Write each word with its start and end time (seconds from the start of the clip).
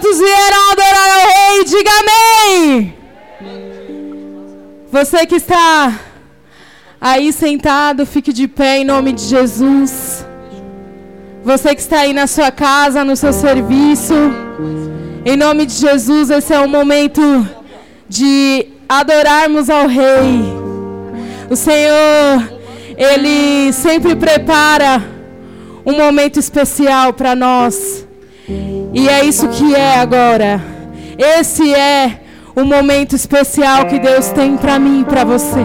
Quantos 0.00 0.18
vieram 0.18 0.70
adorar 0.70 1.10
ao 1.10 1.26
Rei? 1.26 1.64
Diga 1.64 1.90
amém! 2.00 2.94
Você 4.92 5.26
que 5.26 5.34
está 5.34 5.98
aí 7.00 7.32
sentado, 7.32 8.06
fique 8.06 8.32
de 8.32 8.46
pé 8.46 8.78
em 8.78 8.84
nome 8.84 9.12
de 9.12 9.22
Jesus. 9.22 10.24
Você 11.42 11.74
que 11.74 11.80
está 11.80 12.02
aí 12.02 12.12
na 12.12 12.28
sua 12.28 12.52
casa, 12.52 13.02
no 13.02 13.16
seu 13.16 13.32
serviço, 13.32 14.14
em 15.24 15.36
nome 15.36 15.66
de 15.66 15.74
Jesus, 15.74 16.30
esse 16.30 16.54
é 16.54 16.60
o 16.60 16.68
momento 16.68 17.20
de 18.08 18.68
adorarmos 18.88 19.68
ao 19.68 19.88
Rei. 19.88 20.44
O 21.50 21.56
Senhor, 21.56 22.48
Ele 22.96 23.72
sempre 23.72 24.14
prepara 24.14 25.02
um 25.84 25.96
momento 25.96 26.38
especial 26.38 27.12
para 27.12 27.34
nós. 27.34 28.06
E 28.92 29.08
é 29.08 29.24
isso 29.24 29.48
que 29.48 29.74
é 29.74 29.98
agora. 29.98 30.60
Esse 31.18 31.74
é 31.74 32.20
o 32.54 32.64
momento 32.64 33.14
especial 33.14 33.86
que 33.86 33.98
Deus 33.98 34.28
tem 34.28 34.56
para 34.56 34.78
mim 34.78 35.02
e 35.02 35.04
para 35.04 35.24
você. 35.24 35.64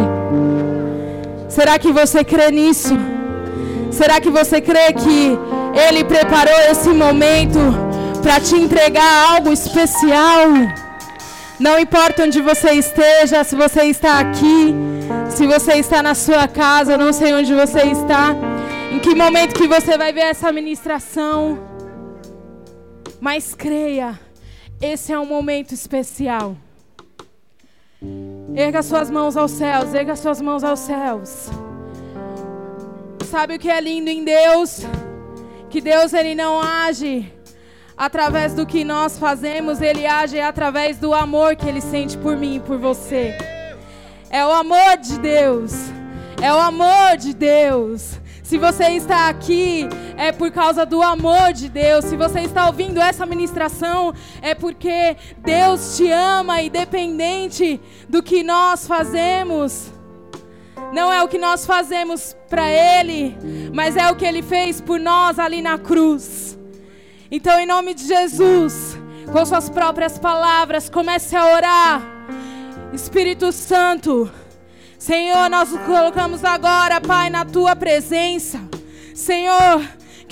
Será 1.49 1.80
que 1.80 1.91
você 1.91 2.23
crê 2.23 2.52
nisso? 2.52 2.98
Será 3.91 4.20
que 4.20 4.30
você 4.30 4.59
crê 4.59 4.91
que 4.91 5.38
Ele 5.88 6.04
preparou 6.04 6.59
esse 6.72 6.90
momento 6.90 7.59
para 8.22 8.40
te 8.40 8.55
entregar 8.55 9.35
algo 9.35 9.54
especial? 9.54 10.48
Não 11.60 11.80
importa 11.80 12.24
onde 12.24 12.41
você 12.41 12.71
esteja, 12.71 13.44
se 13.44 13.55
você 13.55 13.84
está 13.84 14.20
aqui, 14.20 14.76
se 15.30 15.46
você 15.46 15.74
está 15.74 16.02
na 16.02 16.16
sua 16.16 16.48
casa, 16.48 16.98
não 16.98 17.13
sei 17.13 17.34
onde 17.34 17.54
você 17.54 17.84
está, 17.84 18.35
em 18.91 18.99
que 18.99 19.13
momento 19.16 19.54
que 19.54 19.68
você 19.68 19.98
vai 19.98 20.12
ver 20.12 20.21
essa 20.21 20.52
ministração. 20.52 21.73
Mas 23.24 23.55
creia, 23.55 24.20
esse 24.82 25.13
é 25.13 25.18
um 25.18 25.26
momento 25.26 25.74
especial. 25.74 26.57
Erga 28.54 28.84
suas 28.84 29.10
mãos 29.10 29.38
aos 29.38 29.52
céus, 29.52 29.93
erga 29.93 30.13
suas 30.18 30.41
mãos 30.41 30.62
aos 30.62 30.79
céus. 30.82 31.48
Sabe 33.32 33.55
o 33.55 33.60
que 33.60 33.70
é 33.70 33.79
lindo 33.79 34.10
em 34.10 34.26
Deus? 34.26 34.82
Que 35.70 35.79
Deus 35.79 36.12
ele 36.12 36.35
não 36.35 36.60
age 36.60 37.32
através 37.96 38.54
do 38.55 38.66
que 38.66 38.84
nós 38.84 39.18
fazemos, 39.18 39.79
ele 39.82 40.05
age 40.05 40.41
através 40.41 40.98
do 40.98 41.13
amor 41.13 41.55
que 41.55 41.66
ele 41.66 41.79
sente 41.79 42.18
por 42.18 42.35
mim 42.35 42.57
e 42.57 42.60
por 42.60 42.77
você. 42.77 43.38
É 44.29 44.46
o 44.46 44.51
amor 44.51 44.98
de 44.98 45.18
Deus. 45.18 45.71
É 46.41 46.54
o 46.54 46.60
amor 46.60 47.16
de 47.18 47.34
Deus. 47.34 48.20
Se 48.44 48.57
você 48.57 48.90
está 48.90 49.29
aqui, 49.29 49.88
é 50.18 50.32
por 50.32 50.52
causa 50.52 50.86
do 50.86 51.02
amor 51.02 51.54
de 51.54 51.70
Deus. 51.70 52.06
Se 52.06 52.16
você 52.16 52.42
está 52.42 52.68
ouvindo 52.68 53.02
essa 53.02 53.26
ministração, 53.26 54.14
é 54.42 54.54
porque 54.54 55.18
Deus 55.38 55.98
te 55.98 56.10
ama, 56.10 56.62
independente 56.62 57.80
do 58.08 58.22
que 58.22 58.44
nós 58.44 58.88
fazemos. 58.88 59.91
Não 60.94 61.12
é 61.12 61.24
o 61.24 61.28
que 61.28 61.38
nós 61.38 61.66
fazemos 61.66 62.36
para 62.50 62.70
Ele, 62.70 63.36
mas 63.74 63.98
é 63.98 64.09
o 64.12 64.16
que 64.16 64.25
Ele 64.25 64.41
fez 64.41 64.80
por 64.80 65.00
nós 65.00 65.40
ali 65.40 65.62
na 65.62 65.78
cruz. 65.78 66.58
Então, 67.31 67.59
em 67.59 67.66
nome 67.66 67.94
de 67.94 68.06
Jesus, 68.06 68.97
com 69.31 69.46
Suas 69.46 69.69
próprias 69.69 70.19
palavras, 70.19 70.90
comece 70.90 71.36
a 71.36 71.46
orar. 71.46 72.02
Espírito 72.94 73.52
Santo. 73.52 74.31
Senhor, 75.00 75.50
nós 75.50 75.72
nos 75.72 75.81
colocamos 75.81 76.46
agora, 76.46 77.02
Pai, 77.02 77.30
na 77.30 77.44
tua 77.44 77.75
presença. 77.75 78.59
Senhor, 79.16 79.81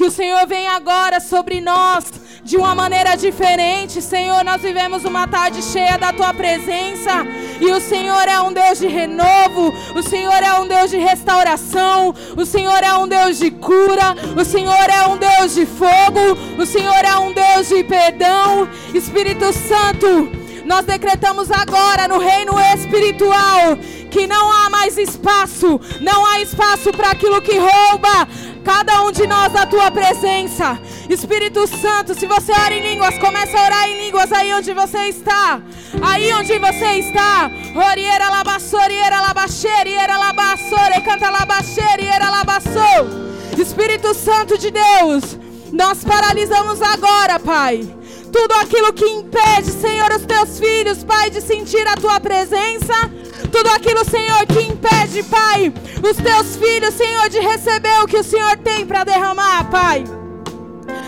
que 0.02 0.08
o 0.08 0.10
Senhor 0.10 0.48
venha 0.48 0.72
agora 0.72 1.20
sobre 1.20 1.62
nós 1.62 2.06
de 2.44 2.58
uma 2.58 2.74
maneira 2.74 3.16
diferente. 3.16 4.02
Senhor, 4.02 4.44
nós 4.44 4.60
vivemos 4.60 5.06
uma 5.06 5.28
tarde 5.28 5.62
cheia 5.62 5.96
da 5.96 6.12
tua 6.12 6.34
presença. 6.34 7.24
E 7.60 7.68
o 7.68 7.80
Senhor 7.80 8.28
é 8.28 8.42
um 8.42 8.52
Deus 8.52 8.80
de 8.80 8.88
renovo, 8.88 9.72
o 9.96 10.02
Senhor 10.02 10.42
é 10.42 10.60
um 10.60 10.68
Deus 10.68 10.90
de 10.90 10.98
restauração, 10.98 12.16
o 12.36 12.44
Senhor 12.48 12.84
é 12.84 12.96
um 12.96 13.08
Deus 13.08 13.38
de 13.38 13.52
cura, 13.52 14.16
o 14.36 14.44
Senhor 14.44 14.90
é 14.90 15.06
um 15.06 15.18
Deus 15.18 15.54
de 15.54 15.68
fogo, 15.68 16.36
o 16.58 16.66
Senhor 16.66 17.06
é 17.06 17.20
um 17.20 17.32
Deus 17.32 17.70
de 17.70 17.84
perdão. 17.84 18.68
Espírito 18.96 19.54
Santo, 19.54 20.41
nós 20.72 20.86
decretamos 20.86 21.52
agora 21.52 22.08
no 22.08 22.18
reino 22.18 22.54
espiritual 22.74 23.76
que 24.10 24.26
não 24.26 24.50
há 24.50 24.70
mais 24.70 24.98
espaço, 24.98 25.82
não 26.00 26.26
há 26.26 26.40
espaço 26.40 26.94
para 26.94 27.12
aquilo 27.12 27.42
que 27.42 27.58
rouba 27.58 28.26
cada 28.64 29.04
um 29.04 29.12
de 29.12 29.28
nós 29.28 29.52
da 29.52 29.66
tua 29.66 29.92
presença. 29.92 30.80
Espírito 31.10 31.68
Santo, 31.68 32.16
se 32.18 32.26
você 32.26 32.54
ora 32.54 32.74
em 32.74 32.82
línguas, 32.90 33.18
comece 33.18 33.54
a 33.54 33.66
orar 33.66 33.90
em 33.90 34.06
línguas 34.06 34.32
aí 34.32 34.54
onde 34.54 34.74
você 34.74 35.10
está. 35.10 35.62
Aí 36.02 36.32
onde 36.32 36.58
você 36.58 37.00
está. 37.00 37.52
Oriera 37.92 38.30
labassoriera 38.30 39.20
labaxeriera 39.20 40.18
labassore, 40.18 41.02
canta 41.04 41.30
labaxeriera 41.30 42.30
labassou. 42.30 43.10
Espírito 43.58 44.14
Santo 44.14 44.58
de 44.58 44.72
Deus, 44.72 45.38
nós 45.74 46.02
paralisamos 46.02 46.82
agora, 46.82 47.38
Pai 47.40 48.01
tudo 48.32 48.54
aquilo 48.54 48.94
que 48.94 49.06
impede, 49.06 49.72
Senhor, 49.72 50.12
os 50.12 50.26
teus 50.26 50.60
filhos, 50.60 51.04
Pai, 51.04 51.30
de 51.30 51.42
sentir 51.42 51.86
a 51.88 51.96
tua 51.96 52.20
presença, 52.20 52.94
tudo 53.52 53.70
aquilo, 53.70 54.04
Senhor, 54.06 54.46
que 54.48 54.62
impede, 54.62 55.24
Pai, 55.24 55.74
os 56.02 56.18
teus 56.18 56.56
filhos, 56.56 56.94
Senhor, 56.96 57.30
de 57.30 57.40
receber 57.40 58.02
o 58.02 58.08
que 58.08 58.18
o 58.18 58.24
Senhor 58.24 58.58
tem 58.58 58.86
para 58.86 59.04
derramar, 59.04 59.70
Pai. 59.70 60.04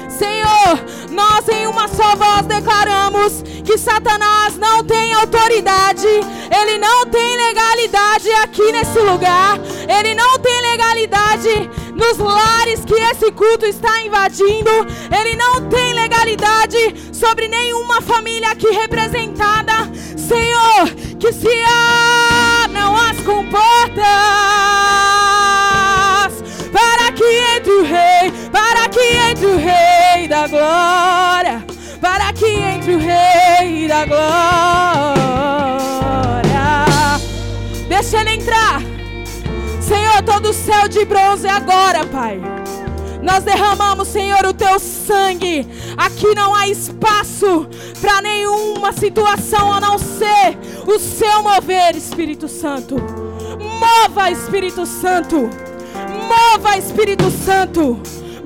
Senhor, 0.10 0.80
nós 1.10 1.48
em 1.50 1.66
uma 1.66 1.88
só 1.88 2.16
voz 2.16 2.46
declaramos 2.46 3.42
que 3.64 3.78
Satanás 3.78 4.58
não 4.58 4.84
tem 4.84 5.14
autoridade, 5.14 6.08
ele 6.08 6.78
não 6.78 7.06
tem 7.08 7.38
legalidade 7.38 8.30
aqui 8.44 8.72
nesse 8.72 9.00
lugar, 9.00 9.60
ele 9.88 10.14
não 10.14 10.38
tem 10.40 10.62
legalidade 10.62 11.70
nos 11.96 12.18
lares 12.18 12.84
que 12.86 12.96
esse 12.96 13.32
culto 13.32 13.66
está 13.66 14.02
invadindo, 14.02 14.72
ele 15.18 15.36
não 15.36 15.70
tem 15.70 15.94
legalidade 15.94 16.78
sobre 17.12 17.48
nenhuma 17.48 18.02
família 18.02 18.50
aqui 18.50 18.70
representada. 18.72 19.74
Senhor, 20.18 20.90
que 21.20 21.32
se 21.32 21.48
abram 22.64 22.96
as 22.96 23.18
comportas 23.22 24.04
para 26.72 27.12
que 27.12 27.24
entre 27.56 27.72
o 27.72 27.84
rei, 27.84 28.32
para 28.52 28.90
que 28.90 29.00
entre 29.00 29.46
o 29.46 29.58
rei 29.58 30.28
da 30.28 30.48
glória, 30.48 31.66
para 32.02 32.34
que 32.34 32.48
entre 32.48 32.96
o 32.96 33.00
rei 33.00 33.88
da 33.88 34.06
glória. 34.06 35.13
Todo 40.26 40.50
o 40.50 40.54
céu 40.54 40.88
de 40.88 41.06
bronze 41.06 41.48
agora, 41.48 42.06
Pai. 42.06 42.42
Nós 43.22 43.44
derramamos, 43.44 44.10
Senhor, 44.10 44.46
o 44.46 44.54
teu 44.54 44.78
sangue. 44.80 45.66
Aqui 45.96 46.36
não 46.36 46.54
há 46.54 46.68
espaço 46.68 47.68
para 48.02 48.22
nenhuma 48.22 48.92
situação 48.92 49.72
a 49.72 49.80
não 49.80 49.98
ser 49.98 50.58
o 50.86 51.00
seu 51.00 51.42
mover, 51.42 51.96
Espírito 51.96 52.50
Santo. 52.50 52.96
Mova, 53.80 54.30
Espírito 54.30 54.86
Santo. 54.86 55.50
Mova, 56.28 56.78
Espírito 56.78 57.32
Santo. 57.32 58.02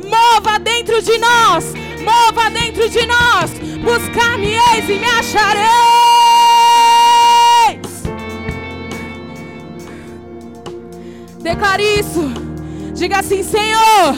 Mova 0.05 0.59
dentro 0.59 1.01
de 1.01 1.17
nós. 1.17 1.73
Mova 2.03 2.49
dentro 2.51 2.87
de 2.87 3.05
nós. 3.07 3.51
Buscar-me-eis 3.83 4.89
e 4.89 4.99
me 4.99 5.05
achareis. 5.05 5.96
Declare 11.47 11.81
isso. 11.81 12.29
Diga 12.93 13.19
assim, 13.19 13.41
Senhor. 13.41 14.17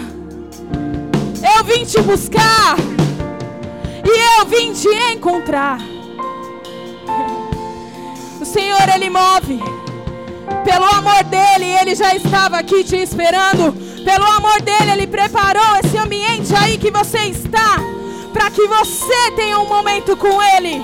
Eu 1.56 1.64
vim 1.64 1.86
te 1.86 2.02
buscar. 2.02 2.76
E 4.04 4.40
eu 4.40 4.48
vim 4.48 4.74
te 4.74 4.90
encontrar. 5.14 5.78
O 8.42 8.46
Senhor, 8.46 8.82
Ele 8.96 9.12
move. 9.12 9.60
Pelo 10.64 10.86
amor 10.86 11.24
dele, 11.26 11.66
Ele 11.80 11.94
já 11.94 12.16
estava 12.16 12.58
aqui 12.58 12.84
te 12.84 12.96
esperando. 12.96 13.74
Pelo 14.04 14.26
amor 14.26 14.60
dele, 14.64 14.92
Ele 14.94 15.06
preparou 15.06 15.78
esse 15.84 16.00
ambiente 16.00 16.56
aí 16.56 16.80
que 16.80 16.90
você 16.90 17.20
está. 17.28 17.78
Para 18.34 18.50
que 18.50 18.68
você 18.68 19.32
tenha 19.36 19.60
um 19.60 19.68
momento 19.68 20.18
com 20.18 20.42
Ele. 20.42 20.82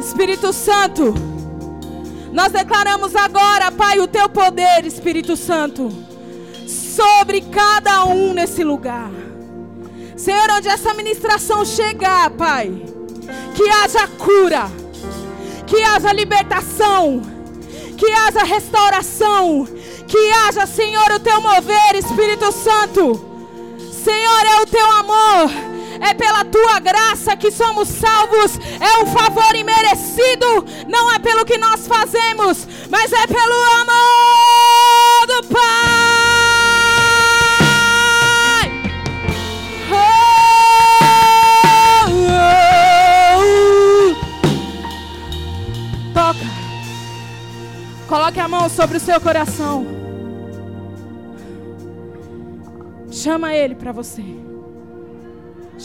Espírito 0.00 0.54
Santo, 0.54 1.12
nós 2.34 2.50
declaramos 2.50 3.14
agora, 3.14 3.70
Pai, 3.70 4.00
o 4.00 4.08
teu 4.08 4.28
poder, 4.28 4.84
Espírito 4.84 5.36
Santo, 5.36 5.88
sobre 6.66 7.40
cada 7.42 8.04
um 8.06 8.34
nesse 8.34 8.64
lugar. 8.64 9.08
Senhor, 10.16 10.50
onde 10.50 10.66
essa 10.66 10.92
ministração 10.94 11.64
chegar, 11.64 12.28
Pai, 12.30 12.72
que 13.54 13.68
haja 13.68 14.08
cura, 14.18 14.68
que 15.64 15.80
haja 15.84 16.12
libertação, 16.12 17.22
que 17.96 18.10
haja 18.10 18.42
restauração, 18.42 19.68
que 20.08 20.30
haja, 20.32 20.66
Senhor, 20.66 21.12
o 21.12 21.20
teu 21.20 21.40
mover, 21.40 21.94
Espírito 21.94 22.50
Santo. 22.50 23.14
Senhor, 23.92 24.44
é 24.44 24.60
o 24.60 24.66
teu 24.66 24.90
amor, 24.90 25.50
É 26.08 26.12
pela 26.12 26.44
tua 26.44 26.78
graça 26.80 27.36
que 27.36 27.50
somos 27.50 27.88
salvos. 27.88 28.58
É 28.80 29.02
um 29.02 29.06
favor 29.06 29.54
imerecido. 29.56 30.64
Não 30.86 31.10
é 31.10 31.18
pelo 31.18 31.44
que 31.44 31.56
nós 31.56 31.86
fazemos, 31.86 32.68
mas 32.90 33.12
é 33.12 33.26
pelo 33.26 33.64
amor 33.80 35.26
do 35.26 35.48
Pai. 35.48 35.94
Coloque 48.06 48.38
a 48.38 48.46
mão 48.46 48.68
sobre 48.68 48.96
o 48.98 49.00
seu 49.00 49.20
coração. 49.20 49.86
Chama 53.10 53.54
ele 53.54 53.74
para 53.74 53.90
você. 53.90 54.43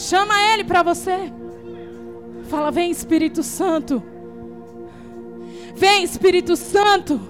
Chama 0.00 0.34
ele 0.52 0.64
para 0.64 0.82
você. 0.82 1.30
Fala, 2.48 2.70
vem 2.70 2.90
Espírito 2.90 3.42
Santo. 3.42 4.02
Vem 5.76 6.02
Espírito 6.02 6.56
Santo. 6.56 7.20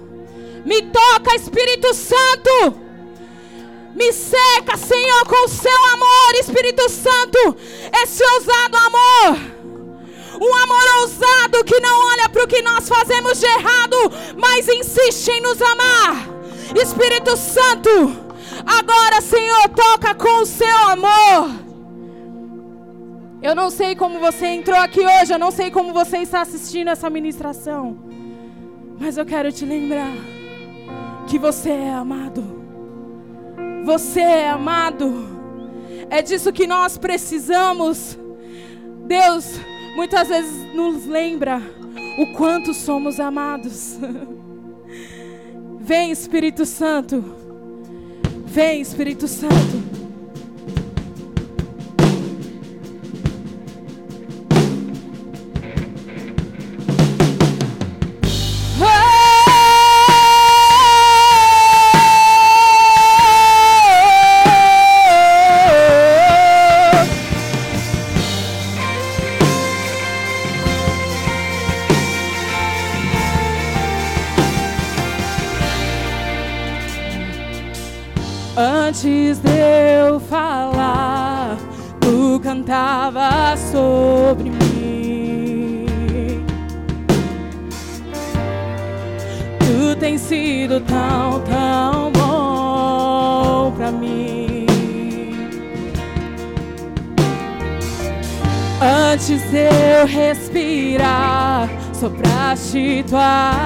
Me 0.64 0.80
toca, 0.82 1.34
Espírito 1.34 1.92
Santo. 1.92 2.78
Me 3.92 4.12
seca, 4.12 4.76
Senhor, 4.76 5.26
com 5.26 5.46
o 5.46 5.48
seu 5.48 5.84
amor, 5.94 6.34
Espírito 6.38 6.88
Santo. 6.88 7.56
Esse 8.02 8.22
ousado 8.24 8.76
amor 8.76 9.60
um 10.42 10.54
amor 10.56 11.02
ousado 11.02 11.62
que 11.64 11.78
não 11.80 12.08
olha 12.12 12.26
para 12.30 12.44
o 12.44 12.48
que 12.48 12.62
nós 12.62 12.88
fazemos 12.88 13.38
de 13.38 13.44
errado, 13.44 13.96
mas 14.38 14.66
insiste 14.68 15.28
em 15.28 15.40
nos 15.42 15.60
amar. 15.60 16.26
Espírito 16.74 17.36
Santo, 17.36 18.16
agora, 18.64 19.20
Senhor, 19.20 19.68
toca 19.68 20.14
com 20.14 20.40
o 20.40 20.46
seu 20.46 20.78
amor. 20.88 21.59
Eu 23.42 23.54
não 23.54 23.70
sei 23.70 23.96
como 23.96 24.18
você 24.18 24.46
entrou 24.48 24.78
aqui 24.78 25.00
hoje, 25.00 25.32
eu 25.32 25.38
não 25.38 25.50
sei 25.50 25.70
como 25.70 25.92
você 25.92 26.18
está 26.18 26.42
assistindo 26.42 26.88
essa 26.88 27.08
ministração, 27.08 27.96
mas 28.98 29.16
eu 29.16 29.24
quero 29.24 29.50
te 29.50 29.64
lembrar 29.64 30.12
que 31.26 31.38
você 31.38 31.70
é 31.70 31.90
amado. 31.90 32.60
Você 33.84 34.20
é 34.20 34.50
amado. 34.50 35.26
É 36.10 36.20
disso 36.20 36.52
que 36.52 36.66
nós 36.66 36.98
precisamos. 36.98 38.18
Deus, 39.06 39.58
muitas 39.96 40.28
vezes 40.28 40.74
nos 40.74 41.06
lembra 41.06 41.62
o 42.18 42.26
quanto 42.34 42.74
somos 42.74 43.18
amados. 43.18 43.98
Vem, 45.80 46.10
Espírito 46.10 46.66
Santo. 46.66 47.24
Vem, 48.44 48.82
Espírito 48.82 49.26
Santo. 49.26 49.89
Sopraste 102.70 103.02
tua 103.02 103.59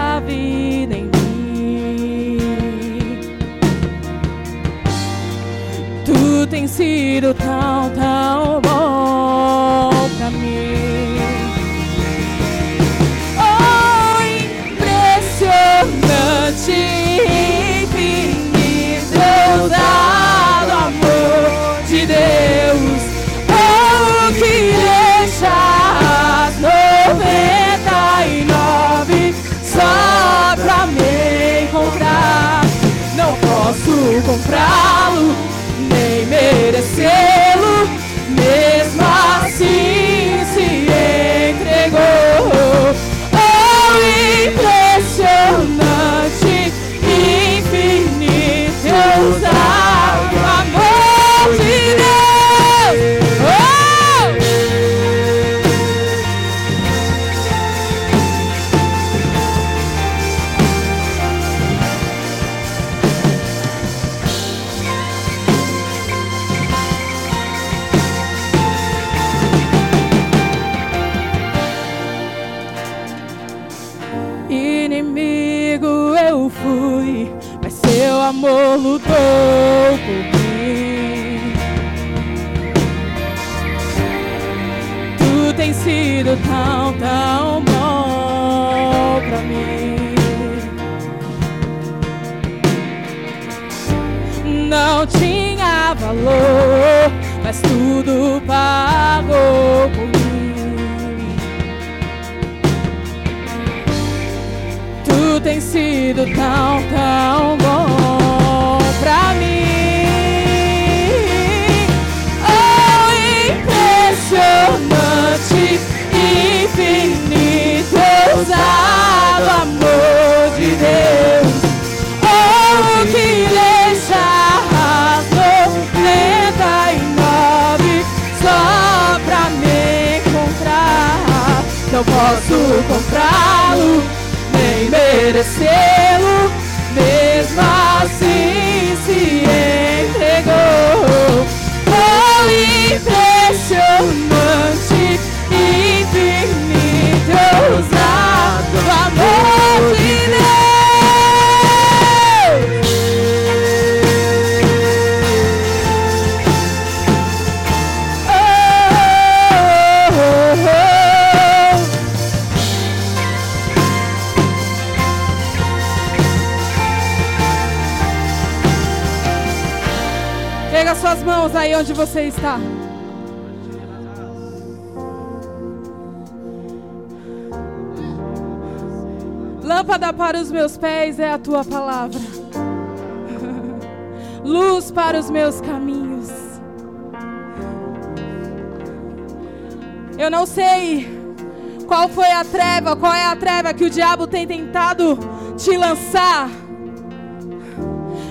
diabo 194.14 194.26
tem 194.28 194.46
tentado 194.46 195.18
te 195.56 195.76
lançar. 195.76 196.48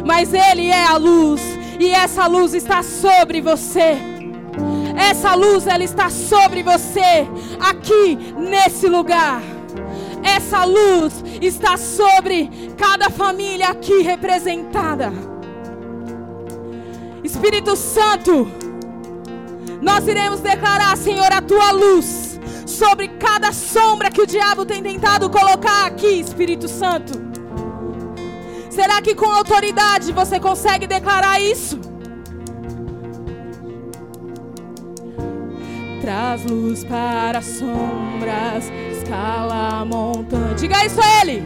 Mas 0.06 0.34
ele 0.34 0.68
é 0.68 0.86
a 0.86 0.96
luz 0.96 1.42
e 1.80 1.90
essa 1.92 2.26
luz 2.26 2.54
está 2.54 2.82
sobre 2.82 3.42
você. 3.42 3.98
Essa 4.98 5.36
luz 5.36 5.68
ela 5.68 5.84
está 5.84 6.10
sobre 6.10 6.64
você 6.64 7.28
aqui 7.60 8.18
nesse 8.38 8.88
lugar. 8.88 9.42
Essa 10.24 10.64
luz 10.64 11.22
está 11.42 11.76
sobre 11.76 12.50
cada 12.78 13.10
família 13.10 13.68
aqui 13.68 14.02
representada. 14.02 15.12
Espírito 17.24 17.76
Santo, 17.76 18.50
nós 19.82 20.08
iremos 20.08 20.40
declarar, 20.40 20.96
Senhor, 20.96 21.32
a 21.32 21.42
tua 21.42 21.72
luz 21.72 22.23
cada 23.44 23.52
sombra 23.52 24.10
que 24.10 24.22
o 24.22 24.26
diabo 24.26 24.66
tem 24.66 24.82
tentado 24.82 25.30
colocar 25.30 25.86
aqui, 25.86 26.22
Espírito 26.22 26.70
Santo. 26.70 27.22
Será 28.70 29.02
que 29.02 29.14
com 29.14 29.26
autoridade 29.26 30.14
você 30.14 30.40
consegue 30.40 30.88
declarar 30.88 31.42
isso? 31.42 31.78
Traz 36.00 36.46
luz 36.46 36.86
para 36.86 37.40
as 37.40 37.46
sombras, 37.46 38.72
escala 38.98 39.82
a 39.82 39.86
montanha. 39.86 40.56
Diga 40.56 40.86
isso 40.86 41.02
a 41.02 41.22
ele. 41.22 41.46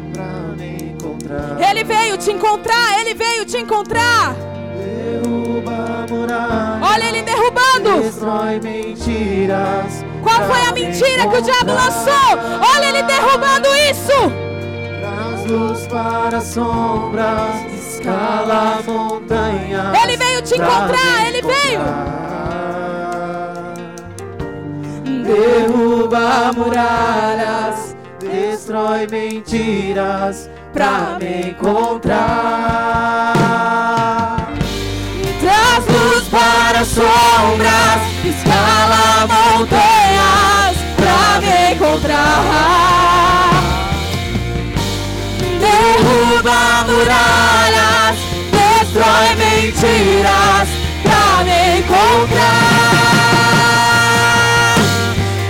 Ele 1.68 1.84
veio 1.84 2.16
te 2.16 2.32
encontrar, 2.32 3.00
ele 3.02 3.16
veio 3.16 3.44
te 3.44 3.58
encontrar. 3.58 4.36
Olha 6.80 7.06
ele 7.06 7.24
derrubando. 7.24 8.04
Destrói 8.04 8.60
mentiras. 8.60 9.97
Qual 10.38 10.50
foi 10.50 10.62
a 10.62 10.72
mentira 10.72 11.28
que 11.28 11.38
o 11.38 11.42
diabo 11.42 11.74
lançou? 11.74 12.38
Olha 12.76 12.90
ele 12.90 13.02
derrubando 13.02 13.68
isso. 13.90 14.32
Traz 15.02 15.46
luz 15.50 15.88
para 15.88 16.38
as 16.38 16.44
sombras, 16.44 17.56
escala 17.74 18.80
montanhas. 18.86 19.98
Ele 20.04 20.16
veio 20.16 20.42
te 20.44 20.54
encontrar, 20.54 21.28
ele 21.28 21.42
veio. 21.42 21.80
Derruba 25.24 26.52
muralhas, 26.56 27.96
destrói 28.20 29.08
mentiras 29.10 30.52
pra 30.72 31.18
me 31.20 31.50
encontrar. 31.50 32.14
Traz 35.40 35.84
luz 35.88 36.28
para 36.28 36.82
as 36.82 36.88
sombras, 36.90 38.02
escala 38.24 39.26
montanhas 39.26 39.97
Derruba 46.48 46.86
muralhas, 46.88 48.18
destrói 48.52 49.36
mentiras 49.36 50.70
pra 51.04 51.44
me 51.44 51.80
encontrar. 51.80 52.46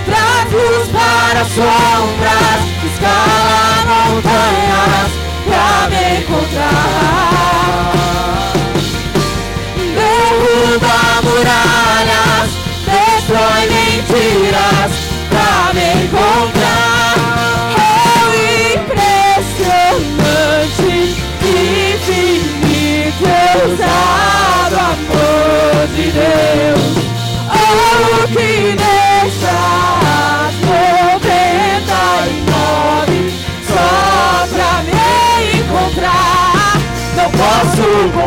Traz 0.05 0.51
luz 0.51 0.87
para 0.87 1.41
as 1.41 1.47
sombras, 1.49 2.61
escala 2.91 3.77
montanhas 3.85 5.11
pra 5.45 5.69
me 5.89 6.03
encontrar. 6.21 7.57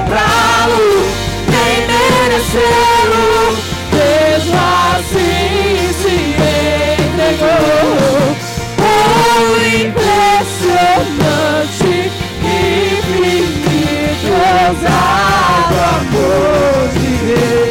Comprá-lo, 0.00 1.04
nem 1.48 1.86
merecê-lo. 1.86 3.56
Mesmo 3.92 4.56
assim 4.96 5.92
se 6.00 6.16
entregou. 7.12 8.36
Oh, 8.78 9.50
impressionante, 9.66 11.92
infinito, 12.42 14.30
ousado 14.68 15.74
amor 15.96 16.82
de 16.94 17.10
Deus. 17.26 17.69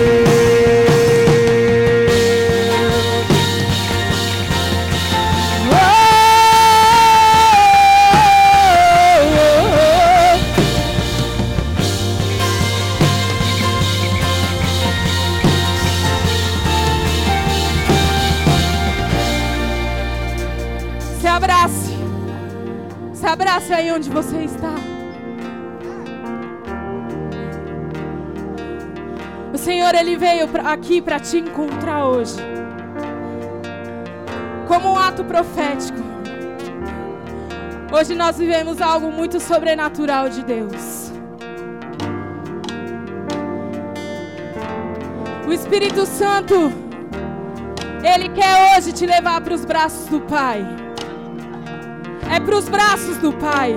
Veio 30.40 30.48
pra- 30.48 30.72
aqui 30.72 31.02
para 31.02 31.20
te 31.20 31.38
encontrar 31.38 32.06
hoje. 32.06 32.38
Como 34.68 34.94
um 34.94 34.98
ato 34.98 35.24
profético. 35.26 36.00
Hoje 37.92 38.16
nós 38.16 38.38
vivemos 38.38 38.82
algo 38.82 39.12
muito 39.12 39.40
sobrenatural 39.40 40.30
de 40.30 40.44
Deus. 40.44 41.12
O 45.46 45.52
Espírito 45.52 46.06
Santo, 46.06 46.72
Ele 48.02 48.30
quer 48.30 48.78
hoje 48.78 48.94
te 48.94 49.06
levar 49.06 49.42
para 49.42 49.54
os 49.54 49.66
braços 49.66 50.06
do 50.08 50.22
Pai. 50.22 50.66
É 52.34 52.40
para 52.40 52.56
os 52.56 52.70
braços 52.70 53.18
do 53.18 53.34
Pai. 53.34 53.76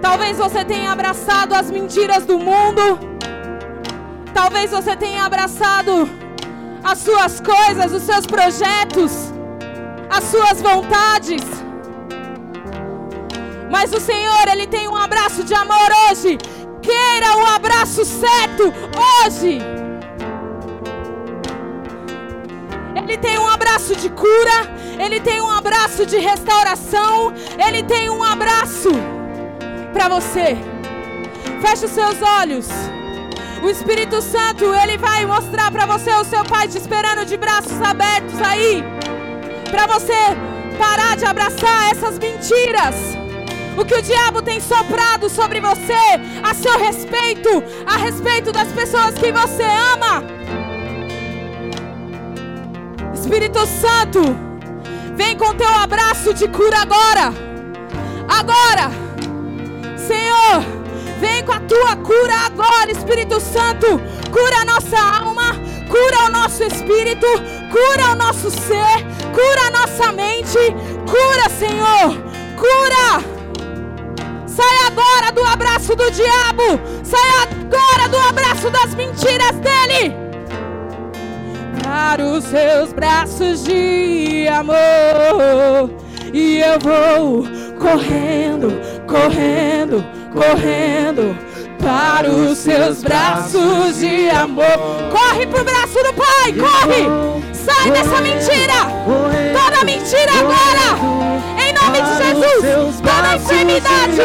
Talvez 0.00 0.38
você 0.38 0.64
tenha 0.64 0.92
abraçado 0.92 1.52
as 1.54 1.70
mentiras 1.70 2.24
do 2.24 2.38
mundo. 2.38 3.07
Talvez 4.40 4.70
você 4.70 4.94
tenha 4.96 5.24
abraçado 5.24 6.08
as 6.84 6.98
suas 6.98 7.40
coisas, 7.40 7.92
os 7.92 8.04
seus 8.04 8.24
projetos, 8.24 9.12
as 10.08 10.22
suas 10.32 10.62
vontades. 10.62 11.42
Mas 13.68 13.92
o 13.92 13.98
Senhor, 13.98 14.44
Ele 14.52 14.68
tem 14.68 14.86
um 14.86 14.94
abraço 14.94 15.42
de 15.42 15.52
amor 15.54 15.90
hoje. 16.04 16.38
Queira 16.80 17.36
um 17.36 17.46
abraço 17.46 18.04
certo 18.04 18.72
hoje. 19.08 19.58
Ele 22.94 23.18
tem 23.18 23.36
um 23.40 23.48
abraço 23.48 23.96
de 23.96 24.08
cura, 24.08 24.58
ele 25.04 25.18
tem 25.18 25.40
um 25.40 25.50
abraço 25.50 26.06
de 26.06 26.18
restauração, 26.18 27.34
ele 27.66 27.82
tem 27.82 28.08
um 28.08 28.22
abraço 28.22 28.90
para 29.92 30.08
você. 30.08 30.56
Feche 31.60 31.86
os 31.86 31.90
seus 31.90 32.22
olhos. 32.22 32.68
O 33.62 33.68
Espírito 33.68 34.22
Santo, 34.22 34.72
ele 34.74 34.96
vai 34.96 35.26
mostrar 35.26 35.70
para 35.70 35.84
você 35.84 36.10
o 36.12 36.24
seu 36.24 36.44
pai 36.44 36.68
te 36.68 36.78
esperando 36.78 37.26
de 37.26 37.36
braços 37.36 37.80
abertos 37.82 38.40
aí, 38.40 38.84
para 39.70 39.86
você 39.86 40.14
parar 40.78 41.16
de 41.16 41.24
abraçar 41.24 41.90
essas 41.90 42.18
mentiras. 42.18 42.94
O 43.76 43.84
que 43.84 43.94
o 43.94 44.02
diabo 44.02 44.42
tem 44.42 44.60
soprado 44.60 45.28
sobre 45.28 45.60
você, 45.60 45.92
a 46.42 46.54
seu 46.54 46.78
respeito, 46.78 47.62
a 47.84 47.96
respeito 47.96 48.52
das 48.52 48.68
pessoas 48.68 49.14
que 49.14 49.32
você 49.32 49.64
ama. 49.94 50.24
Espírito 53.12 53.66
Santo, 53.66 54.20
vem 55.14 55.36
com 55.36 55.54
teu 55.54 55.68
abraço 55.68 56.32
de 56.32 56.48
cura 56.48 56.78
agora. 56.78 57.34
Agora, 58.28 58.90
Senhor, 59.96 60.77
vem 61.18 61.44
com 61.44 61.52
a 61.52 61.60
tua 61.60 61.96
cura 61.96 62.34
agora, 62.46 62.90
Espírito 62.90 63.40
Santo. 63.40 63.86
cura 64.30 64.62
a 64.62 64.64
nossa 64.64 64.98
alma, 64.98 65.54
cura 65.88 66.26
o 66.26 66.30
nosso 66.30 66.62
espírito, 66.64 67.26
cura 67.70 68.12
o 68.12 68.14
nosso 68.14 68.50
ser, 68.50 69.04
cura 69.32 69.66
a 69.66 69.70
nossa 69.70 70.12
mente, 70.12 70.58
cura, 71.06 71.48
Senhor, 71.50 72.14
cura. 72.56 73.38
Sai 74.46 74.86
agora 74.86 75.32
do 75.32 75.44
abraço 75.44 75.94
do 75.94 76.10
diabo, 76.10 76.80
sai 77.02 77.30
agora 77.42 78.08
do 78.08 78.18
abraço 78.18 78.70
das 78.70 78.94
mentiras 78.94 79.56
dele. 79.60 80.14
Para 81.82 82.24
os 82.24 82.44
seus 82.44 82.92
braços 82.92 83.64
de 83.64 84.46
amor, 84.48 85.90
e 86.32 86.60
eu 86.60 86.78
vou 86.80 87.44
correndo, 87.78 88.72
correndo, 89.06 90.04
correndo 90.32 91.36
para 91.82 92.28
os 92.30 92.58
seus 92.58 93.02
braços 93.02 93.98
de 93.98 94.28
amor. 94.30 94.64
Corre 95.10 95.46
pro 95.46 95.64
braço 95.64 96.02
do 96.02 96.12
Pai, 96.14 96.52
corre! 96.52 97.06
Sai 97.52 97.90
dessa 97.90 98.20
mentira! 98.20 98.74
Toda 99.52 99.84
mentira 99.84 100.32
agora! 100.40 100.98
Em 101.58 101.72
nome 101.72 102.00
de 102.02 102.12
Jesus! 102.24 103.00
Toda 103.00 103.36
enfermidade! 103.36 104.16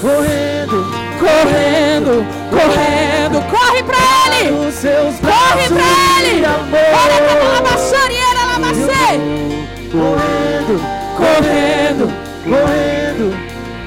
Correndo, 0.00 0.86
correndo, 1.20 2.26
correndo, 2.50 3.42
corre 3.50 3.82
pra 3.82 3.98
Ele! 4.26 4.50
Corre 5.20 5.68
pra 5.68 5.88
Ele! 6.20 6.42
Olha 6.94 7.18
pra 7.22 7.34
lavaçarieira, 7.48 8.42
lavacê! 8.46 9.08
Correndo, 9.92 10.29
correndo, 12.50 13.30
correndo 13.30 13.32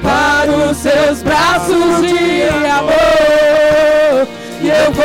para 0.02 0.50
os 0.50 0.76
seus 0.78 1.22
braços 1.22 2.00
de 2.00 2.42
amor. 2.68 4.26
E 4.62 4.68
eu 4.68 4.90
vou 4.92 5.04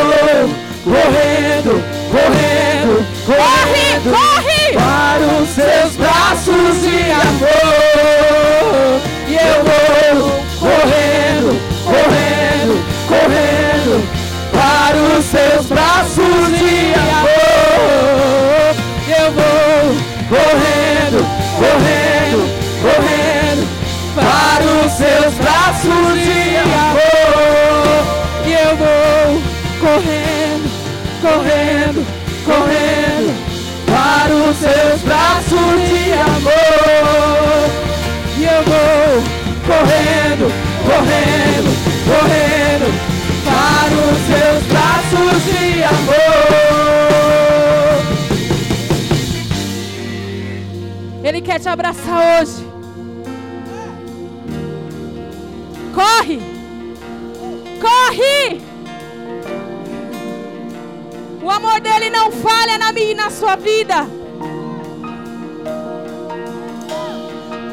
correndo, 0.86 1.84
correndo, 2.10 3.06
corre, 3.26 4.00
corre 4.10 4.74
para 4.74 5.26
os 5.42 5.50
seus 5.50 5.98
braços 5.98 6.82
de 6.82 7.12
amor. 7.12 9.02
E 9.28 9.34
eu 9.36 9.64
vou 9.66 10.32
correndo, 10.60 11.50
correndo, 11.84 12.74
correndo 13.08 13.96
para 14.54 14.98
os 15.18 15.26
seus 15.26 15.66
braços 15.66 16.48
de 16.58 16.94
amor. 16.94 18.76
E 19.06 19.12
eu 19.12 19.32
vou 19.34 19.96
correndo, 20.30 21.20
correndo, 21.58 21.60
correndo 21.60 22.09
braços 25.80 26.20
de 26.24 26.58
amor. 26.58 28.04
E 28.46 28.52
eu 28.52 28.76
vou 28.76 29.42
correndo, 29.80 30.68
correndo, 31.22 32.06
correndo 32.46 33.34
para 33.86 34.34
os 34.36 34.58
seus 34.58 35.02
braços 35.02 35.90
de 35.90 36.12
amor. 36.14 37.70
E 38.38 38.44
eu 38.44 38.64
vou 38.64 39.24
correndo, 39.66 40.52
correndo, 40.84 41.70
correndo 42.06 42.88
para 43.46 43.94
os 44.06 44.20
seus 44.28 44.62
braços 44.68 45.38
de 45.46 45.64
amor. 45.84 46.20
Ele 51.24 51.42
quer 51.42 51.60
te 51.60 51.70
abraçar 51.70 52.42
hoje. 52.42 52.59
Corre! 56.00 56.40
Corre! 57.82 58.62
O 61.44 61.52
amor 61.52 61.82
dele 61.82 62.10
não 62.10 62.32
falha 62.32 62.78
na 62.78 62.94
minha 62.94 63.12
e 63.12 63.16
na 63.16 63.30
sua 63.30 63.58
vida. 63.58 64.08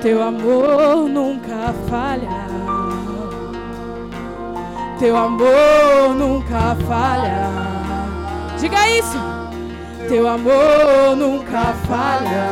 Teu 0.02 0.20
amor 0.20 1.08
nunca 1.08 1.72
falha. 1.88 2.46
Teu 4.98 5.16
amor 5.16 6.14
nunca 6.16 6.76
falha. 6.88 7.48
Diga 8.58 8.90
isso. 8.90 9.20
Teu 10.08 10.26
amor 10.26 11.14
nunca 11.16 11.74
falha. 11.86 12.48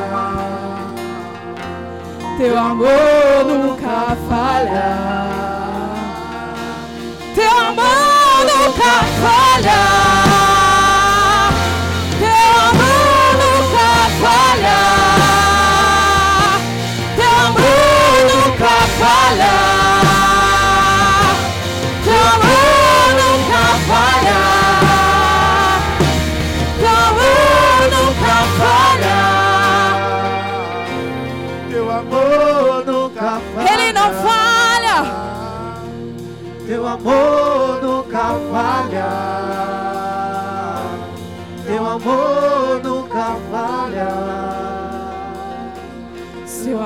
Teu 2.39 2.57
amor 2.57 3.45
nunca 3.45 4.17
falha. 4.29 5.54
Teu 7.35 7.51
amor 7.51 8.45
nunca 8.47 8.93
falha. 9.21 10.14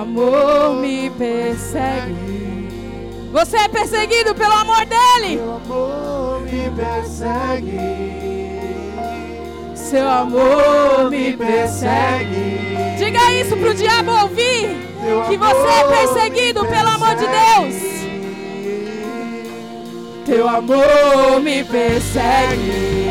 Amor 0.09 0.81
me 0.81 1.11
persegue. 1.11 2.69
Você 3.31 3.59
é 3.59 3.69
perseguido 3.69 4.35
pelo 4.35 4.53
amor 4.53 4.87
dele. 4.87 5.37
Teu 5.37 5.55
amor 5.55 6.41
me 6.41 6.71
persegue. 6.71 7.79
Seu 9.75 10.09
amor 10.09 11.11
me 11.11 11.37
persegue. 11.37 12.97
Diga 12.97 13.33
isso 13.33 13.55
pro 13.57 13.75
diabo 13.75 14.11
ouvir. 14.23 14.89
Que 15.29 15.37
você 15.37 15.69
é 15.69 15.85
perseguido 15.85 16.65
pelo 16.65 16.89
amor 16.89 17.15
de 17.15 17.27
Deus. 17.27 17.75
Teu 20.25 20.49
amor 20.49 21.41
me 21.43 21.65
persegue. 21.65 23.11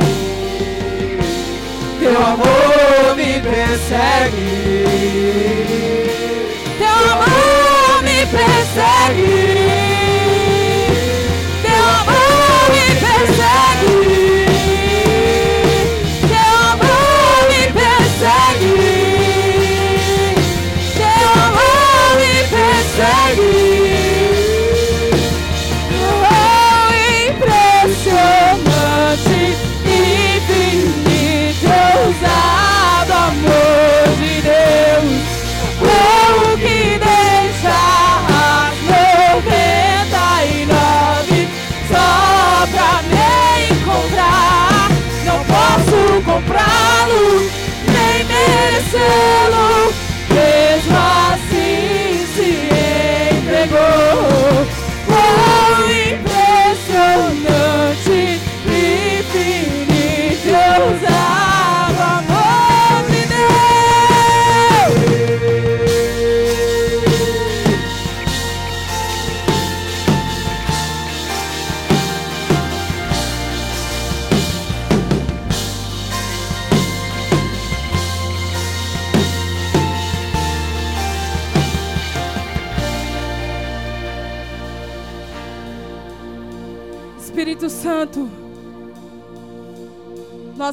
Teu 1.99 2.17
amor 2.17 3.15
me 3.15 3.39
persegue 3.41 4.87
como 6.97 8.01
me 8.01 8.25
persegue. 8.27 9.86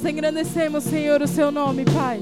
Engrandecemos, 0.04 0.84
Senhor, 0.84 1.22
o 1.22 1.28
seu 1.28 1.50
nome, 1.50 1.84
Pai. 1.84 2.20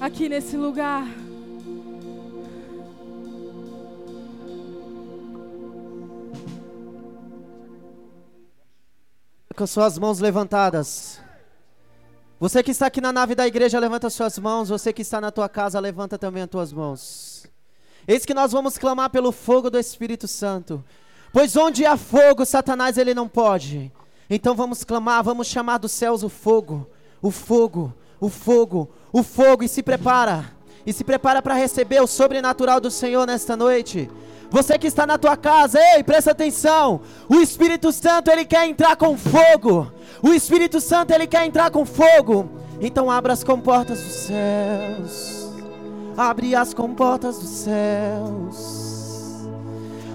Aqui 0.00 0.28
nesse 0.28 0.56
lugar. 0.56 1.06
Com 9.56 9.66
suas 9.66 9.98
mãos 9.98 10.18
levantadas. 10.18 11.20
Você 12.40 12.62
que 12.62 12.72
está 12.72 12.86
aqui 12.86 13.00
na 13.00 13.12
nave 13.12 13.34
da 13.34 13.46
igreja, 13.46 13.78
levanta 13.78 14.10
suas 14.10 14.38
mãos. 14.38 14.68
Você 14.68 14.92
que 14.92 15.02
está 15.02 15.20
na 15.20 15.30
tua 15.30 15.48
casa, 15.48 15.78
levanta 15.80 16.18
também 16.18 16.42
as 16.42 16.50
tuas 16.50 16.72
mãos. 16.72 17.46
Eis 18.06 18.26
que 18.26 18.34
nós 18.34 18.52
vamos 18.52 18.76
clamar 18.76 19.10
pelo 19.10 19.32
fogo 19.32 19.70
do 19.70 19.78
Espírito 19.78 20.28
Santo. 20.28 20.84
Pois 21.32 21.56
onde 21.56 21.86
há 21.86 21.96
fogo, 21.96 22.44
Satanás 22.44 22.98
ele 22.98 23.14
não 23.14 23.28
pode. 23.28 23.90
Então 24.28 24.54
vamos 24.54 24.84
clamar, 24.84 25.22
vamos 25.22 25.46
chamar 25.46 25.78
dos 25.78 25.92
céus 25.92 26.22
o 26.22 26.28
fogo, 26.28 26.86
o 27.20 27.30
fogo, 27.30 27.92
o 28.20 28.28
fogo, 28.28 28.90
o 29.12 29.22
fogo 29.22 29.62
e 29.62 29.68
se 29.68 29.82
prepara. 29.82 30.52
E 30.86 30.92
se 30.92 31.02
prepara 31.02 31.40
para 31.40 31.54
receber 31.54 32.02
o 32.02 32.06
sobrenatural 32.06 32.80
do 32.80 32.90
Senhor 32.90 33.26
nesta 33.26 33.56
noite. 33.56 34.10
Você 34.50 34.78
que 34.78 34.86
está 34.86 35.06
na 35.06 35.16
tua 35.16 35.36
casa, 35.36 35.80
ei, 35.80 36.04
presta 36.04 36.30
atenção. 36.30 37.00
O 37.28 37.36
Espírito 37.36 37.90
Santo, 37.90 38.30
ele 38.30 38.44
quer 38.44 38.68
entrar 38.68 38.94
com 38.96 39.16
fogo. 39.16 39.90
O 40.22 40.32
Espírito 40.32 40.80
Santo, 40.80 41.12
ele 41.12 41.26
quer 41.26 41.46
entrar 41.46 41.70
com 41.70 41.84
fogo. 41.86 42.50
Então 42.80 43.10
abra 43.10 43.32
as 43.32 43.42
comportas 43.42 44.00
dos 44.02 44.12
céus. 44.12 45.52
Abre 46.16 46.54
as 46.54 46.72
comportas 46.74 47.38
dos 47.38 47.48
céus. 47.48 48.84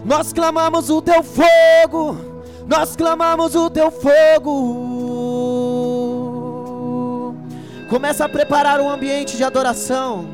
Nós 0.05 0.31
clamamos 0.31 0.89
o 0.89 1.01
teu 1.01 1.21
fogo. 1.23 2.28
Nós 2.69 2.95
clamamos 2.95 3.55
o 3.55 3.67
teu 3.67 3.89
fogo. 3.89 4.55
Começa 7.89 8.25
a 8.25 8.29
preparar 8.29 8.79
um 8.79 8.87
ambiente 8.87 9.35
de 9.35 9.43
adoração. 9.43 10.29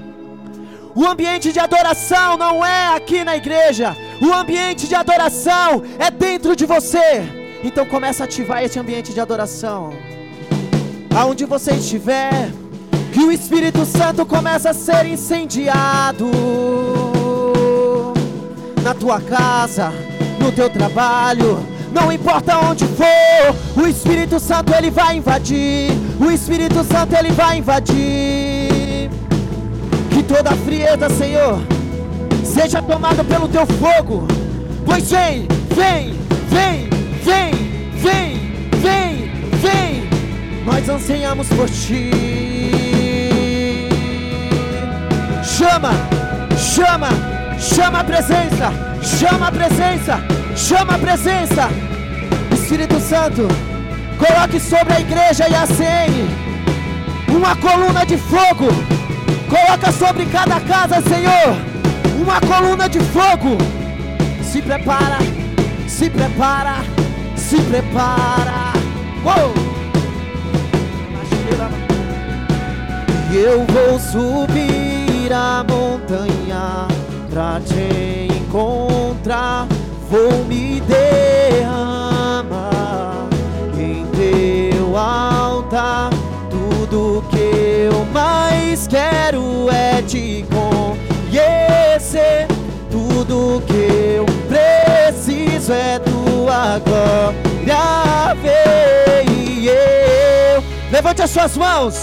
O 0.94 1.06
ambiente 1.06 1.54
de 1.54 1.60
adoração 1.60 2.36
não 2.36 2.66
é 2.66 2.94
aqui 2.94 3.24
na 3.24 3.38
igreja. 3.38 3.96
O 4.22 4.34
ambiente 4.34 4.86
de 4.86 4.96
adoração 4.96 5.82
é 5.98 6.12
dentro 6.12 6.58
de 6.58 6.66
você. 6.66 7.24
Então 7.64 7.86
começa 7.86 8.24
a 8.24 8.26
ativar 8.26 8.62
esse 8.62 8.78
ambiente 8.78 9.14
de 9.14 9.22
adoração. 9.22 9.94
Aonde 11.18 11.46
você 11.46 11.72
estiver, 11.72 12.52
que 13.14 13.22
o 13.22 13.32
Espírito 13.32 13.86
Santo 13.86 14.26
começa 14.26 14.72
a 14.72 14.74
ser 14.74 15.06
incendiado 15.06 16.30
na 18.84 18.94
tua 18.94 19.22
casa, 19.22 19.94
no 20.38 20.52
teu 20.52 20.70
trabalho, 20.70 21.75
não 21.96 22.12
importa 22.12 22.58
onde 22.58 22.86
for, 22.86 23.82
o 23.82 23.88
Espírito 23.88 24.38
Santo 24.38 24.74
ele 24.74 24.92
vai 24.92 25.16
invadir. 25.16 25.92
O 26.20 26.30
Espírito 26.30 26.84
Santo 26.84 27.16
ele 27.16 27.32
vai 27.32 27.60
invadir 27.60 29.10
que 30.10 30.22
toda 30.28 30.50
a 30.50 30.56
frieza, 30.58 31.10
Senhor, 31.10 31.58
seja 32.44 32.82
tomada 32.82 33.24
pelo 33.24 33.48
teu 33.48 33.66
fogo. 33.66 34.28
Pois 34.86 35.10
vem, 35.10 35.48
vem, 35.74 36.14
vem, 36.50 36.90
vem, 37.24 37.52
vem, 38.04 38.62
vem, 38.82 39.32
vem. 39.62 40.64
Nós 40.66 40.90
ansiamos 40.90 41.48
por 41.48 41.70
ti. 41.70 42.12
Chama, 45.44 45.92
chama, 46.58 47.08
chama 47.58 48.00
a 48.02 48.04
presença, 48.04 48.74
chama 49.02 49.48
a 49.48 49.52
presença, 49.52 50.20
chama 50.56 50.96
a 50.96 51.00
presença. 51.00 51.70
Espírito 52.52 53.00
Santo, 53.00 53.48
coloque 54.18 54.60
sobre 54.60 54.94
a 54.94 55.00
igreja 55.00 55.48
e 55.48 55.56
a 55.56 55.68
CN 55.68 56.46
uma 57.30 57.56
coluna 57.58 58.06
de 58.06 58.18
fogo 58.18 58.68
Coloca 59.50 59.92
sobre 59.92 60.26
cada 60.26 60.60
casa, 60.60 61.02
Senhor, 61.02 61.56
uma 62.20 62.42
coluna 62.42 62.90
de 62.90 63.00
fogo. 63.00 63.58
Se 64.44 64.62
prepara, 64.62 65.20
se 65.88 66.10
prepara, 66.10 66.78
se 67.36 67.62
prepara. 67.62 68.74
Uou! 69.24 69.54
Eu 73.32 73.66
vou 73.66 74.00
subir 74.00 75.32
a 75.32 75.64
montanha 75.64 76.88
pra 77.30 77.60
te 77.60 78.34
encontrar. 78.34 79.68
Vou 80.16 80.46
me 80.46 80.80
derramar 80.80 82.48
em 83.78 84.06
teu 84.16 84.96
altar. 84.96 86.10
Tudo 86.50 87.22
que 87.30 87.92
eu 87.92 88.06
mais 88.14 88.88
quero 88.88 89.70
é 89.70 90.02
te 90.02 90.46
conhecer. 90.50 92.48
Tudo 92.90 93.62
que 93.68 94.16
eu 94.16 94.26
preciso 94.48 95.74
é 95.74 96.00
tua 96.00 96.80
glória 96.80 98.34
ver. 98.42 99.30
E 99.30 99.68
eu 99.68 100.64
levante 100.94 101.24
as 101.24 101.30
suas 101.30 101.58
mãos 101.58 101.98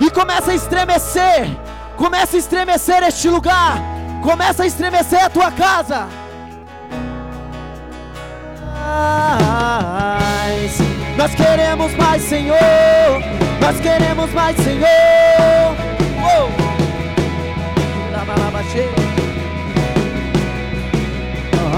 e 0.00 0.08
comece 0.08 0.52
a 0.52 0.54
estremecer. 0.54 1.48
Comece 1.96 2.36
a 2.36 2.38
estremecer 2.38 3.02
este 3.02 3.28
lugar. 3.28 3.82
Começa 4.22 4.62
a 4.62 4.66
estremecer 4.68 5.24
a 5.24 5.28
tua 5.28 5.50
casa. 5.50 6.27
Nós 11.16 11.34
queremos 11.34 11.94
mais, 11.96 12.22
Senhor. 12.22 12.58
Nós 13.60 13.80
queremos 13.80 14.32
mais, 14.32 14.56
Senhor. 14.56 14.88
Oh. 16.22 16.68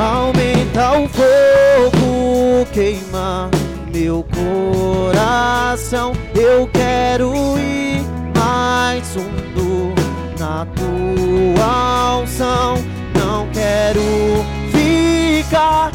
Aumenta 0.00 0.98
o 0.98 1.08
fogo, 1.08 2.66
queima 2.72 3.50
meu 3.92 4.24
coração. 4.34 6.12
Eu 6.34 6.66
quero 6.68 7.58
ir 7.58 8.02
mais 8.34 9.06
fundo 9.12 9.94
na 10.38 10.66
tua 10.74 12.18
unção. 12.22 12.76
Não 13.14 13.46
quero 13.48 14.00
ficar 14.72 15.90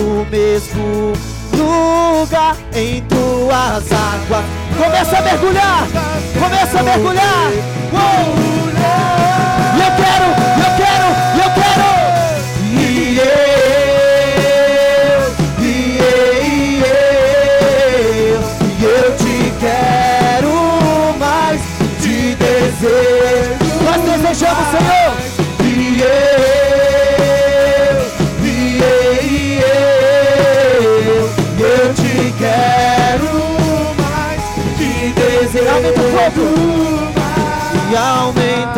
no 0.00 0.24
mesmo 0.26 1.12
lugar 1.52 2.56
em 2.74 3.02
tuas 3.02 3.92
águas. 3.92 4.44
Começa 4.76 5.18
a 5.18 5.22
mergulhar, 5.22 5.86
começa 6.38 6.80
a 6.80 6.82
mergulhar. 6.82 7.50
Uou! 7.92 8.34
E 9.76 9.80
eu 9.80 9.92
quero, 9.96 10.28
eu 10.56 10.70
quero, 10.76 11.08
eu 11.36 11.50
quero. 11.54 11.90
E 12.72 13.49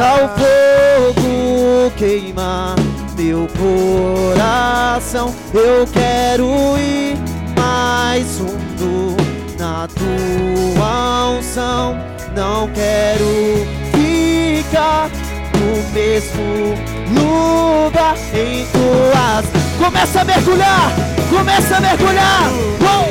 aumenta 0.03 0.25
o 0.25 1.15
fogo, 1.15 1.93
queima 1.97 2.75
meu 3.17 3.49
coração. 3.59 5.35
Eu 5.55 5.87
quero 5.93 6.45
ir 6.79 7.17
mais 7.57 8.38
fundo 8.38 9.17
na 9.59 9.88
tua 9.88 11.31
unção. 11.38 11.97
Não 12.35 12.69
quero 12.71 13.67
ficar 13.93 15.11
no 15.55 15.93
mesmo 15.93 16.75
lugar 17.15 18.17
em 18.35 18.67
tuas. 18.67 19.45
Começa 19.79 20.21
a 20.21 20.25
mergulhar, 20.25 20.93
começa 21.31 21.77
a 21.77 21.81
mergulhar. 21.81 22.51
Uou! 22.81 23.09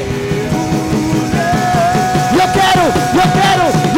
Eu 2.33 2.47
quero, 2.53 2.83
eu 3.15 3.31
quero. 3.41 3.90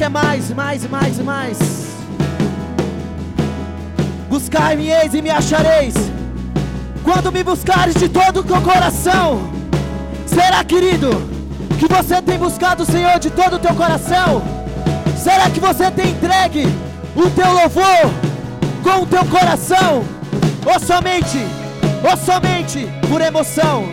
Quer 0.00 0.08
mais, 0.08 0.50
mais, 0.50 0.88
mais, 0.88 1.18
mais. 1.18 1.58
Buscai-me 4.30 4.88
eis 4.88 5.12
e 5.12 5.20
me 5.20 5.28
achareis. 5.28 5.94
Quando 7.04 7.30
me 7.30 7.44
buscares 7.44 7.94
de 7.96 8.08
todo 8.08 8.40
o 8.40 8.42
teu 8.42 8.62
coração. 8.62 9.52
Será, 10.24 10.64
querido, 10.64 11.10
que 11.78 11.86
você 11.86 12.22
tem 12.22 12.38
buscado 12.38 12.82
o 12.82 12.86
Senhor 12.86 13.18
de 13.18 13.28
todo 13.28 13.56
o 13.56 13.58
teu 13.58 13.74
coração? 13.74 14.42
Será 15.18 15.50
que 15.50 15.60
você 15.60 15.90
tem 15.90 16.12
entregue 16.12 16.64
o 17.14 17.28
teu 17.28 17.52
louvor 17.52 18.10
com 18.82 19.02
o 19.02 19.06
teu 19.06 19.26
coração? 19.26 20.02
Ou 20.64 20.80
somente, 20.80 21.44
ou 22.08 22.16
somente 22.16 22.88
por 23.06 23.20
emoção? 23.20 23.84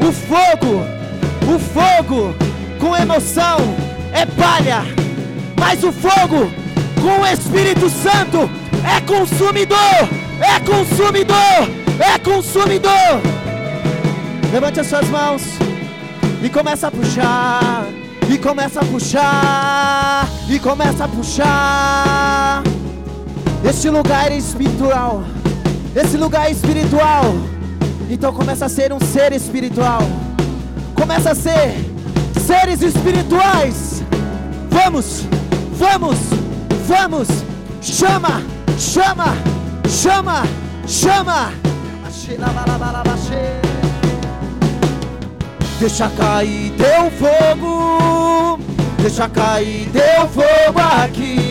O 0.00 0.10
fogo, 0.10 0.82
o 1.54 1.58
fogo 1.58 2.49
com 2.80 2.96
emoção 2.96 3.58
é 4.12 4.24
palha, 4.24 4.82
mas 5.58 5.84
o 5.84 5.92
fogo 5.92 6.50
com 7.00 7.20
o 7.20 7.26
Espírito 7.26 7.90
Santo 7.90 8.50
é 8.82 9.00
consumidor, 9.02 10.08
é 10.40 10.58
consumidor, 10.60 11.68
é 12.00 12.18
consumidor. 12.18 13.20
Levante 14.50 14.80
as 14.80 14.86
suas 14.86 15.06
mãos 15.08 15.42
e 16.42 16.48
começa 16.48 16.88
a 16.88 16.90
puxar, 16.90 17.84
e 18.28 18.38
começa 18.38 18.80
a 18.80 18.84
puxar, 18.84 20.28
e 20.48 20.58
começa 20.58 21.04
a 21.04 21.08
puxar. 21.08 22.62
Este 23.62 23.90
lugar 23.90 24.32
é 24.32 24.38
espiritual, 24.38 25.22
esse 25.94 26.16
lugar 26.16 26.48
é 26.48 26.50
espiritual. 26.50 27.34
Então 28.08 28.32
começa 28.32 28.66
a 28.66 28.68
ser 28.68 28.92
um 28.92 28.98
ser 28.98 29.32
espiritual. 29.32 30.00
Começa 30.96 31.30
a 31.30 31.34
ser 31.34 31.89
seres 32.38 32.82
espirituais. 32.82 34.02
Vamos, 34.70 35.24
vamos, 35.78 36.18
vamos. 36.86 37.28
Chama, 37.82 38.42
chama, 38.78 39.34
chama, 39.88 40.42
chama. 40.86 41.52
Deixa 45.80 46.10
cair 46.10 46.72
teu 46.76 47.10
fogo, 47.12 48.58
deixa 48.98 49.28
cair 49.30 49.88
teu 49.90 50.28
fogo 50.28 50.78
aqui. 50.78 51.49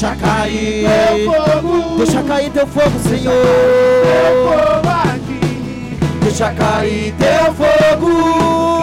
Deixa 0.00 0.16
cair, 0.16 0.86
teu 0.88 1.30
fogo, 1.30 1.98
deixa 1.98 2.22
cair 2.22 2.50
teu 2.50 2.66
fogo, 2.66 2.90
teu 2.90 3.18
Senhor. 3.18 3.34
fogo 4.48 4.88
aqui. 4.88 5.98
Deixa 6.22 6.50
cair 6.54 7.14
teu 7.18 7.52
fogo. 7.52 8.80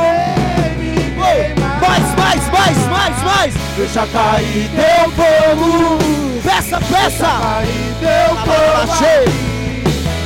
Mais, 1.82 2.06
mais, 2.15 2.51
mais, 2.51 2.77
mais, 2.88 3.23
mais. 3.23 3.53
Deixa 3.77 4.06
cair 4.06 4.69
teu 4.75 5.10
fogo. 5.10 5.97
Peça, 6.43 6.80
peça. 6.82 7.25
Cair 7.25 7.95
teu 7.99 8.30
fogo 8.36 8.77
Achei. 8.91 9.23
aqui. 9.23 9.34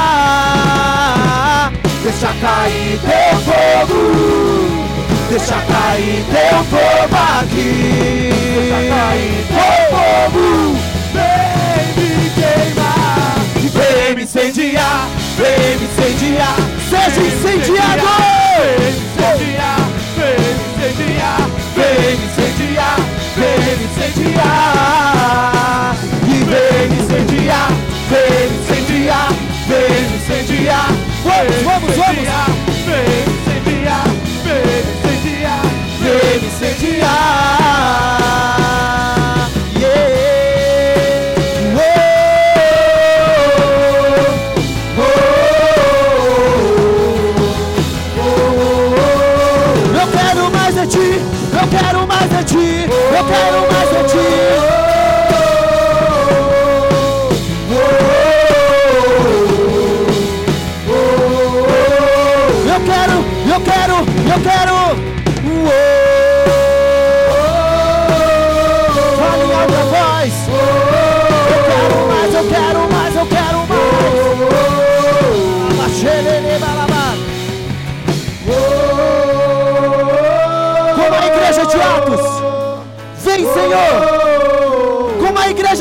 Deixa 2.03 2.29
cair 2.41 2.99
teu 3.01 3.37
fogo. 3.45 4.48
Deixa 5.29 5.61
cair 5.61 6.25
teu 6.31 6.65
fogo 6.65 7.17
aqui. 7.39 8.31
Deixa 8.55 8.81
cair 8.89 9.45
teu 9.47 9.73
fogo, 9.91 10.47
vem 11.13 11.87
me 11.97 12.31
queimar. 12.31 13.37
Vem 13.75 14.17
me 14.17 14.23
incendiar, 14.23 15.07
vem 15.37 15.77
me 15.77 15.85
incendiar, 15.85 16.57
seja 16.89 17.21
incendiado! 17.21 18.09
Vem 18.57 18.81
me 18.81 19.01
incendiar, 19.05 19.81
vem 20.17 20.39
me 20.47 20.65
incendiar. 20.65 21.59
Vem 21.77 22.15
incendiar, 22.25 22.99
vem 23.37 23.77
incendiar, 23.85 24.73
vem 26.49 26.89
me 26.89 26.97
incendiar, 26.97 27.69
vem 28.09 28.49
me 28.49 28.57
incendiar, 28.59 29.29
vem 29.69 29.91
me 30.09 30.17
incendiar. 30.17 30.89
Vamos, 31.23 31.57
vamos, 31.63 31.97
vamos! 31.97 32.48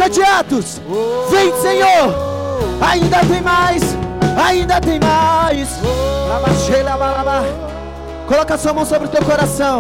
Como 0.08 0.10
a 0.10 0.10
igreja 0.10 0.10
de 0.10 0.22
Atos. 0.22 0.82
Vem, 1.30 1.54
Senhor. 1.62 2.14
Ainda 2.82 3.20
tem 3.20 3.42
mais. 3.42 3.84
Ainda 4.46 4.82
tem 4.82 5.00
mais. 5.00 5.70
Coloca 8.28 8.58
sua 8.58 8.74
mão 8.74 8.86
sobre 8.86 9.08
o 9.08 9.12
teu 9.12 9.24
coração. 9.24 9.80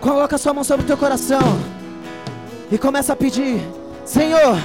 Coloca 0.00 0.38
sua 0.38 0.54
mão 0.54 0.64
sobre 0.64 0.84
o 0.84 0.86
teu 0.86 0.96
coração. 0.96 1.40
E 2.70 2.78
começa 2.78 3.12
a 3.12 3.16
pedir: 3.16 3.60
Senhor, 4.04 4.56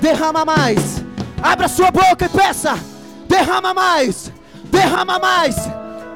derrama 0.00 0.44
mais. 0.44 1.04
Abra 1.42 1.68
sua 1.68 1.90
boca 1.90 2.26
e 2.26 2.28
peça: 2.28 2.78
derrama 3.28 3.72
mais. 3.72 4.32
Derrama 4.64 5.18
mais. 5.18 5.56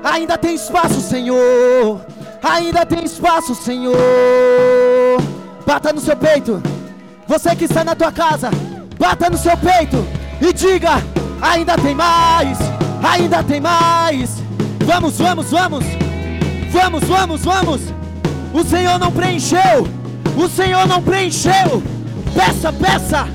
Ainda 0.02 0.36
tem 0.36 0.54
espaço, 0.54 1.00
Senhor. 1.00 2.00
Ainda 2.42 2.86
tem 2.86 3.04
espaço, 3.04 3.54
Senhor. 3.54 3.96
Bata 5.66 5.92
no 5.92 6.00
seu 6.00 6.16
peito. 6.16 6.60
Você 7.30 7.54
que 7.54 7.66
está 7.66 7.84
na 7.84 7.94
tua 7.94 8.10
casa, 8.10 8.50
bata 8.98 9.30
no 9.30 9.38
seu 9.38 9.56
peito 9.56 10.04
e 10.40 10.52
diga: 10.52 11.00
ainda 11.40 11.78
tem 11.78 11.94
mais. 11.94 12.58
Ainda 13.00 13.40
tem 13.44 13.60
mais. 13.60 14.42
Vamos, 14.84 15.16
vamos, 15.16 15.48
vamos. 15.48 15.84
Vamos, 16.72 17.04
vamos, 17.04 17.44
vamos. 17.44 17.80
O 18.52 18.64
Senhor 18.64 18.98
não 18.98 19.12
preencheu. 19.12 19.86
O 20.36 20.48
Senhor 20.48 20.88
não 20.88 21.00
preencheu. 21.00 21.80
Peça, 22.34 22.72
peça. 22.72 23.28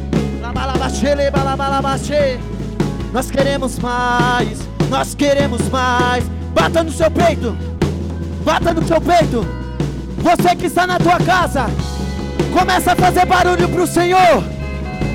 Nós 3.14 3.32
queremos 3.32 3.80
mais. 3.80 4.60
Nós 4.90 5.16
queremos 5.16 5.70
mais. 5.70 6.26
Bata 6.54 6.84
no 6.84 6.92
seu 6.92 7.10
peito. 7.10 7.56
Bata 8.44 8.74
no 8.74 8.86
seu 8.86 9.00
peito. 9.00 9.48
Você 10.18 10.54
que 10.54 10.66
está 10.66 10.86
na 10.86 11.00
tua 11.00 11.18
casa, 11.18 11.68
começa 12.58 12.94
a 12.94 12.96
fazer 12.96 13.26
barulho 13.26 13.68
para 13.68 13.84
o 13.84 13.88
Senhor, 13.88 14.44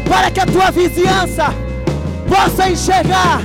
para 0.06 0.30
que 0.30 0.40
a 0.40 0.46
tua 0.46 0.70
vizinhança 0.70 1.46
possa 2.28 2.68
enxergar 2.68 3.40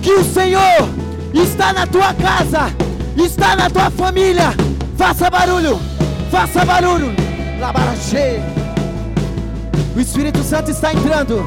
que 0.00 0.12
o 0.12 0.24
Senhor 0.24 0.88
está 1.34 1.72
na 1.72 1.84
tua 1.84 2.14
casa, 2.14 2.72
está 3.16 3.56
na 3.56 3.68
tua 3.68 3.90
família. 3.90 4.54
Faça 4.96 5.28
barulho, 5.28 5.80
faça 6.30 6.64
barulho. 6.64 7.12
Labaraxê. 7.58 8.40
O 9.96 10.00
Espírito 10.00 10.42
Santo 10.44 10.70
está 10.70 10.92
entrando. 10.92 11.44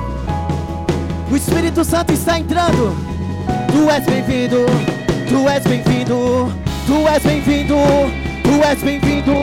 O 1.32 1.36
Espírito 1.38 1.86
Santo 1.86 2.12
está 2.12 2.38
entrando. 2.38 2.96
Tu 3.72 3.90
és 3.90 4.06
bem-vindo, 4.06 4.66
tu 5.30 5.48
és 5.48 5.64
bem-vindo, 5.64 6.52
tu 6.86 7.08
és 7.08 7.24
bem-vindo, 7.24 7.76
tu 8.44 8.64
és 8.66 8.82
bem-vindo. 8.82 9.34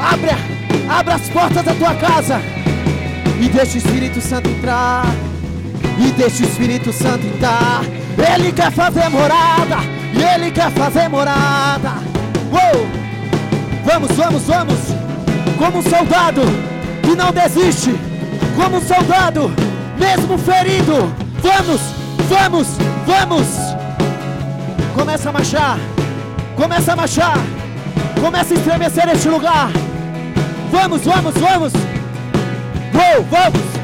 Abra, 0.00 0.57
abra 0.88 1.14
as 1.14 1.28
portas 1.28 1.64
da 1.64 1.74
tua 1.74 1.94
casa 1.94 2.40
e 3.40 3.48
deixa 3.48 3.74
o 3.74 3.78
Espírito 3.78 4.20
Santo 4.20 4.48
entrar. 4.48 5.04
E 5.98 6.12
deixa 6.12 6.44
o 6.44 6.46
Espírito 6.46 6.92
Santo 6.92 7.26
entrar. 7.26 7.82
Ele 8.34 8.52
quer 8.52 8.70
fazer 8.72 9.08
morada, 9.08 9.78
e 10.12 10.22
Ele 10.22 10.50
quer 10.50 10.70
fazer 10.72 11.08
morada. 11.08 11.94
Uou! 12.50 12.86
Vamos, 13.84 14.10
vamos, 14.12 14.42
vamos. 14.42 14.78
Como 15.56 15.78
um 15.78 15.82
soldado 15.82 16.42
que 17.02 17.14
não 17.14 17.32
desiste, 17.32 17.94
como 18.56 18.76
um 18.76 18.80
soldado, 18.80 19.52
mesmo 19.98 20.38
ferido. 20.38 21.12
Vamos, 21.42 21.80
vamos, 22.28 22.68
vamos. 23.06 23.46
Começa 24.94 25.30
a 25.30 25.32
marchar, 25.32 25.78
começa 26.56 26.92
a 26.92 26.96
marchar, 26.96 27.38
começa 28.20 28.54
a 28.54 28.56
estremecer 28.56 29.08
este 29.08 29.28
lugar. 29.28 29.70
Vamos, 30.70 31.02
vamos, 31.04 31.34
vamos. 31.34 31.72
Uou, 32.94 33.24
vamos. 33.30 33.78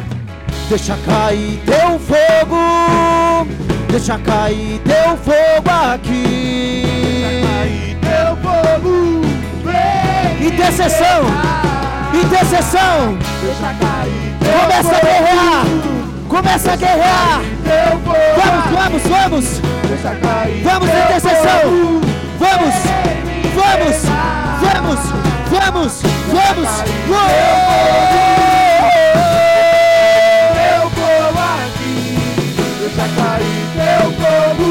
Deixa 0.69 0.97
cair 1.07 1.61
teu 1.67 1.99
fogo, 1.99 3.47
deixa 3.91 4.19
cair 4.19 4.81
teu 4.81 5.17
fogo 5.19 5.71
aqui. 5.93 7.45
Aí 7.61 7.97
teu 8.01 8.37
fogo 8.37 9.21
vem 9.63 10.49
Intercessão, 10.49 11.21
intercessão. 12.15 13.19
Deixa 13.43 13.75
cair 13.75 14.37
teu 14.41 14.53
Começa 14.61 14.97
a 14.97 15.01
guerrear, 15.01 15.65
começa 16.29 16.73
a 16.73 16.77
guerrear. 16.77 17.41
Vamos, 18.37 18.65
vamos, 18.73 19.03
vamos, 19.03 19.61
Deixa 19.87 20.15
cair 20.17 20.63
vamos, 20.65 20.89
intercessão. 20.89 21.61
fogo. 21.61 22.01
Vamos, 22.39 22.75
vamos, 23.55 24.54
vamos, 24.61 25.01
vamos, 25.51 26.03
vamos. 26.33 26.71
Uou! 27.09 27.29
Teu 30.55 30.83
fogo 30.91 31.41
aqui 31.65 31.97
Deixa 32.81 33.07
cair 33.17 33.65
teu 33.75 34.05
fogo 34.21 34.71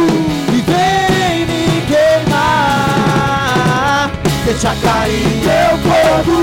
E 0.50 0.62
vem 0.62 1.46
me 1.46 1.64
queimar. 1.88 2.84
Deixa 4.46 4.74
cair 4.76 5.42
teu 5.44 5.72
fogo. 5.78 6.38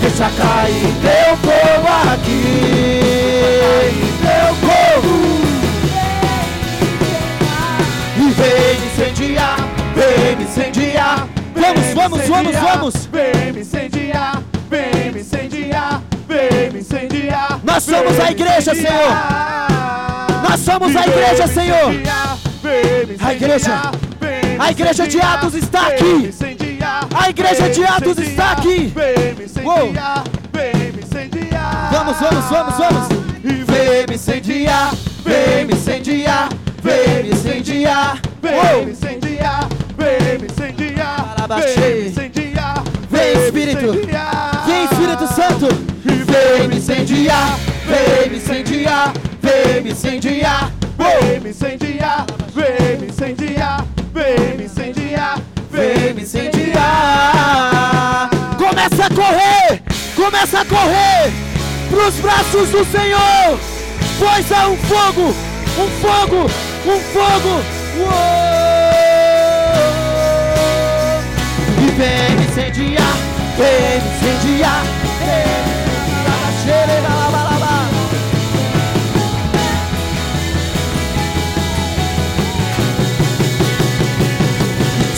Deixa 0.00 0.30
cair 0.30 0.88
teu 1.02 1.30
fogo 1.36 1.88
aqui. 2.12 3.00
Teu 4.22 4.48
fogo. 4.62 5.14
E 8.16 8.18
vem 8.30 8.80
me 8.80 8.86
incendiar. 8.86 9.58
Vem 9.94 10.36
me 10.36 10.44
incendiar. 10.44 11.16
Vamos, 11.60 11.94
vamos, 11.94 12.28
vamos, 12.28 12.56
vamos. 12.56 12.94
Vem 13.12 13.52
me 13.52 13.60
incendiar 13.60 14.42
Vem 14.70 15.12
me 15.12 15.20
incendiar 15.20 16.02
Vem 16.28 16.70
me 16.72 16.78
incendiar 16.80 17.60
Nós 17.64 17.82
somos 17.84 18.18
a 18.20 18.30
igreja, 18.30 18.72
incendiar. 18.72 20.42
Nós 20.48 20.60
somos 20.60 20.96
a 20.96 21.06
igreja, 21.06 21.46
Senhor. 21.48 21.90
A 23.20 23.34
igreja- 23.34 23.90
a 24.58 24.70
igreja 24.70 25.06
de. 25.06 25.20
Atos 25.20 25.54
está 25.54 25.86
aqui. 25.88 26.30
A 27.14 27.30
igreja 27.30 27.68
de 27.70 27.84
Atos 27.84 28.18
está 28.18 28.52
aqui. 28.52 28.92
Incendiar. 29.44 30.24
Vamos, 31.92 32.16
vamos, 32.20 32.44
vamos, 32.50 32.78
vamos. 32.78 33.08
E 33.44 33.64
Vem 33.64 34.06
me 34.08 34.14
incendiar, 34.14 34.90
vem 35.24 35.64
me 35.66 35.74
incendiar, 35.74 36.48
vem 36.82 37.22
me 37.24 37.30
incendiar. 37.30 38.18
Vem 38.42 38.54
Uou! 38.54 38.84
me 38.86 38.92
incendiar, 38.92 39.68
vem 39.96 40.38
me 40.38 40.46
incendiar, 40.46 40.97
Vem 41.48 42.06
incendiar, 42.08 42.84
Vem, 43.10 43.32
Espírito. 43.46 43.86
incendiar. 43.86 44.64
Vem 44.66 44.84
Espírito 44.84 45.26
Santo, 45.34 45.66
vem 46.04 46.68
me 46.68 46.76
incendiar, 46.76 47.58
vem 47.86 48.28
me 48.30 48.36
incendiar, 48.36 49.12
vem 49.42 49.80
me 49.82 49.90
incendiar. 49.92 50.70
Vem 50.98 51.40
me 51.40 51.50
incendiar, 51.50 52.26
vem 52.52 52.98
me 52.98 53.06
incendiar, 53.06 53.86
vem 54.12 54.56
me 54.56 54.64
incendiar, 54.64 55.38
Vem 55.70 56.12
me 56.12 56.22
incendiar. 56.22 58.28
Começa 58.58 59.04
a 59.06 59.10
correr, 59.10 59.80
começa 60.16 60.60
a 60.60 60.64
correr. 60.64 61.30
Pros 61.88 62.14
braços 62.16 62.68
do 62.70 62.84
Senhor. 62.86 63.60
Pois 64.18 64.50
há 64.50 64.66
um 64.68 64.76
fogo, 64.76 65.32
um 65.78 65.88
fogo, 66.00 66.50
um 66.84 67.00
fogo. 67.12 67.62
Uou! 68.00 68.57
Vem 72.68 72.74
me 72.74 72.84
incendiar, 72.84 73.16
vem 73.56 74.02
me 74.02 74.14
incendiar. 74.14 74.84
Vem 75.20 75.36
me 75.36 75.82
incendiar. 75.84 76.38
Xerebalabalabá. 76.64 77.88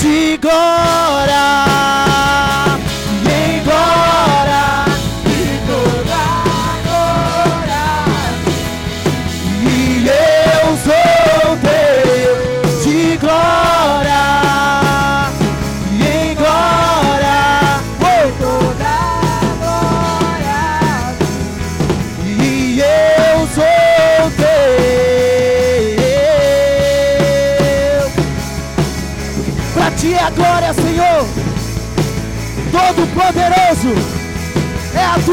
de 0.00 0.38
glória 0.38 1.69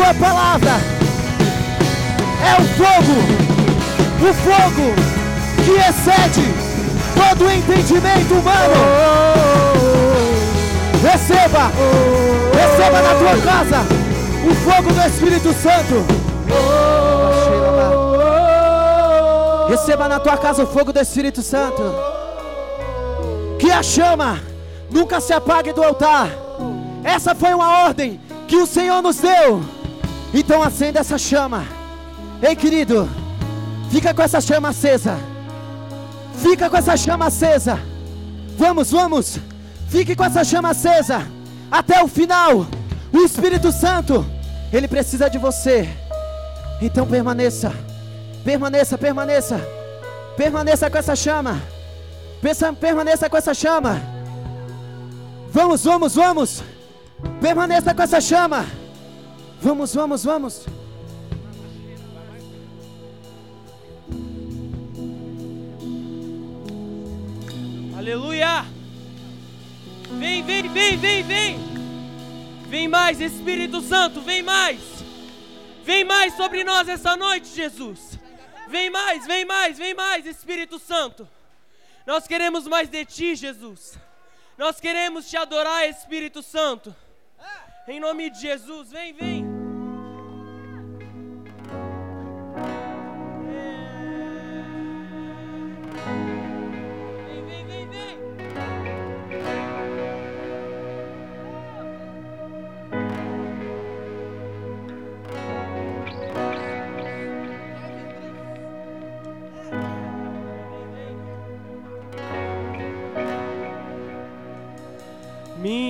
tua 0.07 0.13
palavra 0.13 0.71
é 2.41 2.61
o 2.61 2.65
fogo 2.77 3.47
o 4.19 4.33
fogo 4.33 4.95
que 5.65 5.71
excede 5.71 6.53
todo 7.13 7.45
o 7.45 7.51
entendimento 7.51 8.33
humano. 8.33 8.73
Receba, 11.03 11.71
receba 12.53 13.01
na 13.01 13.15
tua 13.15 13.41
casa 13.41 13.85
o 14.49 14.55
fogo 14.55 14.93
do 14.93 15.07
Espírito 15.07 15.53
Santo. 15.53 16.05
Receba 19.69 20.07
na 20.07 20.19
tua 20.19 20.37
casa 20.37 20.63
o 20.63 20.67
fogo 20.67 20.93
do 20.93 21.01
Espírito 21.01 21.41
Santo. 21.41 21.83
Que 23.59 23.69
a 23.71 23.83
chama 23.83 24.39
nunca 24.89 25.19
se 25.19 25.33
apague 25.33 25.73
do 25.73 25.83
altar. 25.83 26.29
Essa 27.03 27.35
foi 27.35 27.53
uma 27.53 27.83
ordem 27.83 28.21
que 28.47 28.55
o 28.55 28.65
Senhor 28.65 29.01
nos 29.01 29.17
deu. 29.17 29.76
Então 30.33 30.61
acenda 30.61 30.99
essa 30.99 31.17
chama. 31.17 31.65
Ei, 32.41 32.55
querido, 32.55 33.09
fica 33.91 34.13
com 34.13 34.21
essa 34.21 34.41
chama 34.41 34.69
acesa. 34.69 35.17
Fica 36.41 36.69
com 36.69 36.77
essa 36.77 36.95
chama 36.95 37.27
acesa. 37.27 37.79
Vamos, 38.57 38.91
vamos. 38.91 39.39
Fique 39.89 40.15
com 40.15 40.23
essa 40.23 40.43
chama 40.43 40.69
acesa 40.69 41.25
até 41.71 42.03
o 42.03 42.07
final. 42.07 42.67
O 43.11 43.17
Espírito 43.19 43.71
Santo, 43.71 44.25
ele 44.71 44.87
precisa 44.87 45.29
de 45.29 45.37
você. 45.37 45.89
Então 46.81 47.07
permaneça. 47.07 47.73
Permaneça, 48.43 48.97
permaneça. 48.97 49.61
Permaneça 50.35 50.89
com 50.89 50.97
essa 50.97 51.15
chama. 51.15 51.61
Permaneça 52.79 53.29
com 53.29 53.37
essa 53.37 53.53
chama. 53.53 54.01
Vamos, 55.51 55.83
vamos, 55.83 56.15
vamos. 56.15 56.63
Permaneça 57.41 57.93
com 57.93 58.03
essa 58.03 58.21
chama. 58.21 58.65
Vamos, 59.59 59.93
vamos, 59.93 60.23
vamos. 60.23 60.65
Aleluia! 67.97 68.65
Vem, 70.19 70.43
vem, 70.43 70.69
vem, 70.69 70.97
vem, 70.97 71.23
vem! 71.23 71.59
Vem 72.67 72.87
mais, 72.87 73.19
Espírito 73.19 73.81
Santo, 73.81 74.21
vem 74.21 74.43
mais! 74.43 74.79
Vem 75.83 76.03
mais 76.03 76.33
sobre 76.35 76.63
nós 76.63 76.87
essa 76.87 77.17
noite, 77.17 77.47
Jesus! 77.47 78.19
Vem 78.67 78.89
mais, 78.89 79.25
vem 79.25 79.45
mais, 79.45 79.77
vem 79.77 79.93
mais, 79.93 80.25
Espírito 80.25 80.77
Santo! 80.77 81.27
Nós 82.05 82.27
queremos 82.27 82.67
mais 82.67 82.89
de 82.89 83.03
Ti, 83.05 83.35
Jesus! 83.35 83.97
Nós 84.57 84.79
queremos 84.79 85.29
Te 85.29 85.35
adorar, 85.35 85.89
Espírito 85.89 86.43
Santo! 86.43 86.95
Em 87.87 88.01
nome 88.01 88.29
de 88.29 88.41
Jesus, 88.41 88.91
vem, 88.91 89.13
vem! 89.13 89.46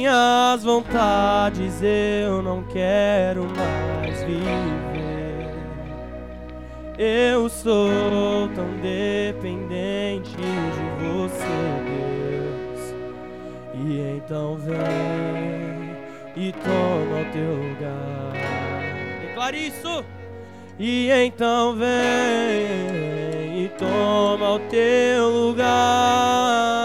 Minhas 0.07 0.63
vontades 0.63 1.83
eu 1.83 2.41
não 2.41 2.63
quero 2.63 3.43
mais 3.43 4.23
viver. 4.23 5.53
Eu 6.97 7.49
sou 7.49 8.47
tão 8.55 8.69
dependente 8.81 10.31
de 10.31 10.43
você, 11.03 11.43
Deus. 11.83 12.95
E 13.73 13.99
então 14.15 14.55
vem 14.55 15.91
e 16.37 16.53
toma 16.53 17.23
o 17.23 17.25
teu 17.33 17.55
lugar. 17.55 18.31
Declare 19.19 19.67
isso. 19.67 20.05
E 20.79 21.11
então 21.11 21.75
vem 21.75 23.65
e 23.65 23.71
toma 23.77 24.53
o 24.53 24.59
teu 24.69 25.29
lugar. 25.29 26.77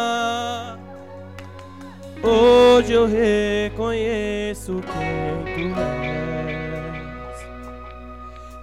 Hoje 2.92 2.94
eu 2.94 3.06
reconheço 3.06 4.82
quem 4.82 5.44
tu 5.54 5.60
és. 5.80 7.46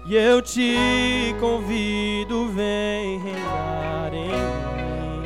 E 0.05 0.15
eu 0.15 0.39
te 0.39 1.35
convido, 1.39 2.47
vem 2.49 3.19
reinar 3.19 4.13
em 4.13 4.29
mim. 4.29 5.23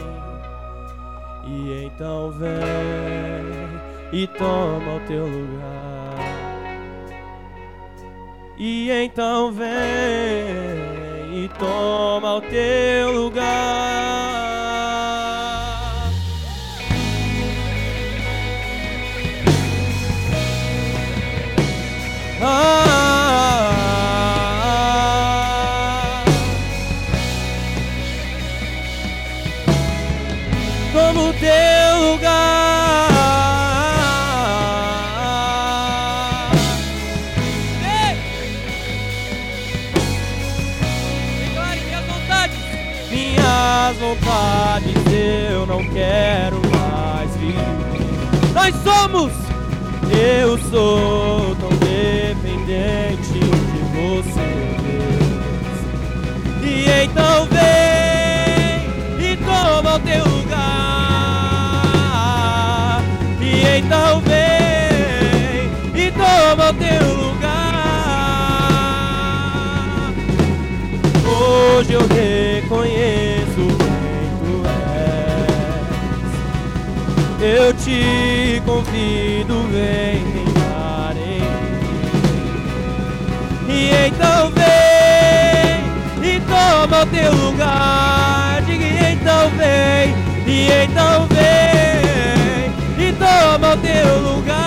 E 1.46 1.86
então 1.86 2.32
vem 2.32 2.52
e 4.14 4.26
toma 4.28 4.96
o 4.96 5.00
teu 5.02 5.28
lugar. 5.28 6.16
E 8.58 8.90
então 8.90 9.52
vem 9.52 9.68
e 11.44 11.50
toma 11.60 12.36
o 12.36 12.42
teu 12.42 13.12
lugar. 13.12 14.13
Eu 45.12 45.66
não 45.66 45.84
quero 45.90 46.62
mais 46.72 47.36
viver. 47.38 48.54
Nós 48.54 48.76
somos. 48.84 49.32
Eu 50.12 50.58
sou 50.70 51.56
tão 51.56 51.70
dependente 51.70 53.34
de 53.34 53.80
você, 53.96 54.78
Deus. 54.84 55.24
E 56.64 57.04
então 57.06 57.46
vem 57.48 57.73
Eu 77.46 77.74
te 77.74 78.62
convido, 78.66 79.68
vem 79.70 80.24
reinar 80.32 81.14
em 81.18 81.42
mim. 81.42 81.92
E 83.68 83.92
então 84.08 84.50
vem 84.52 85.84
e 86.24 86.40
toma 86.40 87.02
o 87.02 87.06
teu 87.08 87.34
lugar. 87.36 88.62
Diga 88.66 88.86
e 88.86 89.12
então 89.12 89.50
vem, 89.58 90.16
e 90.48 90.72
então 90.86 91.28
vem 91.28 92.72
e 93.06 93.12
toma 93.12 93.74
o 93.74 93.78
teu 93.78 94.20
lugar. 94.20 94.64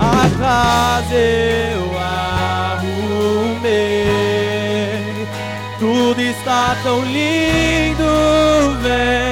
A 0.00 0.30
casa 0.38 1.14
eu 1.14 1.98
arrumei, 2.78 3.36
tudo 5.78 6.22
está 6.22 6.74
tão 6.82 7.04
lindo. 7.04 8.04
Vem 8.80 9.23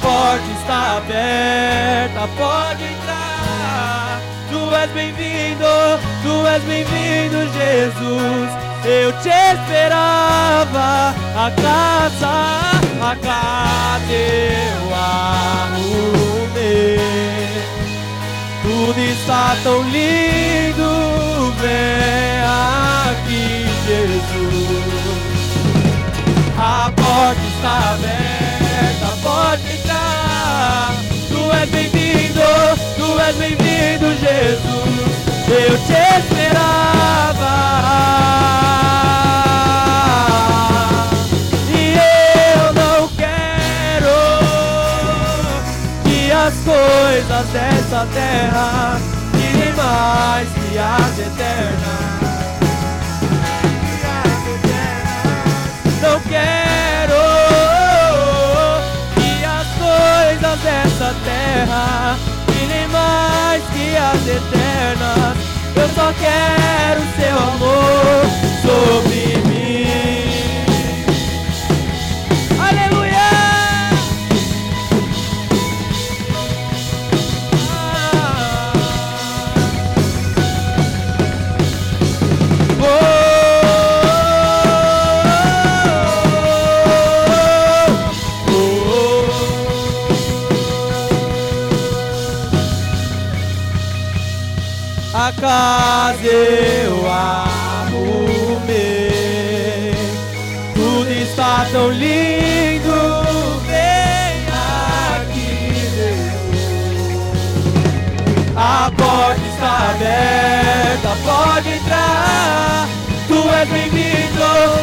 porta 0.00 0.50
está 0.58 0.96
aberta, 0.96 2.28
pode 2.36 2.84
entrar. 2.84 4.20
Tu 4.50 4.74
és 4.74 4.90
bem-vindo, 4.90 6.00
tu 6.22 6.46
és 6.46 6.62
bem-vindo, 6.64 7.48
Jesus. 7.52 8.50
Eu 8.84 9.12
te 9.20 9.28
esperava, 9.28 11.14
a 11.36 11.50
casa, 11.50 12.30
a 13.02 13.16
casa 13.16 14.12
eu 14.12 14.94
arrumei. 14.94 16.98
Tudo 18.62 18.98
está 18.98 19.56
tão 19.62 19.82
lindo, 19.82 21.52
vem 21.60 22.40
aqui, 23.10 23.66
Jesus. 23.86 24.90
A 26.58 26.90
porta 26.90 27.42
está 27.54 27.74
aberta, 27.94 29.08
pode 29.22 29.62
entrar. 29.72 29.89
És 31.60 31.68
bem-vindo, 31.68 32.40
tu 32.96 33.20
és 33.20 33.36
bem-vindo, 33.36 34.06
Jesus. 34.16 35.12
Eu 35.46 35.76
te 35.86 35.92
esperava. 36.18 37.56
E 41.68 41.96
eu 42.56 42.72
não 42.72 43.08
quero 43.08 44.20
que 46.04 46.32
as 46.32 46.54
coisas 46.64 47.46
dessa 47.52 48.06
terra 48.14 48.98
virem 49.34 49.74
mais 49.74 50.48
que 50.48 50.78
as 50.78 51.18
eternas. 51.18 52.09
Coisas 60.50 60.60
dessa 60.60 61.14
terra 61.24 62.16
virem 62.48 62.88
mais 62.88 63.62
que 63.72 63.96
as 63.96 64.26
eternas. 64.26 65.36
Eu 65.76 65.88
só 65.94 66.12
quero 66.14 67.00
seu 67.16 67.36
amor 67.38 68.24
sobre 68.62 69.39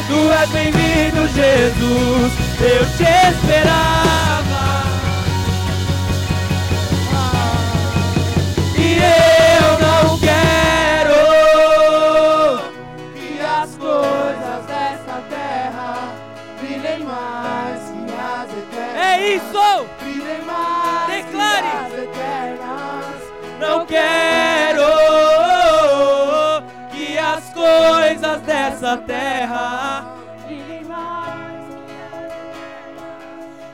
tu 0.08 0.32
és 0.32 0.50
bem-vindo, 0.50 1.28
Jesus. 1.28 2.34
Eu 2.60 2.86
te 2.98 3.10
esperava. 3.30 4.27
Terra 28.96 30.18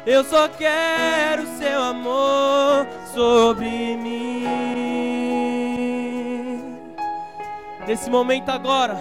Eu 0.06 0.22
só 0.26 0.50
quero 0.50 1.48
seu 1.58 1.82
amor 1.82 2.86
sobre 3.14 3.96
mim. 3.96 4.44
Nesse 7.88 8.10
momento 8.10 8.50
agora, 8.50 8.98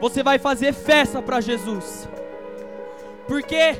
você 0.00 0.22
vai 0.22 0.38
fazer 0.38 0.72
festa 0.72 1.20
para 1.20 1.42
Jesus. 1.42 2.08
Porque 3.26 3.76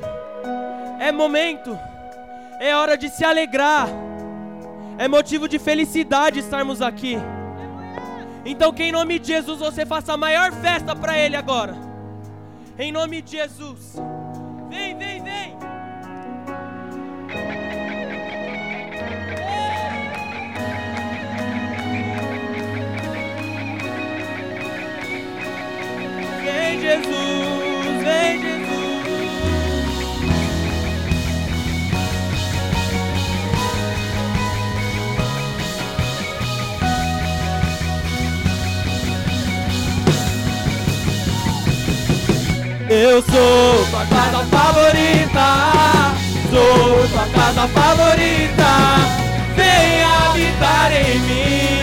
é 1.00 1.10
momento, 1.10 1.78
é 2.60 2.76
hora 2.76 2.98
de 2.98 3.08
se 3.08 3.24
alegrar. 3.24 3.88
É 4.98 5.08
motivo 5.08 5.48
de 5.48 5.58
felicidade 5.58 6.40
estarmos 6.40 6.82
aqui. 6.82 7.16
Então, 8.50 8.72
que 8.72 8.82
em 8.82 8.90
nome 8.90 9.18
de 9.18 9.28
Jesus 9.28 9.58
você 9.58 9.84
faça 9.84 10.14
a 10.14 10.16
maior 10.16 10.50
festa 10.52 10.96
para 10.96 11.18
Ele 11.18 11.36
agora. 11.36 11.76
Em 12.78 12.90
nome 12.90 13.20
de 13.20 13.32
Jesus. 13.32 13.96
Vem, 14.70 14.96
vem, 14.96 15.22
vem. 15.22 15.58
Vem, 26.42 26.80
Jesus, 26.80 27.27
Eu 43.00 43.22
sou 43.22 43.86
tua 43.90 44.04
casa 44.06 44.44
favorita, 44.46 45.46
sou 46.50 47.08
tua 47.08 47.26
casa 47.32 47.68
favorita. 47.68 48.70
Vem 49.54 50.02
habitar 50.02 50.90
em 50.92 51.20
mim, 51.20 51.77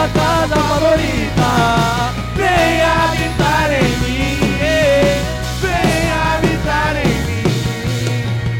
Sou 0.00 0.08
tua 0.08 0.22
casa 0.22 0.56
favorita. 0.56 1.50
Vem 2.34 2.80
habitar 2.80 3.70
em 3.70 3.90
mim. 3.98 4.38
eh, 4.62 5.20
Vem 5.60 6.10
habitar 6.10 6.96
em 6.96 7.16
mim. 7.26 7.44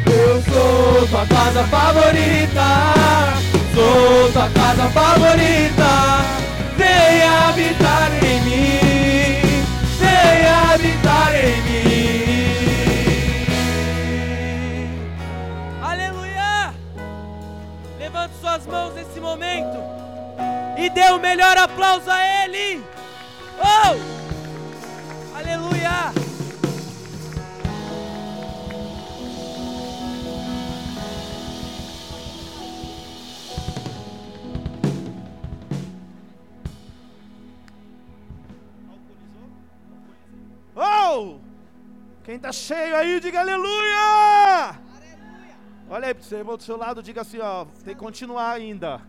Eu 0.06 0.42
sou 0.42 1.06
tua 1.08 1.24
casa 1.26 1.64
favorita. 1.64 2.68
Sou 3.74 4.30
tua 4.32 4.50
casa 4.50 4.86
favorita. 4.90 5.90
Vem 6.76 7.22
habitar 7.22 8.10
em 8.22 8.40
mim. 8.42 9.40
Vem 9.98 10.46
habitar 10.46 11.32
em 11.36 11.62
mim. 11.62 11.80
Aleluia! 15.82 16.74
Levante 17.98 18.34
suas 18.42 18.66
mãos 18.66 18.92
nesse 18.94 19.18
momento 19.20 19.99
e 20.80 20.88
dê 20.88 21.10
o 21.10 21.18
melhor 21.18 21.58
aplauso 21.58 22.10
a 22.10 22.44
Ele. 22.44 22.82
Oh! 23.58 25.36
Aleluia! 25.36 26.10
Oh! 40.74 41.36
Quem 42.24 42.38
tá 42.38 42.50
cheio 42.52 42.96
aí, 42.96 43.20
diga 43.20 43.40
aleluia! 43.40 44.80
Olha 45.90 46.08
aí 46.08 46.16
seu 46.20 46.38
irmão 46.38 46.56
do 46.56 46.62
seu 46.62 46.78
lado, 46.78 47.02
diga 47.02 47.20
assim, 47.20 47.38
ó, 47.40 47.66
tem 47.84 47.94
que 47.94 48.00
continuar 48.00 48.52
ainda. 48.52 49.02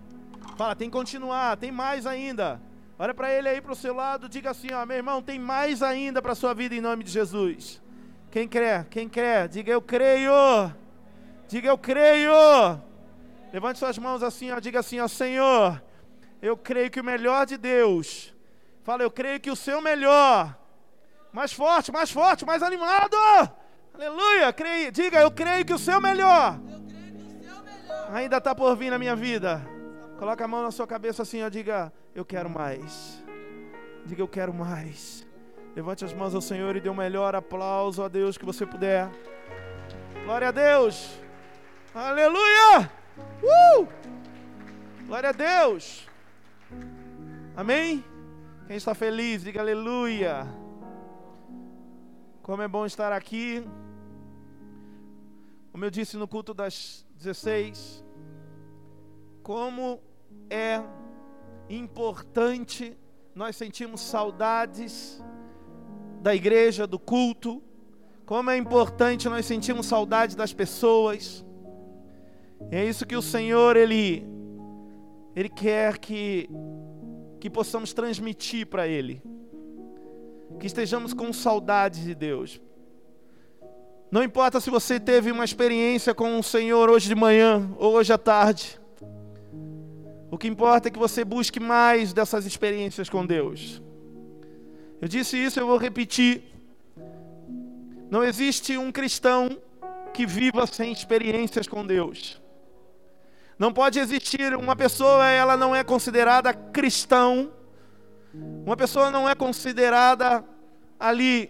Fala, 0.61 0.75
tem 0.75 0.91
que 0.91 0.95
continuar, 0.95 1.57
tem 1.57 1.71
mais 1.71 2.05
ainda. 2.05 2.61
Olha 2.99 3.15
para 3.15 3.33
ele 3.33 3.49
aí 3.49 3.59
pro 3.59 3.73
seu 3.73 3.95
lado, 3.95 4.29
diga 4.29 4.51
assim, 4.51 4.71
ó, 4.71 4.85
meu 4.85 4.95
irmão, 4.95 5.19
tem 5.19 5.39
mais 5.39 5.81
ainda 5.81 6.21
para 6.21 6.35
sua 6.35 6.53
vida 6.53 6.75
em 6.75 6.79
nome 6.79 7.03
de 7.03 7.09
Jesus. 7.09 7.81
Quem 8.29 8.47
crê? 8.47 8.85
Quem 8.91 9.09
crê? 9.09 9.47
Diga 9.47 9.71
eu 9.71 9.81
creio. 9.81 10.31
Diga 11.47 11.67
eu 11.67 11.79
creio. 11.79 12.31
Levante 13.51 13.79
suas 13.79 13.97
mãos 13.97 14.21
assim, 14.21 14.51
ó, 14.51 14.59
diga 14.59 14.81
assim, 14.81 14.99
ó, 14.99 15.07
Senhor, 15.07 15.81
eu 16.39 16.55
creio 16.55 16.91
que 16.91 16.99
o 16.99 17.03
melhor 17.03 17.47
de 17.47 17.57
Deus. 17.57 18.31
Fala, 18.83 19.01
eu 19.01 19.09
creio 19.09 19.39
que 19.39 19.49
o 19.49 19.55
seu 19.55 19.81
melhor 19.81 20.55
mais 21.33 21.51
forte, 21.51 21.91
mais 21.91 22.11
forte, 22.11 22.45
mais 22.45 22.61
animado. 22.61 23.17
Aleluia. 23.95 24.53
Creio, 24.53 24.91
diga, 24.91 25.21
eu 25.21 25.31
creio 25.31 25.65
que 25.65 25.73
o 25.73 25.79
seu 25.79 25.99
melhor. 25.99 26.59
Ainda 28.11 28.37
está 28.37 28.53
por 28.53 28.75
vir 28.75 28.91
na 28.91 28.99
minha 28.99 29.15
vida. 29.15 29.80
Coloca 30.21 30.45
a 30.45 30.47
mão 30.47 30.61
na 30.61 30.69
sua 30.69 30.85
cabeça 30.85 31.23
assim, 31.23 31.41
ó, 31.41 31.49
diga, 31.49 31.91
eu 32.13 32.23
quero 32.23 32.47
mais. 32.47 33.23
Diga, 34.05 34.21
eu 34.21 34.27
quero 34.27 34.53
mais. 34.53 35.27
Levante 35.75 36.05
as 36.05 36.13
mãos 36.13 36.35
ao 36.35 36.41
Senhor 36.41 36.75
e 36.75 36.79
dê 36.79 36.89
o 36.89 36.93
melhor 36.93 37.33
aplauso 37.33 38.03
a 38.03 38.07
Deus 38.07 38.37
que 38.37 38.45
você 38.45 38.63
puder. 38.63 39.09
Glória 40.23 40.49
a 40.49 40.51
Deus. 40.51 41.09
Aleluia. 41.91 42.91
Uh! 43.41 43.87
Glória 45.07 45.29
a 45.29 45.31
Deus. 45.31 46.07
Amém? 47.55 48.05
Quem 48.67 48.77
está 48.77 48.93
feliz, 48.93 49.41
diga 49.41 49.59
aleluia. 49.59 50.45
Como 52.43 52.61
é 52.61 52.67
bom 52.67 52.85
estar 52.85 53.11
aqui. 53.11 53.67
Como 55.71 55.83
eu 55.83 55.89
disse 55.89 56.15
no 56.15 56.27
culto 56.27 56.53
das 56.53 57.07
16, 57.17 58.05
como 59.41 60.10
é 60.51 60.83
importante 61.69 62.97
nós 63.33 63.55
sentimos 63.55 64.01
saudades 64.01 65.23
da 66.21 66.35
igreja, 66.35 66.85
do 66.85 66.99
culto. 66.99 67.63
Como 68.25 68.49
é 68.49 68.57
importante 68.57 69.29
nós 69.29 69.45
sentimos 69.45 69.85
saudade 69.85 70.35
das 70.35 70.53
pessoas. 70.53 71.45
E 72.69 72.75
é 72.75 72.85
isso 72.85 73.05
que 73.05 73.15
o 73.15 73.21
Senhor 73.21 73.77
ele 73.77 74.27
ele 75.33 75.47
quer 75.47 75.97
que 75.97 76.49
que 77.39 77.49
possamos 77.49 77.93
transmitir 77.93 78.67
para 78.67 78.85
ele 78.87 79.21
que 80.59 80.67
estejamos 80.67 81.13
com 81.13 81.31
saudade 81.31 82.03
de 82.03 82.13
Deus. 82.13 82.61
Não 84.11 84.21
importa 84.21 84.59
se 84.59 84.69
você 84.69 84.99
teve 84.99 85.31
uma 85.31 85.45
experiência 85.45 86.13
com 86.13 86.37
o 86.37 86.43
Senhor 86.43 86.89
hoje 86.89 87.07
de 87.07 87.15
manhã 87.15 87.71
ou 87.77 87.93
hoje 87.93 88.11
à 88.11 88.17
tarde. 88.17 88.80
O 90.31 90.37
que 90.37 90.47
importa 90.47 90.87
é 90.87 90.91
que 90.91 90.97
você 90.97 91.23
busque 91.23 91.59
mais 91.59 92.13
dessas 92.13 92.45
experiências 92.45 93.09
com 93.09 93.23
Deus. 93.23 93.81
Eu 94.99 95.07
disse 95.07 95.37
isso, 95.37 95.59
eu 95.59 95.67
vou 95.67 95.77
repetir. 95.77 96.41
Não 98.09 98.23
existe 98.23 98.77
um 98.77 98.91
cristão 98.91 99.49
que 100.13 100.25
viva 100.25 100.65
sem 100.65 100.91
experiências 100.91 101.67
com 101.67 101.85
Deus. 101.85 102.41
Não 103.59 103.71
pode 103.71 103.99
existir 103.99 104.55
uma 104.55 104.75
pessoa, 104.75 105.27
ela 105.27 105.55
não 105.55 105.75
é 105.75 105.83
considerada 105.83 106.51
cristão 106.53 107.51
uma 108.33 108.77
pessoa 108.77 109.11
não 109.11 109.27
é 109.27 109.35
considerada 109.35 110.43
ali 110.99 111.49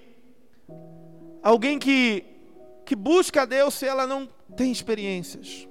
alguém 1.43 1.77
que, 1.77 2.23
que 2.85 2.95
busca 2.95 3.43
a 3.43 3.45
Deus 3.45 3.75
se 3.75 3.85
ela 3.85 4.07
não 4.07 4.27
tem 4.55 4.71
experiências. 4.71 5.67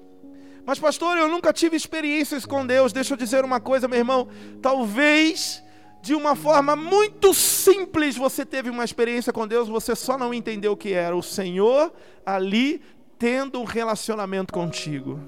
Mas, 0.71 0.79
pastor, 0.79 1.19
eu 1.19 1.27
nunca 1.27 1.53
tive 1.53 1.77
experiências 1.77 2.47
com 2.47 2.65
Deus. 2.65 2.93
Deixa 2.93 3.15
eu 3.15 3.19
dizer 3.19 3.45
uma 3.45 3.59
coisa, 3.59 3.89
meu 3.89 3.99
irmão. 3.99 4.29
Talvez 4.63 5.61
de 6.01 6.15
uma 6.15 6.37
forma 6.37 6.77
muito 6.77 7.35
simples 7.35 8.17
você 8.17 8.47
teve 8.47 8.71
uma 8.71 8.85
experiência 8.85 9.33
com 9.33 9.49
Deus, 9.49 9.69
você 9.69 9.97
só 9.97 10.17
não 10.17 10.33
entendeu 10.33 10.71
o 10.71 10.77
que 10.77 10.93
era 10.93 11.17
o 11.17 11.25
Senhor 11.25 11.93
ali 12.25 12.81
tendo 13.19 13.61
um 13.61 13.65
relacionamento 13.65 14.53
contigo. 14.53 15.19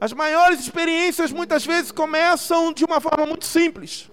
As 0.00 0.14
maiores 0.14 0.60
experiências 0.60 1.30
muitas 1.30 1.66
vezes 1.66 1.92
começam 1.92 2.72
de 2.72 2.86
uma 2.86 3.02
forma 3.02 3.26
muito 3.26 3.44
simples. 3.44 4.10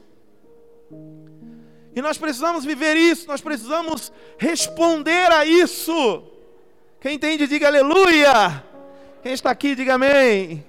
E 1.95 2.01
nós 2.01 2.17
precisamos 2.17 2.65
viver 2.65 2.97
isso, 2.97 3.26
nós 3.26 3.39
precisamos 3.39 4.11
responder 4.38 5.32
a 5.32 5.45
isso. 5.45 6.26
Quem 6.99 7.15
entende, 7.15 7.47
diga 7.47 7.67
aleluia. 7.67 8.69
Quem 9.22 9.34
está 9.34 9.51
aqui, 9.51 9.76
diga 9.76 9.93
amém. 9.93 10.65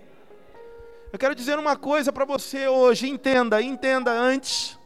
Eu 1.11 1.18
quero 1.18 1.34
dizer 1.34 1.59
uma 1.59 1.74
coisa 1.74 2.12
para 2.12 2.26
você 2.26 2.68
hoje, 2.68 3.09
entenda, 3.09 3.62
entenda 3.62 4.12
antes. 4.12 4.78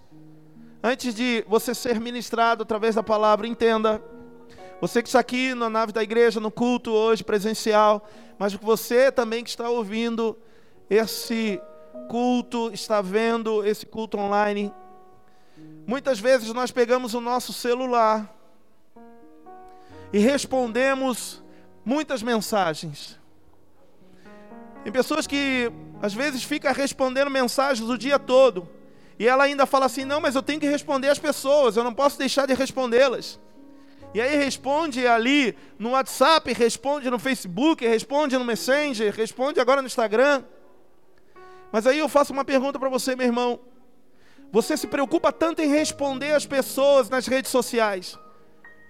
Antes 0.80 1.12
de 1.12 1.44
você 1.48 1.74
ser 1.74 1.98
ministrado 1.98 2.62
através 2.62 2.94
da 2.94 3.02
palavra, 3.02 3.44
entenda. 3.44 4.00
Você 4.80 5.02
que 5.02 5.08
está 5.08 5.18
aqui 5.18 5.52
na 5.52 5.68
nave 5.68 5.90
da 5.90 6.00
igreja, 6.00 6.38
no 6.38 6.48
culto 6.48 6.92
hoje 6.92 7.24
presencial, 7.24 8.08
mas 8.38 8.54
você 8.54 9.10
também 9.10 9.42
que 9.42 9.50
está 9.50 9.68
ouvindo 9.68 10.38
esse 10.88 11.60
culto, 12.08 12.70
está 12.72 13.02
vendo 13.02 13.66
esse 13.66 13.84
culto 13.84 14.16
online. 14.16 14.72
Muitas 15.84 16.20
vezes 16.20 16.52
nós 16.52 16.70
pegamos 16.70 17.14
o 17.14 17.20
nosso 17.20 17.52
celular 17.52 18.32
e 20.12 20.20
respondemos 20.20 21.42
muitas 21.84 22.22
mensagens. 22.22 23.18
Tem 24.86 24.92
pessoas 24.92 25.26
que 25.26 25.68
às 26.00 26.14
vezes 26.14 26.44
ficam 26.44 26.72
respondendo 26.72 27.28
mensagens 27.28 27.90
o 27.90 27.98
dia 27.98 28.20
todo. 28.20 28.68
E 29.18 29.26
ela 29.26 29.42
ainda 29.42 29.66
fala 29.66 29.86
assim: 29.86 30.04
não, 30.04 30.20
mas 30.20 30.36
eu 30.36 30.42
tenho 30.44 30.60
que 30.60 30.68
responder 30.68 31.08
as 31.08 31.18
pessoas, 31.18 31.76
eu 31.76 31.82
não 31.82 31.92
posso 31.92 32.16
deixar 32.16 32.46
de 32.46 32.54
respondê-las. 32.54 33.40
E 34.14 34.20
aí 34.20 34.36
responde 34.36 35.04
ali 35.04 35.56
no 35.76 35.90
WhatsApp, 35.90 36.52
responde 36.52 37.10
no 37.10 37.18
Facebook, 37.18 37.84
responde 37.84 38.38
no 38.38 38.44
Messenger, 38.44 39.12
responde 39.12 39.58
agora 39.58 39.82
no 39.82 39.88
Instagram. 39.88 40.44
Mas 41.72 41.84
aí 41.84 41.98
eu 41.98 42.08
faço 42.08 42.32
uma 42.32 42.44
pergunta 42.44 42.78
para 42.78 42.88
você, 42.88 43.16
meu 43.16 43.26
irmão. 43.26 43.58
Você 44.52 44.76
se 44.76 44.86
preocupa 44.86 45.32
tanto 45.32 45.62
em 45.62 45.68
responder 45.68 46.30
as 46.30 46.46
pessoas 46.46 47.10
nas 47.10 47.26
redes 47.26 47.50
sociais. 47.50 48.16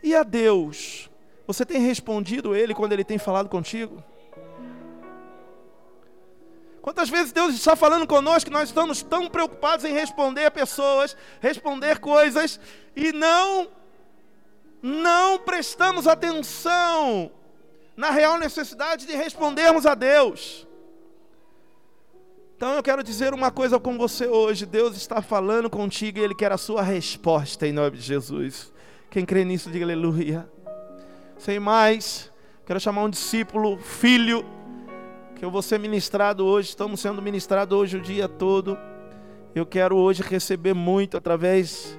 E 0.03 0.15
a 0.15 0.23
Deus? 0.23 1.09
Você 1.47 1.65
tem 1.65 1.81
respondido 1.81 2.55
Ele 2.55 2.75
quando 2.75 2.93
Ele 2.93 3.03
tem 3.03 3.17
falado 3.17 3.49
contigo? 3.49 4.05
Quantas 6.87 7.11
vezes 7.11 7.33
Deus 7.33 7.53
está 7.53 7.75
falando 7.75 8.07
conosco 8.07 8.49
nós 8.49 8.69
estamos 8.69 9.03
tão 9.03 9.29
preocupados 9.29 9.85
em 9.85 9.93
responder 9.93 10.49
pessoas, 10.53 11.17
responder 11.41 11.99
coisas 11.99 12.61
e 12.95 13.11
não 13.11 13.67
não 14.81 15.37
prestamos 15.41 16.07
atenção 16.07 17.33
na 17.97 18.11
real 18.11 18.39
necessidade 18.39 19.05
de 19.05 19.17
respondermos 19.17 19.85
a 19.85 19.97
Deus. 19.97 20.65
Então 22.57 22.75
eu 22.75 22.83
quero 22.85 23.03
dizer 23.03 23.35
uma 23.35 23.51
coisa 23.51 23.81
com 23.81 23.99
você 23.99 24.29
hoje. 24.29 24.65
Deus 24.65 24.97
está 24.97 25.21
falando 25.21 25.69
contigo 25.69 26.21
e 26.21 26.23
Ele 26.23 26.37
quer 26.37 26.53
a 26.53 26.57
sua 26.57 26.83
resposta 26.83 27.67
em 27.67 27.73
nome 27.73 27.97
de 27.97 28.05
Jesus. 28.05 28.73
Quem 29.11 29.27
crê 29.27 29.45
nisso, 29.45 29.73
diga 29.73 29.85
aleluia. 29.85 30.49
Sem 31.37 31.59
mais, 31.59 32.31
quero 32.65 32.79
chamar 32.79 33.03
um 33.03 33.11
discípulo, 33.11 33.77
filho, 33.77 34.47
que 35.37 35.45
eu 35.45 35.51
vou 35.51 35.61
ser 35.61 35.79
ministrado 35.79 36.45
hoje. 36.45 36.71
Estamos 36.71 36.99
sendo 36.99 37.21
ministrados 37.21 37.77
hoje 37.77 37.99
o 37.99 38.01
dia 38.01 38.27
todo. 38.27 38.77
Eu 39.55 39.67
quero 39.67 39.97
hoje 39.97 40.23
receber 40.23 40.75
muito 40.75 41.17
através 41.17 41.99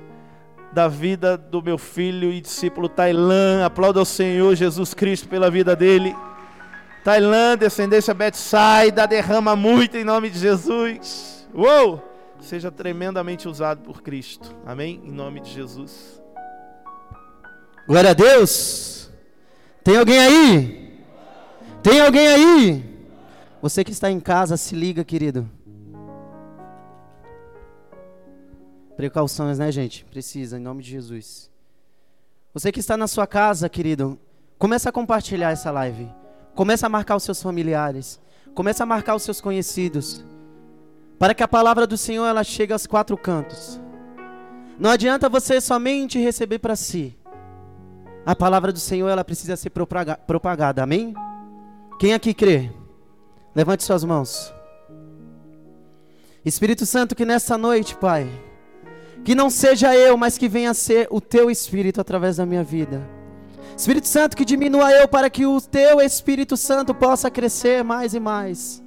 da 0.74 0.88
vida 0.88 1.38
do 1.38 1.62
meu 1.62 1.78
filho 1.78 2.32
e 2.32 2.42
discípulo 2.42 2.90
Tailã. 2.90 3.64
Aplauda 3.64 4.00
ao 4.00 4.06
Senhor 4.06 4.56
Jesus 4.56 4.94
Cristo 4.94 5.30
pela 5.30 5.52
vida 5.52 5.76
dele. 5.76 6.16
Tailã, 7.04 7.56
descendência 7.56 8.14
Betsaida, 8.14 9.08
derrama 9.08 9.56
muito 9.56 9.96
em 9.98 10.04
nome 10.04 10.30
de 10.30 10.40
Jesus. 10.40 11.48
Uou! 11.54 12.04
Seja 12.42 12.72
tremendamente 12.72 13.48
usado 13.48 13.82
por 13.82 14.02
Cristo. 14.02 14.56
Amém? 14.66 15.02
Em 15.04 15.12
nome 15.12 15.40
de 15.40 15.52
Jesus. 15.52 16.22
Glória 17.88 18.12
a 18.12 18.14
Deus. 18.14 19.10
Tem 19.84 19.98
alguém 19.98 20.20
aí? 20.20 21.04
Tem 21.82 22.02
alguém 22.02 22.28
aí? 22.28 22.87
Você 23.68 23.84
que 23.84 23.91
está 23.91 24.09
em 24.09 24.22
casa, 24.22 24.55
se 24.55 24.74
liga, 24.74 25.03
querido. 25.03 25.45
Precauções, 28.95 29.59
né, 29.59 29.70
gente? 29.74 30.05
Precisa, 30.05 30.57
em 30.57 30.61
nome 30.61 30.82
de 30.82 30.89
Jesus. 30.89 31.51
Você 32.53 32.72
que 32.72 32.80
está 32.80 32.95
na 32.95 33.07
sua 33.07 33.28
casa, 33.28 33.68
querido, 33.68 34.18
começa 34.57 34.88
a 34.88 34.91
compartilhar 34.93 35.51
essa 35.51 35.70
live. 35.70 36.09
Começa 36.55 36.86
a 36.86 36.89
marcar 36.89 37.18
os 37.18 37.24
seus 37.24 37.43
familiares. 37.43 38.22
Começa 38.55 38.84
a 38.84 38.86
marcar 38.86 39.15
os 39.15 39.24
seus 39.24 39.41
conhecidos. 39.41 40.24
Para 41.20 41.34
que 41.34 41.43
a 41.43 41.47
palavra 41.47 41.86
do 41.86 41.97
Senhor 41.97 42.26
ela 42.26 42.45
chegue 42.45 42.72
aos 42.72 42.88
quatro 42.88 43.18
cantos. 43.18 43.82
Não 44.80 44.91
adianta 44.91 45.28
você 45.28 45.59
somente 45.59 46.18
receber 46.18 46.59
para 46.59 46.78
si. 46.78 47.18
A 48.26 48.34
palavra 48.34 48.72
do 48.72 48.80
Senhor 48.80 49.09
ela 49.09 49.26
precisa 49.26 49.57
ser 49.57 49.72
propagada. 49.72 50.82
Amém? 50.82 51.13
Quem 51.99 52.13
aqui 52.13 52.34
crê? 52.34 52.72
Levante 53.58 53.84
suas 53.84 54.03
mãos. 54.03 54.53
Espírito 56.45 56.86
Santo, 56.86 57.16
que 57.16 57.26
nessa 57.26 57.58
noite, 57.58 57.95
Pai, 57.95 58.30
que 59.26 59.34
não 59.34 59.49
seja 59.49 59.95
eu, 59.95 60.16
mas 60.16 60.38
que 60.38 60.47
venha 60.47 60.70
a 60.70 60.76
ser 60.76 61.08
o 61.10 61.20
teu 61.20 61.49
Espírito 61.49 61.99
através 61.99 62.38
da 62.38 62.45
minha 62.45 62.64
vida. 62.64 63.01
Espírito 63.76 64.08
Santo, 64.08 64.38
que 64.38 64.45
diminua 64.45 64.91
eu 64.91 65.08
para 65.08 65.28
que 65.28 65.47
o 65.47 65.60
teu 65.60 65.99
Espírito 65.99 66.55
Santo 66.55 66.93
possa 66.93 67.32
crescer 67.32 67.84
mais 67.84 68.14
e 68.14 68.20
mais. 68.20 68.84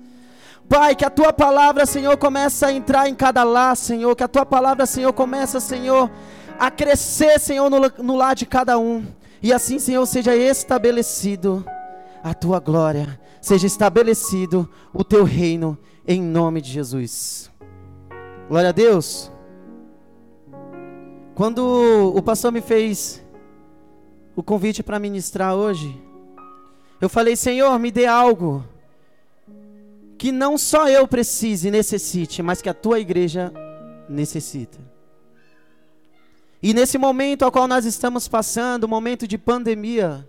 Pai, 0.68 0.95
que 0.95 1.05
a 1.05 1.11
tua 1.11 1.33
palavra, 1.33 1.85
Senhor, 1.85 2.16
comece 2.16 2.64
a 2.64 2.71
entrar 2.71 3.09
em 3.09 3.14
cada 3.16 3.43
lar, 3.43 3.77
Senhor. 3.77 4.14
Que 4.14 4.23
a 4.23 4.29
tua 4.29 4.47
palavra, 4.47 4.87
Senhor, 4.87 5.12
comece, 5.12 5.61
Senhor, 5.61 6.09
a 6.61 6.71
crescer, 6.71 7.41
Senhor, 7.41 7.68
no, 7.68 7.81
no 7.99 8.14
lar 8.14 8.37
de 8.37 8.47
cada 8.47 8.79
um. 8.79 9.05
E 9.43 9.53
assim, 9.53 9.81
Senhor, 9.81 10.07
seja 10.07 10.37
estabelecido 10.37 11.66
a 12.23 12.33
tua 12.33 12.61
glória, 12.61 13.20
seja 13.41 13.66
estabelecido 13.66 14.68
o 14.93 15.03
teu 15.03 15.24
reino, 15.24 15.78
em 16.07 16.20
nome 16.20 16.61
de 16.61 16.70
Jesus. 16.70 17.51
Glória 18.49 18.70
a 18.70 18.72
Deus. 18.72 19.30
Quando 21.34 22.12
o 22.14 22.22
pastor 22.22 22.53
me 22.53 22.61
fez 22.61 23.24
o 24.36 24.43
convite 24.43 24.82
para 24.82 24.99
ministrar 24.99 25.55
hoje, 25.55 26.01
eu 27.01 27.09
falei: 27.09 27.36
Senhor, 27.36 27.78
me 27.78 27.91
dê 27.91 28.07
algo 28.07 28.64
que 30.18 30.30
não 30.30 30.59
só 30.59 30.86
eu 30.88 31.09
precise 31.09 31.68
e 31.68 31.70
necessite, 31.70 32.43
mas 32.43 32.61
que 32.61 32.68
a 32.68 32.74
tua 32.74 33.01
igreja 33.01 33.53
necessita. 34.09 34.78
E 36.62 36.74
nesse 36.74 36.99
momento 36.99 37.43
ao 37.43 37.51
qual 37.51 37.66
nós 37.66 37.86
estamos 37.86 38.28
passando, 38.28 38.86
momento 38.86 39.26
de 39.26 39.38
pandemia, 39.38 40.28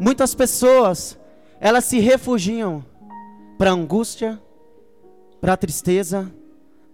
muitas 0.00 0.34
pessoas, 0.34 1.18
elas 1.60 1.84
se 1.84 2.00
refugiam 2.00 2.84
para 3.58 3.70
angústia, 3.70 4.40
para 5.40 5.56
tristeza. 5.56 6.32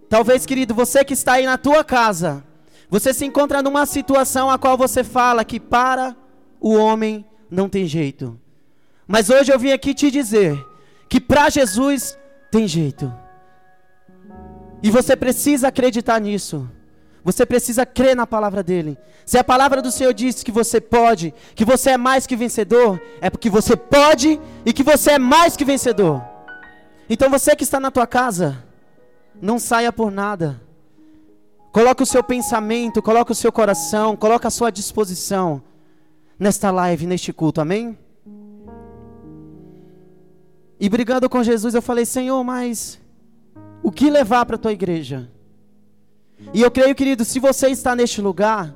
Talvez, 0.09 0.45
querido, 0.45 0.75
você 0.75 1.05
que 1.05 1.13
está 1.13 1.33
aí 1.33 1.45
na 1.45 1.57
tua 1.57 1.83
casa, 1.83 2.43
você 2.89 3.13
se 3.13 3.25
encontra 3.25 3.63
numa 3.63 3.85
situação 3.85 4.49
a 4.49 4.57
qual 4.57 4.77
você 4.77 5.03
fala 5.03 5.45
que 5.45 5.59
para 5.59 6.15
o 6.59 6.73
homem 6.75 7.25
não 7.49 7.69
tem 7.69 7.85
jeito. 7.85 8.37
Mas 9.07 9.29
hoje 9.29 9.53
eu 9.53 9.57
vim 9.57 9.71
aqui 9.71 9.93
te 9.93 10.11
dizer 10.11 10.61
que 11.09 11.21
para 11.21 11.49
Jesus 11.49 12.17
tem 12.51 12.67
jeito. 12.67 13.11
E 14.83 14.91
você 14.91 15.15
precisa 15.15 15.69
acreditar 15.69 16.19
nisso. 16.19 16.69
Você 17.27 17.45
precisa 17.45 17.85
crer 17.85 18.15
na 18.15 18.25
palavra 18.25 18.63
dele. 18.63 18.97
Se 19.25 19.37
a 19.37 19.43
palavra 19.43 19.81
do 19.81 19.91
Senhor 19.91 20.13
diz 20.13 20.43
que 20.43 20.49
você 20.49 20.79
pode, 20.79 21.33
que 21.55 21.65
você 21.65 21.89
é 21.89 21.97
mais 21.97 22.25
que 22.25 22.37
vencedor, 22.37 23.01
é 23.19 23.29
porque 23.29 23.49
você 23.49 23.75
pode 23.75 24.39
e 24.65 24.71
que 24.71 24.81
você 24.81 25.11
é 25.11 25.19
mais 25.19 25.57
que 25.57 25.65
vencedor. 25.65 26.23
Então 27.09 27.29
você 27.29 27.53
que 27.53 27.65
está 27.65 27.81
na 27.81 27.91
tua 27.91 28.07
casa, 28.07 28.63
não 29.41 29.59
saia 29.59 29.91
por 29.91 30.09
nada. 30.09 30.61
Coloque 31.73 32.01
o 32.01 32.05
seu 32.05 32.23
pensamento, 32.23 33.01
coloque 33.01 33.33
o 33.33 33.35
seu 33.35 33.51
coração, 33.51 34.15
coloque 34.15 34.47
a 34.47 34.49
sua 34.49 34.71
disposição 34.71 35.61
nesta 36.39 36.71
live, 36.71 37.05
neste 37.05 37.33
culto, 37.33 37.59
amém? 37.59 37.99
E 40.79 40.87
brigando 40.87 41.29
com 41.29 41.43
Jesus, 41.43 41.75
eu 41.75 41.81
falei: 41.81 42.05
Senhor, 42.05 42.41
mas 42.41 42.97
o 43.83 43.91
que 43.91 44.09
levar 44.09 44.45
para 44.45 44.55
a 44.55 44.59
tua 44.59 44.71
igreja? 44.71 45.29
E 46.53 46.61
eu 46.61 46.71
creio, 46.71 46.95
querido, 46.95 47.25
se 47.25 47.39
você 47.39 47.67
está 47.67 47.95
neste 47.95 48.21
lugar, 48.21 48.75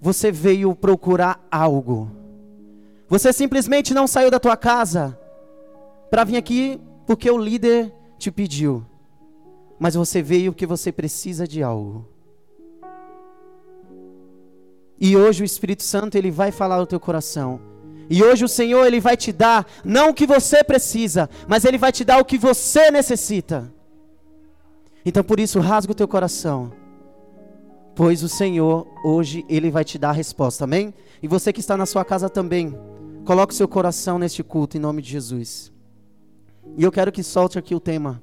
você 0.00 0.30
veio 0.30 0.74
procurar 0.74 1.46
algo. 1.50 2.10
Você 3.08 3.32
simplesmente 3.32 3.94
não 3.94 4.06
saiu 4.06 4.30
da 4.30 4.40
tua 4.40 4.56
casa 4.56 5.18
para 6.10 6.24
vir 6.24 6.36
aqui 6.36 6.80
porque 7.06 7.30
o 7.30 7.38
líder 7.38 7.92
te 8.18 8.30
pediu 8.30 8.84
mas 9.78 9.94
você 9.94 10.22
veio 10.22 10.52
porque 10.52 10.66
você 10.66 10.92
precisa 10.92 11.46
de 11.46 11.62
algo. 11.62 12.08
E 14.98 15.16
hoje 15.16 15.42
o 15.42 15.44
Espírito 15.44 15.82
Santo 15.82 16.16
ele 16.16 16.30
vai 16.30 16.50
falar 16.50 16.76
ao 16.76 16.86
teu 16.86 17.00
coração. 17.00 17.60
E 18.08 18.22
hoje 18.22 18.44
o 18.44 18.48
Senhor 18.48 18.86
ele 18.86 19.00
vai 19.00 19.16
te 19.16 19.32
dar 19.32 19.66
não 19.84 20.10
o 20.10 20.14
que 20.14 20.26
você 20.26 20.62
precisa, 20.62 21.28
mas 21.48 21.64
ele 21.64 21.78
vai 21.78 21.90
te 21.90 22.04
dar 22.04 22.18
o 22.18 22.24
que 22.24 22.38
você 22.38 22.90
necessita. 22.90 23.72
Então 25.04 25.22
por 25.22 25.38
isso, 25.38 25.60
rasga 25.60 25.92
o 25.92 25.94
teu 25.94 26.08
coração. 26.08 26.72
Pois 27.94 28.22
o 28.22 28.28
Senhor, 28.28 28.86
hoje, 29.04 29.44
Ele 29.48 29.70
vai 29.70 29.84
te 29.84 29.98
dar 29.98 30.10
a 30.10 30.12
resposta, 30.12 30.64
amém? 30.64 30.92
E 31.22 31.28
você 31.28 31.52
que 31.52 31.60
está 31.60 31.76
na 31.76 31.86
sua 31.86 32.04
casa 32.04 32.28
também, 32.28 32.76
coloque 33.24 33.54
seu 33.54 33.68
coração 33.68 34.18
neste 34.18 34.42
culto, 34.42 34.76
em 34.76 34.80
nome 34.80 35.00
de 35.00 35.10
Jesus. 35.10 35.72
E 36.76 36.82
eu 36.82 36.90
quero 36.90 37.12
que 37.12 37.22
solte 37.22 37.58
aqui 37.58 37.74
o 37.74 37.80
tema. 37.80 38.22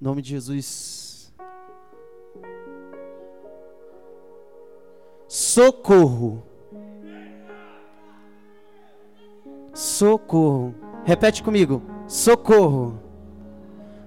Em 0.00 0.04
nome 0.04 0.22
de 0.22 0.30
Jesus. 0.30 1.32
Socorro. 5.26 6.44
Socorro. 9.72 10.74
Repete 11.04 11.42
comigo. 11.42 11.82
Socorro. 12.06 13.00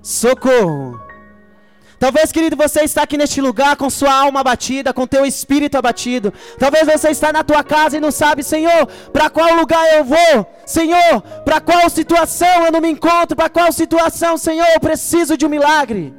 Socorro. 0.01 1.07
Talvez, 2.00 2.32
querido, 2.32 2.56
você 2.56 2.82
está 2.82 3.04
aqui 3.04 3.18
neste 3.18 3.41
lugar 3.41 3.76
com 3.76 3.89
sua 3.89 4.14
alma 4.14 4.41
abatida, 4.41 4.93
com 4.93 5.08
teu 5.08 5.26
espírito 5.26 5.78
abatido. 5.78 6.32
Talvez 6.60 6.86
você 6.86 7.10
está 7.10 7.34
na 7.34 7.43
tua 7.43 7.64
casa 7.64 7.98
e 7.98 8.00
não 8.00 8.12
sabe, 8.12 8.43
Senhor, 8.43 8.86
para 9.12 9.30
qual 9.30 9.56
lugar 9.56 9.84
eu 9.95 10.04
vou? 10.04 10.45
Senhor, 10.66 11.22
para 11.43 11.60
qual 11.60 11.89
situação 11.89 12.66
eu 12.66 12.72
não 12.72 12.82
me 12.82 12.89
encontro? 12.89 13.36
Para 13.36 13.50
qual 13.50 13.72
situação, 13.72 14.38
Senhor, 14.38 14.68
eu 14.76 14.80
preciso 14.80 15.36
de 15.36 15.45
um 15.45 15.50
milagre? 15.50 16.14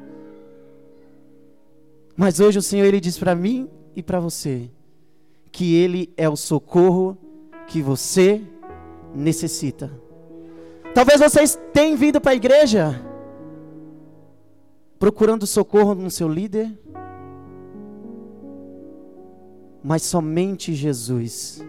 Mas 2.17 2.41
hoje 2.41 2.59
o 2.59 2.63
Senhor 2.63 2.85
ele 2.85 3.01
diz 3.01 3.17
para 3.17 3.37
mim 3.37 3.71
e 3.95 4.03
para 4.03 4.19
você 4.19 4.69
que 5.53 5.77
ele 5.77 6.13
é 6.17 6.29
o 6.29 6.37
socorro 6.37 7.17
que 7.69 7.81
você 7.81 8.43
necessita. 9.15 9.91
Talvez 10.93 11.21
vocês 11.21 11.57
tenham 11.73 11.97
vindo 11.97 12.21
para 12.21 12.33
a 12.33 12.35
igreja 12.35 13.08
procurando 14.99 15.47
socorro 15.47 15.95
no 15.95 16.11
seu 16.11 16.29
líder, 16.29 16.77
mas 19.83 20.03
somente 20.03 20.75
Jesus, 20.75 21.65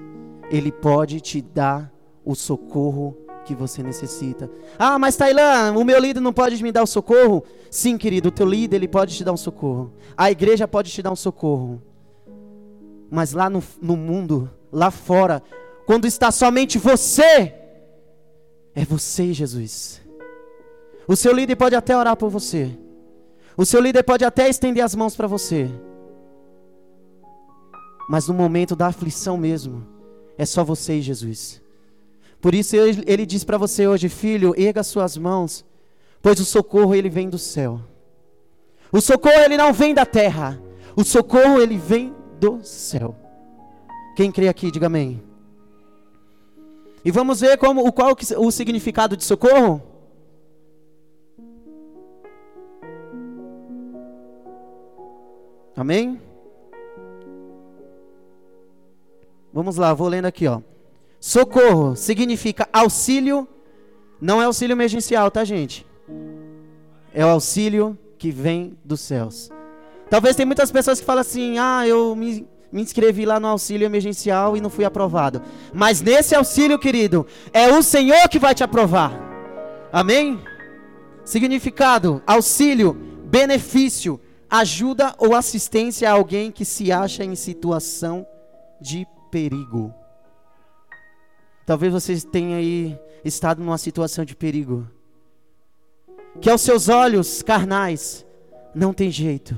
Ele 0.49 0.71
pode 0.71 1.21
te 1.21 1.41
dar 1.41 1.93
o 2.25 2.35
socorro 2.35 3.15
que 3.45 3.55
você 3.55 3.81
necessita. 3.81 4.49
Ah, 4.77 4.99
mas 4.99 5.15
Tailã, 5.15 5.71
o 5.75 5.83
meu 5.83 5.99
líder 5.99 6.19
não 6.19 6.33
pode 6.33 6.61
me 6.61 6.71
dar 6.71 6.83
o 6.83 6.87
socorro? 6.87 7.43
Sim, 7.69 7.97
querido, 7.97 8.29
o 8.29 8.31
teu 8.31 8.45
líder 8.45 8.77
ele 8.77 8.87
pode 8.87 9.15
te 9.15 9.23
dar 9.23 9.31
um 9.31 9.37
socorro. 9.37 9.93
A 10.17 10.29
igreja 10.29 10.67
pode 10.67 10.91
te 10.91 11.01
dar 11.01 11.11
um 11.11 11.15
socorro. 11.15 11.81
Mas 13.09 13.33
lá 13.33 13.49
no, 13.49 13.63
no 13.81 13.95
mundo, 13.95 14.49
lá 14.71 14.91
fora, 14.91 15.41
quando 15.85 16.05
está 16.05 16.31
somente 16.31 16.77
você, 16.77 17.55
é 18.75 18.85
você, 18.85 19.33
Jesus. 19.33 20.01
O 21.07 21.15
seu 21.15 21.33
líder 21.33 21.55
pode 21.55 21.75
até 21.75 21.97
orar 21.97 22.15
por 22.15 22.29
você. 22.29 22.77
O 23.59 23.65
seu 23.65 23.81
líder 23.81 24.03
pode 24.03 24.23
até 24.23 24.47
estender 24.47 24.81
as 24.81 24.95
mãos 24.95 25.17
para 25.17 25.27
você. 25.27 25.69
Mas 28.07 28.25
no 28.25 28.33
momento 28.33 28.73
da 28.73 28.87
aflição 28.87 29.35
mesmo, 29.35 29.85
é 30.37 30.45
só 30.45 30.63
você 30.63 30.93
e 30.93 31.01
Jesus. 31.01 31.61
Por 32.39 32.55
isso 32.55 32.77
ele, 32.77 33.25
diz 33.25 33.43
para 33.43 33.57
você 33.57 33.85
hoje, 33.85 34.07
filho, 34.07 34.53
erga 34.57 34.81
suas 34.81 35.17
mãos, 35.17 35.65
pois 36.21 36.39
o 36.39 36.45
socorro 36.45 36.95
ele 36.95 37.09
vem 37.09 37.29
do 37.29 37.37
céu. 37.37 37.81
O 38.93 39.01
socorro 39.01 39.41
ele 39.41 39.57
não 39.57 39.73
vem 39.73 39.93
da 39.93 40.05
terra. 40.05 40.57
O 40.95 41.03
socorro 41.03 41.61
ele 41.61 41.77
vem 41.77 42.15
do 42.39 42.61
céu. 42.63 43.13
Quem 44.15 44.31
crê 44.31 44.47
aqui, 44.47 44.71
diga 44.71 44.85
amém. 44.85 45.21
E 47.03 47.11
vamos 47.11 47.41
ver 47.41 47.57
como 47.57 47.85
o 47.85 47.91
qual 47.91 48.15
o 48.37 48.51
significado 48.51 49.17
de 49.17 49.25
socorro? 49.25 49.88
Amém? 55.79 56.19
Vamos 59.53 59.77
lá, 59.77 59.93
vou 59.93 60.09
lendo 60.09 60.25
aqui, 60.25 60.45
ó. 60.45 60.59
Socorro 61.21 61.95
significa 61.95 62.67
auxílio, 62.73 63.47
não 64.19 64.41
é 64.41 64.45
auxílio 64.45 64.73
emergencial, 64.73 65.31
tá, 65.31 65.45
gente? 65.45 65.87
É 67.13 67.23
o 67.23 67.29
auxílio 67.29 67.97
que 68.17 68.29
vem 68.29 68.77
dos 68.83 68.99
céus. 68.99 69.49
Talvez 70.09 70.35
tem 70.35 70.45
muitas 70.45 70.69
pessoas 70.69 70.99
que 70.99 71.05
falam 71.05 71.21
assim: 71.21 71.57
"Ah, 71.57 71.87
eu 71.87 72.13
me, 72.13 72.45
me 72.69 72.81
inscrevi 72.81 73.25
lá 73.25 73.39
no 73.39 73.47
auxílio 73.47 73.85
emergencial 73.85 74.57
e 74.57 74.61
não 74.61 74.69
fui 74.69 74.83
aprovado". 74.83 75.41
Mas 75.73 76.01
nesse 76.01 76.35
auxílio, 76.35 76.77
querido, 76.77 77.25
é 77.53 77.69
o 77.69 77.81
Senhor 77.81 78.27
que 78.27 78.37
vai 78.37 78.53
te 78.53 78.65
aprovar. 78.65 79.13
Amém? 79.93 80.41
Significado: 81.23 82.21
auxílio, 82.27 82.93
benefício, 83.23 84.19
ajuda 84.49 85.13
ou 85.17 85.35
assistência 85.35 86.09
a 86.09 86.13
alguém 86.13 86.51
que 86.51 86.65
se 86.65 86.91
acha 86.91 87.23
em 87.23 87.35
situação 87.35 88.25
de 88.81 89.05
perigo. 89.29 89.93
Talvez 91.65 91.93
você 91.93 92.19
tenha 92.19 92.57
aí 92.57 92.99
estado 93.23 93.61
numa 93.61 93.77
situação 93.77 94.25
de 94.25 94.35
perigo. 94.35 94.89
Que 96.41 96.49
aos 96.49 96.61
seus 96.61 96.89
olhos 96.89 97.43
carnais 97.43 98.25
não 98.73 98.93
tem 98.93 99.11
jeito. 99.11 99.55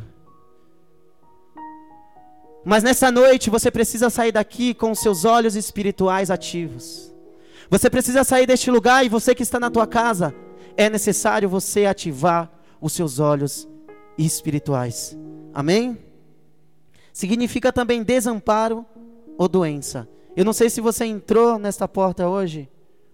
Mas 2.65 2.83
nessa 2.83 3.09
noite 3.09 3.49
você 3.49 3.71
precisa 3.71 4.09
sair 4.09 4.31
daqui 4.31 4.73
com 4.73 4.91
os 4.91 4.99
seus 4.99 5.25
olhos 5.25 5.55
espirituais 5.55 6.29
ativos. 6.29 7.13
Você 7.69 7.89
precisa 7.89 8.23
sair 8.23 8.45
deste 8.45 8.69
lugar 8.69 9.05
e 9.05 9.09
você 9.09 9.33
que 9.33 9.43
está 9.43 9.59
na 9.59 9.71
tua 9.71 9.87
casa, 9.87 10.35
é 10.75 10.89
necessário 10.89 11.47
você 11.47 11.85
ativar 11.85 12.51
os 12.81 12.91
seus 12.93 13.19
olhos 13.19 13.70
espirituais. 14.17 15.17
Amém? 15.53 15.97
Significa 17.13 17.71
também 17.71 18.03
desamparo 18.03 18.85
ou 19.37 19.47
doença. 19.47 20.07
Eu 20.35 20.45
não 20.45 20.53
sei 20.53 20.69
se 20.69 20.79
você 20.79 21.05
entrou 21.05 21.59
nesta 21.59 21.87
porta 21.87 22.27
hoje 22.27 22.69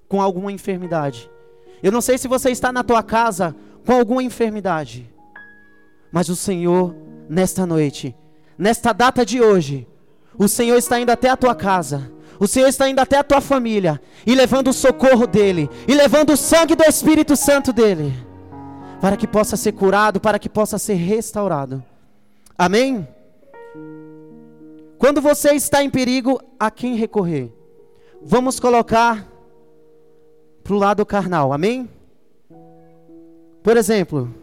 com 0.08 0.22
alguma 0.22 0.52
enfermidade. 0.52 1.30
Eu 1.82 1.92
não 1.92 2.02
sei 2.02 2.18
se 2.18 2.28
você 2.28 2.52
está 2.52 2.72
na 2.72 2.84
tua 2.84 3.02
casa 3.02 3.56
com 3.86 3.94
alguma 3.94 4.24
enfermidade. 4.24 5.12
Mas 6.12 6.30
o 6.30 6.36
Senhor, 6.36 6.96
nesta 7.30 7.66
noite, 7.66 8.16
nesta 8.58 8.94
data 8.94 9.26
de 9.26 9.42
hoje, 9.42 9.88
o 10.38 10.48
Senhor 10.48 10.78
está 10.78 11.00
indo 11.00 11.12
até 11.12 11.30
a 11.30 11.38
tua 11.38 11.56
casa. 11.56 12.12
O 12.40 12.48
Senhor 12.48 12.68
está 12.68 12.88
indo 12.88 13.00
até 13.00 13.18
a 13.18 13.24
tua 13.24 13.42
família 13.42 14.00
e 14.26 14.36
levando 14.36 14.68
o 14.68 14.74
socorro 14.74 15.26
dele, 15.26 15.68
e 15.88 15.96
levando 15.96 16.34
o 16.34 16.38
sangue 16.38 16.76
do 16.76 16.84
Espírito 16.84 17.36
Santo 17.36 17.74
dele 17.74 18.27
para 19.00 19.16
que 19.16 19.28
possa 19.28 19.56
ser 19.56 19.74
curado, 19.74 20.20
para 20.20 20.40
que 20.40 20.50
possa 20.50 20.78
ser 20.78 20.96
restaurado. 20.96 21.84
Amém? 22.58 23.08
Quando 24.98 25.22
você 25.22 25.52
está 25.52 25.84
em 25.84 25.90
perigo, 25.90 26.42
a 26.60 26.72
quem 26.72 26.96
recorrer? 26.96 27.54
Vamos 28.22 28.60
colocar 28.60 29.28
para 30.64 30.74
o 30.74 30.78
lado 30.78 31.06
carnal, 31.06 31.54
amém? 31.54 31.88
Por 33.62 33.78
exemplo, 33.78 34.34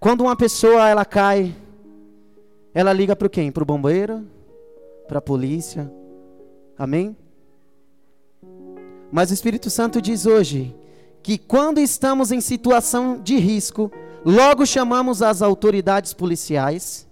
quando 0.00 0.22
uma 0.22 0.34
pessoa 0.34 0.88
ela 0.88 1.04
cai, 1.04 1.54
ela 2.74 2.92
liga 2.92 3.14
para 3.14 3.28
quem? 3.28 3.52
Para 3.52 3.62
o 3.62 3.66
bombeiro? 3.66 4.26
Para 5.06 5.18
a 5.18 5.22
polícia? 5.22 5.92
Amém? 6.76 7.16
Mas 9.12 9.30
o 9.30 9.34
Espírito 9.34 9.70
Santo 9.70 10.00
diz 10.00 10.26
hoje 10.26 10.74
que 11.22 11.38
quando 11.38 11.78
estamos 11.78 12.32
em 12.32 12.40
situação 12.40 13.20
de 13.20 13.36
risco, 13.36 13.90
logo 14.24 14.66
chamamos 14.66 15.22
as 15.22 15.42
autoridades 15.42 16.14
policiais, 16.14 17.06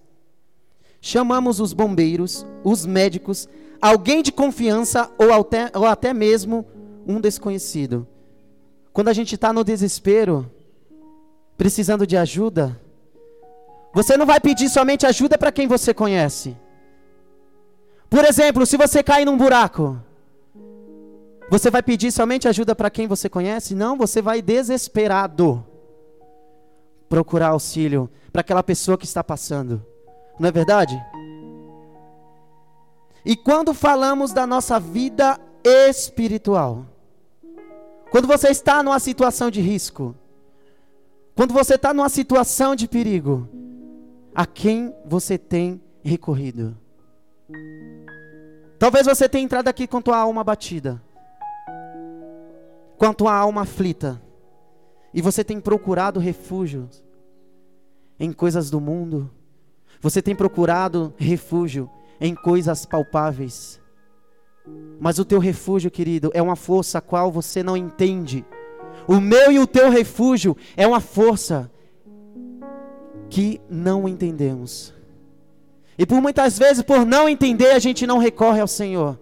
chamamos 1.00 1.60
os 1.60 1.72
bombeiros, 1.72 2.46
os 2.64 2.86
médicos, 2.86 3.48
alguém 3.80 4.22
de 4.22 4.32
confiança 4.32 5.10
ou 5.18 5.32
até, 5.32 5.70
ou 5.74 5.86
até 5.86 6.12
mesmo 6.12 6.66
um 7.06 7.20
desconhecido. 7.20 8.06
Quando 8.92 9.08
a 9.08 9.12
gente 9.12 9.34
está 9.34 9.52
no 9.52 9.62
desespero, 9.62 10.50
precisando 11.56 12.06
de 12.06 12.16
ajuda, 12.16 12.80
você 13.92 14.16
não 14.16 14.26
vai 14.26 14.40
pedir 14.40 14.68
somente 14.68 15.06
ajuda 15.06 15.38
para 15.38 15.52
quem 15.52 15.66
você 15.66 15.94
conhece. 15.94 16.56
Por 18.10 18.24
exemplo, 18.24 18.64
se 18.64 18.76
você 18.76 19.02
cair 19.02 19.24
num 19.24 19.36
buraco, 19.36 20.00
você 21.50 21.70
vai 21.70 21.82
pedir 21.82 22.12
somente 22.12 22.46
ajuda 22.46 22.74
para 22.74 22.90
quem 22.90 23.06
você 23.06 23.28
conhece? 23.28 23.74
Não, 23.74 23.96
você 23.96 24.20
vai 24.20 24.42
desesperado 24.42 25.64
procurar 27.08 27.48
auxílio 27.48 28.10
para 28.30 28.42
aquela 28.42 28.62
pessoa 28.62 28.98
que 28.98 29.06
está 29.06 29.24
passando. 29.24 29.84
Não 30.38 30.48
é 30.48 30.52
verdade? 30.52 31.02
E 33.24 33.34
quando 33.34 33.72
falamos 33.72 34.32
da 34.32 34.46
nossa 34.46 34.78
vida 34.78 35.40
espiritual, 35.64 36.84
quando 38.10 38.28
você 38.28 38.48
está 38.48 38.82
numa 38.82 39.00
situação 39.00 39.50
de 39.50 39.62
risco, 39.62 40.14
quando 41.34 41.54
você 41.54 41.76
está 41.76 41.94
numa 41.94 42.10
situação 42.10 42.76
de 42.76 42.86
perigo, 42.86 43.48
a 44.34 44.44
quem 44.44 44.94
você 45.04 45.38
tem 45.38 45.80
recorrido? 46.02 46.76
Talvez 48.78 49.06
você 49.06 49.28
tenha 49.28 49.44
entrado 49.44 49.68
aqui 49.68 49.86
com 49.86 50.02
tua 50.02 50.18
alma 50.18 50.44
batida 50.44 51.02
quanto 52.98 53.28
a 53.28 53.34
alma 53.34 53.62
aflita, 53.62 54.20
e 55.14 55.22
você 55.22 55.44
tem 55.44 55.60
procurado 55.60 56.20
refúgio 56.20 56.88
em 58.18 58.32
coisas 58.32 58.68
do 58.68 58.80
mundo, 58.80 59.30
você 60.00 60.20
tem 60.20 60.34
procurado 60.34 61.14
refúgio 61.16 61.88
em 62.20 62.34
coisas 62.34 62.84
palpáveis, 62.84 63.80
mas 65.00 65.18
o 65.18 65.24
teu 65.24 65.38
refúgio, 65.38 65.90
querido, 65.90 66.30
é 66.34 66.42
uma 66.42 66.56
força 66.56 66.98
a 66.98 67.00
qual 67.00 67.30
você 67.30 67.62
não 67.62 67.76
entende. 67.76 68.44
O 69.06 69.20
meu 69.20 69.50
e 69.50 69.58
o 69.58 69.66
teu 69.66 69.88
refúgio 69.88 70.56
é 70.76 70.86
uma 70.86 71.00
força 71.00 71.70
que 73.30 73.60
não 73.70 74.08
entendemos. 74.08 74.92
E 75.96 76.04
por 76.04 76.20
muitas 76.20 76.58
vezes, 76.58 76.82
por 76.82 77.06
não 77.06 77.28
entender, 77.28 77.70
a 77.70 77.78
gente 77.78 78.06
não 78.06 78.18
recorre 78.18 78.60
ao 78.60 78.68
Senhor. 78.68 79.18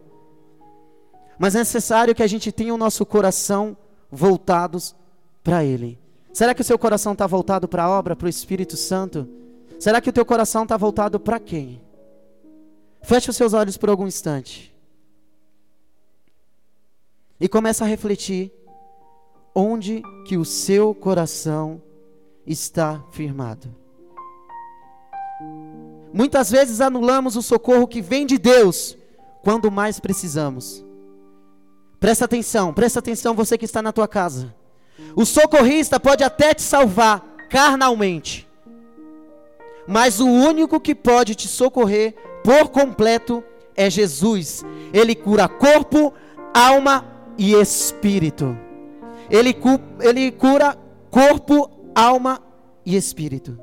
Mas 1.39 1.55
é 1.55 1.59
necessário 1.59 2.14
que 2.14 2.22
a 2.22 2.26
gente 2.26 2.51
tenha 2.51 2.74
o 2.74 2.78
nosso 2.78 3.05
coração 3.05 3.76
voltados 4.11 4.95
para 5.43 5.64
Ele. 5.64 5.99
Será 6.32 6.55
que 6.55 6.61
o 6.61 6.64
seu 6.64 6.78
coração 6.78 7.12
está 7.12 7.26
voltado 7.26 7.66
para 7.66 7.84
a 7.84 7.91
obra, 7.91 8.14
para 8.14 8.26
o 8.26 8.28
Espírito 8.28 8.76
Santo? 8.76 9.28
Será 9.78 10.01
que 10.01 10.11
o 10.11 10.12
teu 10.12 10.24
coração 10.24 10.62
está 10.62 10.76
voltado 10.76 11.20
para 11.20 11.39
quem? 11.39 11.80
Feche 13.03 13.30
os 13.30 13.37
seus 13.37 13.53
olhos 13.53 13.76
por 13.76 13.89
algum 13.89 14.07
instante. 14.07 14.74
E 17.39 17.49
começa 17.49 17.84
a 17.84 17.89
refletir 17.89 18.53
onde 19.55 20.03
que 20.26 20.37
o 20.37 20.45
seu 20.45 20.95
coração 20.95 21.80
está 22.47 23.03
firmado. 23.11 23.74
Muitas 26.12 26.51
vezes 26.51 26.80
anulamos 26.80 27.37
o 27.37 27.43
socorro 27.43 27.87
que 27.87 28.01
vem 28.01 28.26
de 28.26 28.39
Deus 28.39 28.97
quando 29.43 29.70
mais 29.70 30.01
precisamos. 30.01 30.86
Presta 31.99 32.24
atenção, 32.24 32.72
presta 32.72 32.99
atenção 32.99 33.34
você 33.34 33.57
que 33.57 33.64
está 33.64 33.80
na 33.80 33.92
tua 33.92 34.07
casa. 34.07 34.55
O 35.14 35.24
socorrista 35.24 35.99
pode 35.99 36.22
até 36.22 36.55
te 36.55 36.62
salvar 36.62 37.20
carnalmente, 37.49 38.47
mas 39.86 40.20
o 40.20 40.26
único 40.26 40.80
que 40.80 40.94
pode 40.94 41.34
te 41.34 41.49
socorrer 41.49 42.14
por 42.42 42.68
completo 42.68 43.42
é 43.74 43.88
Jesus. 43.88 44.64
Ele 44.92 45.14
cura 45.14 45.49
corpo, 45.49 46.12
alma 46.53 47.05
e 47.38 47.55
espírito. 47.55 48.57
Ele, 49.30 49.53
cu 49.53 49.80
ele 50.01 50.30
cura 50.32 50.76
corpo, 51.11 51.70
alma 51.94 52.40
e 52.84 52.97
espírito. 52.97 53.59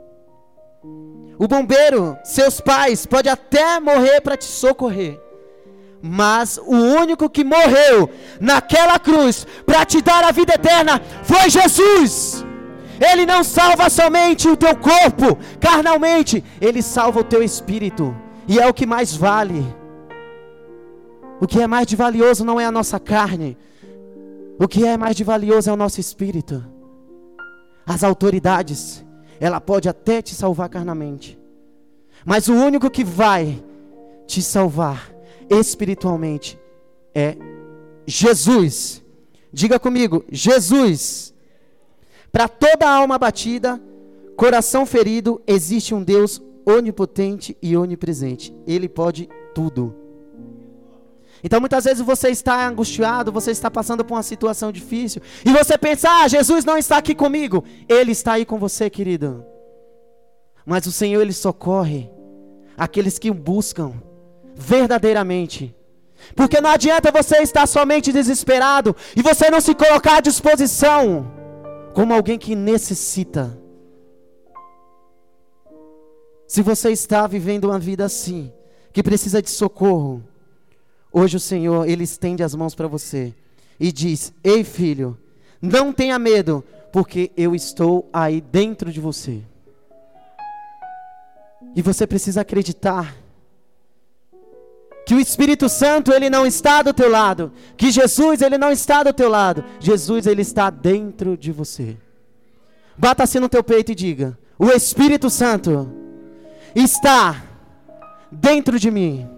O 1.40 1.48
bombeiro, 1.48 2.18
seus 2.24 2.62
pais, 2.62 3.06
pode 3.06 3.28
até 3.28 3.80
morrer 3.80 4.22
para 4.22 4.38
te 4.38 4.46
socorrer. 4.46 5.20
Mas 6.06 6.58
o 6.58 6.76
único 6.76 7.30
que 7.30 7.46
morreu 7.46 8.10
naquela 8.38 9.00
cruz 9.00 9.48
para 9.66 9.86
te 9.86 10.02
dar 10.02 10.26
a 10.26 10.34
vida 10.34 10.56
eterna 10.56 11.02
foi 11.24 11.50
Jesus. 11.50 12.46
Ele 13.00 13.26
não 13.26 13.42
salva 13.42 13.90
somente 13.90 14.50
o 14.50 14.58
teu 14.58 14.76
corpo 14.76 15.40
carnalmente, 15.62 16.44
ele 16.60 16.82
salva 16.82 17.22
o 17.22 17.24
teu 17.24 17.42
espírito. 17.42 18.14
E 18.46 18.60
é 18.60 18.68
o 18.68 18.74
que 18.74 18.86
mais 18.86 19.16
vale. 19.16 19.66
O 21.40 21.48
que 21.48 21.62
é 21.62 21.68
mais 21.68 21.88
de 21.88 21.96
valioso 21.96 22.44
não 22.44 22.60
é 22.60 22.66
a 22.66 22.72
nossa 22.72 23.00
carne. 23.00 23.58
O 24.60 24.68
que 24.68 24.86
é 24.86 24.98
mais 24.98 25.16
de 25.16 25.24
valioso 25.24 25.70
é 25.70 25.74
o 25.74 25.78
nosso 25.78 26.02
espírito. 26.02 26.62
As 27.88 28.04
autoridades, 28.04 29.06
ela 29.40 29.62
pode 29.62 29.88
até 29.88 30.22
te 30.22 30.36
salvar 30.36 30.68
carnalmente. 30.68 31.40
Mas 32.26 32.50
o 32.50 32.54
único 32.54 32.90
que 32.90 33.06
vai 33.06 33.64
te 34.28 34.42
salvar 34.42 35.13
espiritualmente 35.60 36.60
é 37.14 37.36
Jesus. 38.06 39.04
Diga 39.52 39.80
comigo, 39.80 40.26
Jesus. 40.32 41.34
Para 42.32 42.48
toda 42.48 42.90
alma 42.90 43.18
batida, 43.18 43.82
coração 44.36 44.86
ferido, 44.86 45.42
existe 45.46 45.94
um 45.94 46.04
Deus 46.04 46.42
onipotente 46.66 47.56
e 47.62 47.78
onipresente. 47.78 48.54
Ele 48.66 48.90
pode 48.90 49.30
tudo. 49.54 49.96
Então 51.44 51.60
muitas 51.60 51.84
vezes 51.84 52.04
você 52.04 52.30
está 52.30 52.68
angustiado, 52.68 53.32
você 53.32 53.52
está 53.52 53.70
passando 53.70 54.04
por 54.04 54.16
uma 54.16 54.24
situação 54.24 54.72
difícil, 54.72 55.22
e 55.46 55.52
você 55.52 55.78
pensa: 55.78 56.10
"Ah, 56.10 56.28
Jesus 56.28 56.64
não 56.64 56.78
está 56.78 56.98
aqui 56.98 57.14
comigo". 57.14 57.64
Ele 57.88 58.14
está 58.14 58.34
aí 58.34 58.46
com 58.46 58.58
você, 58.58 58.90
querido. 58.90 59.46
Mas 60.66 60.86
o 60.86 60.92
Senhor 60.92 61.22
ele 61.22 61.34
socorre 61.34 62.10
aqueles 62.78 63.20
que 63.20 63.30
o 63.30 63.34
buscam 63.34 63.92
verdadeiramente. 64.56 65.76
Porque 66.36 66.62
não 66.62 66.70
adianta 66.70 67.12
você 67.12 67.38
estar 67.38 67.68
somente 67.68 68.12
desesperado 68.12 68.96
e 69.16 69.22
você 69.22 69.50
não 69.50 69.60
se 69.60 69.76
colocar 69.76 70.18
à 70.18 70.22
disposição 70.22 71.32
como 71.94 72.14
alguém 72.14 72.38
que 72.40 72.56
necessita. 72.56 73.58
Se 76.48 76.62
você 76.62 76.92
está 76.92 77.26
vivendo 77.28 77.66
uma 77.66 77.80
vida 77.80 78.06
assim, 78.06 78.52
que 78.92 79.04
precisa 79.04 79.42
de 79.42 79.50
socorro, 79.50 80.24
hoje 81.12 81.38
o 81.38 81.40
Senhor, 81.40 81.88
Ele 81.88 82.04
estende 82.04 82.44
as 82.44 82.56
mãos 82.56 82.76
para 82.76 82.88
você 82.88 83.34
e 83.80 83.92
diz: 83.92 84.34
Ei 84.44 84.64
filho, 84.64 85.18
não 85.62 85.92
tenha 85.92 86.18
medo, 86.20 86.64
porque 86.92 87.32
eu 87.36 87.56
estou 87.56 88.10
aí 88.14 88.40
dentro 88.40 88.92
de 88.92 89.00
você. 89.00 89.42
E 91.76 91.82
você 91.82 92.06
precisa 92.06 92.42
acreditar 92.42 93.16
que 95.06 95.14
o 95.14 95.20
Espírito 95.20 95.68
Santo 95.68 96.14
ele 96.14 96.30
não 96.30 96.46
está 96.46 96.82
do 96.82 96.94
teu 96.94 97.10
lado, 97.10 97.52
que 97.76 97.92
Jesus 97.92 98.42
ele 98.42 98.58
não 98.58 98.72
está 98.72 99.04
do 99.04 99.14
teu 99.14 99.30
lado, 99.30 99.64
Jesus 99.80 100.26
ele 100.26 100.42
está 100.42 100.70
dentro 100.70 101.38
de 101.38 101.52
você. 101.52 101.98
Bata 102.98 103.24
assim 103.24 103.40
no 103.40 103.50
teu 103.50 103.64
peito 103.64 103.92
e 103.92 103.96
diga: 103.96 104.38
O 104.58 104.70
Espírito 104.70 105.30
Santo 105.30 105.92
está 106.76 107.44
dentro 108.32 108.80
de 108.80 108.90
mim. 108.90 109.30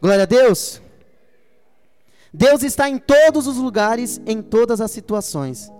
Glória 0.00 0.22
a 0.22 0.26
Deus. 0.26 0.80
Deus 2.32 2.62
está 2.62 2.88
em 2.88 2.98
todos 2.98 3.46
os 3.46 3.56
lugares, 3.56 4.20
em 4.26 4.40
todas 4.42 4.80
as 4.80 4.90
situações. 4.90 5.70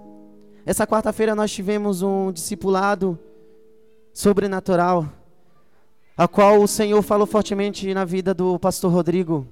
Essa 0.66 0.86
quarta-feira 0.86 1.34
nós 1.34 1.50
tivemos 1.50 2.02
um 2.02 2.32
discipulado 2.32 3.18
sobrenatural 4.12 5.17
a 6.18 6.26
qual 6.26 6.60
o 6.60 6.66
Senhor 6.66 7.00
falou 7.00 7.28
fortemente 7.28 7.94
na 7.94 8.04
vida 8.04 8.34
do 8.34 8.58
pastor 8.58 8.92
Rodrigo. 8.92 9.46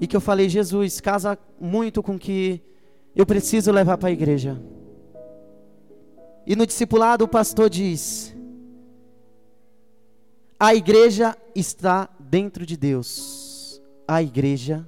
E 0.00 0.08
que 0.08 0.16
eu 0.16 0.20
falei, 0.20 0.48
Jesus, 0.48 1.00
casa 1.00 1.38
muito 1.60 2.02
com 2.02 2.18
que 2.18 2.60
eu 3.14 3.24
preciso 3.24 3.70
levar 3.70 3.96
para 3.96 4.08
a 4.08 4.12
igreja. 4.12 4.60
E 6.44 6.56
no 6.56 6.66
discipulado 6.66 7.24
o 7.24 7.28
pastor 7.28 7.70
diz: 7.70 8.36
A 10.58 10.74
igreja 10.74 11.36
está 11.54 12.08
dentro 12.18 12.66
de 12.66 12.76
Deus. 12.76 13.80
A 14.06 14.20
igreja 14.20 14.84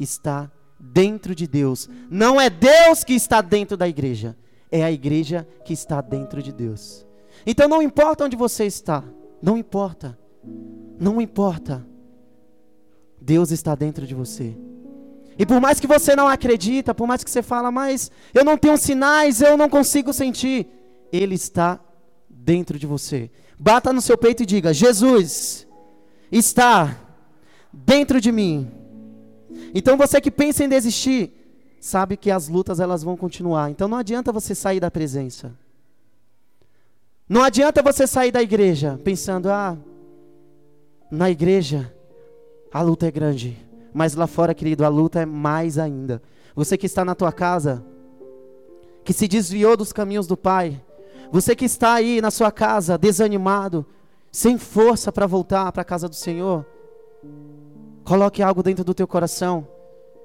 está 0.00 0.50
dentro 0.78 1.36
de 1.36 1.46
Deus. 1.46 1.88
Não 2.10 2.40
é 2.40 2.50
Deus 2.50 3.04
que 3.04 3.14
está 3.14 3.40
dentro 3.40 3.76
da 3.76 3.86
igreja, 3.86 4.36
é 4.72 4.82
a 4.82 4.90
igreja 4.90 5.46
que 5.64 5.72
está 5.72 6.00
dentro 6.00 6.42
de 6.42 6.52
Deus. 6.52 7.07
Então 7.50 7.66
não 7.66 7.80
importa 7.80 8.26
onde 8.26 8.36
você 8.36 8.66
está, 8.66 9.02
não 9.40 9.56
importa, 9.56 10.18
não 11.00 11.18
importa. 11.18 11.82
Deus 13.18 13.50
está 13.50 13.74
dentro 13.74 14.06
de 14.06 14.14
você. 14.14 14.54
E 15.38 15.46
por 15.46 15.58
mais 15.58 15.80
que 15.80 15.86
você 15.86 16.14
não 16.14 16.28
acredita, 16.28 16.94
por 16.94 17.06
mais 17.06 17.24
que 17.24 17.30
você 17.30 17.40
fala, 17.40 17.70
mas 17.70 18.10
eu 18.34 18.44
não 18.44 18.58
tenho 18.58 18.76
sinais, 18.76 19.40
eu 19.40 19.56
não 19.56 19.66
consigo 19.66 20.12
sentir, 20.12 20.68
Ele 21.10 21.36
está 21.36 21.80
dentro 22.28 22.78
de 22.78 22.86
você. 22.86 23.30
Bata 23.58 23.94
no 23.94 24.02
seu 24.02 24.18
peito 24.18 24.42
e 24.42 24.46
diga: 24.46 24.74
Jesus 24.74 25.66
está 26.30 27.00
dentro 27.72 28.20
de 28.20 28.30
mim. 28.30 28.70
Então 29.74 29.96
você 29.96 30.20
que 30.20 30.30
pensa 30.30 30.64
em 30.64 30.68
desistir, 30.68 31.32
sabe 31.80 32.18
que 32.18 32.30
as 32.30 32.46
lutas 32.46 32.78
elas 32.78 33.02
vão 33.02 33.16
continuar. 33.16 33.70
Então 33.70 33.88
não 33.88 33.96
adianta 33.96 34.30
você 34.32 34.54
sair 34.54 34.80
da 34.80 34.90
presença. 34.90 35.56
Não 37.28 37.42
adianta 37.42 37.82
você 37.82 38.06
sair 38.06 38.32
da 38.32 38.40
igreja 38.40 38.98
pensando, 39.04 39.50
ah, 39.50 39.76
na 41.10 41.30
igreja 41.30 41.92
a 42.72 42.80
luta 42.80 43.06
é 43.06 43.10
grande, 43.10 43.56
mas 43.92 44.14
lá 44.14 44.26
fora, 44.26 44.54
querido, 44.54 44.84
a 44.84 44.88
luta 44.88 45.20
é 45.20 45.26
mais 45.26 45.78
ainda. 45.78 46.22
Você 46.54 46.78
que 46.78 46.86
está 46.86 47.04
na 47.04 47.14
tua 47.14 47.30
casa, 47.30 47.84
que 49.04 49.12
se 49.12 49.28
desviou 49.28 49.76
dos 49.76 49.92
caminhos 49.92 50.26
do 50.26 50.36
Pai, 50.36 50.80
você 51.30 51.54
que 51.54 51.66
está 51.66 51.94
aí 51.94 52.20
na 52.22 52.30
sua 52.30 52.50
casa 52.50 52.96
desanimado, 52.96 53.84
sem 54.32 54.56
força 54.56 55.12
para 55.12 55.26
voltar 55.26 55.70
para 55.72 55.82
a 55.82 55.84
casa 55.84 56.08
do 56.08 56.14
Senhor, 56.14 56.64
coloque 58.04 58.42
algo 58.42 58.62
dentro 58.62 58.84
do 58.84 58.94
teu 58.94 59.06
coração, 59.06 59.68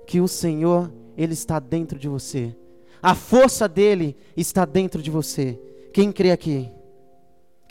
que 0.08 0.22
o 0.22 0.28
Senhor, 0.28 0.90
Ele 1.18 1.34
está 1.34 1.60
dentro 1.60 2.00
de 2.00 2.08
você. 2.08 2.56
A 3.02 3.14
força 3.14 3.68
dele 3.68 4.16
está 4.38 4.64
dentro 4.64 5.02
de 5.02 5.12
você. 5.12 5.60
Quem 5.92 6.10
crê 6.10 6.32
aqui? 6.32 6.72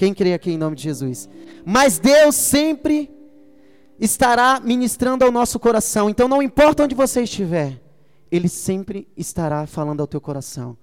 Quem 0.03 0.13
crê 0.13 0.35
aqui 0.35 0.51
em 0.51 0.59
nome 0.59 0.75
de 0.75 0.83
Jesus? 0.83 1.29
Mas 1.65 2.01
Deus 2.01 2.35
sempre 2.35 3.09
estará 4.01 4.59
ministrando 4.59 5.25
ao 5.25 5.31
nosso 5.31 5.61
coração. 5.61 6.11
Então 6.11 6.27
não 6.27 6.43
importa 6.43 6.83
onde 6.83 6.93
você 6.93 7.23
estiver, 7.23 7.81
Ele 8.29 8.49
sempre 8.49 9.07
estará 9.17 9.65
falando 9.65 10.01
ao 10.01 10.09
teu 10.09 10.21
coração. 10.21 10.77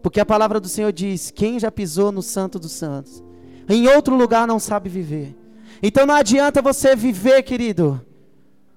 Porque 0.00 0.20
a 0.20 0.24
palavra 0.24 0.60
do 0.60 0.68
Senhor 0.68 0.92
diz: 0.92 1.32
quem 1.32 1.58
já 1.58 1.68
pisou 1.68 2.12
no 2.12 2.22
Santo 2.22 2.60
dos 2.60 2.70
Santos, 2.70 3.24
em 3.68 3.88
outro 3.88 4.14
lugar 4.14 4.46
não 4.46 4.60
sabe 4.60 4.88
viver. 4.88 5.36
Então 5.82 6.06
não 6.06 6.14
adianta 6.14 6.62
você 6.62 6.94
viver, 6.94 7.42
querido, 7.42 8.00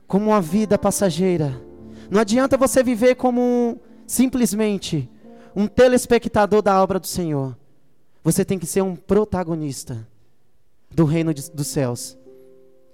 como 0.08 0.32
uma 0.32 0.42
vida 0.42 0.76
passageira. 0.76 1.62
Não 2.10 2.20
adianta 2.20 2.58
você 2.58 2.82
viver 2.82 3.14
como 3.14 3.40
um, 3.40 3.78
simplesmente 4.08 5.08
um 5.56 5.68
telespectador 5.68 6.64
da 6.64 6.82
obra 6.82 7.00
do 7.00 7.06
Senhor. 7.06 7.61
Você 8.24 8.46
tem 8.46 8.60
que 8.60 8.66
ser 8.66 8.82
um 8.82 8.96
protagonista. 8.96 10.08
do 10.94 11.06
reino 11.06 11.34
de, 11.34 11.50
dos 11.52 11.68
céus. 11.68 12.18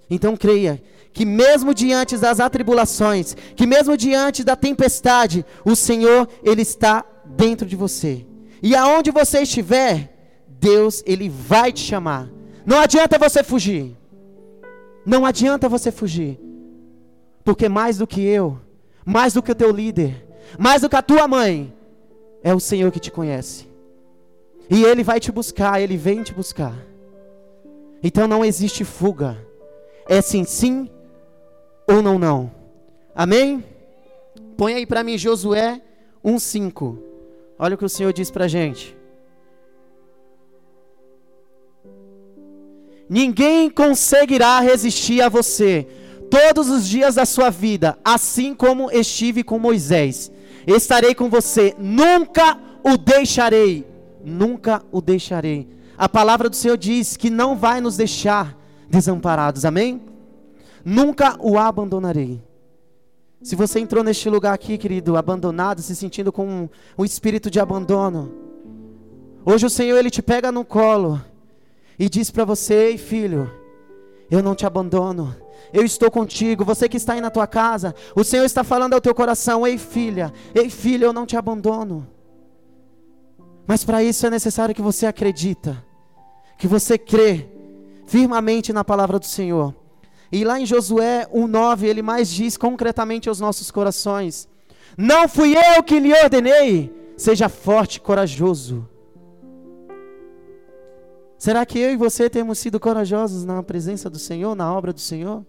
Então 0.08 0.36
creia 0.36 0.80
que 1.12 1.24
mesmo 1.24 1.74
diante 1.74 2.16
das 2.16 2.40
atribulações, 2.40 3.34
que 3.56 3.66
mesmo 3.66 3.96
diante 3.96 4.44
da 4.44 4.56
tempestade, 4.56 5.44
o 5.64 5.74
Senhor 5.74 6.28
ele 6.42 6.62
está 6.62 7.04
dentro 7.24 7.66
de 7.66 7.76
você. 7.76 8.24
E 8.62 8.74
aonde 8.74 9.10
você 9.10 9.42
estiver, 9.42 10.14
Deus 10.46 11.02
ele 11.06 11.28
vai 11.28 11.72
te 11.72 11.80
chamar. 11.80 12.30
Não 12.64 12.78
adianta 12.78 13.18
você 13.18 13.42
fugir. 13.42 13.96
Não 15.04 15.26
adianta 15.26 15.68
você 15.68 15.90
fugir. 15.90 16.38
Porque 17.44 17.68
mais 17.68 17.98
do 17.98 18.06
que 18.06 18.20
eu, 18.20 18.58
mais 19.04 19.32
do 19.34 19.42
que 19.42 19.52
o 19.52 19.54
teu 19.54 19.70
líder, 19.70 20.26
mais 20.58 20.82
do 20.82 20.88
que 20.88 20.96
a 20.96 21.02
tua 21.02 21.26
mãe, 21.26 21.72
é 22.42 22.54
o 22.54 22.60
Senhor 22.60 22.90
que 22.90 23.00
te 23.00 23.10
conhece. 23.10 23.67
E 24.70 24.84
ele 24.84 25.02
vai 25.02 25.18
te 25.18 25.32
buscar, 25.32 25.80
ele 25.80 25.96
vem 25.96 26.22
te 26.22 26.32
buscar. 26.32 26.74
Então 28.02 28.28
não 28.28 28.44
existe 28.44 28.84
fuga. 28.84 29.38
É 30.06 30.20
sim, 30.20 30.44
sim 30.44 30.90
ou 31.86 32.02
não, 32.02 32.18
não. 32.18 32.50
Amém? 33.14 33.64
Põe 34.56 34.74
aí 34.74 34.86
para 34.86 35.02
mim 35.02 35.16
Josué 35.16 35.80
1,5. 36.24 36.98
Olha 37.58 37.74
o 37.74 37.78
que 37.78 37.84
o 37.84 37.88
Senhor 37.88 38.12
diz 38.12 38.30
para 38.30 38.46
gente. 38.46 38.96
Ninguém 43.08 43.70
conseguirá 43.70 44.60
resistir 44.60 45.22
a 45.22 45.28
você 45.30 45.86
todos 46.30 46.68
os 46.68 46.86
dias 46.86 47.14
da 47.14 47.24
sua 47.24 47.48
vida, 47.48 47.98
assim 48.04 48.54
como 48.54 48.90
estive 48.90 49.42
com 49.42 49.58
Moisés. 49.58 50.30
Estarei 50.66 51.14
com 51.14 51.30
você, 51.30 51.74
nunca 51.78 52.58
o 52.84 52.98
deixarei. 52.98 53.86
Nunca 54.24 54.82
o 54.90 55.00
deixarei. 55.00 55.68
A 55.96 56.08
palavra 56.08 56.48
do 56.48 56.56
Senhor 56.56 56.76
diz 56.76 57.16
que 57.16 57.30
não 57.30 57.56
vai 57.56 57.80
nos 57.80 57.96
deixar 57.96 58.56
desamparados, 58.88 59.64
amém? 59.64 60.00
Nunca 60.84 61.36
o 61.40 61.58
abandonarei. 61.58 62.42
Se 63.42 63.54
você 63.54 63.78
entrou 63.78 64.02
neste 64.02 64.28
lugar 64.28 64.52
aqui, 64.52 64.76
querido, 64.76 65.16
abandonado, 65.16 65.80
se 65.80 65.94
sentindo 65.94 66.32
com 66.32 66.68
um, 66.96 67.04
espírito 67.04 67.50
de 67.50 67.60
abandono, 67.60 68.32
hoje 69.44 69.66
o 69.66 69.70
Senhor 69.70 69.96
ele 69.96 70.10
te 70.10 70.20
pega 70.20 70.50
no 70.50 70.64
colo 70.64 71.20
e 71.98 72.08
diz 72.08 72.30
para 72.30 72.44
você, 72.44 72.74
ei 72.74 72.98
filho, 72.98 73.50
eu 74.30 74.42
não 74.42 74.54
te 74.54 74.66
abandono, 74.66 75.36
eu 75.72 75.84
estou 75.84 76.10
contigo. 76.10 76.64
Você 76.64 76.88
que 76.88 76.96
está 76.96 77.12
aí 77.12 77.20
na 77.20 77.30
tua 77.30 77.46
casa, 77.46 77.94
o 78.14 78.24
Senhor 78.24 78.44
está 78.44 78.64
falando 78.64 78.94
ao 78.94 79.00
teu 79.00 79.14
coração, 79.14 79.66
ei 79.66 79.78
filha, 79.78 80.32
ei 80.54 80.68
filho, 80.68 81.04
eu 81.04 81.12
não 81.12 81.26
te 81.26 81.36
abandono. 81.36 82.06
Mas 83.68 83.84
para 83.84 84.02
isso 84.02 84.26
é 84.26 84.30
necessário 84.30 84.74
que 84.74 84.80
você 84.80 85.04
acredita, 85.04 85.84
que 86.56 86.66
você 86.66 86.96
crê 86.96 87.46
firmemente 88.06 88.72
na 88.72 88.82
palavra 88.82 89.18
do 89.18 89.26
Senhor. 89.26 89.74
E 90.32 90.42
lá 90.42 90.58
em 90.58 90.64
Josué 90.64 91.28
1,9 91.30 91.82
ele 91.82 92.00
mais 92.00 92.30
diz 92.30 92.56
concretamente 92.56 93.28
aos 93.28 93.40
nossos 93.40 93.70
corações: 93.70 94.48
Não 94.96 95.28
fui 95.28 95.54
eu 95.54 95.82
que 95.82 96.00
lhe 96.00 96.14
ordenei, 96.14 96.90
seja 97.14 97.50
forte 97.50 97.96
e 97.96 98.00
corajoso. 98.00 98.88
Será 101.36 101.66
que 101.66 101.78
eu 101.78 101.92
e 101.92 101.96
você 101.96 102.30
temos 102.30 102.58
sido 102.58 102.80
corajosos 102.80 103.44
na 103.44 103.62
presença 103.62 104.08
do 104.08 104.18
Senhor, 104.18 104.54
na 104.54 104.74
obra 104.74 104.94
do 104.94 105.00
Senhor? 105.00 105.44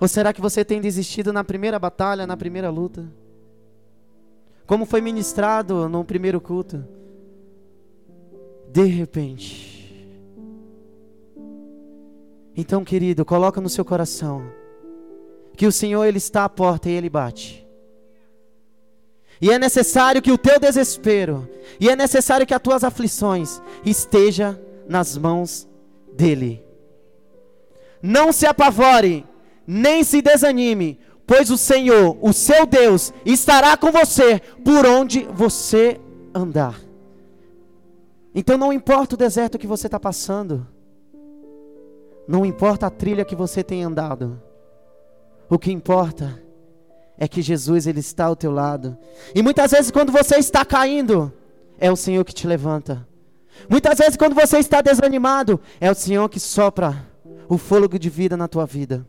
Ou 0.00 0.08
será 0.08 0.32
que 0.32 0.40
você 0.40 0.64
tem 0.64 0.80
desistido 0.80 1.30
na 1.30 1.44
primeira 1.44 1.78
batalha, 1.78 2.26
na 2.26 2.38
primeira 2.38 2.70
luta? 2.70 3.06
Como 4.68 4.84
foi 4.84 5.00
ministrado 5.00 5.88
no 5.88 6.04
primeiro 6.04 6.40
culto? 6.42 6.84
De 8.70 8.84
repente, 8.84 9.68
então, 12.54 12.84
querido, 12.84 13.24
coloca 13.24 13.62
no 13.62 13.68
seu 13.70 13.82
coração 13.84 14.42
que 15.56 15.66
o 15.66 15.72
Senhor 15.72 16.04
ele 16.04 16.18
está 16.18 16.44
à 16.44 16.48
porta 16.50 16.90
e 16.90 16.92
ele 16.92 17.08
bate. 17.08 17.66
E 19.40 19.50
é 19.50 19.58
necessário 19.58 20.20
que 20.20 20.32
o 20.32 20.36
teu 20.36 20.60
desespero, 20.60 21.48
e 21.80 21.88
é 21.88 21.96
necessário 21.96 22.46
que 22.46 22.52
as 22.52 22.60
tuas 22.60 22.84
aflições 22.84 23.62
esteja 23.86 24.60
nas 24.86 25.16
mãos 25.16 25.66
dele. 26.12 26.62
Não 28.02 28.32
se 28.32 28.44
apavore, 28.44 29.24
nem 29.66 30.04
se 30.04 30.20
desanime, 30.20 30.98
pois 31.28 31.50
o 31.50 31.58
Senhor, 31.58 32.16
o 32.22 32.32
seu 32.32 32.64
Deus, 32.64 33.12
estará 33.22 33.76
com 33.76 33.92
você 33.92 34.40
por 34.64 34.86
onde 34.86 35.24
você 35.24 36.00
andar. 36.34 36.80
Então 38.34 38.56
não 38.56 38.72
importa 38.72 39.14
o 39.14 39.18
deserto 39.18 39.58
que 39.58 39.66
você 39.66 39.88
está 39.88 40.00
passando. 40.00 40.66
Não 42.26 42.46
importa 42.46 42.86
a 42.86 42.90
trilha 42.90 43.26
que 43.26 43.36
você 43.36 43.62
tem 43.62 43.84
andado. 43.84 44.40
O 45.50 45.58
que 45.58 45.70
importa 45.70 46.42
é 47.18 47.28
que 47.28 47.42
Jesus 47.42 47.86
ele 47.86 48.00
está 48.00 48.24
ao 48.24 48.36
teu 48.36 48.50
lado. 48.50 48.96
E 49.34 49.42
muitas 49.42 49.72
vezes 49.72 49.90
quando 49.90 50.10
você 50.10 50.36
está 50.36 50.64
caindo, 50.64 51.30
é 51.78 51.92
o 51.92 51.96
Senhor 51.96 52.24
que 52.24 52.32
te 52.32 52.46
levanta. 52.46 53.06
Muitas 53.68 53.98
vezes 53.98 54.16
quando 54.16 54.34
você 54.34 54.58
está 54.58 54.80
desanimado, 54.80 55.60
é 55.78 55.90
o 55.90 55.94
Senhor 55.94 56.26
que 56.30 56.40
sopra 56.40 57.06
o 57.50 57.58
fôlego 57.58 57.98
de 57.98 58.08
vida 58.08 58.34
na 58.34 58.48
tua 58.48 58.64
vida. 58.64 59.06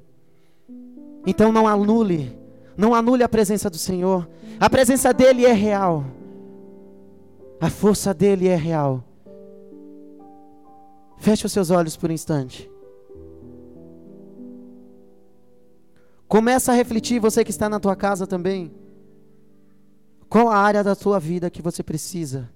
Então 1.25 1.51
não 1.51 1.67
anule, 1.67 2.37
não 2.77 2.95
anule 2.95 3.23
a 3.23 3.29
presença 3.29 3.69
do 3.69 3.77
Senhor. 3.77 4.27
A 4.59 4.69
presença 4.69 5.13
dele 5.13 5.45
é 5.45 5.53
real. 5.53 6.05
A 7.59 7.69
força 7.69 8.13
dele 8.13 8.47
é 8.47 8.55
real. 8.55 9.03
Feche 11.17 11.45
os 11.45 11.51
seus 11.51 11.69
olhos 11.69 11.97
por 11.97 12.09
um 12.09 12.13
instante. 12.13 12.69
Começa 16.27 16.71
a 16.71 16.75
refletir, 16.75 17.19
você 17.19 17.43
que 17.43 17.51
está 17.51 17.67
na 17.67 17.79
tua 17.79 17.95
casa 17.95 18.25
também. 18.25 18.71
Qual 20.29 20.47
a 20.47 20.57
área 20.57 20.83
da 20.83 20.95
tua 20.95 21.19
vida 21.19 21.49
que 21.49 21.61
você 21.61 21.81
precisa 21.81 22.49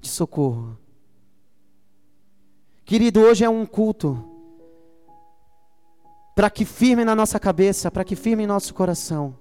de 0.00 0.08
socorro? 0.08 0.76
Querido, 2.84 3.20
hoje 3.20 3.44
é 3.44 3.48
um 3.48 3.66
culto 3.66 4.29
para 6.40 6.48
que 6.48 6.64
firme 6.64 7.04
na 7.04 7.14
nossa 7.14 7.38
cabeça, 7.38 7.90
para 7.90 8.02
que 8.02 8.16
firme 8.16 8.44
em 8.44 8.46
nosso 8.46 8.72
coração 8.72 9.36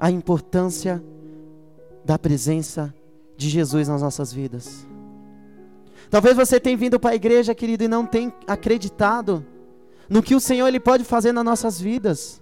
a 0.00 0.10
importância 0.10 1.04
da 2.02 2.18
presença 2.18 2.94
de 3.36 3.50
Jesus 3.50 3.86
nas 3.86 4.00
nossas 4.00 4.32
vidas. 4.32 4.86
Talvez 6.08 6.34
você 6.34 6.58
tenha 6.58 6.74
vindo 6.74 6.98
para 6.98 7.10
a 7.10 7.14
igreja, 7.14 7.54
querido, 7.54 7.84
e 7.84 7.88
não 7.88 8.06
tenha 8.06 8.32
acreditado 8.46 9.44
no 10.08 10.22
que 10.22 10.34
o 10.34 10.40
Senhor 10.40 10.66
ele 10.66 10.80
pode 10.80 11.04
fazer 11.04 11.32
nas 11.32 11.44
nossas 11.44 11.78
vidas. 11.78 12.40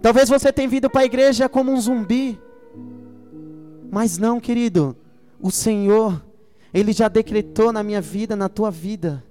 Talvez 0.00 0.28
você 0.28 0.52
tenha 0.52 0.68
vindo 0.68 0.88
para 0.88 1.00
a 1.00 1.06
igreja 1.06 1.48
como 1.48 1.72
um 1.72 1.80
zumbi, 1.80 2.40
mas 3.90 4.16
não, 4.16 4.38
querido. 4.38 4.96
O 5.40 5.50
Senhor, 5.50 6.24
ele 6.72 6.92
já 6.92 7.08
decretou 7.08 7.72
na 7.72 7.82
minha 7.82 8.00
vida, 8.00 8.36
na 8.36 8.48
tua 8.48 8.70
vida, 8.70 9.24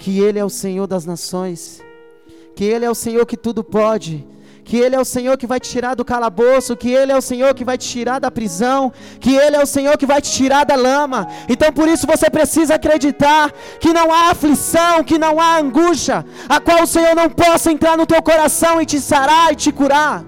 que 0.00 0.18
ele 0.18 0.38
é 0.38 0.44
o 0.44 0.50
Senhor 0.50 0.86
das 0.88 1.04
nações, 1.04 1.80
que 2.56 2.64
ele 2.64 2.84
é 2.84 2.90
o 2.90 2.94
Senhor 3.04 3.24
que 3.24 3.36
tudo 3.36 3.62
pode 3.62 4.26
que 4.70 4.76
Ele 4.76 4.94
é 4.94 5.00
o 5.00 5.04
Senhor 5.04 5.36
que 5.36 5.48
vai 5.48 5.58
te 5.58 5.68
tirar 5.68 5.96
do 5.96 6.04
calabouço, 6.04 6.76
que 6.76 6.90
Ele 6.92 7.10
é 7.10 7.16
o 7.16 7.20
Senhor 7.20 7.52
que 7.54 7.64
vai 7.64 7.76
te 7.76 7.88
tirar 7.88 8.20
da 8.20 8.30
prisão, 8.30 8.92
que 9.18 9.34
Ele 9.34 9.56
é 9.56 9.60
o 9.60 9.66
Senhor 9.66 9.98
que 9.98 10.06
vai 10.06 10.20
te 10.22 10.30
tirar 10.30 10.64
da 10.64 10.76
lama. 10.76 11.26
Então 11.48 11.72
por 11.72 11.88
isso 11.88 12.06
você 12.06 12.30
precisa 12.30 12.76
acreditar 12.76 13.50
que 13.80 13.92
não 13.92 14.12
há 14.12 14.30
aflição, 14.30 15.02
que 15.02 15.18
não 15.18 15.40
há 15.40 15.58
angústia, 15.58 16.24
a 16.48 16.60
qual 16.60 16.84
o 16.84 16.86
Senhor 16.86 17.16
não 17.16 17.28
possa 17.28 17.72
entrar 17.72 17.96
no 17.96 18.06
teu 18.06 18.22
coração 18.22 18.80
e 18.80 18.86
te 18.86 19.00
sarar 19.00 19.52
e 19.52 19.56
te 19.56 19.72
curar. 19.72 20.24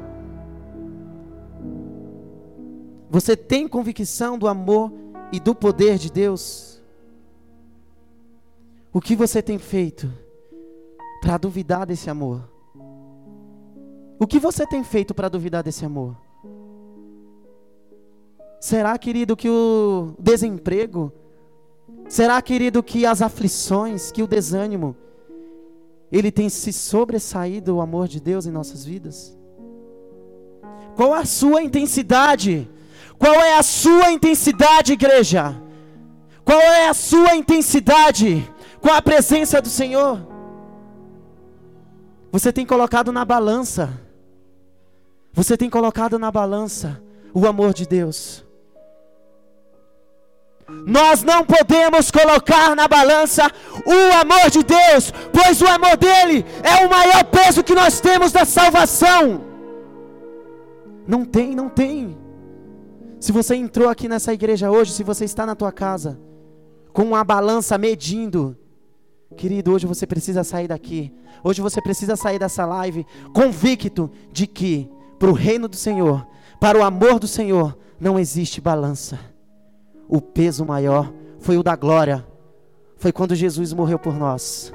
Você 3.09 3.37
tem 3.37 3.69
convicção 3.69 4.37
do 4.37 4.49
amor 4.49 4.93
e 5.31 5.39
do 5.39 5.55
poder 5.55 5.99
de 5.99 6.11
Deus? 6.11 6.72
O 8.95 9.01
que 9.01 9.17
você 9.17 9.41
tem 9.41 9.59
feito 9.59 10.13
para 11.23 11.39
duvidar 11.39 11.87
desse 11.87 12.11
amor? 12.11 12.47
O 14.19 14.27
que 14.27 14.39
você 14.39 14.67
tem 14.67 14.85
feito 14.85 15.15
para 15.15 15.31
duvidar 15.31 15.63
desse 15.63 15.83
amor? 15.85 16.15
Será, 18.61 18.97
querido, 18.99 19.35
que 19.35 19.49
o 19.49 20.15
desemprego, 20.19 21.11
será, 22.07 22.41
querido, 22.43 22.83
que 22.83 23.07
as 23.07 23.23
aflições, 23.23 24.13
que 24.13 24.23
o 24.23 24.27
desânimo, 24.27 24.95
ele 26.13 26.31
tem 26.31 26.51
se 26.51 26.71
sobressaído 26.71 27.77
o 27.77 27.81
amor 27.81 28.07
de 28.07 28.21
Deus 28.21 28.45
em 28.45 28.51
nossas 28.51 28.85
vidas? 28.85 29.37
Qual 30.95 31.15
a 31.15 31.25
sua 31.25 31.63
intensidade? 31.63 32.71
Qual 33.19 33.35
é 33.35 33.57
a 33.57 33.63
sua 33.63 34.13
intensidade, 34.13 34.93
igreja? 34.93 35.57
Qual 36.45 36.61
é 36.61 36.89
a 36.89 36.95
sua 36.95 37.35
intensidade 37.35 38.47
com 38.83 38.91
a 38.91 39.01
presença 39.01 39.63
do 39.63 39.69
Senhor? 39.69 40.21
Você 42.31 42.53
tem 42.53 42.67
colocado 42.67 43.11
na 43.11 43.25
balança 43.25 43.89
você 45.33 45.57
tem 45.57 45.71
colocado 45.71 46.19
na 46.19 46.31
balança 46.31 47.03
o 47.33 47.47
amor 47.47 47.73
de 47.73 47.87
Deus. 47.87 48.45
Nós 50.87 51.23
não 51.23 51.45
podemos 51.45 52.11
colocar 52.11 52.77
na 52.77 52.87
balança 52.87 53.51
o 53.87 54.21
amor 54.21 54.51
de 54.51 54.63
Deus, 54.63 55.13
pois 55.33 55.61
o 55.61 55.67
amor 55.67 55.97
dele 55.97 56.45
é 56.63 56.85
o 56.85 56.91
maior 56.91 57.25
peso 57.25 57.65
que 57.65 57.75
nós 57.75 58.01
temos 58.01 58.31
da 58.31 58.45
salvação. 58.45 59.43
Não 61.07 61.25
tem, 61.25 61.55
não 61.55 61.69
tem. 61.69 62.17
Se 63.19 63.33
você 63.33 63.55
entrou 63.55 63.89
aqui 63.89 64.09
nessa 64.09 64.33
igreja 64.33 64.71
hoje, 64.71 64.93
se 64.93 65.03
você 65.03 65.25
está 65.25 65.47
na 65.47 65.55
tua 65.55 65.73
casa 65.73 66.21
com 66.93 67.03
uma 67.03 67.25
balança 67.25 67.79
medindo, 67.79 68.57
querido, 69.33 69.73
hoje 69.73 69.87
você 69.87 70.07
precisa 70.07 70.45
sair 70.45 70.69
daqui. 70.69 71.13
Hoje 71.43 71.61
você 71.61 71.81
precisa 71.81 72.17
sair 72.17 72.39
dessa 72.39 72.65
live 72.65 73.07
convicto 73.33 74.11
de 74.33 74.47
que 74.47 74.91
para 75.19 75.31
o 75.31 75.35
reino 75.35 75.69
do 75.69 75.77
Senhor, 75.77 76.27
para 76.61 76.79
o 76.79 76.83
amor 76.83 77.19
do 77.19 77.27
Senhor, 77.27 77.77
não 78.01 78.19
existe 78.19 78.61
balança. 78.61 79.19
O 80.09 80.21
peso 80.21 80.65
maior 80.65 81.13
foi 81.39 81.57
o 81.57 81.63
da 81.63 81.75
glória. 81.75 82.27
Foi 82.97 83.13
quando 83.13 83.35
Jesus 83.35 83.73
morreu 83.73 83.99
por 83.99 84.15
nós. 84.15 84.73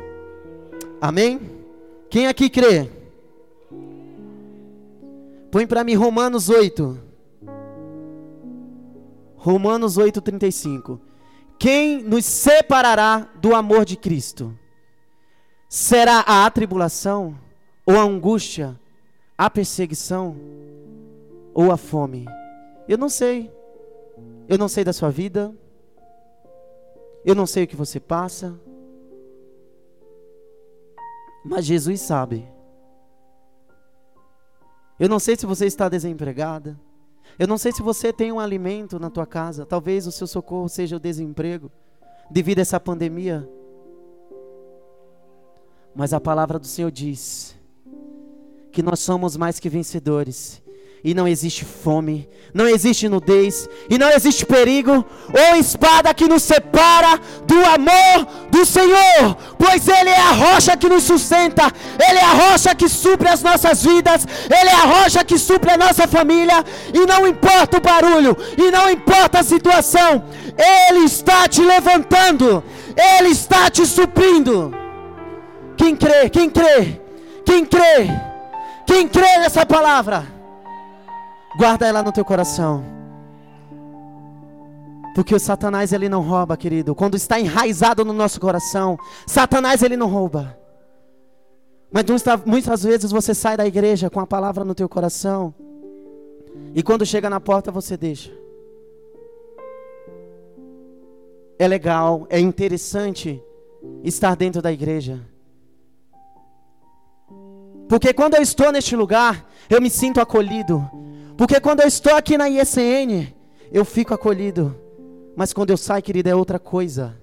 Amém? 0.99 1.39
Quem 2.09 2.27
aqui 2.27 2.49
crê? 2.49 2.89
Põe 5.51 5.65
para 5.65 5.83
mim 5.83 5.95
Romanos 5.95 6.49
8. 6.49 6.99
Romanos 9.35 9.97
8:35. 9.97 10.99
Quem 11.59 12.03
nos 12.03 12.25
separará 12.25 13.29
do 13.35 13.55
amor 13.55 13.83
de 13.83 13.97
Cristo? 13.97 14.57
Será 15.67 16.19
a 16.19 16.45
atribulação 16.45 17.37
ou 17.85 17.97
a 17.97 18.03
angústia, 18.03 18.79
a 19.37 19.49
perseguição 19.49 20.37
ou 21.53 21.71
a 21.71 21.77
fome? 21.77 22.25
Eu 22.87 22.97
não 22.97 23.09
sei. 23.09 23.51
Eu 24.47 24.57
não 24.57 24.67
sei 24.67 24.83
da 24.83 24.93
sua 24.93 25.09
vida. 25.09 25.53
Eu 27.25 27.35
não 27.35 27.45
sei 27.45 27.63
o 27.63 27.67
que 27.67 27.75
você 27.75 27.99
passa. 27.99 28.57
Mas 31.43 31.65
Jesus 31.65 32.01
sabe. 32.01 32.47
Eu 34.99 35.09
não 35.09 35.19
sei 35.19 35.35
se 35.35 35.45
você 35.45 35.65
está 35.65 35.89
desempregada. 35.89 36.79
Eu 37.39 37.47
não 37.47 37.57
sei 37.57 37.71
se 37.71 37.81
você 37.81 38.11
tem 38.11 38.31
um 38.31 38.39
alimento 38.39 38.99
na 38.99 39.09
tua 39.09 39.25
casa. 39.25 39.65
Talvez 39.65 40.07
o 40.07 40.11
seu 40.11 40.25
socorro 40.25 40.67
seja 40.67 40.95
o 40.95 40.99
desemprego 40.99 41.71
devido 42.31 42.59
a 42.59 42.61
essa 42.61 42.79
pandemia. 42.79 43.47
Mas 45.95 46.13
a 46.13 46.19
palavra 46.19 46.57
do 46.57 46.67
Senhor 46.67 46.91
diz 46.91 47.55
que 48.71 48.81
nós 48.81 48.99
somos 48.99 49.37
mais 49.37 49.59
que 49.59 49.69
vencedores 49.69 50.61
e 51.03 51.13
não 51.13 51.27
existe 51.27 51.63
fome, 51.63 52.27
não 52.53 52.67
existe 52.67 53.07
nudez, 53.07 53.69
e 53.89 53.97
não 53.97 54.09
existe 54.09 54.45
perigo 54.45 55.05
ou 55.31 55.59
espada 55.59 56.13
que 56.13 56.27
nos 56.27 56.43
separa 56.43 57.19
do 57.45 57.55
amor 57.65 58.27
do 58.49 58.65
Senhor, 58.65 59.35
pois 59.57 59.87
Ele 59.87 60.09
é 60.09 60.19
a 60.19 60.31
rocha 60.31 60.75
que 60.75 60.89
nos 60.89 61.03
sustenta, 61.03 61.71
Ele 62.07 62.17
é 62.17 62.23
a 62.23 62.33
rocha 62.33 62.73
que 62.73 62.89
supre 62.89 63.29
as 63.29 63.43
nossas 63.43 63.83
vidas, 63.83 64.25
Ele 64.45 64.69
é 64.69 64.73
a 64.73 65.01
rocha 65.01 65.23
que 65.23 65.37
supre 65.37 65.71
a 65.71 65.77
nossa 65.77 66.07
família, 66.07 66.63
e 66.93 67.05
não 67.05 67.27
importa 67.27 67.77
o 67.77 67.81
barulho, 67.81 68.35
e 68.57 68.71
não 68.71 68.89
importa 68.89 69.39
a 69.39 69.43
situação, 69.43 70.23
Ele 70.57 71.05
está 71.05 71.47
te 71.47 71.61
levantando, 71.61 72.63
Ele 73.17 73.29
está 73.29 73.69
te 73.69 73.85
suprindo. 73.85 74.73
Quem 75.75 75.95
crê, 75.95 76.29
quem 76.29 76.49
crê, 76.49 76.99
quem 77.45 77.63
crê, 77.63 78.09
quem 78.85 79.07
crê 79.07 79.37
nessa 79.37 79.63
palavra? 79.63 80.36
Guarda 81.57 81.87
ela 81.87 82.03
no 82.03 82.11
teu 82.11 82.23
coração. 82.23 82.83
Porque 85.15 85.33
o 85.33 85.39
Satanás 85.39 85.91
ele 85.91 86.07
não 86.07 86.21
rouba, 86.21 86.55
querido. 86.55 86.93
Quando 86.93 87.15
está 87.15 87.39
enraizado 87.39 88.05
no 88.05 88.13
nosso 88.13 88.39
coração, 88.39 88.99
Satanás 89.25 89.81
ele 89.81 89.97
não 89.97 90.07
rouba. 90.07 90.55
Mas 91.91 92.03
muitas 92.45 92.83
vezes 92.83 93.11
você 93.11 93.33
sai 93.33 93.57
da 93.57 93.65
igreja 93.65 94.09
com 94.09 94.19
a 94.19 94.27
palavra 94.27 94.63
no 94.63 94.75
teu 94.75 94.87
coração. 94.87 95.51
E 96.75 96.83
quando 96.83 97.05
chega 97.05 97.29
na 97.29 97.39
porta 97.39 97.71
você 97.71 97.97
deixa. 97.97 98.31
É 101.57 101.67
legal, 101.67 102.27
é 102.29 102.39
interessante 102.39 103.41
estar 104.03 104.35
dentro 104.35 104.61
da 104.61 104.71
igreja. 104.71 105.19
Porque 107.89 108.13
quando 108.13 108.35
eu 108.35 108.41
estou 108.43 108.71
neste 108.71 108.95
lugar, 108.95 109.43
eu 109.67 109.81
me 109.81 109.89
sinto 109.89 110.21
acolhido. 110.21 110.87
Porque 111.37 111.59
quando 111.59 111.81
eu 111.81 111.87
estou 111.87 112.15
aqui 112.15 112.37
na 112.37 112.49
ISN, 112.49 113.31
eu 113.71 113.85
fico 113.85 114.13
acolhido. 114.13 114.75
Mas 115.35 115.53
quando 115.53 115.69
eu 115.69 115.77
saio, 115.77 116.01
querida, 116.01 116.29
é 116.31 116.35
outra 116.35 116.57
coisa. 116.57 117.15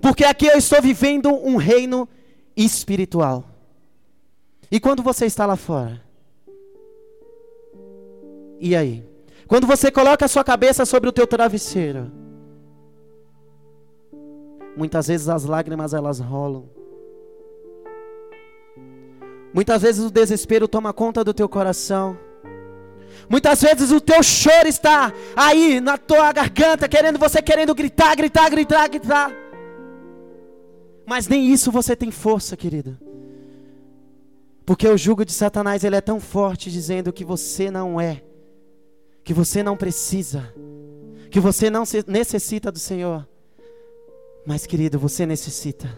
Porque 0.00 0.24
aqui 0.24 0.46
eu 0.46 0.58
estou 0.58 0.80
vivendo 0.82 1.30
um 1.30 1.56
reino 1.56 2.06
espiritual. 2.54 3.44
E 4.70 4.78
quando 4.78 5.02
você 5.02 5.24
está 5.24 5.46
lá 5.46 5.56
fora? 5.56 6.02
E 8.60 8.76
aí? 8.76 9.08
Quando 9.46 9.66
você 9.66 9.90
coloca 9.90 10.26
a 10.26 10.28
sua 10.28 10.44
cabeça 10.44 10.84
sobre 10.84 11.08
o 11.08 11.12
teu 11.12 11.26
travesseiro, 11.26 12.12
muitas 14.76 15.06
vezes 15.06 15.28
as 15.28 15.44
lágrimas 15.44 15.94
elas 15.94 16.20
rolam. 16.20 16.68
Muitas 19.52 19.82
vezes 19.82 20.04
o 20.04 20.10
desespero 20.10 20.68
toma 20.68 20.92
conta 20.92 21.24
do 21.24 21.34
teu 21.34 21.48
coração. 21.48 22.18
Muitas 23.28 23.60
vezes 23.60 23.90
o 23.90 24.00
teu 24.00 24.22
choro 24.22 24.68
está 24.68 25.12
aí 25.36 25.80
na 25.80 25.98
tua 25.98 26.32
garganta, 26.32 26.88
querendo 26.88 27.18
você 27.18 27.42
querendo 27.42 27.74
gritar, 27.74 28.14
gritar, 28.14 28.48
gritar, 28.48 28.88
gritar. 28.88 29.32
Mas 31.06 31.26
nem 31.26 31.50
isso 31.52 31.70
você 31.70 31.96
tem 31.96 32.10
força, 32.10 32.56
querida. 32.56 32.98
Porque 34.64 34.86
o 34.86 34.96
jugo 34.96 35.24
de 35.24 35.32
Satanás 35.32 35.84
ele 35.84 35.96
é 35.96 36.00
tão 36.00 36.20
forte 36.20 36.70
dizendo 36.70 37.12
que 37.12 37.24
você 37.24 37.70
não 37.70 38.00
é, 38.00 38.22
que 39.24 39.32
você 39.32 39.62
não 39.62 39.76
precisa, 39.76 40.52
que 41.30 41.40
você 41.40 41.70
não 41.70 41.84
necessita 42.06 42.70
do 42.70 42.78
Senhor. 42.78 43.26
Mas, 44.46 44.66
querido, 44.66 44.98
você 44.98 45.26
necessita. 45.26 45.90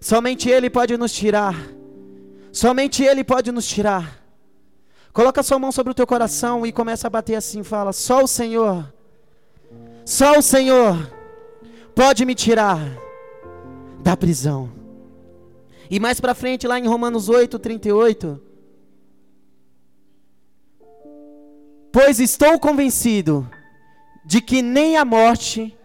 Somente 0.00 0.48
Ele 0.48 0.70
pode 0.70 0.96
nos 0.96 1.12
tirar 1.12 1.54
Somente 2.56 3.02
Ele 3.02 3.22
pode 3.22 3.52
nos 3.52 3.68
tirar. 3.68 4.18
Coloca 5.12 5.42
sua 5.42 5.58
mão 5.58 5.70
sobre 5.70 5.90
o 5.90 5.94
teu 5.94 6.06
coração 6.06 6.64
e 6.64 6.72
começa 6.72 7.06
a 7.06 7.10
bater 7.10 7.34
assim, 7.34 7.62
fala: 7.62 7.92
Só 7.92 8.24
o 8.24 8.26
Senhor, 8.26 8.90
só 10.06 10.38
o 10.38 10.42
Senhor 10.42 10.96
pode 11.94 12.24
me 12.24 12.34
tirar 12.34 12.80
da 14.02 14.16
prisão. 14.16 14.72
E 15.90 16.00
mais 16.00 16.18
para 16.18 16.34
frente, 16.34 16.66
lá 16.66 16.78
em 16.78 16.86
Romanos 16.86 17.28
8, 17.28 17.58
38. 17.58 18.40
Pois 21.92 22.18
estou 22.18 22.58
convencido 22.58 23.46
de 24.24 24.40
que 24.40 24.62
nem 24.62 24.96
a 24.96 25.04
morte, 25.04 25.75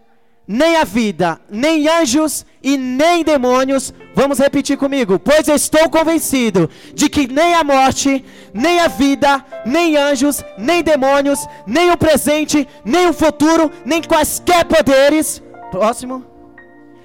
nem 0.52 0.76
a 0.76 0.84
vida, 0.84 1.40
nem 1.48 1.88
anjos 1.88 2.44
e 2.62 2.76
nem 2.76 3.24
demônios. 3.24 3.94
Vamos 4.14 4.38
repetir 4.38 4.76
comigo. 4.76 5.18
Pois 5.18 5.48
estou 5.48 5.88
convencido 5.88 6.68
de 6.92 7.08
que 7.08 7.26
nem 7.26 7.54
a 7.54 7.64
morte, 7.64 8.22
nem 8.52 8.78
a 8.80 8.86
vida, 8.86 9.42
nem 9.64 9.96
anjos, 9.96 10.44
nem 10.58 10.82
demônios, 10.82 11.40
nem 11.66 11.90
o 11.90 11.96
presente, 11.96 12.68
nem 12.84 13.08
o 13.08 13.14
futuro, 13.14 13.70
nem 13.82 14.02
quaisquer 14.02 14.66
poderes. 14.66 15.42
Próximo. 15.70 16.22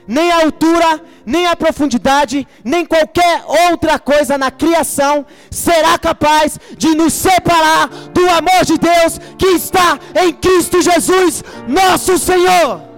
Nem 0.06 0.30
a 0.30 0.41
altura, 0.41 1.02
nem 1.26 1.48
a 1.48 1.56
profundidade, 1.56 2.45
nem 2.65 2.86
qualquer 2.86 3.44
outra 3.72 3.98
coisa 3.98 4.38
na 4.38 4.52
criação 4.52 5.26
será 5.49 5.98
capaz 5.98 6.60
de 6.78 6.94
nos 6.95 7.14
separar 7.14 7.88
do 8.14 8.30
amor 8.30 8.65
de 8.65 8.78
Deus 8.78 9.19
que 9.38 9.48
está 9.48 9.98
em 10.22 10.34
Cristo 10.34 10.82
Jesus, 10.82 11.44
nosso 11.65 12.18
Senhor. 12.18 12.97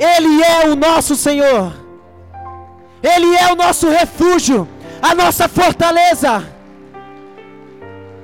Ele 0.00 0.42
é 0.42 0.66
o 0.66 0.74
nosso 0.74 1.14
Senhor. 1.14 1.74
Ele 3.02 3.36
é 3.36 3.52
o 3.52 3.54
nosso 3.54 3.86
refúgio, 3.90 4.66
a 5.02 5.14
nossa 5.14 5.46
fortaleza. 5.46 6.42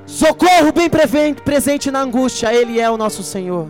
Socorro 0.07 0.73
bem 0.73 0.89
presente 1.35 1.91
na 1.91 2.01
angústia, 2.01 2.55
Ele 2.55 2.81
é 2.81 2.91
o 2.91 2.97
nosso 2.97 3.23
Senhor. 3.23 3.69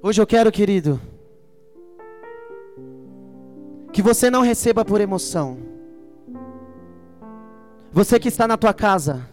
Hoje 0.00 0.22
eu 0.22 0.26
quero, 0.26 0.52
querido, 0.52 1.00
que 3.92 4.02
você 4.02 4.30
não 4.30 4.42
receba 4.42 4.84
por 4.84 5.00
emoção. 5.00 5.58
Você 7.90 8.20
que 8.20 8.28
está 8.28 8.46
na 8.46 8.56
tua 8.56 8.74
casa, 8.74 9.28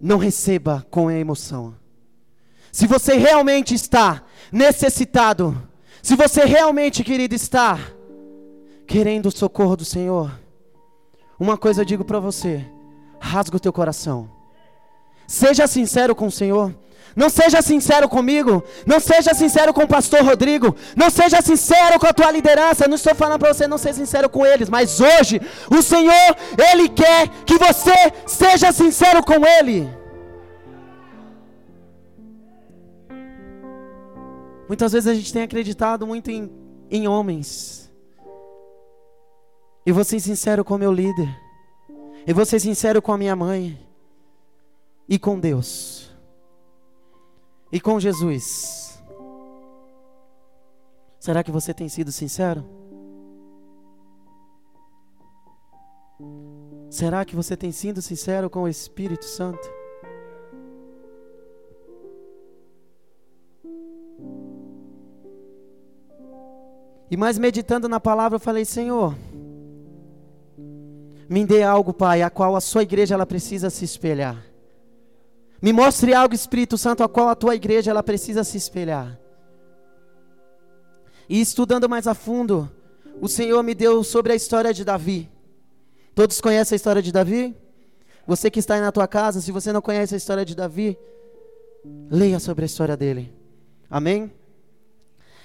não 0.00 0.16
receba 0.16 0.86
com 0.90 1.10
emoção. 1.10 1.81
Se 2.72 2.86
você 2.86 3.14
realmente 3.14 3.74
está 3.74 4.22
necessitado, 4.50 5.68
se 6.02 6.16
você 6.16 6.44
realmente, 6.44 7.04
querido, 7.04 7.34
está 7.34 7.78
querendo 8.86 9.26
o 9.26 9.30
socorro 9.30 9.76
do 9.76 9.84
Senhor, 9.84 10.32
uma 11.38 11.58
coisa 11.58 11.82
eu 11.82 11.84
digo 11.84 12.04
para 12.04 12.18
você: 12.18 12.64
rasga 13.20 13.58
o 13.58 13.60
teu 13.60 13.72
coração, 13.72 14.28
Seja 15.26 15.66
sincero 15.66 16.14
com 16.14 16.26
o 16.26 16.30
Senhor. 16.30 16.74
Não 17.16 17.30
seja 17.30 17.62
sincero 17.62 18.06
comigo. 18.06 18.62
Não 18.86 19.00
seja 19.00 19.32
sincero 19.32 19.72
com 19.72 19.84
o 19.84 19.88
pastor 19.88 20.22
Rodrigo. 20.22 20.76
Não 20.94 21.08
seja 21.08 21.40
sincero 21.40 21.98
com 21.98 22.06
a 22.06 22.12
tua 22.12 22.30
liderança. 22.30 22.88
Não 22.88 22.96
estou 22.96 23.14
falando 23.14 23.38
para 23.38 23.54
você 23.54 23.66
não 23.66 23.78
ser 23.78 23.94
sincero 23.94 24.28
com 24.28 24.44
eles. 24.44 24.68
Mas 24.68 25.00
hoje, 25.00 25.40
o 25.70 25.80
Senhor, 25.80 26.36
Ele 26.70 26.88
quer 26.88 27.28
que 27.46 27.56
você 27.56 28.12
seja 28.26 28.72
sincero 28.72 29.22
com 29.22 29.46
Ele. 29.46 30.01
Muitas 34.72 34.92
vezes 34.92 35.06
a 35.06 35.12
gente 35.12 35.30
tem 35.30 35.42
acreditado 35.42 36.06
muito 36.06 36.30
em, 36.30 36.50
em 36.90 37.06
homens. 37.06 37.92
E 39.84 39.92
vou 39.92 40.02
ser 40.02 40.18
sincero 40.18 40.64
com 40.64 40.78
meu 40.78 40.90
líder. 40.90 41.28
E 42.26 42.32
vou 42.32 42.46
ser 42.46 42.58
sincero 42.58 43.02
com 43.02 43.12
a 43.12 43.18
minha 43.18 43.36
mãe. 43.36 43.78
E 45.06 45.18
com 45.18 45.38
Deus 45.38 46.10
e 47.70 47.80
com 47.80 48.00
Jesus. 48.00 49.02
Será 51.20 51.42
que 51.42 51.50
você 51.50 51.74
tem 51.74 51.88
sido 51.88 52.10
sincero? 52.10 52.64
Será 56.90 57.26
que 57.26 57.36
você 57.36 57.56
tem 57.56 57.72
sido 57.72 58.00
sincero 58.00 58.48
com 58.48 58.62
o 58.62 58.68
Espírito 58.68 59.26
Santo? 59.26 59.81
E 67.12 67.16
mais 67.16 67.36
meditando 67.36 67.90
na 67.90 68.00
palavra, 68.00 68.36
eu 68.36 68.40
falei: 68.40 68.64
Senhor, 68.64 69.14
me 71.28 71.44
dê 71.44 71.62
algo, 71.62 71.92
Pai, 71.92 72.22
a 72.22 72.30
qual 72.30 72.56
a 72.56 72.60
sua 72.60 72.84
igreja 72.84 73.14
ela 73.14 73.26
precisa 73.26 73.68
se 73.68 73.84
espelhar. 73.84 74.42
Me 75.60 75.74
mostre 75.74 76.14
algo, 76.14 76.34
Espírito 76.34 76.78
Santo, 76.78 77.02
a 77.02 77.08
qual 77.10 77.28
a 77.28 77.34
tua 77.34 77.54
igreja 77.54 77.90
ela 77.90 78.02
precisa 78.02 78.42
se 78.42 78.56
espelhar. 78.56 79.20
E 81.28 81.38
estudando 81.38 81.86
mais 81.86 82.06
a 82.06 82.14
fundo, 82.14 82.72
o 83.20 83.28
Senhor 83.28 83.62
me 83.62 83.74
deu 83.74 84.02
sobre 84.02 84.32
a 84.32 84.34
história 84.34 84.72
de 84.72 84.82
Davi. 84.82 85.30
Todos 86.14 86.40
conhecem 86.40 86.74
a 86.74 86.76
história 86.76 87.02
de 87.02 87.12
Davi? 87.12 87.54
Você 88.26 88.50
que 88.50 88.58
está 88.58 88.76
aí 88.76 88.80
na 88.80 88.90
tua 88.90 89.06
casa, 89.06 89.42
se 89.42 89.52
você 89.52 89.70
não 89.70 89.82
conhece 89.82 90.14
a 90.14 90.16
história 90.16 90.46
de 90.46 90.56
Davi, 90.56 90.96
leia 92.10 92.40
sobre 92.40 92.64
a 92.64 92.66
história 92.66 92.96
dele. 92.96 93.30
Amém? 93.90 94.32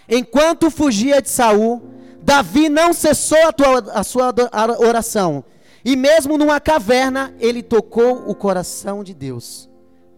Enquanto 0.10 0.72
fugia 0.72 1.22
de 1.22 1.30
Saul, 1.30 1.82
Davi 2.22 2.70
não 2.70 2.94
cessou 2.94 3.48
a, 3.48 3.54
tua, 3.54 3.80
a 3.94 4.04
sua 4.04 4.34
oração. 4.80 5.44
E 5.84 5.96
mesmo 5.96 6.38
numa 6.38 6.60
caverna, 6.60 7.34
ele 7.40 7.64
tocou 7.64 8.30
o 8.30 8.36
coração 8.36 9.04
de 9.04 9.14
Deus. 9.14 9.70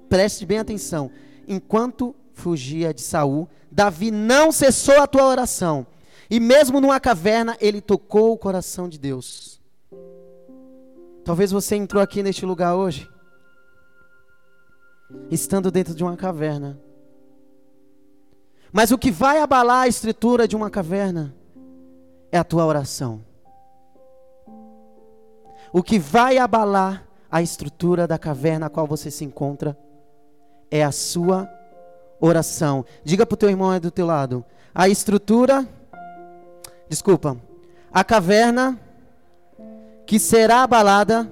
Preste 0.09 0.45
bem 0.45 0.59
atenção. 0.59 1.11
Enquanto 1.47 2.15
fugia 2.33 2.93
de 2.93 3.01
Saul, 3.01 3.47
Davi 3.71 4.09
não 4.09 4.51
cessou 4.51 4.99
a 5.01 5.07
tua 5.07 5.25
oração. 5.25 5.85
E 6.29 6.39
mesmo 6.39 6.79
numa 6.79 6.99
caverna, 6.99 7.57
ele 7.59 7.81
tocou 7.81 8.33
o 8.33 8.37
coração 8.37 8.87
de 8.87 8.99
Deus. 8.99 9.59
Talvez 11.23 11.51
você 11.51 11.75
entrou 11.75 12.01
aqui 12.01 12.23
neste 12.23 12.45
lugar 12.45 12.75
hoje, 12.75 13.09
estando 15.29 15.69
dentro 15.69 15.93
de 15.93 16.03
uma 16.03 16.15
caverna. 16.15 16.79
Mas 18.71 18.91
o 18.91 18.97
que 18.97 19.11
vai 19.11 19.39
abalar 19.39 19.83
a 19.83 19.87
estrutura 19.87 20.47
de 20.47 20.55
uma 20.55 20.69
caverna 20.69 21.33
é 22.31 22.37
a 22.37 22.43
tua 22.43 22.65
oração. 22.65 23.21
O 25.71 25.83
que 25.83 25.99
vai 25.99 26.37
abalar 26.37 27.05
a 27.31 27.41
estrutura 27.41 28.07
da 28.07 28.17
caverna 28.17 28.67
a 28.67 28.69
qual 28.69 28.87
você 28.87 29.11
se 29.11 29.23
encontra 29.23 29.77
é 30.71 30.83
a 30.83 30.91
sua 30.91 31.49
oração. 32.19 32.85
Diga 33.03 33.25
para 33.25 33.33
o 33.33 33.37
teu 33.37 33.49
irmão 33.49 33.69
aí 33.69 33.79
do 33.79 33.91
teu 33.91 34.05
lado. 34.05 34.43
A 34.73 34.89
estrutura, 34.89 35.67
desculpa, 36.87 37.37
a 37.91 38.03
caverna 38.03 38.79
que 40.05 40.19
será 40.19 40.63
abalada 40.63 41.31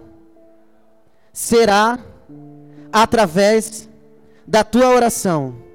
será 1.34 2.00
através 2.92 3.88
da 4.46 4.64
tua 4.64 4.90
oração. 4.90 5.67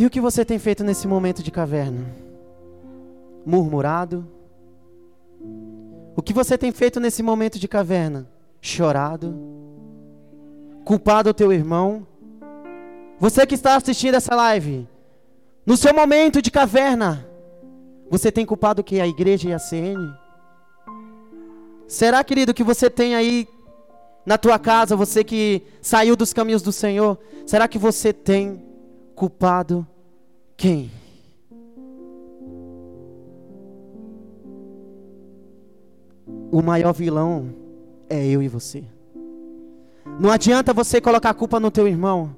E 0.00 0.06
o 0.06 0.08
que 0.08 0.18
você 0.18 0.46
tem 0.46 0.58
feito 0.58 0.82
nesse 0.82 1.06
momento 1.06 1.42
de 1.42 1.50
caverna? 1.50 2.06
Murmurado? 3.44 4.26
O 6.16 6.22
que 6.22 6.32
você 6.32 6.56
tem 6.56 6.72
feito 6.72 6.98
nesse 6.98 7.22
momento 7.22 7.58
de 7.58 7.68
caverna? 7.68 8.26
Chorado? 8.62 9.60
culpado 10.86 11.28
o 11.28 11.34
teu 11.34 11.52
irmão. 11.52 12.06
Você 13.18 13.46
que 13.46 13.54
está 13.54 13.76
assistindo 13.76 14.14
essa 14.14 14.34
live, 14.34 14.88
no 15.66 15.76
seu 15.76 15.92
momento 15.92 16.40
de 16.40 16.50
caverna, 16.50 17.28
você 18.08 18.32
tem 18.32 18.46
culpado 18.46 18.82
que 18.82 19.00
a 19.00 19.06
igreja 19.06 19.50
e 19.50 19.52
a 19.52 19.58
CN? 19.58 20.12
Será, 21.86 22.24
querido, 22.24 22.54
que 22.54 22.64
você 22.64 22.88
tem 22.88 23.14
aí 23.14 23.46
na 24.24 24.38
tua 24.38 24.58
casa, 24.58 24.96
você 24.96 25.22
que 25.22 25.62
saiu 25.82 26.16
dos 26.16 26.32
caminhos 26.32 26.62
do 26.62 26.72
Senhor, 26.72 27.18
será 27.46 27.68
que 27.68 27.78
você 27.78 28.14
tem 28.14 28.64
culpado 29.14 29.86
quem? 30.60 30.90
O 36.52 36.60
maior 36.60 36.92
vilão 36.92 37.54
é 38.10 38.26
eu 38.26 38.42
e 38.42 38.48
você. 38.48 38.84
Não 40.20 40.30
adianta 40.30 40.74
você 40.74 41.00
colocar 41.00 41.30
a 41.30 41.34
culpa 41.34 41.58
no 41.58 41.70
teu 41.70 41.88
irmão. 41.88 42.36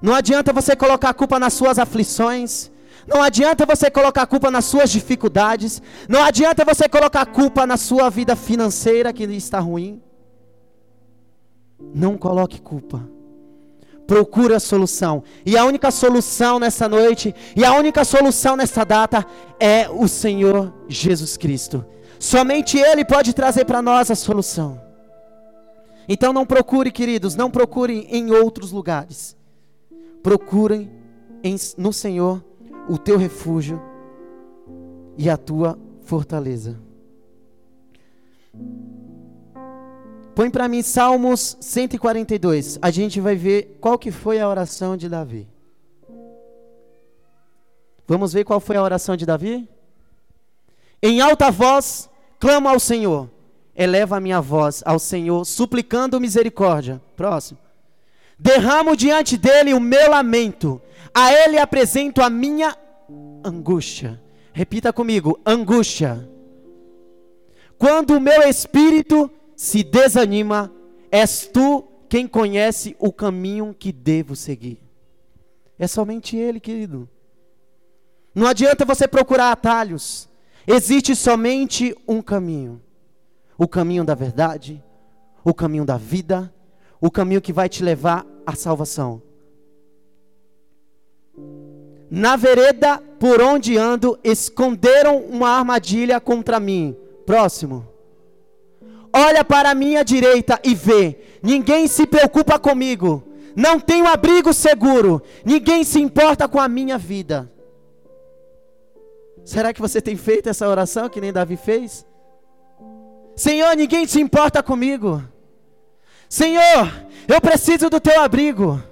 Não 0.00 0.12
adianta 0.12 0.52
você 0.52 0.74
colocar 0.74 1.10
a 1.10 1.14
culpa 1.14 1.38
nas 1.38 1.52
suas 1.52 1.78
aflições. 1.78 2.72
Não 3.06 3.22
adianta 3.22 3.64
você 3.64 3.88
colocar 3.88 4.22
a 4.22 4.26
culpa 4.26 4.50
nas 4.50 4.64
suas 4.64 4.90
dificuldades. 4.90 5.80
Não 6.08 6.24
adianta 6.24 6.64
você 6.64 6.88
colocar 6.88 7.20
a 7.20 7.26
culpa 7.26 7.64
na 7.64 7.76
sua 7.76 8.10
vida 8.10 8.34
financeira 8.34 9.12
que 9.12 9.22
está 9.22 9.60
ruim. 9.60 10.02
Não 11.94 12.18
coloque 12.18 12.60
culpa. 12.60 13.08
Procure 14.06 14.54
a 14.54 14.60
solução. 14.60 15.22
E 15.44 15.56
a 15.56 15.64
única 15.64 15.90
solução 15.90 16.58
nessa 16.58 16.88
noite, 16.88 17.34
e 17.56 17.64
a 17.64 17.74
única 17.74 18.04
solução 18.04 18.56
nessa 18.56 18.84
data 18.84 19.24
é 19.58 19.88
o 19.88 20.08
Senhor 20.08 20.72
Jesus 20.88 21.36
Cristo. 21.36 21.84
Somente 22.18 22.78
Ele 22.78 23.04
pode 23.04 23.32
trazer 23.32 23.64
para 23.64 23.82
nós 23.82 24.10
a 24.10 24.14
solução. 24.14 24.80
Então 26.08 26.32
não 26.32 26.44
procure, 26.44 26.90
queridos, 26.90 27.36
não 27.36 27.50
procurem 27.50 28.06
em 28.10 28.30
outros 28.30 28.72
lugares. 28.72 29.36
Procurem 30.22 30.90
em, 31.42 31.56
no 31.76 31.92
Senhor 31.92 32.44
o 32.88 32.98
teu 32.98 33.16
refúgio 33.16 33.80
e 35.16 35.30
a 35.30 35.36
tua 35.36 35.78
fortaleza. 36.02 36.78
Põe 40.34 40.50
para 40.50 40.68
mim 40.68 40.82
Salmos 40.82 41.56
142. 41.60 42.78
A 42.80 42.90
gente 42.90 43.20
vai 43.20 43.36
ver 43.36 43.78
qual 43.80 43.98
que 43.98 44.10
foi 44.10 44.40
a 44.40 44.48
oração 44.48 44.96
de 44.96 45.08
Davi. 45.08 45.48
Vamos 48.06 48.32
ver 48.32 48.44
qual 48.44 48.60
foi 48.60 48.76
a 48.76 48.82
oração 48.82 49.16
de 49.16 49.26
Davi? 49.26 49.68
Em 51.02 51.20
alta 51.20 51.50
voz, 51.50 52.08
clama 52.38 52.70
ao 52.70 52.80
Senhor 52.80 53.28
eleva 53.74 54.16
a 54.16 54.20
minha 54.20 54.40
voz 54.40 54.82
ao 54.84 54.98
Senhor, 54.98 55.44
suplicando 55.44 56.20
misericórdia. 56.20 57.00
Próximo. 57.16 57.58
Derramo 58.38 58.96
diante 58.96 59.36
dele 59.36 59.72
o 59.72 59.80
meu 59.80 60.10
lamento, 60.10 60.80
a 61.14 61.32
ele 61.32 61.58
apresento 61.58 62.22
a 62.22 62.28
minha 62.28 62.76
angústia. 63.44 64.20
Repita 64.52 64.92
comigo: 64.92 65.40
angústia. 65.46 66.28
Quando 67.78 68.16
o 68.16 68.20
meu 68.20 68.42
espírito 68.42 69.30
se 69.62 69.84
desanima, 69.84 70.72
és 71.08 71.46
tu 71.46 71.84
quem 72.08 72.26
conhece 72.26 72.96
o 72.98 73.12
caminho 73.12 73.72
que 73.78 73.92
devo 73.92 74.34
seguir. 74.34 74.82
É 75.78 75.86
somente 75.86 76.36
Ele, 76.36 76.58
querido. 76.58 77.08
Não 78.34 78.48
adianta 78.48 78.84
você 78.84 79.06
procurar 79.06 79.52
atalhos. 79.52 80.28
Existe 80.66 81.14
somente 81.14 81.96
um 82.08 82.20
caminho 82.20 82.82
o 83.56 83.68
caminho 83.68 84.02
da 84.02 84.16
verdade, 84.16 84.82
o 85.44 85.54
caminho 85.54 85.84
da 85.84 85.96
vida, 85.96 86.52
o 87.00 87.08
caminho 87.08 87.40
que 87.40 87.52
vai 87.52 87.68
te 87.68 87.84
levar 87.84 88.26
à 88.44 88.56
salvação. 88.56 89.22
Na 92.10 92.34
vereda 92.34 92.98
por 93.20 93.40
onde 93.40 93.76
ando, 93.78 94.18
esconderam 94.24 95.18
uma 95.18 95.50
armadilha 95.50 96.20
contra 96.20 96.58
mim. 96.58 96.96
Próximo. 97.24 97.91
Olha 99.12 99.44
para 99.44 99.70
a 99.70 99.74
minha 99.74 100.02
direita 100.02 100.58
e 100.64 100.74
vê: 100.74 101.18
ninguém 101.42 101.86
se 101.86 102.06
preocupa 102.06 102.58
comigo, 102.58 103.22
não 103.54 103.78
tenho 103.78 104.06
abrigo 104.06 104.52
seguro, 104.52 105.22
ninguém 105.44 105.84
se 105.84 106.00
importa 106.00 106.48
com 106.48 106.58
a 106.58 106.68
minha 106.68 106.96
vida. 106.96 107.50
Será 109.44 109.72
que 109.72 109.80
você 109.80 110.00
tem 110.00 110.16
feito 110.16 110.48
essa 110.48 110.68
oração 110.68 111.08
que 111.08 111.20
nem 111.20 111.32
Davi 111.32 111.56
fez? 111.56 112.06
Senhor, 113.34 113.74
ninguém 113.76 114.06
se 114.06 114.20
importa 114.20 114.62
comigo. 114.62 115.22
Senhor, 116.28 116.90
eu 117.28 117.40
preciso 117.40 117.90
do 117.90 118.00
teu 118.00 118.20
abrigo. 118.20 118.82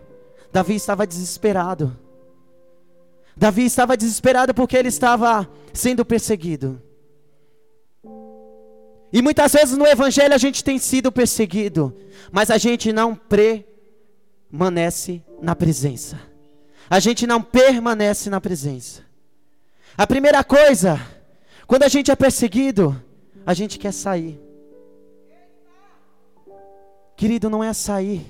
Davi 0.53 0.75
estava 0.75 1.07
desesperado. 1.07 1.97
Davi 3.37 3.65
estava 3.65 3.97
desesperado 3.97 4.53
porque 4.53 4.77
ele 4.77 4.89
estava 4.89 5.49
sendo 5.73 6.05
perseguido. 6.05 6.83
E 9.13 9.21
muitas 9.21 9.53
vezes 9.53 9.77
no 9.77 9.87
Evangelho 9.87 10.35
a 10.35 10.39
gente 10.39 10.63
tem 10.63 10.79
sido 10.79 11.11
perseguido, 11.11 11.97
mas 12.31 12.51
a 12.51 12.59
gente 12.59 12.93
não 12.93 13.15
permanece 14.51 15.23
na 15.43 15.57
presença. 15.57 16.21
A 16.89 17.01
gente 17.01 17.27
não 17.27 17.43
permanece 17.43 18.31
na 18.31 18.41
presença. 18.41 19.03
A 19.97 20.07
primeira 20.07 20.45
coisa, 20.45 21.01
quando 21.67 21.83
a 21.83 21.89
gente 21.89 22.11
é 22.11 22.17
perseguido, 22.17 23.01
a 23.45 23.55
gente 23.55 23.79
quer 23.79 23.93
sair. 23.93 24.41
Querido, 27.17 27.51
não 27.51 27.63
é 27.63 27.73
sair. 27.73 28.27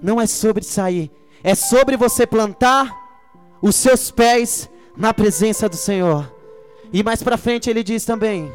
Não 0.00 0.20
é 0.20 0.26
sobre 0.26 0.64
sair. 0.64 1.10
É 1.42 1.54
sobre 1.54 1.96
você 1.96 2.26
plantar 2.26 2.90
os 3.60 3.76
seus 3.76 4.10
pés 4.10 4.68
na 4.96 5.12
presença 5.12 5.68
do 5.68 5.76
Senhor. 5.76 6.32
E 6.92 7.02
mais 7.02 7.22
para 7.22 7.36
frente 7.36 7.68
ele 7.68 7.82
diz 7.82 8.04
também: 8.04 8.50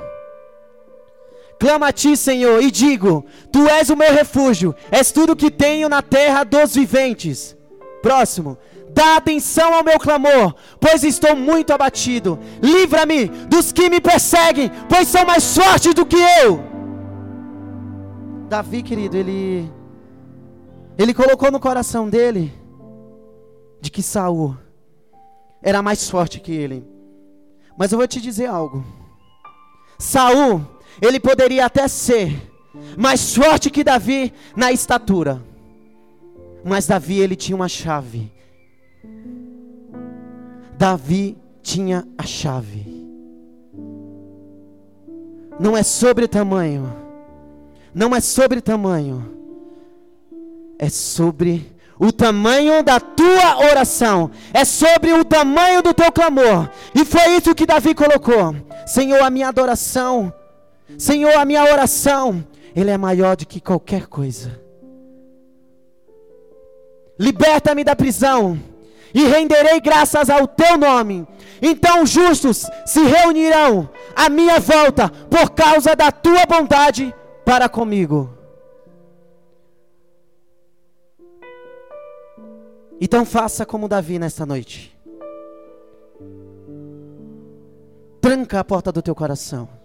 Clama 1.61 1.89
a 1.89 1.91
ti, 1.93 2.17
Senhor, 2.17 2.59
e 2.63 2.71
digo: 2.71 3.23
Tu 3.51 3.59
és 3.69 3.91
o 3.91 3.95
meu 3.95 4.11
refúgio, 4.11 4.73
és 4.89 5.11
tudo 5.11 5.35
que 5.35 5.51
tenho 5.51 5.88
na 5.88 6.01
terra 6.01 6.43
dos 6.43 6.73
viventes. 6.73 7.55
Próximo. 8.01 8.57
Dá 8.89 9.17
atenção 9.17 9.71
ao 9.75 9.83
meu 9.83 9.99
clamor, 9.99 10.55
pois 10.79 11.03
estou 11.03 11.35
muito 11.35 11.71
abatido. 11.71 12.39
Livra-me 12.63 13.27
dos 13.27 13.71
que 13.71 13.91
me 13.91 14.01
perseguem, 14.01 14.71
pois 14.89 15.07
são 15.07 15.23
mais 15.23 15.55
fortes 15.55 15.93
do 15.93 16.03
que 16.03 16.17
eu. 16.17 16.63
Davi, 18.49 18.81
querido, 18.81 19.15
ele 19.15 19.71
ele 20.97 21.13
colocou 21.13 21.51
no 21.51 21.59
coração 21.59 22.09
dele 22.09 22.51
de 23.79 23.91
que 23.91 24.01
Saul 24.01 24.57
era 25.61 25.83
mais 25.83 26.09
forte 26.09 26.39
que 26.39 26.51
ele. 26.51 26.83
Mas 27.77 27.91
eu 27.91 27.99
vou 27.99 28.07
te 28.07 28.19
dizer 28.19 28.47
algo. 28.47 28.83
Saul, 29.99 30.65
ele 30.99 31.19
poderia 31.19 31.65
até 31.65 31.88
ser 31.88 32.51
mais 32.97 33.35
forte 33.35 33.69
que 33.69 33.84
Davi 33.84 34.34
na 34.55 34.72
estatura. 34.72 35.41
Mas 36.63 36.88
Davi 36.88 37.19
ele 37.19 37.35
tinha 37.35 37.55
uma 37.55 37.68
chave. 37.68 38.31
Davi 40.77 41.38
tinha 41.61 42.07
a 42.18 42.23
chave. 42.23 42.85
Não 45.59 45.77
é 45.77 45.84
sobre 45.84 46.27
tamanho. 46.27 46.91
Não 47.93 48.15
é 48.15 48.19
sobre 48.19 48.61
tamanho. 48.61 49.38
É 50.80 50.89
sobre 50.89 51.72
o 51.99 52.11
tamanho 52.11 52.81
da 52.81 52.99
tua 52.99 53.59
oração, 53.59 54.31
é 54.51 54.65
sobre 54.65 55.13
o 55.13 55.23
tamanho 55.23 55.84
do 55.84 55.93
teu 55.93 56.11
clamor. 56.11 56.68
E 56.95 57.05
foi 57.05 57.38
isso 57.38 57.53
que 57.53 57.68
Davi 57.68 57.93
colocou: 57.93 58.55
Senhor, 58.88 59.22
a 59.22 59.30
minha 59.30 59.49
adoração, 59.49 60.34
Senhor, 60.97 61.34
a 61.35 61.45
minha 61.45 61.63
oração, 61.63 62.45
ele 62.76 62.89
é 62.89 62.97
maior 62.97 63.35
do 63.35 63.45
que 63.45 63.59
qualquer 63.59 64.07
coisa. 64.07 64.59
Liberta-me 67.19 67.84
da 67.84 67.95
prisão 67.95 68.59
e 69.13 69.23
renderei 69.23 69.80
graças 69.80 70.30
ao 70.30 70.47
teu 70.47 70.77
nome. 70.77 71.27
Então 71.61 72.03
os 72.03 72.09
justos 72.09 72.65
se 72.85 73.03
reunirão 73.03 73.89
à 74.15 74.30
minha 74.30 74.59
volta 74.59 75.09
por 75.09 75.51
causa 75.51 75.95
da 75.95 76.11
tua 76.11 76.45
bondade 76.45 77.13
para 77.45 77.69
comigo. 77.69 78.30
Então 82.99 83.26
faça 83.26 83.65
como 83.65 83.88
Davi 83.88 84.19
nesta 84.19 84.45
noite. 84.45 84.95
Tranca 88.19 88.59
a 88.59 88.63
porta 88.63 88.91
do 88.91 89.01
teu 89.01 89.15
coração. 89.15 89.80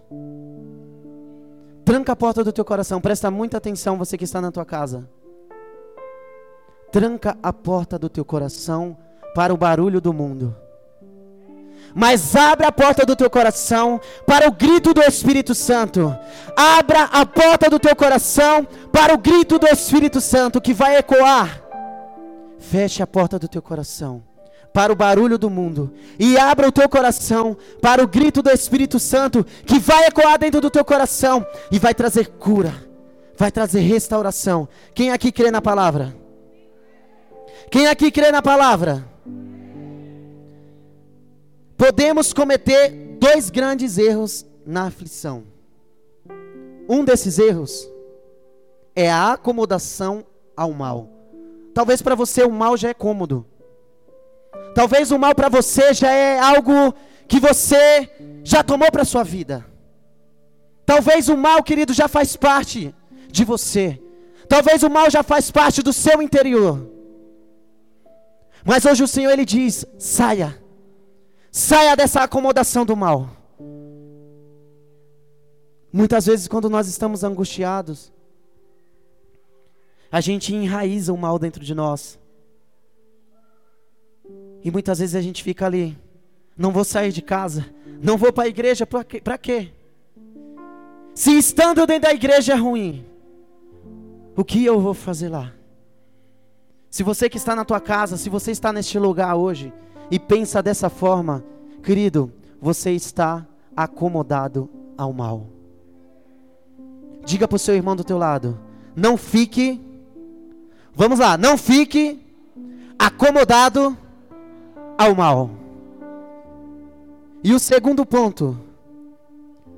Tranca 1.87 2.11
a 2.11 2.15
porta 2.17 2.43
do 2.43 2.51
teu 2.51 2.65
coração. 2.65 2.99
Presta 2.99 3.31
muita 3.31 3.55
atenção, 3.55 3.97
você 3.97 4.17
que 4.17 4.25
está 4.25 4.41
na 4.41 4.51
tua 4.51 4.65
casa. 4.65 5.07
Tranca 6.91 7.37
a 7.41 7.53
porta 7.53 7.97
do 7.97 8.09
teu 8.09 8.25
coração 8.25 8.97
para 9.33 9.53
o 9.53 9.57
barulho 9.57 10.01
do 10.01 10.11
mundo. 10.11 10.53
Mas 11.95 12.35
abra 12.35 12.67
a 12.67 12.71
porta 12.73 13.05
do 13.05 13.15
teu 13.15 13.29
coração 13.29 14.01
para 14.25 14.49
o 14.49 14.51
grito 14.51 14.93
do 14.93 15.01
Espírito 15.01 15.55
Santo. 15.55 16.13
Abra 16.57 17.03
a 17.03 17.25
porta 17.25 17.69
do 17.69 17.79
teu 17.79 17.95
coração 17.95 18.67
para 18.91 19.13
o 19.13 19.17
grito 19.17 19.57
do 19.57 19.65
Espírito 19.67 20.19
Santo 20.19 20.59
que 20.59 20.73
vai 20.73 20.97
ecoar 20.97 21.63
Feche 22.59 23.01
a 23.01 23.07
porta 23.07 23.39
do 23.39 23.47
teu 23.47 23.61
coração 23.61 24.21
para 24.73 24.93
o 24.93 24.95
barulho 24.95 25.37
do 25.37 25.49
mundo 25.49 25.93
e 26.19 26.37
abra 26.37 26.67
o 26.67 26.71
teu 26.71 26.87
coração 26.87 27.57
para 27.81 28.03
o 28.03 28.07
grito 28.07 28.41
do 28.41 28.49
Espírito 28.49 28.99
Santo 28.99 29.45
que 29.65 29.79
vai 29.79 30.05
ecoar 30.05 30.37
dentro 30.37 30.61
do 30.61 30.69
teu 30.69 30.85
coração 30.85 31.45
e 31.71 31.79
vai 31.79 31.93
trazer 31.93 32.27
cura, 32.27 32.73
vai 33.35 33.51
trazer 33.51 33.79
restauração. 33.79 34.67
Quem 34.93 35.11
aqui 35.11 35.31
crê 35.31 35.49
na 35.51 35.61
palavra? 35.61 36.15
Quem 37.69 37.87
aqui 37.87 38.11
crê 38.11 38.31
na 38.31 38.41
palavra? 38.41 39.05
Podemos 41.75 42.33
cometer 42.33 42.89
dois 43.19 43.49
grandes 43.49 43.97
erros 43.97 44.45
na 44.65 44.87
aflição. 44.87 45.43
Um 46.89 47.03
desses 47.03 47.37
erros 47.37 47.87
é 48.95 49.11
a 49.11 49.33
acomodação 49.33 50.25
ao 50.55 50.71
mal. 50.71 51.09
Talvez 51.73 52.01
para 52.01 52.15
você 52.15 52.43
o 52.43 52.51
mal 52.51 52.75
já 52.75 52.89
é 52.89 52.93
cômodo. 52.93 53.45
Talvez 54.77 55.09
o 55.09 55.17
mal 55.17 55.33
para 55.33 55.49
você 55.49 55.91
já 55.91 56.11
é 56.11 56.37
algo 56.39 56.93
que 57.27 57.39
você 57.39 58.11
já 58.43 58.63
tomou 58.63 58.91
para 58.91 59.03
sua 59.03 59.23
vida. 59.23 59.65
Talvez 60.85 61.29
o 61.29 61.35
mal, 61.35 61.63
querido, 61.63 61.93
já 61.93 62.07
faz 62.07 62.37
parte 62.37 62.93
de 63.27 63.43
você. 63.43 63.99
Talvez 64.47 64.83
o 64.83 64.89
mal 64.97 65.09
já 65.09 65.23
faz 65.23 65.49
parte 65.49 65.81
do 65.81 65.91
seu 65.91 66.21
interior. 66.21 66.87
Mas 68.63 68.85
hoje 68.85 69.01
o 69.01 69.07
Senhor 69.07 69.31
ele 69.31 69.45
diz: 69.45 69.83
saia. 69.97 70.61
Saia 71.51 71.95
dessa 71.95 72.21
acomodação 72.21 72.85
do 72.85 72.95
mal. 72.95 73.31
Muitas 75.91 76.27
vezes 76.27 76.47
quando 76.47 76.69
nós 76.69 76.87
estamos 76.87 77.23
angustiados, 77.23 78.13
a 80.11 80.21
gente 80.21 80.53
enraiza 80.53 81.11
o 81.11 81.17
mal 81.17 81.39
dentro 81.39 81.65
de 81.65 81.73
nós. 81.73 82.19
E 84.63 84.71
muitas 84.71 84.99
vezes 84.99 85.15
a 85.15 85.21
gente 85.21 85.43
fica 85.43 85.65
ali, 85.65 85.97
não 86.57 86.71
vou 86.71 86.83
sair 86.83 87.11
de 87.11 87.21
casa, 87.21 87.65
não 88.01 88.17
vou 88.17 88.33
para 88.33 88.45
a 88.45 88.47
igreja, 88.47 88.85
para 88.85 89.37
quê? 89.37 89.71
Se 91.13 91.37
estando 91.37 91.85
dentro 91.85 92.03
da 92.03 92.13
igreja 92.13 92.53
é 92.53 92.55
ruim, 92.55 93.05
o 94.35 94.43
que 94.43 94.63
eu 94.63 94.79
vou 94.79 94.93
fazer 94.93 95.29
lá? 95.29 95.53
Se 96.89 97.03
você 97.03 97.29
que 97.29 97.37
está 97.37 97.55
na 97.55 97.65
tua 97.65 97.79
casa, 97.79 98.17
se 98.17 98.29
você 98.29 98.51
está 98.51 98.71
neste 98.71 98.97
lugar 98.97 99.35
hoje 99.35 99.73
e 100.09 100.19
pensa 100.19 100.61
dessa 100.61 100.89
forma, 100.89 101.43
querido, 101.83 102.31
você 102.61 102.91
está 102.91 103.45
acomodado 103.75 104.69
ao 104.97 105.13
mal. 105.13 105.47
Diga 107.25 107.47
para 107.47 107.55
o 107.55 107.59
seu 107.59 107.75
irmão 107.75 107.95
do 107.95 108.03
teu 108.03 108.17
lado, 108.17 108.59
não 108.95 109.17
fique 109.17 109.81
Vamos 110.97 111.19
lá, 111.19 111.37
não 111.37 111.59
fique 111.59 112.19
acomodado 112.97 113.95
ao 114.97 115.15
mal. 115.15 115.49
E 117.43 117.53
o 117.53 117.59
segundo 117.59 118.05
ponto, 118.05 118.57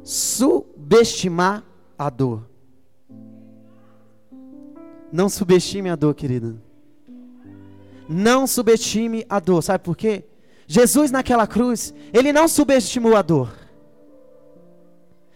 subestimar 0.04 1.64
a 1.98 2.10
dor. 2.10 2.48
Não 5.12 5.28
subestime 5.28 5.90
a 5.90 5.96
dor, 5.96 6.16
querido. 6.16 6.62
Não 8.08 8.48
subestime 8.48 9.26
a 9.30 9.40
dor. 9.40 9.62
Sabe 9.62 9.84
por 9.84 9.98
quê? 9.98 10.24
Jesus 10.66 11.12
naquela 11.12 11.46
cruz, 11.46 11.94
ele 12.14 12.32
não 12.32 12.48
subestimou 12.48 13.16
a 13.16 13.22
dor. 13.22 13.52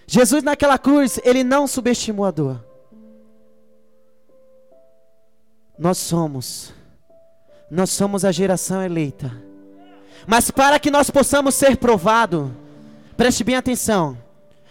Jesus 0.05 0.43
naquela 0.43 0.77
cruz, 0.77 1.19
ele 1.23 1.43
não 1.43 1.67
subestimou 1.67 2.25
a 2.25 2.31
dor. 2.31 2.63
Nós 5.77 5.97
somos, 5.97 6.73
nós 7.69 7.89
somos 7.89 8.23
a 8.23 8.31
geração 8.31 8.83
eleita. 8.83 9.52
Mas 10.25 10.49
para 10.51 10.79
que 10.79 10.91
nós 10.91 11.09
possamos 11.09 11.55
ser 11.55 11.77
provado, 11.77 12.55
preste 13.17 13.43
bem 13.43 13.55
atenção, 13.55 14.17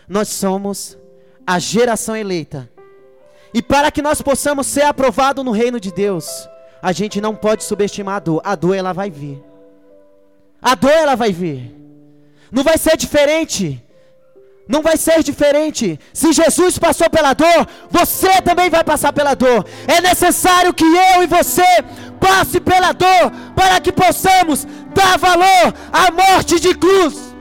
nós 0.09 0.29
somos 0.29 0.97
a 1.47 1.59
geração 1.59 2.17
eleita. 2.17 2.71
E 3.55 3.61
para 3.61 3.91
que 3.91 4.01
nós 4.01 4.23
possamos 4.23 4.67
ser 4.67 4.83
aprovados 4.83 5.45
no 5.45 5.51
reino 5.51 5.79
de 5.79 5.93
Deus, 5.93 6.27
a 6.81 6.93
gente 6.93 7.21
não 7.21 7.35
pode 7.35 7.65
subestimar 7.65 8.17
a 8.17 8.21
dor. 8.21 8.41
A 8.45 8.55
dor 8.55 8.75
ela 8.75 8.93
vai 8.93 9.11
vir. 9.11 9.43
A 10.61 10.75
dor 10.75 10.91
ela 10.91 11.15
vai 11.15 11.33
vir. 11.33 11.75
Não 12.51 12.63
vai 12.63 12.77
ser 12.79 12.97
diferente 12.97 13.83
Não 14.69 14.81
vai 14.81 14.97
ser 14.97 15.23
diferente. 15.23 15.99
Se 16.15 16.33
Jesus 16.33 16.79
passou 16.79 17.11
pela 17.11 17.35
dor, 17.35 17.67
você 17.91 18.41
também 18.43 18.71
vai 18.71 18.85
passar 18.85 19.13
pela 19.13 19.35
dor. 19.35 19.67
É 19.89 20.01
necessário 20.01 20.73
que 20.73 20.85
eu 20.85 21.23
e 21.23 21.27
você 21.27 21.65
passe 22.21 22.61
pela 22.61 22.93
dor 22.93 23.33
para 23.55 23.81
que 23.81 23.93
possamos 23.93 24.67
dar 24.93 25.19
valor 25.19 25.75
à 25.93 26.11
morte 26.11 26.61
de 26.61 26.75
cruz. 26.75 27.35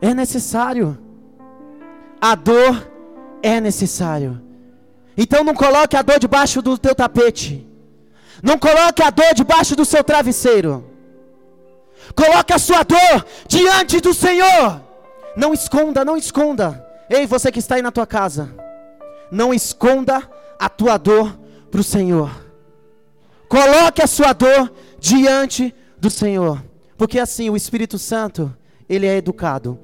É 0.00 0.14
necessário. 0.14 0.98
A 2.20 2.34
dor 2.34 2.90
é 3.42 3.60
necessário. 3.60 4.42
Então 5.16 5.42
não 5.42 5.54
coloque 5.54 5.96
a 5.96 6.02
dor 6.02 6.18
debaixo 6.18 6.60
do 6.60 6.76
teu 6.76 6.94
tapete. 6.94 7.66
Não 8.42 8.58
coloque 8.58 9.02
a 9.02 9.10
dor 9.10 9.34
debaixo 9.34 9.74
do 9.74 9.84
seu 9.84 10.04
travesseiro. 10.04 10.84
Coloque 12.14 12.52
a 12.52 12.58
sua 12.58 12.82
dor 12.82 13.26
diante 13.48 14.00
do 14.00 14.12
Senhor. 14.12 14.82
Não 15.36 15.52
esconda, 15.52 16.04
não 16.04 16.16
esconda. 16.16 16.84
Ei, 17.08 17.26
você 17.26 17.50
que 17.50 17.58
está 17.58 17.76
aí 17.76 17.82
na 17.82 17.90
tua 17.90 18.06
casa, 18.06 18.50
não 19.30 19.52
esconda 19.54 20.22
a 20.58 20.68
tua 20.68 20.96
dor 20.96 21.38
para 21.70 21.80
o 21.80 21.84
Senhor. 21.84 22.45
Coloque 23.48 24.02
a 24.02 24.06
sua 24.06 24.32
dor 24.32 24.72
diante 24.98 25.74
do 25.98 26.10
Senhor, 26.10 26.62
porque 26.96 27.18
assim 27.18 27.48
o 27.48 27.56
Espírito 27.56 27.98
Santo 27.98 28.54
ele 28.88 29.06
é 29.06 29.16
educado. 29.16 29.78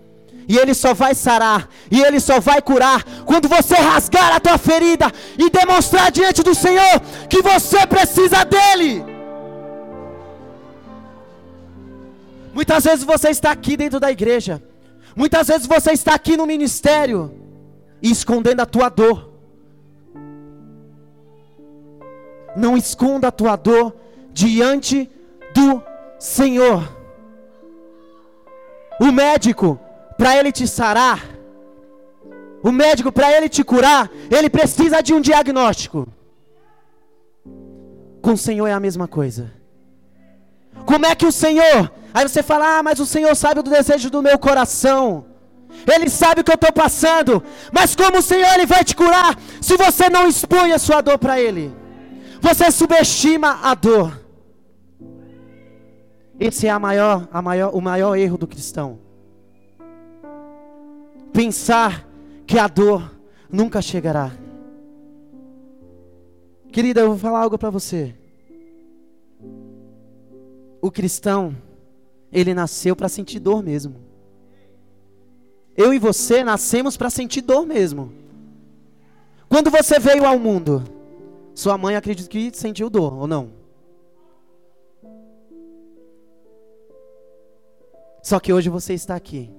E 0.49 0.59
ele 0.59 0.75
só 0.75 0.93
vai 0.93 1.15
sarar, 1.15 1.69
e 1.91 2.03
ele 2.03 2.19
só 2.19 2.41
vai 2.41 2.61
curar 2.61 3.05
quando 3.25 3.49
você 3.49 3.77
rasgar 3.77 4.35
a 4.35 4.41
tua 4.41 4.59
ferida 4.59 5.11
e 5.39 5.49
demonstrar 5.49 6.11
diante 6.11 6.43
do 6.43 6.55
Senhor 6.55 7.01
que 7.31 7.41
você 7.41 7.87
precisa 7.87 8.45
dele. 8.45 9.05
Muitas 12.53 12.85
vezes 12.85 13.05
você 13.05 13.31
está 13.31 13.51
aqui 13.53 13.77
dentro 13.77 13.99
da 13.99 14.11
igreja. 14.11 14.63
Muitas 15.17 15.49
vezes 15.49 15.67
você 15.67 15.93
está 15.93 16.15
aqui 16.15 16.37
no 16.37 16.47
ministério 16.47 17.35
e 18.03 18.11
escondendo 18.11 18.61
a 18.61 18.67
tua 18.67 18.89
dor. 18.89 19.32
Não 22.57 22.77
esconda 22.77 23.29
a 23.29 23.33
tua 23.33 23.57
dor 23.57 23.95
diante 24.33 25.11
do 25.55 25.83
Senhor. 26.19 26.97
O 29.01 29.11
médico, 29.11 29.79
para 30.17 30.37
ele 30.37 30.53
te 30.53 30.67
sarar, 30.69 31.21
o 32.63 32.71
médico, 32.71 33.11
para 33.11 33.33
ele 33.33 33.49
te 33.49 33.65
curar, 33.65 34.11
ele 34.31 34.49
precisa 34.49 35.03
de 35.03 35.13
um 35.13 35.21
diagnóstico. 35.21 36.07
Com 38.21 38.33
o 38.33 38.39
Senhor 38.39 38.67
é 38.67 38.73
a 38.73 38.81
mesma 38.81 39.09
coisa. 39.09 39.51
Como 40.87 41.05
é 41.07 41.15
que 41.15 41.27
o 41.27 41.33
Senhor 41.33 41.91
Aí 42.15 42.29
você 42.29 42.43
fala: 42.43 42.79
Ah, 42.79 42.83
mas 42.83 43.01
o 43.01 43.07
Senhor 43.07 43.35
sabe 43.35 43.63
do 43.63 43.71
desejo 43.71 44.11
do 44.11 44.23
meu 44.23 44.39
coração. 44.39 45.25
Ele 45.91 46.11
sabe 46.11 46.43
o 46.43 46.45
que 46.45 46.51
eu 46.51 46.57
estou 46.57 46.73
passando. 46.73 47.43
Mas 47.73 47.97
como 47.97 48.19
o 48.19 48.23
Senhor 48.23 48.53
ele 48.55 48.67
vai 48.67 48.85
te 48.85 48.95
curar 48.95 49.39
se 49.61 49.77
você 49.77 50.11
não 50.11 50.29
expõe 50.29 50.73
a 50.73 50.79
sua 50.79 51.01
dor 51.01 51.19
para 51.19 51.41
Ele? 51.41 51.75
Você 52.43 52.73
subestima 52.73 53.61
a 53.63 53.73
dor. 53.73 54.21
Esse 56.41 56.67
é 56.67 56.71
a 56.71 56.79
maior, 56.79 57.29
a 57.33 57.41
maior, 57.41 57.71
o 57.73 57.81
maior 57.81 58.17
erro 58.17 58.37
do 58.37 58.49
cristão. 58.49 58.99
Pensar 61.33 62.05
que 62.45 62.59
a 62.59 62.67
dor 62.67 63.17
nunca 63.49 63.81
chegará. 63.81 64.33
Querida, 66.73 67.03
eu 67.03 67.11
vou 67.11 67.19
falar 67.19 67.39
algo 67.39 67.57
para 67.57 67.71
você. 67.71 68.13
O 70.81 70.91
cristão 70.91 71.57
ele 72.33 72.53
nasceu 72.55 72.97
para 72.97 73.09
sentir 73.09 73.39
dor 73.39 73.63
mesmo. 73.63 73.95
Eu 75.77 75.95
e 75.95 75.99
você 75.99 76.43
nascemos 76.43 76.97
para 76.97 77.09
sentir 77.09 77.43
dor 77.43 77.65
mesmo. 77.65 78.13
Quando 79.49 79.71
você 79.71 80.01
veio 80.01 80.25
ao 80.25 80.41
mundo, 80.41 80.83
sua 81.55 81.77
mãe 81.77 81.97
acredita 81.97 82.29
que 82.29 82.51
sentiu 82.55 82.89
dor 82.89 83.13
ou 83.15 83.27
não? 83.27 83.53
Só 88.23 88.39
que 88.39 88.53
hoje 88.53 88.69
você 88.69 88.95
está 88.95 89.17
aqui. 89.17 89.51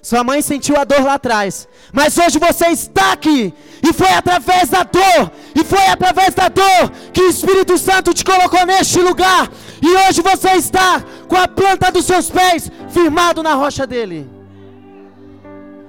Sua 0.00 0.22
mãe 0.22 0.40
sentiu 0.42 0.76
a 0.76 0.84
dor 0.84 1.02
lá 1.02 1.14
atrás, 1.14 1.68
mas 1.92 2.16
hoje 2.16 2.38
você 2.38 2.68
está 2.68 3.12
aqui, 3.12 3.52
e 3.82 3.92
foi 3.92 4.08
através 4.10 4.68
da 4.68 4.84
dor, 4.84 5.32
e 5.56 5.64
foi 5.64 5.84
através 5.86 6.34
da 6.34 6.48
dor 6.48 6.90
que 7.12 7.20
o 7.20 7.28
Espírito 7.28 7.76
Santo 7.76 8.14
te 8.14 8.24
colocou 8.24 8.64
neste 8.64 9.00
lugar, 9.00 9.50
e 9.82 10.08
hoje 10.08 10.22
você 10.22 10.50
está 10.50 11.02
com 11.28 11.34
a 11.34 11.48
planta 11.48 11.90
dos 11.90 12.04
seus 12.04 12.30
pés 12.30 12.70
firmado 12.90 13.42
na 13.42 13.54
rocha 13.54 13.86
dele. 13.86 14.30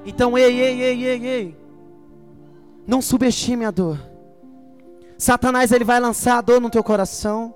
Então, 0.03 0.35
ei, 0.35 0.59
ei, 0.59 0.81
ei, 0.81 1.05
ei, 1.05 1.27
ei, 1.27 1.57
não 2.87 3.01
subestime 3.03 3.63
a 3.63 3.69
dor. 3.69 4.08
Satanás 5.19 5.71
ele 5.71 5.83
vai 5.83 5.99
lançar 5.99 6.39
a 6.39 6.41
dor 6.41 6.59
no 6.59 6.69
teu 6.71 6.83
coração. 6.83 7.53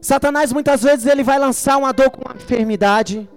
Satanás 0.00 0.52
muitas 0.52 0.82
vezes 0.82 1.04
ele 1.04 1.22
vai 1.22 1.38
lançar 1.38 1.76
uma 1.76 1.92
dor 1.92 2.10
com 2.10 2.22
uma 2.22 2.34
enfermidade 2.34 3.28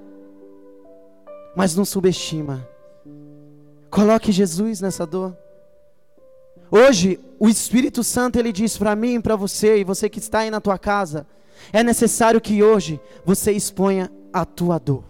mas 1.59 1.76
não 1.76 1.84
subestima. 1.84 2.65
Coloque 3.89 4.31
Jesus 4.31 4.80
nessa 4.80 5.05
dor. 5.05 5.35
Hoje, 6.71 7.19
o 7.39 7.49
Espírito 7.49 8.01
Santo 8.01 8.38
ele 8.38 8.53
diz 8.53 8.77
para 8.77 8.95
mim 8.95 9.15
e 9.15 9.21
para 9.21 9.35
você, 9.35 9.80
e 9.80 9.84
você 9.84 10.07
que 10.07 10.19
está 10.19 10.39
aí 10.39 10.51
na 10.51 10.61
tua 10.61 10.77
casa, 10.77 11.27
é 11.73 11.84
necessário 11.84 12.39
que 12.39 12.63
hoje 12.63 12.97
você 13.26 13.51
exponha 13.51 14.11
a 14.31 14.45
tua 14.45 14.80
dor. 14.80 15.03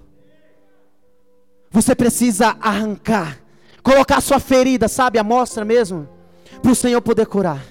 Você 1.70 1.94
precisa 1.94 2.58
arrancar, 2.60 3.40
colocar 3.84 4.20
sua 4.22 4.40
ferida, 4.40 4.88
sabe, 4.88 5.20
a 5.20 5.24
mostra 5.24 5.64
mesmo, 5.64 6.10
para 6.64 6.72
o 6.72 6.76
Senhor 6.76 7.02
poder 7.02 7.28
curar. 7.28 7.64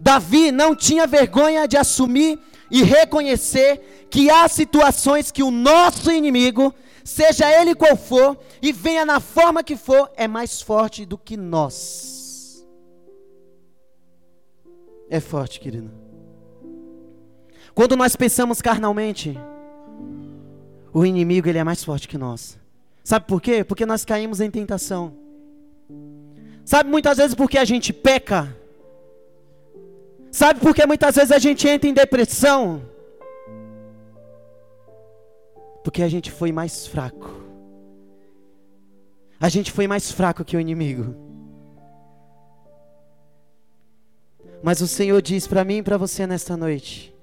Davi 0.00 0.50
não 0.50 0.74
tinha 0.74 1.06
vergonha 1.06 1.68
de 1.68 1.76
assumir 1.76 2.38
e 2.70 2.82
reconhecer 2.82 4.06
que 4.10 4.30
há 4.30 4.48
situações 4.48 5.30
que 5.30 5.42
o 5.42 5.50
nosso 5.50 6.10
inimigo, 6.10 6.74
seja 7.04 7.50
ele 7.50 7.74
qual 7.74 7.96
for, 7.96 8.38
e 8.62 8.72
venha 8.72 9.04
na 9.04 9.20
forma 9.20 9.62
que 9.62 9.76
for, 9.76 10.10
é 10.16 10.26
mais 10.26 10.62
forte 10.62 11.04
do 11.04 11.18
que 11.18 11.36
nós. 11.36 12.66
É 15.10 15.20
forte, 15.20 15.60
querido. 15.60 15.90
Quando 17.74 17.94
nós 17.94 18.16
pensamos 18.16 18.62
carnalmente, 18.62 19.38
o 20.94 21.04
inimigo 21.04 21.48
ele 21.48 21.58
é 21.58 21.64
mais 21.64 21.84
forte 21.84 22.08
que 22.08 22.16
nós. 22.16 22.58
Sabe 23.04 23.26
por 23.26 23.40
quê? 23.40 23.62
Porque 23.64 23.84
nós 23.84 24.04
caímos 24.04 24.40
em 24.40 24.50
tentação. 24.50 25.14
Sabe 26.64 26.88
muitas 26.88 27.18
vezes 27.18 27.34
porque 27.34 27.58
a 27.58 27.64
gente 27.64 27.92
peca? 27.92 28.59
Sabe 30.30 30.60
por 30.60 30.74
que 30.74 30.86
muitas 30.86 31.16
vezes 31.16 31.32
a 31.32 31.38
gente 31.38 31.66
entra 31.66 31.88
em 31.88 31.94
depressão? 31.94 32.82
Porque 35.82 36.02
a 36.02 36.08
gente 36.08 36.30
foi 36.30 36.52
mais 36.52 36.86
fraco. 36.86 37.40
A 39.40 39.48
gente 39.48 39.72
foi 39.72 39.88
mais 39.88 40.12
fraco 40.12 40.44
que 40.44 40.56
o 40.56 40.60
inimigo. 40.60 41.14
Mas 44.62 44.80
o 44.80 44.86
Senhor 44.86 45.20
diz 45.22 45.46
para 45.46 45.64
mim 45.64 45.78
e 45.78 45.82
para 45.82 45.96
você 45.96 46.26
nesta 46.26 46.56
noite 46.56 47.14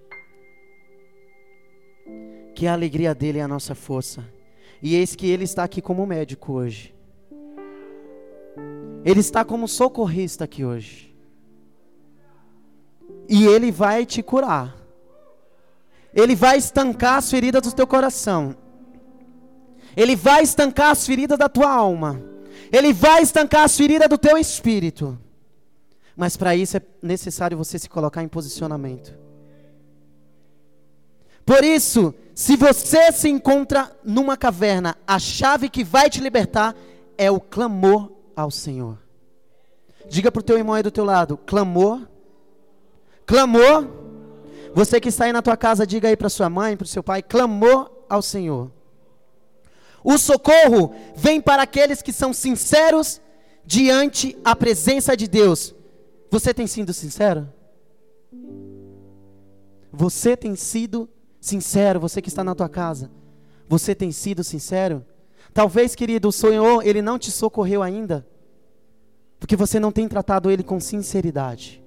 que 2.55 2.65
a 2.65 2.73
alegria 2.73 3.13
dele 3.13 3.37
é 3.37 3.43
a 3.43 3.47
nossa 3.47 3.75
força. 3.75 4.25
E 4.81 4.95
eis 4.95 5.15
que 5.15 5.29
ele 5.29 5.43
está 5.43 5.63
aqui 5.63 5.79
como 5.79 6.07
médico 6.07 6.53
hoje. 6.53 6.95
Ele 9.05 9.19
está 9.19 9.45
como 9.45 9.67
socorrista 9.67 10.43
aqui 10.43 10.65
hoje. 10.65 11.06
E 13.27 13.45
Ele 13.45 13.71
vai 13.71 14.05
te 14.05 14.21
curar. 14.21 14.75
Ele 16.13 16.35
vai 16.35 16.57
estancar 16.57 17.15
as 17.15 17.29
feridas 17.29 17.61
do 17.61 17.71
teu 17.71 17.85
coração. 17.85 18.55
Ele 19.95 20.15
vai 20.15 20.43
estancar 20.43 20.91
as 20.91 21.05
feridas 21.05 21.37
da 21.37 21.49
tua 21.49 21.69
alma. 21.69 22.21
Ele 22.71 22.93
vai 22.93 23.21
estancar 23.21 23.63
as 23.63 23.75
feridas 23.75 24.07
do 24.07 24.17
teu 24.17 24.37
espírito. 24.37 25.17
Mas 26.15 26.35
para 26.35 26.55
isso 26.55 26.77
é 26.77 26.81
necessário 27.01 27.57
você 27.57 27.77
se 27.77 27.89
colocar 27.89 28.23
em 28.23 28.27
posicionamento. 28.27 29.13
Por 31.45 31.63
isso, 31.63 32.13
se 32.35 32.55
você 32.55 33.11
se 33.11 33.29
encontra 33.29 33.95
numa 34.03 34.35
caverna, 34.35 34.97
a 35.07 35.17
chave 35.17 35.69
que 35.69 35.83
vai 35.83 36.09
te 36.09 36.19
libertar 36.19 36.75
é 37.17 37.31
o 37.31 37.39
clamor 37.39 38.11
ao 38.35 38.51
Senhor. 38.51 38.97
Diga 40.09 40.31
para 40.31 40.39
o 40.39 40.43
teu 40.43 40.57
irmão 40.57 40.75
aí 40.75 40.83
do 40.83 40.91
teu 40.91 41.05
lado: 41.05 41.37
clamor 41.37 42.01
Clamor. 43.27 43.87
Você 44.73 45.01
que 45.01 45.09
está 45.09 45.25
aí 45.25 45.33
na 45.33 45.41
tua 45.41 45.57
casa, 45.57 45.85
diga 45.85 46.07
aí 46.07 46.15
para 46.15 46.29
sua 46.29 46.49
mãe, 46.49 46.77
para 46.77 46.85
o 46.85 46.87
seu 46.87 47.03
pai, 47.03 47.21
clamor 47.21 47.91
ao 48.09 48.21
Senhor. 48.21 48.71
O 50.03 50.17
socorro 50.17 50.95
vem 51.15 51.41
para 51.41 51.63
aqueles 51.63 52.01
que 52.01 52.13
são 52.13 52.31
sinceros 52.31 53.21
diante 53.65 54.37
a 54.45 54.55
presença 54.55 55.17
de 55.17 55.27
Deus. 55.27 55.75
Você 56.31 56.53
tem 56.53 56.65
sido 56.65 56.93
sincero? 56.93 57.49
Você 59.91 60.37
tem 60.37 60.55
sido 60.55 61.09
sincero, 61.41 61.99
você 61.99 62.21
que 62.21 62.29
está 62.29 62.43
na 62.43 62.55
tua 62.55 62.69
casa. 62.69 63.11
Você 63.67 63.93
tem 63.93 64.11
sido 64.11 64.43
sincero? 64.43 65.05
Talvez, 65.53 65.95
querido, 65.95 66.29
o 66.29 66.31
Senhor, 66.31 66.85
ele 66.85 67.01
não 67.01 67.19
te 67.19 67.31
socorreu 67.31 67.83
ainda, 67.83 68.25
porque 69.39 69.55
você 69.55 69.79
não 69.79 69.91
tem 69.91 70.07
tratado 70.07 70.49
ele 70.49 70.63
com 70.63 70.79
sinceridade. 70.79 71.83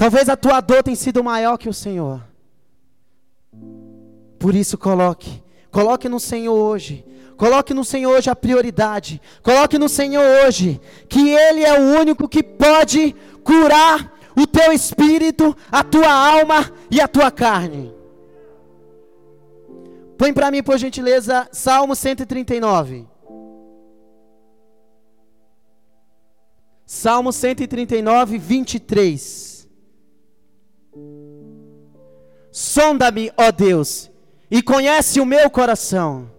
Talvez 0.00 0.30
a 0.30 0.34
tua 0.34 0.62
dor 0.62 0.82
tenha 0.82 0.96
sido 0.96 1.22
maior 1.22 1.58
que 1.58 1.68
o 1.68 1.74
Senhor. 1.74 2.26
Por 4.38 4.54
isso 4.54 4.78
coloque, 4.78 5.42
coloque 5.70 6.08
no 6.08 6.18
Senhor 6.18 6.54
hoje. 6.54 7.04
Coloque 7.36 7.74
no 7.74 7.84
Senhor 7.84 8.16
hoje 8.16 8.30
a 8.30 8.34
prioridade. 8.34 9.20
Coloque 9.42 9.76
no 9.76 9.90
Senhor 9.90 10.24
hoje 10.42 10.80
que 11.06 11.28
ele 11.28 11.62
é 11.64 11.78
o 11.78 12.00
único 12.00 12.26
que 12.26 12.42
pode 12.42 13.14
curar 13.44 14.18
o 14.34 14.46
teu 14.46 14.72
espírito, 14.72 15.54
a 15.70 15.84
tua 15.84 16.10
alma 16.10 16.72
e 16.90 16.98
a 16.98 17.06
tua 17.06 17.30
carne. 17.30 17.94
Põe 20.16 20.32
para 20.32 20.50
mim, 20.50 20.62
por 20.62 20.78
gentileza, 20.78 21.46
Salmo 21.52 21.94
139. 21.94 23.06
Salmo 26.86 27.30
139, 27.34 28.38
23. 28.38 29.59
Sonda-me, 32.50 33.32
ó 33.36 33.50
Deus, 33.52 34.10
e 34.50 34.62
conhece 34.62 35.20
o 35.20 35.26
meu 35.26 35.48
coração. 35.48 36.30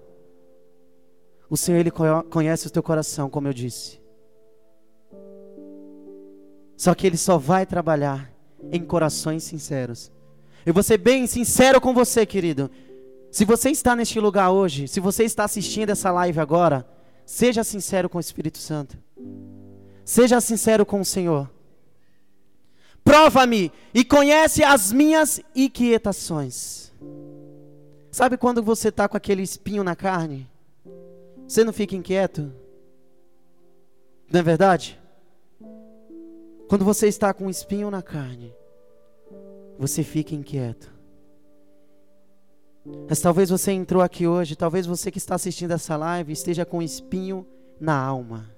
O 1.49 1.57
Senhor, 1.57 1.79
Ele 1.79 1.91
conhece 2.29 2.67
o 2.67 2.69
teu 2.69 2.83
coração, 2.83 3.29
como 3.29 3.47
eu 3.47 3.53
disse. 3.53 4.01
Só 6.77 6.93
que 6.95 7.05
Ele 7.05 7.17
só 7.17 7.37
vai 7.37 7.65
trabalhar 7.65 8.31
em 8.71 8.83
corações 8.83 9.43
sinceros. 9.43 10.11
Eu 10.65 10.73
vou 10.73 10.83
ser 10.83 10.97
bem 10.97 11.27
sincero 11.27 11.79
com 11.79 11.93
você, 11.93 12.25
querido. 12.25 12.69
Se 13.31 13.45
você 13.45 13.69
está 13.69 13.95
neste 13.95 14.19
lugar 14.19 14.51
hoje, 14.51 14.87
se 14.87 14.99
você 14.99 15.23
está 15.23 15.45
assistindo 15.45 15.89
essa 15.89 16.11
live 16.11 16.39
agora, 16.39 16.85
seja 17.25 17.63
sincero 17.63 18.09
com 18.09 18.17
o 18.17 18.21
Espírito 18.21 18.57
Santo. 18.57 18.97
Seja 20.03 20.41
sincero 20.41 20.85
com 20.85 20.99
o 20.99 21.05
Senhor. 21.05 21.49
Prova-me 23.03 23.71
e 23.93 24.05
conhece 24.05 24.63
as 24.63 24.91
minhas 24.91 25.41
inquietações. 25.55 26.91
Sabe 28.11 28.37
quando 28.37 28.61
você 28.61 28.89
está 28.89 29.07
com 29.07 29.17
aquele 29.17 29.41
espinho 29.41 29.83
na 29.83 29.95
carne? 29.95 30.49
Você 31.47 31.63
não 31.63 31.73
fica 31.73 31.95
inquieto? 31.95 32.51
Não 34.31 34.39
é 34.39 34.43
verdade? 34.43 34.99
Quando 36.67 36.85
você 36.85 37.07
está 37.07 37.33
com 37.33 37.45
um 37.45 37.49
espinho 37.49 37.91
na 37.91 38.01
carne, 38.01 38.53
você 39.77 40.03
fica 40.03 40.35
inquieto. 40.35 40.89
Mas 43.09 43.19
talvez 43.19 43.49
você 43.49 43.71
entrou 43.71 44.01
aqui 44.01 44.25
hoje, 44.25 44.55
talvez 44.55 44.85
você 44.85 45.11
que 45.11 45.17
está 45.17 45.35
assistindo 45.35 45.71
essa 45.71 45.95
live 45.97 46.31
esteja 46.31 46.65
com 46.65 46.77
um 46.77 46.81
espinho 46.81 47.45
na 47.79 47.97
alma. 47.97 48.49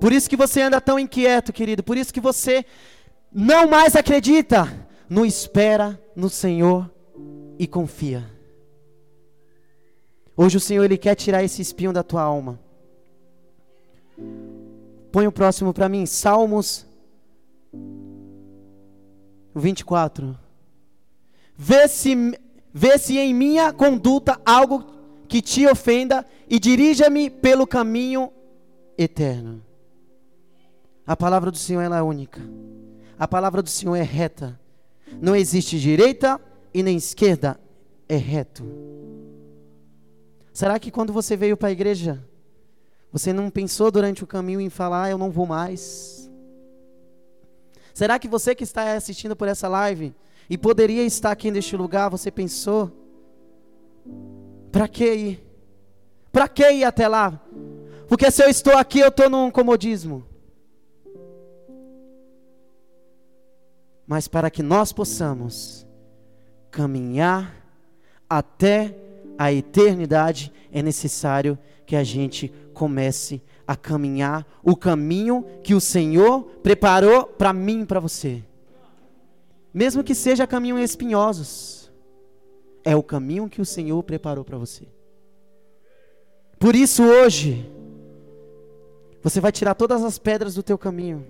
Por 0.00 0.12
isso 0.12 0.28
que 0.28 0.36
você 0.36 0.62
anda 0.62 0.80
tão 0.80 0.98
inquieto, 0.98 1.52
querido. 1.52 1.82
Por 1.82 1.96
isso 1.96 2.12
que 2.12 2.20
você 2.20 2.64
não 3.32 3.66
mais 3.66 3.96
acredita. 3.96 4.86
Não 5.08 5.24
espera 5.24 6.00
no 6.14 6.28
Senhor 6.28 6.90
e 7.58 7.66
confia. 7.66 8.24
Hoje 10.36 10.56
o 10.58 10.60
Senhor 10.60 10.84
ele 10.84 10.98
quer 10.98 11.14
tirar 11.14 11.42
esse 11.42 11.62
espinho 11.62 11.92
da 11.92 12.02
tua 12.02 12.22
alma. 12.22 12.60
Põe 15.10 15.26
o 15.26 15.32
próximo 15.32 15.72
para 15.72 15.88
mim, 15.88 16.04
Salmos 16.04 16.86
24. 19.54 20.38
Vê 21.56 21.88
se, 21.88 22.38
vê 22.72 22.98
se 22.98 23.18
em 23.18 23.32
minha 23.32 23.72
conduta 23.72 24.38
algo 24.44 24.84
que 25.26 25.40
te 25.40 25.66
ofenda 25.66 26.26
e 26.48 26.58
dirija-me 26.58 27.30
pelo 27.30 27.66
caminho 27.66 28.30
eterno. 28.98 29.65
A 31.06 31.16
palavra 31.16 31.50
do 31.50 31.56
Senhor 31.56 31.82
é 31.82 32.02
única. 32.02 32.40
A 33.18 33.28
palavra 33.28 33.62
do 33.62 33.70
Senhor 33.70 33.94
é 33.94 34.02
reta. 34.02 34.58
Não 35.20 35.36
existe 35.36 35.78
direita 35.78 36.40
e 36.74 36.82
nem 36.82 36.96
esquerda, 36.96 37.58
é 38.08 38.16
reto. 38.16 38.64
Será 40.52 40.78
que 40.78 40.90
quando 40.90 41.12
você 41.12 41.36
veio 41.36 41.56
para 41.56 41.68
a 41.68 41.72
igreja, 41.72 42.22
você 43.12 43.32
não 43.32 43.50
pensou 43.50 43.90
durante 43.90 44.24
o 44.24 44.26
caminho 44.26 44.60
em 44.60 44.68
falar, 44.68 45.04
ah, 45.04 45.10
eu 45.10 45.18
não 45.18 45.30
vou 45.30 45.46
mais? 45.46 46.30
Será 47.94 48.18
que 48.18 48.28
você 48.28 48.54
que 48.54 48.64
está 48.64 48.94
assistindo 48.94 49.36
por 49.36 49.48
essa 49.48 49.68
live, 49.68 50.14
e 50.48 50.58
poderia 50.58 51.02
estar 51.04 51.30
aqui 51.30 51.50
neste 51.50 51.76
lugar, 51.76 52.08
você 52.08 52.30
pensou? 52.30 52.92
Para 54.70 54.86
que 54.86 55.14
ir? 55.14 55.46
Para 56.30 56.48
que 56.48 56.70
ir 56.70 56.84
até 56.84 57.08
lá? 57.08 57.40
Porque 58.08 58.30
se 58.30 58.44
eu 58.44 58.48
estou 58.48 58.76
aqui, 58.76 59.00
eu 59.00 59.08
estou 59.08 59.30
num 59.30 59.50
comodismo. 59.50 60.24
Mas 64.06 64.28
para 64.28 64.50
que 64.50 64.62
nós 64.62 64.92
possamos 64.92 65.86
caminhar 66.70 67.54
até 68.28 68.96
a 69.38 69.52
eternidade, 69.52 70.52
é 70.72 70.82
necessário 70.82 71.58
que 71.84 71.96
a 71.96 72.04
gente 72.04 72.52
comece 72.72 73.42
a 73.66 73.74
caminhar 73.76 74.46
o 74.62 74.76
caminho 74.76 75.44
que 75.62 75.74
o 75.74 75.80
Senhor 75.80 76.42
preparou 76.62 77.24
para 77.24 77.52
mim 77.52 77.82
e 77.82 77.86
para 77.86 78.00
você 78.00 78.42
mesmo 79.76 80.02
que 80.02 80.14
seja 80.14 80.46
caminhos 80.46 80.80
espinhosos, 80.80 81.92
é 82.82 82.96
o 82.96 83.02
caminho 83.02 83.46
que 83.46 83.60
o 83.60 83.64
Senhor 83.66 84.02
preparou 84.02 84.42
para 84.42 84.56
você. 84.56 84.88
Por 86.58 86.74
isso 86.74 87.02
hoje, 87.02 87.70
você 89.22 89.38
vai 89.38 89.52
tirar 89.52 89.74
todas 89.74 90.02
as 90.02 90.18
pedras 90.18 90.54
do 90.54 90.62
teu 90.62 90.78
caminho, 90.78 91.26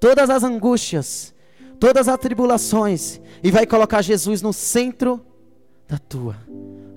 todas 0.00 0.30
as 0.30 0.42
angústias, 0.42 1.34
todas 1.78 2.08
as 2.08 2.18
tribulações, 2.18 3.20
e 3.42 3.50
vai 3.50 3.66
colocar 3.66 4.02
Jesus 4.02 4.42
no 4.42 4.52
centro 4.52 5.24
da 5.86 5.98
tua 5.98 6.36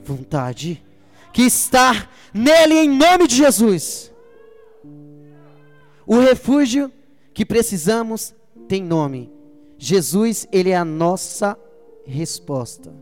vontade, 0.03 0.84
que 1.32 1.44
está 1.44 2.10
nele 2.34 2.76
em 2.76 2.90
nome 2.90 3.28
de 3.28 3.36
Jesus. 3.36 4.12
O 6.06 6.20
refúgio 6.20 6.91
que 7.34 7.45
precisamos 7.45 8.34
tem 8.68 8.84
nome 8.84 9.32
Jesus, 9.84 10.48
ele 10.52 10.70
é 10.70 10.78
a 10.78 10.86
nossa 10.86 11.58
resposta. 12.06 12.94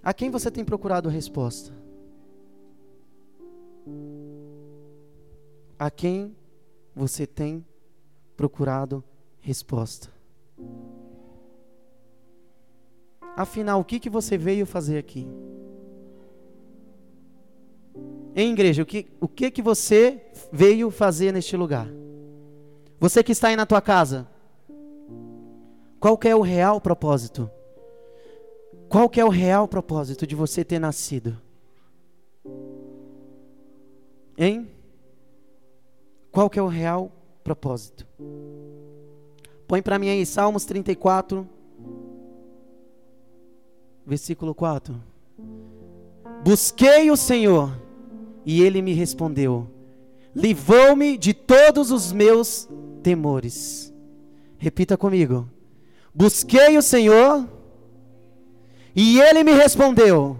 A 0.00 0.14
quem 0.14 0.30
você 0.30 0.52
tem 0.52 0.64
procurado 0.64 1.08
resposta? 1.08 1.72
A 5.76 5.90
quem 5.90 6.36
você 6.94 7.26
tem 7.26 7.66
procurado 8.36 9.02
resposta? 9.40 10.08
Afinal, 13.36 13.80
o 13.80 13.84
que, 13.84 13.98
que 13.98 14.08
você 14.08 14.38
veio 14.38 14.64
fazer 14.64 14.98
aqui? 14.98 15.26
Em 18.36 18.52
igreja, 18.52 18.82
o 18.82 18.86
que, 18.86 19.06
o 19.20 19.28
que, 19.28 19.50
que 19.50 19.62
você 19.62 20.20
veio 20.52 20.90
fazer 20.90 21.32
neste 21.32 21.56
lugar? 21.56 21.88
Você 22.98 23.22
que 23.22 23.32
está 23.32 23.48
aí 23.48 23.56
na 23.56 23.66
tua 23.66 23.80
casa, 23.80 24.26
qual 26.00 26.18
é 26.24 26.34
o 26.34 26.40
real 26.40 26.80
propósito? 26.80 27.50
Qual 28.88 29.10
é 29.16 29.24
o 29.24 29.28
real 29.28 29.66
propósito 29.66 30.26
de 30.26 30.34
você 30.34 30.64
ter 30.64 30.78
nascido? 30.78 31.36
Hein? 34.36 34.68
Qual 36.30 36.50
que 36.50 36.58
é 36.58 36.62
o 36.62 36.68
real? 36.68 37.10
Põe 39.68 39.82
para 39.82 39.98
mim 39.98 40.08
aí 40.08 40.24
Salmos 40.24 40.64
34, 40.64 41.46
versículo 44.06 44.54
4. 44.54 44.94
Busquei 46.42 47.10
o 47.10 47.16
Senhor 47.16 47.70
e 48.46 48.62
ele 48.62 48.80
me 48.80 48.92
respondeu. 48.94 49.68
Livrou-me 50.34 51.18
de 51.18 51.34
todos 51.34 51.90
os 51.90 52.12
meus 52.12 52.68
temores. 53.02 53.92
Repita 54.58 54.96
comigo. 54.96 55.48
Busquei 56.14 56.78
o 56.78 56.82
Senhor 56.82 57.48
e 58.96 59.20
ele 59.20 59.44
me 59.44 59.52
respondeu. 59.52 60.38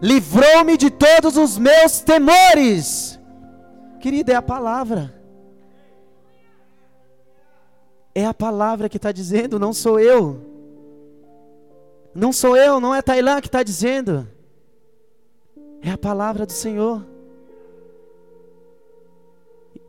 Livrou-me 0.00 0.76
de 0.76 0.90
todos 0.90 1.36
os 1.36 1.56
meus 1.56 2.00
temores. 2.00 3.18
Querida, 4.00 4.32
é 4.32 4.36
a 4.36 4.42
palavra. 4.42 5.21
É 8.14 8.26
a 8.26 8.34
palavra 8.34 8.88
que 8.88 8.96
está 8.96 9.10
dizendo, 9.10 9.58
não 9.58 9.72
sou 9.72 9.98
eu. 9.98 10.40
Não 12.14 12.32
sou 12.32 12.56
eu, 12.56 12.78
não 12.78 12.94
é 12.94 13.00
Tailã 13.00 13.40
que 13.40 13.48
está 13.48 13.62
dizendo. 13.62 14.28
É 15.80 15.90
a 15.90 15.98
palavra 15.98 16.44
do 16.44 16.52
Senhor. 16.52 17.06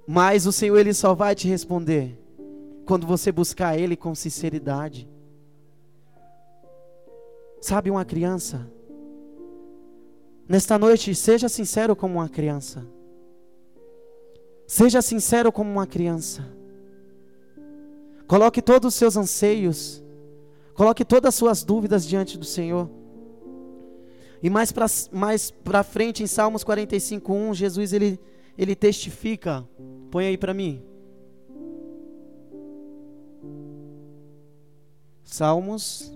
Mas 0.07 0.45
o 0.45 0.51
Senhor 0.51 0.77
ele 0.77 0.93
só 0.93 1.13
vai 1.13 1.35
te 1.35 1.47
responder 1.47 2.17
quando 2.85 3.07
você 3.07 3.31
buscar 3.31 3.77
Ele 3.77 3.95
com 3.95 4.13
sinceridade. 4.13 5.09
Sabe 7.61 7.89
uma 7.89 8.03
criança? 8.03 8.69
Nesta 10.47 10.77
noite, 10.77 11.15
seja 11.15 11.47
sincero 11.47 11.95
como 11.95 12.15
uma 12.15 12.27
criança. 12.27 12.85
Seja 14.67 15.01
sincero 15.01 15.51
como 15.51 15.71
uma 15.71 15.87
criança. 15.87 16.43
Coloque 18.27 18.61
todos 18.61 18.93
os 18.93 18.95
seus 18.95 19.17
anseios, 19.17 20.03
coloque 20.73 21.03
todas 21.05 21.29
as 21.29 21.35
suas 21.35 21.63
dúvidas 21.63 22.05
diante 22.05 22.37
do 22.37 22.45
Senhor. 22.45 22.89
E 24.41 24.49
mais 24.49 24.71
para 24.71 24.87
mais 25.11 25.53
frente, 25.85 26.21
em 26.21 26.27
Salmos 26.27 26.63
45, 26.63 27.33
1, 27.33 27.53
Jesus 27.53 27.93
ele, 27.93 28.19
ele 28.57 28.75
testifica. 28.75 29.67
Põe 30.11 30.27
aí 30.27 30.37
para 30.37 30.53
mim. 30.53 30.83
Salmos 35.23 36.11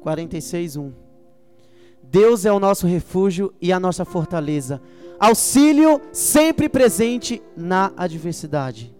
46, 0.00 0.76
1. 0.76 0.92
Deus 2.02 2.46
é 2.46 2.52
o 2.52 2.58
nosso 2.58 2.86
refúgio 2.86 3.52
e 3.60 3.72
a 3.72 3.78
nossa 3.78 4.04
fortaleza, 4.04 4.80
auxílio 5.18 6.00
sempre 6.12 6.68
presente 6.68 7.42
na 7.56 7.92
adversidade. 7.96 8.95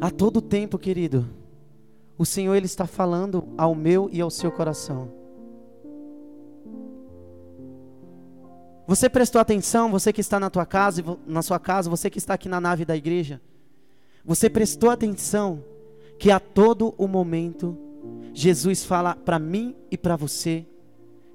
A 0.00 0.10
todo 0.10 0.40
tempo, 0.40 0.78
querido, 0.78 1.28
o 2.16 2.24
Senhor 2.24 2.54
ele 2.54 2.66
está 2.66 2.86
falando 2.86 3.48
ao 3.56 3.74
meu 3.74 4.08
e 4.12 4.20
ao 4.20 4.30
seu 4.30 4.52
coração. 4.52 5.10
Você 8.86 9.08
prestou 9.08 9.40
atenção, 9.40 9.90
você 9.90 10.12
que 10.12 10.20
está 10.20 10.40
na 10.40 10.48
tua 10.48 10.64
casa, 10.64 11.02
na 11.26 11.42
sua 11.42 11.58
casa, 11.58 11.90
você 11.90 12.08
que 12.08 12.18
está 12.18 12.34
aqui 12.34 12.48
na 12.48 12.60
nave 12.60 12.84
da 12.84 12.96
igreja, 12.96 13.40
você 14.24 14.48
prestou 14.48 14.90
atenção 14.90 15.62
que 16.18 16.30
a 16.30 16.40
todo 16.40 16.94
o 16.96 17.06
momento 17.06 17.76
Jesus 18.32 18.84
fala 18.84 19.14
para 19.14 19.38
mim 19.38 19.76
e 19.90 19.98
para 19.98 20.16
você 20.16 20.66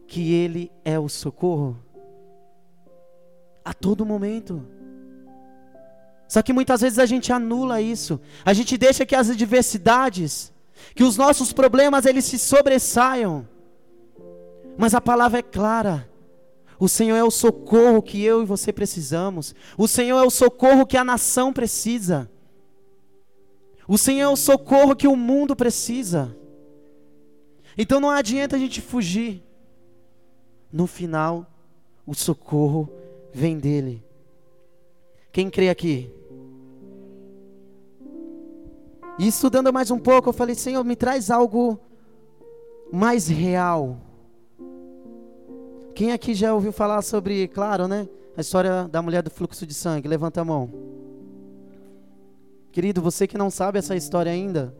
que 0.07 0.33
ele 0.33 0.71
é 0.85 0.97
o 0.97 1.09
socorro? 1.09 1.77
A 3.63 3.73
todo 3.73 4.05
momento. 4.05 4.65
Só 6.33 6.41
que 6.41 6.51
muitas 6.51 6.81
vezes 6.81 6.97
a 6.97 7.05
gente 7.05 7.31
anula 7.31 7.79
isso. 7.79 8.19
A 8.43 8.53
gente 8.53 8.75
deixa 8.75 9.05
que 9.05 9.13
as 9.15 9.29
adversidades, 9.29 10.51
que 10.95 11.03
os 11.03 11.15
nossos 11.15 11.53
problemas 11.53 12.07
eles 12.07 12.25
se 12.25 12.39
sobressaiam. 12.39 13.47
Mas 14.75 14.95
a 14.95 14.99
palavra 14.99 15.37
é 15.37 15.43
clara. 15.43 16.09
O 16.79 16.89
Senhor 16.89 17.15
é 17.15 17.23
o 17.23 17.29
socorro 17.29 18.01
que 18.01 18.19
eu 18.23 18.41
e 18.41 18.47
você 18.47 18.73
precisamos. 18.73 19.53
O 19.77 19.87
Senhor 19.87 20.23
é 20.23 20.25
o 20.25 20.31
socorro 20.31 20.87
que 20.87 20.97
a 20.97 21.03
nação 21.03 21.53
precisa. 21.53 22.27
O 23.87 23.95
Senhor 23.95 24.27
é 24.27 24.33
o 24.33 24.35
socorro 24.35 24.95
que 24.95 25.07
o 25.07 25.15
mundo 25.15 25.55
precisa. 25.55 26.35
Então 27.77 27.99
não 27.99 28.09
adianta 28.09 28.55
a 28.55 28.59
gente 28.59 28.81
fugir. 28.81 29.43
No 30.71 30.87
final, 30.87 31.45
o 32.07 32.15
socorro 32.15 32.89
vem 33.31 33.59
dele. 33.59 34.03
Quem 35.31 35.47
crê 35.51 35.69
aqui? 35.69 36.11
E 39.17 39.27
estudando 39.27 39.71
mais 39.71 39.91
um 39.91 39.99
pouco, 39.99 40.29
eu 40.29 40.33
falei: 40.33 40.55
Senhor, 40.55 40.83
me 40.83 40.95
traz 40.95 41.29
algo 41.29 41.79
mais 42.91 43.27
real. 43.27 43.97
Quem 45.93 46.11
aqui 46.11 46.33
já 46.33 46.53
ouviu 46.53 46.71
falar 46.71 47.01
sobre, 47.03 47.47
claro, 47.47 47.87
né? 47.87 48.09
A 48.35 48.41
história 48.41 48.87
da 48.87 49.01
mulher 49.01 49.21
do 49.21 49.29
fluxo 49.29 49.65
de 49.65 49.73
sangue? 49.73 50.07
Levanta 50.07 50.41
a 50.41 50.45
mão. 50.45 50.71
Querido, 52.71 53.01
você 53.01 53.27
que 53.27 53.37
não 53.37 53.51
sabe 53.51 53.77
essa 53.77 53.95
história 53.95 54.31
ainda, 54.31 54.75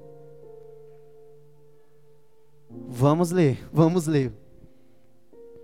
vamos 2.87 3.29
ler, 3.29 3.59
vamos 3.71 4.07
ler. 4.07 4.33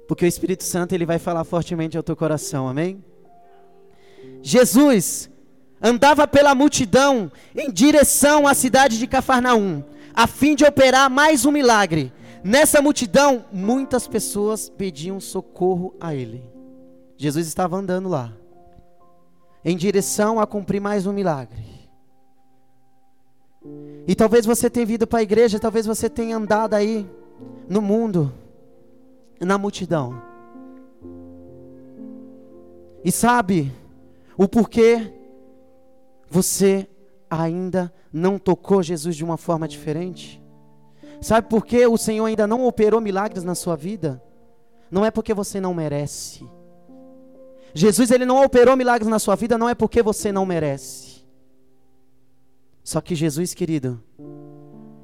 Porque 0.07 0.25
o 0.25 0.27
Espírito 0.27 0.63
Santo 0.63 0.93
ele 0.93 1.05
vai 1.05 1.17
falar 1.17 1.43
fortemente 1.43 1.97
ao 1.97 2.03
teu 2.03 2.15
coração, 2.15 2.67
amém? 2.67 3.03
Jesus 4.43 5.29
andava 5.81 6.27
pela 6.27 6.53
multidão 6.53 7.31
em 7.55 7.71
direção 7.71 8.47
à 8.47 8.53
cidade 8.53 8.97
de 8.97 9.07
Cafarnaum, 9.07 9.83
a 10.13 10.27
fim 10.27 10.55
de 10.55 10.65
operar 10.65 11.09
mais 11.09 11.45
um 11.45 11.51
milagre. 11.51 12.11
Nessa 12.43 12.81
multidão, 12.81 13.45
muitas 13.51 14.07
pessoas 14.07 14.69
pediam 14.69 15.19
socorro 15.19 15.93
a 15.99 16.15
ele. 16.15 16.43
Jesus 17.17 17.47
estava 17.47 17.77
andando 17.77 18.07
lá, 18.07 18.33
em 19.63 19.75
direção 19.75 20.39
a 20.39 20.47
cumprir 20.47 20.79
mais 20.79 21.05
um 21.05 21.11
milagre. 21.11 21.69
E 24.07 24.15
talvez 24.15 24.45
você 24.45 24.69
tenha 24.69 24.85
vindo 24.85 25.05
para 25.05 25.19
a 25.19 25.23
igreja, 25.23 25.59
talvez 25.59 25.85
você 25.85 26.09
tenha 26.09 26.37
andado 26.37 26.73
aí 26.73 27.09
no 27.67 27.81
mundo, 27.81 28.33
na 29.39 29.57
multidão. 29.57 30.21
E 33.03 33.11
sabe 33.11 33.71
o 34.37 34.47
porquê 34.47 35.13
você 36.29 36.87
ainda 37.29 37.93
não 38.11 38.37
tocou 38.37 38.83
Jesus 38.83 39.15
de 39.15 39.23
uma 39.23 39.37
forma 39.37 39.67
diferente? 39.67 40.41
Sabe 41.21 41.49
por 41.49 41.65
que 41.65 41.85
o 41.85 41.97
Senhor 41.97 42.25
ainda 42.25 42.47
não 42.47 42.65
operou 42.65 43.01
milagres 43.01 43.43
na 43.43 43.55
sua 43.55 43.75
vida? 43.75 44.21
Não 44.89 45.05
é 45.05 45.11
porque 45.11 45.33
você 45.33 45.59
não 45.59 45.73
merece. 45.73 46.47
Jesus 47.73 48.09
ele 48.11 48.25
não 48.25 48.43
operou 48.43 48.75
milagres 48.75 49.09
na 49.09 49.19
sua 49.19 49.35
vida 49.35 49.57
não 49.57 49.69
é 49.69 49.75
porque 49.75 50.01
você 50.01 50.31
não 50.31 50.45
merece. 50.45 51.23
Só 52.83 52.99
que 53.01 53.13
Jesus, 53.13 53.53
querido, 53.53 54.01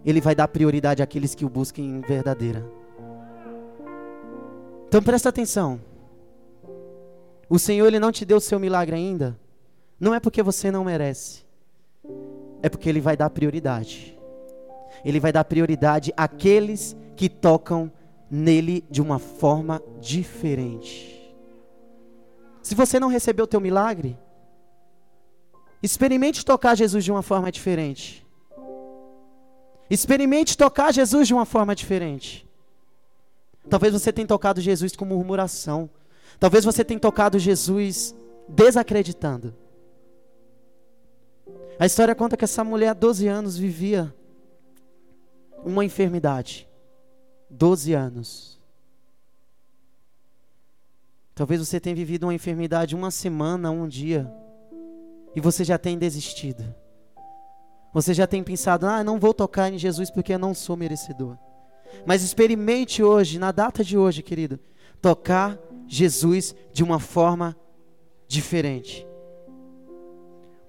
ele 0.03 0.19
vai 0.19 0.33
dar 0.33 0.47
prioridade 0.47 1.03
àqueles 1.03 1.35
que 1.35 1.45
o 1.45 1.49
busquem 1.49 2.01
verdadeira. 2.01 2.65
Então 4.87 5.03
presta 5.03 5.29
atenção. 5.29 5.79
O 7.47 7.59
Senhor 7.59 7.85
ele 7.85 7.99
não 7.99 8.11
te 8.11 8.25
deu 8.25 8.37
o 8.37 8.41
seu 8.41 8.59
milagre 8.59 8.95
ainda, 8.95 9.37
não 9.99 10.13
é 10.13 10.19
porque 10.19 10.43
você 10.43 10.71
não 10.71 10.83
merece, 10.83 11.45
é 12.61 12.69
porque 12.69 12.89
Ele 12.89 13.01
vai 13.01 13.15
dar 13.15 13.29
prioridade. 13.29 14.17
Ele 15.03 15.19
vai 15.19 15.31
dar 15.31 15.43
prioridade 15.43 16.11
àqueles 16.17 16.95
que 17.15 17.29
tocam 17.29 17.91
nele 18.29 18.83
de 18.89 19.01
uma 19.01 19.19
forma 19.19 19.81
diferente. 20.01 21.33
Se 22.61 22.73
você 22.73 22.99
não 22.99 23.07
recebeu 23.07 23.45
o 23.45 23.47
teu 23.47 23.61
milagre, 23.61 24.17
experimente 25.81 26.43
tocar 26.43 26.75
Jesus 26.75 27.03
de 27.03 27.11
uma 27.11 27.21
forma 27.21 27.51
diferente. 27.51 28.25
Experimente 29.87 30.57
tocar 30.57 30.91
Jesus 30.91 31.27
de 31.27 31.33
uma 31.33 31.45
forma 31.45 31.75
diferente. 31.75 32.47
Talvez 33.69 33.93
você 33.93 34.11
tenha 34.11 34.27
tocado 34.27 34.59
Jesus 34.59 34.95
com 34.95 35.05
murmuração. 35.05 35.87
Talvez 36.39 36.65
você 36.65 36.83
tenha 36.83 36.99
tocado 36.99 37.37
Jesus 37.37 38.15
desacreditando. 38.47 39.53
A 41.77 41.85
história 41.85 42.15
conta 42.15 42.37
que 42.37 42.45
essa 42.45 42.63
mulher 42.63 42.89
há 42.89 42.93
12 42.93 43.27
anos 43.27 43.57
vivia 43.57 44.13
uma 45.63 45.83
enfermidade. 45.83 46.67
12 47.49 47.93
anos. 47.93 48.61
Talvez 51.33 51.59
você 51.59 51.79
tenha 51.79 51.95
vivido 51.95 52.23
uma 52.23 52.33
enfermidade 52.33 52.95
uma 52.95 53.11
semana, 53.11 53.69
um 53.69 53.87
dia, 53.87 54.31
e 55.35 55.41
você 55.41 55.65
já 55.65 55.77
tenha 55.77 55.97
desistido. 55.97 56.63
Você 57.93 58.13
já 58.13 58.25
tem 58.25 58.41
pensado, 58.41 58.87
ah, 58.87 59.03
não 59.03 59.19
vou 59.19 59.33
tocar 59.33 59.71
em 59.71 59.77
Jesus 59.77 60.09
porque 60.09 60.33
eu 60.33 60.39
não 60.39 60.53
sou 60.53 60.77
merecedor. 60.77 61.37
Mas 62.05 62.23
experimente 62.23 63.03
hoje, 63.03 63.37
na 63.37 63.51
data 63.51 63.83
de 63.83 63.97
hoje, 63.97 64.23
querido, 64.23 64.59
tocar 65.01 65.59
Jesus 65.87 66.55
de 66.71 66.83
uma 66.83 66.99
forma 66.99 67.55
diferente. 68.27 69.05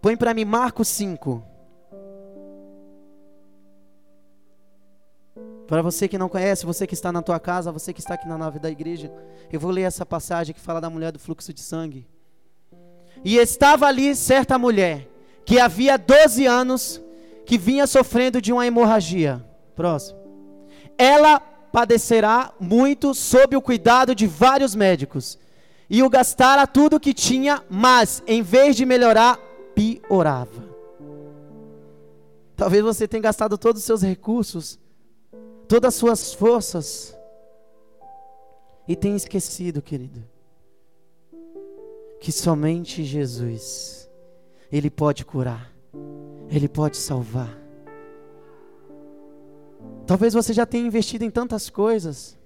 Põe 0.00 0.16
para 0.16 0.34
mim 0.34 0.44
Marcos 0.44 0.88
5. 0.88 1.42
Para 5.66 5.82
você 5.82 6.06
que 6.06 6.16
não 6.16 6.28
conhece, 6.28 6.64
você 6.64 6.86
que 6.86 6.94
está 6.94 7.10
na 7.10 7.22
tua 7.22 7.40
casa, 7.40 7.72
você 7.72 7.92
que 7.92 8.00
está 8.00 8.14
aqui 8.14 8.28
na 8.28 8.38
nave 8.38 8.58
da 8.58 8.70
igreja, 8.70 9.12
eu 9.52 9.58
vou 9.58 9.70
ler 9.70 9.82
essa 9.82 10.06
passagem 10.06 10.54
que 10.54 10.60
fala 10.60 10.80
da 10.80 10.88
mulher 10.88 11.10
do 11.10 11.18
fluxo 11.18 11.52
de 11.52 11.60
sangue. 11.60 12.06
E 13.24 13.36
estava 13.36 13.86
ali 13.86 14.14
certa 14.14 14.58
mulher, 14.58 15.08
que 15.44 15.58
havia 15.58 15.96
12 15.96 16.46
anos, 16.46 17.02
que 17.44 17.58
vinha 17.58 17.86
sofrendo 17.86 18.40
de 18.40 18.52
uma 18.52 18.66
hemorragia. 18.66 19.44
Próximo. 19.74 20.20
Ela 20.96 21.40
padecerá 21.40 22.52
muito 22.60 23.12
sob 23.12 23.56
o 23.56 23.62
cuidado 23.62 24.14
de 24.14 24.26
vários 24.26 24.74
médicos, 24.74 25.36
e 25.90 26.02
o 26.02 26.10
gastara 26.10 26.66
tudo 26.66 27.00
que 27.00 27.12
tinha, 27.12 27.62
mas 27.68 28.22
em 28.26 28.42
vez 28.42 28.76
de 28.76 28.86
melhorar, 28.86 29.38
piorava. 29.76 30.64
Talvez 32.56 32.82
você 32.82 33.06
tenha 33.06 33.22
gastado 33.22 33.58
todos 33.58 33.82
os 33.82 33.86
seus 33.86 34.00
recursos, 34.00 34.80
todas 35.68 35.88
as 35.88 35.94
suas 35.94 36.32
forças, 36.32 37.14
e 38.88 38.96
tenha 38.96 39.16
esquecido, 39.16 39.82
querido, 39.82 40.24
que 42.18 42.32
somente 42.32 43.04
Jesus, 43.04 44.08
Ele 44.72 44.88
pode 44.88 45.24
curar, 45.24 45.70
Ele 46.48 46.68
pode 46.68 46.96
salvar. 46.96 47.54
Talvez 50.06 50.32
você 50.32 50.54
já 50.54 50.64
tenha 50.64 50.86
investido 50.86 51.24
em 51.24 51.30
tantas 51.30 51.68
coisas. 51.68 52.38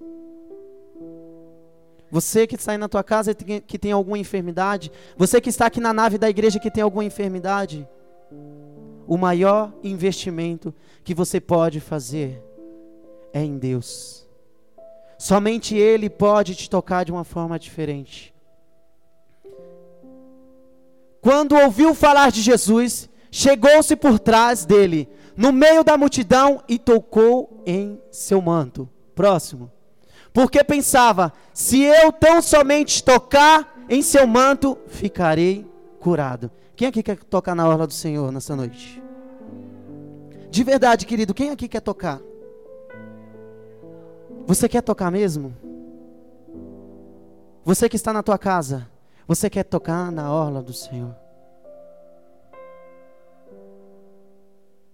Você 2.11 2.47
que 2.47 2.57
está 2.57 2.73
aí 2.73 2.79
na 2.79 2.89
tua 2.89 3.05
casa 3.05 3.33
que 3.35 3.79
tem 3.79 3.93
alguma 3.93 4.19
enfermidade, 4.19 4.91
você 5.17 5.41
que 5.41 5.49
está 5.49 5.67
aqui 5.67 5.81
na 5.81 5.93
nave 5.93 6.19
da 6.19 6.29
igreja 6.29 6.59
que 6.59 6.71
tem 6.71 6.83
alguma 6.83 7.05
enfermidade, 7.05 7.89
o 9.07 9.17
maior 9.17 9.73
investimento 9.83 10.75
que 11.05 11.15
você 11.15 11.41
pode 11.41 11.81
fazer 11.81 12.43
é 13.33 13.43
em 13.43 13.59
Deus. 13.59 14.29
Somente 15.19 15.77
Ele 15.77 16.09
pode 16.11 16.55
te 16.55 16.69
tocar 16.69 17.05
de 17.05 17.13
uma 17.13 17.25
forma 17.25 17.59
diferente. 17.59 18.35
Quando 21.21 21.55
ouviu 21.55 21.95
falar 21.95 22.31
de 22.31 22.41
Jesus, 22.41 23.09
chegou-se 23.31 23.95
por 23.95 24.19
trás 24.19 24.65
dele, 24.65 25.09
no 25.37 25.53
meio 25.53 25.85
da 25.85 25.99
multidão, 25.99 26.63
e 26.67 26.79
tocou 26.79 27.63
em 27.67 28.01
seu 28.11 28.41
manto. 28.41 28.89
Próximo. 29.15 29.71
Porque 30.33 30.63
pensava: 30.63 31.33
se 31.53 31.83
eu 31.83 32.13
tão 32.13 32.41
somente 32.41 33.03
tocar 33.03 33.85
em 33.89 34.03
seu 34.03 34.27
manto, 34.27 34.79
ficarei 34.87 35.67
curado. 35.99 36.51
Quem 36.77 36.89
aqui 36.89 37.03
quer 37.03 37.19
tocar 37.19 37.55
na 37.55 37.69
orla 37.69 37.87
do 37.87 37.93
Senhor 37.93 38.33
nessa 38.33 38.57
noite? 38.57 39.03
De 40.51 40.65
verdade, 40.65 41.07
querido, 41.07 41.35
quem 41.35 41.51
aqui 41.51 41.69
quer 41.69 41.81
tocar? 41.81 42.21
Você 44.47 44.69
quer 44.69 44.83
tocar 44.83 45.11
mesmo? 45.11 45.55
Você 47.65 47.89
que 47.89 47.97
está 47.97 48.13
na 48.13 48.23
tua 48.23 48.39
casa, 48.39 48.89
você 49.29 49.51
quer 49.51 49.65
tocar 49.65 50.11
na 50.11 50.33
orla 50.33 50.63
do 50.63 50.73
Senhor? 50.73 51.15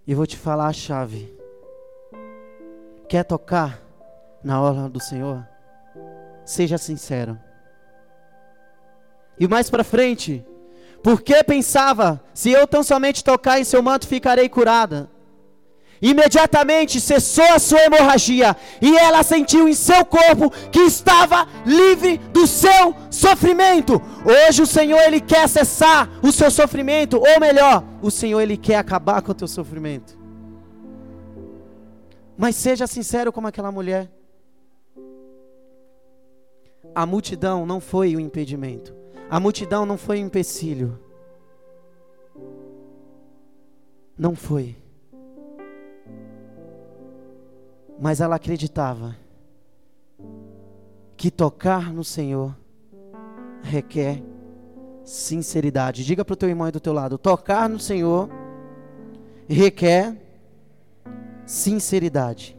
E 0.07 0.15
vou 0.15 0.27
te 0.27 0.37
falar 0.37 0.67
a 0.67 0.73
chave. 0.73 1.35
Quer 3.09 3.25
tocar 3.25 3.86
na 4.47 4.63
orla 4.63 4.89
do 4.89 5.01
Senhor? 5.01 5.45
Seja 6.45 6.79
sincero. 6.79 7.37
E 9.37 9.49
mais 9.49 9.69
para 9.69 9.83
frente, 9.83 10.47
porque 11.03 11.43
pensava, 11.43 12.23
se 12.33 12.53
eu 12.53 12.65
tão 12.65 12.85
somente 12.85 13.25
tocar 13.25 13.59
em 13.61 13.65
seu 13.65 13.83
manto, 13.83 14.07
ficarei 14.07 14.49
curada. 14.49 15.11
Imediatamente 16.01 17.01
cessou 17.01 17.45
a 17.53 17.59
sua 17.59 17.81
hemorragia 17.87 18.55
e 18.81 18.97
ela 18.97 19.25
sentiu 19.25 19.69
em 19.69 19.75
seu 19.75 20.05
corpo 20.05 20.51
que 20.71 20.81
estava 20.81 21.49
livre 21.65 22.19
do 22.19 22.47
seu 22.47 22.95
sofrimento. 23.11 24.01
Hoje 24.25 24.63
o 24.63 24.67
Senhor 24.67 25.01
ele 25.01 25.21
quer 25.21 25.49
cessar 25.49 26.09
o 26.23 26.31
seu 26.31 26.53
sofrimento, 26.53 27.17
ou 27.17 27.41
melhor, 27.41 27.83
o 28.01 28.13
Senhor 28.13 28.41
ele 28.41 28.57
quer 28.57 28.77
acabar 28.77 29.23
com 29.23 29.33
o 29.33 29.35
teu 29.35 29.49
sofrimento. 29.49 30.17
Mas 32.39 32.55
seja 32.55 32.87
sincero 32.87 33.33
como 33.33 33.49
aquela 33.49 33.73
mulher. 33.73 34.16
A 36.97 37.05
multidão 37.05 37.67
não 37.67 37.79
foi 37.79 38.17
o 38.17 38.21
impedimento. 38.21 38.95
A 39.29 39.39
multidão 39.39 39.85
não 39.85 39.99
foi 39.99 40.17
o 40.17 40.25
empecilho. 40.25 40.99
Não 44.17 44.35
foi. 44.35 44.75
Mas 48.01 48.23
ela 48.23 48.37
acreditava 48.37 49.15
que 51.19 51.31
tocar 51.31 51.93
no 51.93 52.03
Senhor 52.03 52.57
requer 53.63 54.23
sinceridade. 55.05 56.03
Diga 56.03 56.25
para 56.25 56.33
o 56.33 56.37
teu 56.37 56.49
irmão 56.49 56.65
aí 56.65 56.73
do 56.73 56.81
teu 56.81 56.95
lado: 56.95 57.19
tocar 57.19 57.69
no 57.69 57.79
Senhor 57.79 58.31
requer 59.47 60.17
sinceridade. 61.45 62.57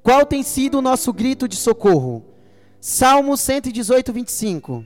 Qual 0.00 0.24
tem 0.24 0.44
sido 0.44 0.78
o 0.78 0.82
nosso 0.82 1.12
grito 1.12 1.48
de 1.48 1.56
socorro? 1.56 2.35
Salmo 2.88 3.36
118, 3.36 4.12
25. 4.12 4.84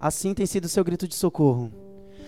Assim 0.00 0.32
tem 0.32 0.46
sido 0.46 0.64
o 0.64 0.68
seu 0.70 0.82
grito 0.82 1.06
de 1.06 1.14
socorro. 1.14 1.70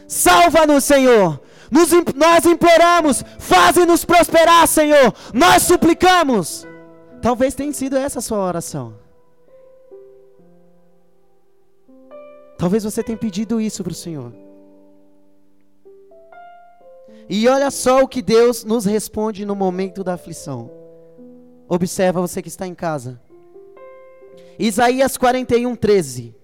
Salva-nos, 0.07 0.85
Senhor. 0.85 1.41
Nos, 1.71 1.89
nós 2.15 2.45
imploramos, 2.45 3.25
faze-nos 3.39 4.05
prosperar, 4.05 4.69
Senhor. 4.69 5.15
Nós 5.33 5.63
suplicamos. 5.63 6.67
Talvez 7.23 7.55
tenha 7.55 7.73
sido 7.73 7.97
essa 7.97 8.19
a 8.19 8.23
sua 8.23 8.45
oração. 8.45 8.99
Talvez 12.59 12.85
você 12.85 13.03
tenha 13.03 13.17
pedido 13.17 13.63
isso 13.63 13.83
para 13.83 13.93
o 13.93 13.95
Senhor. 13.95 14.31
E 17.31 17.49
olha 17.49 17.71
só 17.71 18.03
o 18.03 18.09
que 18.09 18.21
Deus 18.21 18.63
nos 18.63 18.85
responde 18.85 19.47
no 19.47 19.57
momento 19.57 20.05
da 20.05 20.13
aflição. 20.13 20.82
Observa 21.69 22.21
você 22.21 22.43
que 22.43 22.49
está 22.49 22.67
em 22.67 22.75
casa. 22.75 23.21
Isaías 24.59 25.17
41, 25.17 25.75
13. 25.75 26.35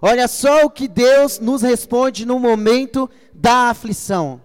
Olha 0.00 0.28
só 0.28 0.64
o 0.64 0.70
que 0.70 0.86
Deus 0.86 1.38
nos 1.38 1.62
responde 1.62 2.26
no 2.26 2.38
momento 2.38 3.08
da 3.32 3.70
aflição. 3.70 4.40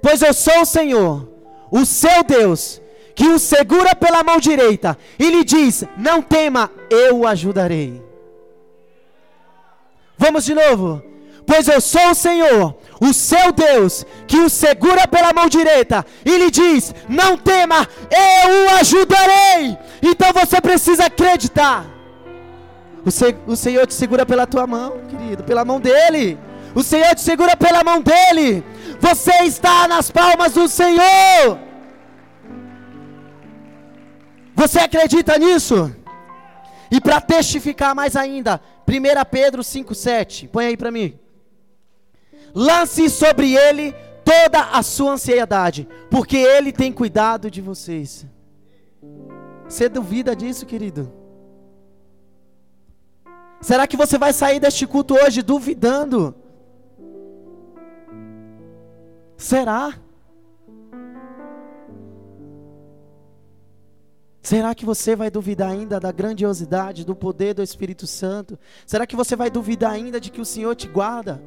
Pois 0.00 0.22
eu 0.22 0.32
sou 0.32 0.62
o 0.62 0.66
Senhor, 0.66 1.28
o 1.70 1.84
seu 1.84 2.22
Deus, 2.22 2.80
que 3.14 3.26
o 3.26 3.38
segura 3.38 3.94
pela 3.94 4.22
mão 4.22 4.38
direita 4.38 4.96
e 5.18 5.30
lhe 5.30 5.44
diz: 5.44 5.84
Não 5.96 6.22
tema, 6.22 6.70
eu 6.88 7.18
o 7.18 7.26
ajudarei. 7.26 8.00
Vamos 10.16 10.44
de 10.44 10.54
novo. 10.54 11.09
Pois 11.50 11.66
eu 11.66 11.80
sou 11.80 12.10
o 12.12 12.14
Senhor, 12.14 12.76
o 13.00 13.12
seu 13.12 13.50
Deus, 13.50 14.06
que 14.28 14.36
o 14.38 14.48
segura 14.48 15.08
pela 15.08 15.32
mão 15.32 15.48
direita 15.48 16.06
e 16.24 16.38
lhe 16.38 16.48
diz: 16.48 16.94
Não 17.08 17.36
tema, 17.36 17.88
eu 18.08 18.66
o 18.66 18.78
ajudarei. 18.78 19.76
Então 20.00 20.32
você 20.32 20.60
precisa 20.60 21.06
acreditar. 21.06 21.86
O, 23.04 23.10
se, 23.10 23.34
o 23.48 23.56
Senhor 23.56 23.84
te 23.84 23.94
segura 23.94 24.24
pela 24.24 24.46
tua 24.46 24.64
mão, 24.64 25.00
querido, 25.08 25.42
pela 25.42 25.64
mão 25.64 25.80
dele. 25.80 26.38
O 26.72 26.84
Senhor 26.84 27.16
te 27.16 27.20
segura 27.20 27.56
pela 27.56 27.82
mão 27.82 28.00
dele. 28.00 28.62
Você 29.00 29.42
está 29.42 29.88
nas 29.88 30.08
palmas 30.08 30.52
do 30.52 30.68
Senhor. 30.68 31.58
Você 34.54 34.78
acredita 34.78 35.36
nisso? 35.36 35.92
E 36.92 37.00
para 37.00 37.20
testificar 37.20 37.92
mais 37.92 38.14
ainda, 38.14 38.60
1 38.86 39.24
Pedro 39.28 39.62
5,7. 39.62 40.48
Põe 40.48 40.66
aí 40.66 40.76
para 40.76 40.92
mim. 40.92 41.18
Lance 42.54 43.08
sobre 43.08 43.54
ele 43.56 43.94
toda 44.24 44.62
a 44.72 44.82
sua 44.82 45.12
ansiedade, 45.12 45.88
porque 46.10 46.36
ele 46.36 46.72
tem 46.72 46.92
cuidado 46.92 47.50
de 47.50 47.60
vocês. 47.60 48.26
Você 49.68 49.88
duvida 49.88 50.34
disso, 50.34 50.66
querido? 50.66 51.12
Será 53.60 53.86
que 53.86 53.96
você 53.96 54.16
vai 54.16 54.32
sair 54.32 54.58
deste 54.58 54.86
culto 54.86 55.14
hoje 55.14 55.42
duvidando? 55.42 56.34
Será? 59.36 59.94
Será 64.42 64.74
que 64.74 64.84
você 64.84 65.14
vai 65.14 65.30
duvidar 65.30 65.70
ainda 65.70 66.00
da 66.00 66.10
grandiosidade, 66.10 67.04
do 67.04 67.14
poder 67.14 67.54
do 67.54 67.62
Espírito 67.62 68.06
Santo? 68.06 68.58
Será 68.86 69.06
que 69.06 69.14
você 69.14 69.36
vai 69.36 69.50
duvidar 69.50 69.92
ainda 69.92 70.20
de 70.20 70.30
que 70.30 70.40
o 70.40 70.44
Senhor 70.44 70.74
te 70.74 70.88
guarda? 70.88 71.42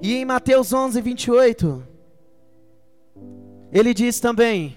E 0.00 0.14
em 0.14 0.24
Mateus 0.24 0.72
11, 0.72 1.00
28, 1.00 1.82
ele 3.72 3.92
diz 3.92 4.20
também: 4.20 4.76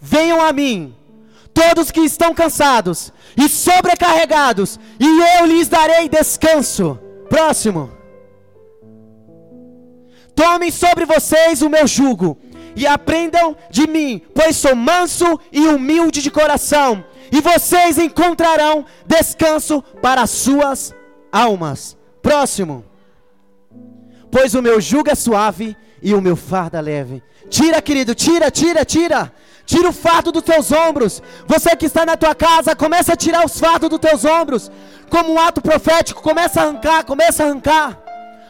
Venham 0.00 0.40
a 0.40 0.52
mim 0.52 0.94
todos 1.52 1.90
que 1.90 2.00
estão 2.00 2.34
cansados 2.34 3.12
e 3.36 3.48
sobrecarregados, 3.48 4.78
e 5.00 5.38
eu 5.38 5.46
lhes 5.46 5.68
darei 5.68 6.08
descanso. 6.08 6.98
Próximo. 7.28 7.90
Tomem 10.34 10.70
sobre 10.70 11.06
vocês 11.06 11.62
o 11.62 11.70
meu 11.70 11.86
jugo 11.86 12.38
e 12.76 12.86
aprendam 12.86 13.56
de 13.70 13.86
mim, 13.86 14.20
pois 14.34 14.56
sou 14.56 14.76
manso 14.76 15.40
e 15.50 15.66
humilde 15.66 16.20
de 16.20 16.30
coração, 16.30 17.04
e 17.32 17.40
vocês 17.40 17.98
encontrarão 17.98 18.84
descanso 19.06 19.82
para 20.02 20.22
as 20.22 20.30
suas 20.30 20.94
almas. 21.32 21.96
Próximo. 22.20 22.84
Pois 24.36 24.54
o 24.54 24.60
meu 24.60 24.78
jugo 24.82 25.08
é 25.08 25.14
suave 25.14 25.74
e 26.02 26.12
o 26.12 26.20
meu 26.20 26.36
fardo 26.36 26.76
é 26.76 26.82
leve. 26.82 27.22
Tira, 27.48 27.80
querido, 27.80 28.14
tira, 28.14 28.50
tira, 28.50 28.84
tira. 28.84 29.32
Tira 29.64 29.88
o 29.88 29.94
fardo 29.94 30.30
dos 30.30 30.42
teus 30.42 30.70
ombros. 30.70 31.22
Você 31.46 31.74
que 31.74 31.86
está 31.86 32.04
na 32.04 32.18
tua 32.18 32.34
casa, 32.34 32.76
começa 32.76 33.14
a 33.14 33.16
tirar 33.16 33.46
os 33.46 33.58
fardos 33.58 33.88
dos 33.88 33.98
teus 33.98 34.26
ombros. 34.26 34.70
Como 35.08 35.32
um 35.32 35.40
ato 35.40 35.62
profético, 35.62 36.20
começa 36.20 36.60
a 36.60 36.64
arrancar, 36.64 37.04
começa 37.04 37.44
a 37.44 37.46
arrancar. 37.46 38.02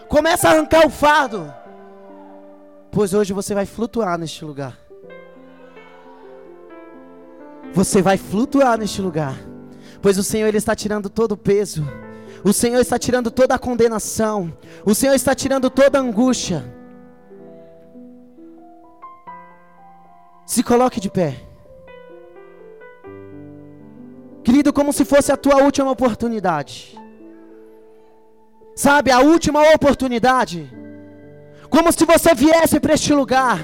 Começa 0.09 0.49
a 0.49 0.53
arrancar 0.55 0.85
o 0.89 0.91
fardo. 0.91 1.55
Pois 2.91 3.15
hoje 3.15 3.33
você 3.33 3.55
vai 3.55 3.65
flutuar 3.65 4.19
neste 4.19 4.45
lugar. 4.45 4.77
Você 7.73 8.03
vai 8.03 8.19
flutuar 8.19 8.77
neste 8.77 9.01
lugar. 9.01 9.37
Pois 10.03 10.19
o 10.19 10.25
Senhor 10.25 10.49
ele 10.49 10.59
está 10.59 10.75
tirando 10.75 11.09
todo 11.09 11.31
o 11.33 11.37
peso. 11.37 11.87
O 12.49 12.53
Senhor 12.53 12.81
está 12.81 12.97
tirando 12.97 13.29
toda 13.29 13.57
a 13.57 13.59
condenação. 13.59 14.57
O 14.85 14.95
Senhor 14.95 15.15
está 15.15 15.35
tirando 15.35 15.69
toda 15.69 15.99
a 15.99 16.01
angústia. 16.01 16.59
Se 20.47 20.63
coloque 20.63 21.01
de 21.01 21.11
pé. 21.11 21.43
Querido, 24.45 24.73
como 24.73 24.93
se 24.93 25.05
fosse 25.05 25.33
a 25.33 25.37
tua 25.37 25.57
última 25.57 25.91
oportunidade. 25.91 26.97
Sabe, 28.77 29.11
a 29.11 29.19
última 29.19 29.61
oportunidade. 29.75 30.71
Como 31.69 31.91
se 31.91 32.05
você 32.05 32.33
viesse 32.33 32.79
para 32.79 32.95
este 32.95 33.13
lugar, 33.13 33.59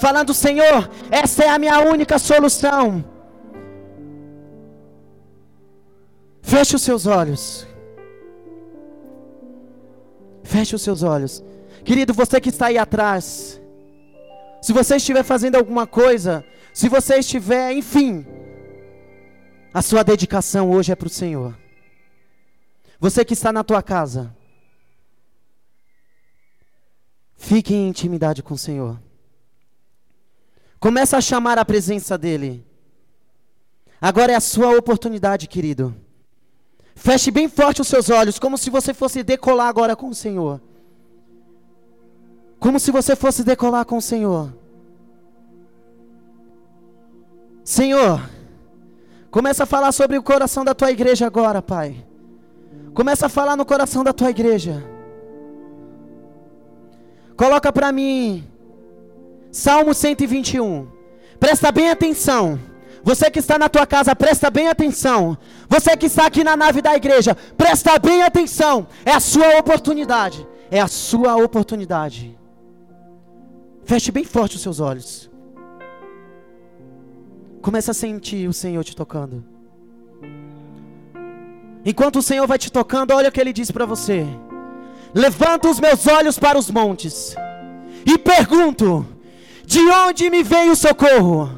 falando: 0.00 0.32
Senhor, 0.32 0.88
essa 1.10 1.42
é 1.42 1.48
a 1.48 1.58
minha 1.58 1.80
única 1.80 2.16
solução. 2.16 3.04
Feche 6.40 6.76
os 6.76 6.82
seus 6.82 7.06
olhos. 7.06 7.68
Feche 10.50 10.74
os 10.74 10.82
seus 10.82 11.04
olhos. 11.04 11.44
Querido, 11.84 12.12
você 12.12 12.40
que 12.40 12.48
está 12.48 12.66
aí 12.66 12.76
atrás. 12.76 13.60
Se 14.60 14.72
você 14.72 14.96
estiver 14.96 15.22
fazendo 15.22 15.54
alguma 15.54 15.86
coisa, 15.86 16.44
se 16.74 16.88
você 16.88 17.20
estiver, 17.20 17.72
enfim, 17.72 18.26
a 19.72 19.80
sua 19.80 20.02
dedicação 20.02 20.68
hoje 20.68 20.90
é 20.90 20.96
para 20.96 21.06
o 21.06 21.16
Senhor. 21.20 21.56
Você 22.98 23.24
que 23.24 23.32
está 23.32 23.52
na 23.52 23.62
tua 23.62 23.80
casa, 23.80 24.36
fique 27.36 27.72
em 27.72 27.88
intimidade 27.88 28.42
com 28.42 28.54
o 28.54 28.58
Senhor. 28.58 29.00
Começa 30.80 31.16
a 31.16 31.20
chamar 31.20 31.58
a 31.58 31.64
presença 31.64 32.18
dEle. 32.18 32.66
Agora 34.00 34.32
é 34.32 34.34
a 34.34 34.40
sua 34.40 34.76
oportunidade, 34.76 35.46
querido. 35.46 35.94
Feche 36.94 37.30
bem 37.30 37.48
forte 37.48 37.80
os 37.80 37.88
seus 37.88 38.10
olhos, 38.10 38.38
como 38.38 38.58
se 38.58 38.70
você 38.70 38.92
fosse 38.92 39.22
decolar 39.22 39.68
agora 39.68 39.96
com 39.96 40.08
o 40.08 40.14
Senhor. 40.14 40.60
Como 42.58 42.78
se 42.78 42.90
você 42.90 43.16
fosse 43.16 43.42
decolar 43.42 43.84
com 43.84 43.96
o 43.96 44.02
Senhor. 44.02 44.52
Senhor, 47.64 48.20
começa 49.30 49.62
a 49.62 49.66
falar 49.66 49.92
sobre 49.92 50.18
o 50.18 50.22
coração 50.22 50.64
da 50.64 50.74
tua 50.74 50.90
igreja 50.90 51.26
agora, 51.26 51.62
Pai. 51.62 52.04
Começa 52.92 53.26
a 53.26 53.28
falar 53.28 53.56
no 53.56 53.64
coração 53.64 54.04
da 54.04 54.12
tua 54.12 54.30
igreja. 54.30 54.84
Coloca 57.36 57.72
para 57.72 57.90
mim 57.90 58.46
Salmo 59.50 59.94
121. 59.94 60.86
Presta 61.38 61.72
bem 61.72 61.90
atenção. 61.90 62.58
Você 63.02 63.30
que 63.30 63.38
está 63.38 63.58
na 63.58 63.68
tua 63.68 63.86
casa, 63.86 64.14
presta 64.14 64.50
bem 64.50 64.68
atenção. 64.68 65.36
Você 65.70 65.96
que 65.96 66.06
está 66.06 66.26
aqui 66.26 66.42
na 66.42 66.56
nave 66.56 66.82
da 66.82 66.96
igreja, 66.96 67.36
presta 67.56 67.96
bem 67.96 68.22
atenção. 68.22 68.88
É 69.04 69.12
a 69.12 69.20
sua 69.20 69.56
oportunidade. 69.56 70.44
É 70.68 70.80
a 70.80 70.88
sua 70.88 71.36
oportunidade. 71.36 72.36
Feche 73.84 74.10
bem 74.10 74.24
forte 74.24 74.56
os 74.56 74.62
seus 74.62 74.80
olhos. 74.80 75.30
Começa 77.62 77.92
a 77.92 77.94
sentir 77.94 78.48
o 78.48 78.52
Senhor 78.52 78.82
te 78.82 78.96
tocando. 78.96 79.44
Enquanto 81.84 82.16
o 82.16 82.22
Senhor 82.22 82.48
vai 82.48 82.58
te 82.58 82.70
tocando, 82.72 83.14
olha 83.14 83.28
o 83.28 83.32
que 83.32 83.40
ele 83.40 83.52
diz 83.52 83.70
para 83.70 83.86
você. 83.86 84.26
Levanta 85.14 85.68
os 85.68 85.78
meus 85.78 86.04
olhos 86.06 86.36
para 86.36 86.58
os 86.58 86.68
montes 86.68 87.36
e 88.04 88.18
pergunto: 88.18 89.06
de 89.64 89.80
onde 89.80 90.30
me 90.30 90.42
veio 90.42 90.72
o 90.72 90.76
socorro? 90.76 91.48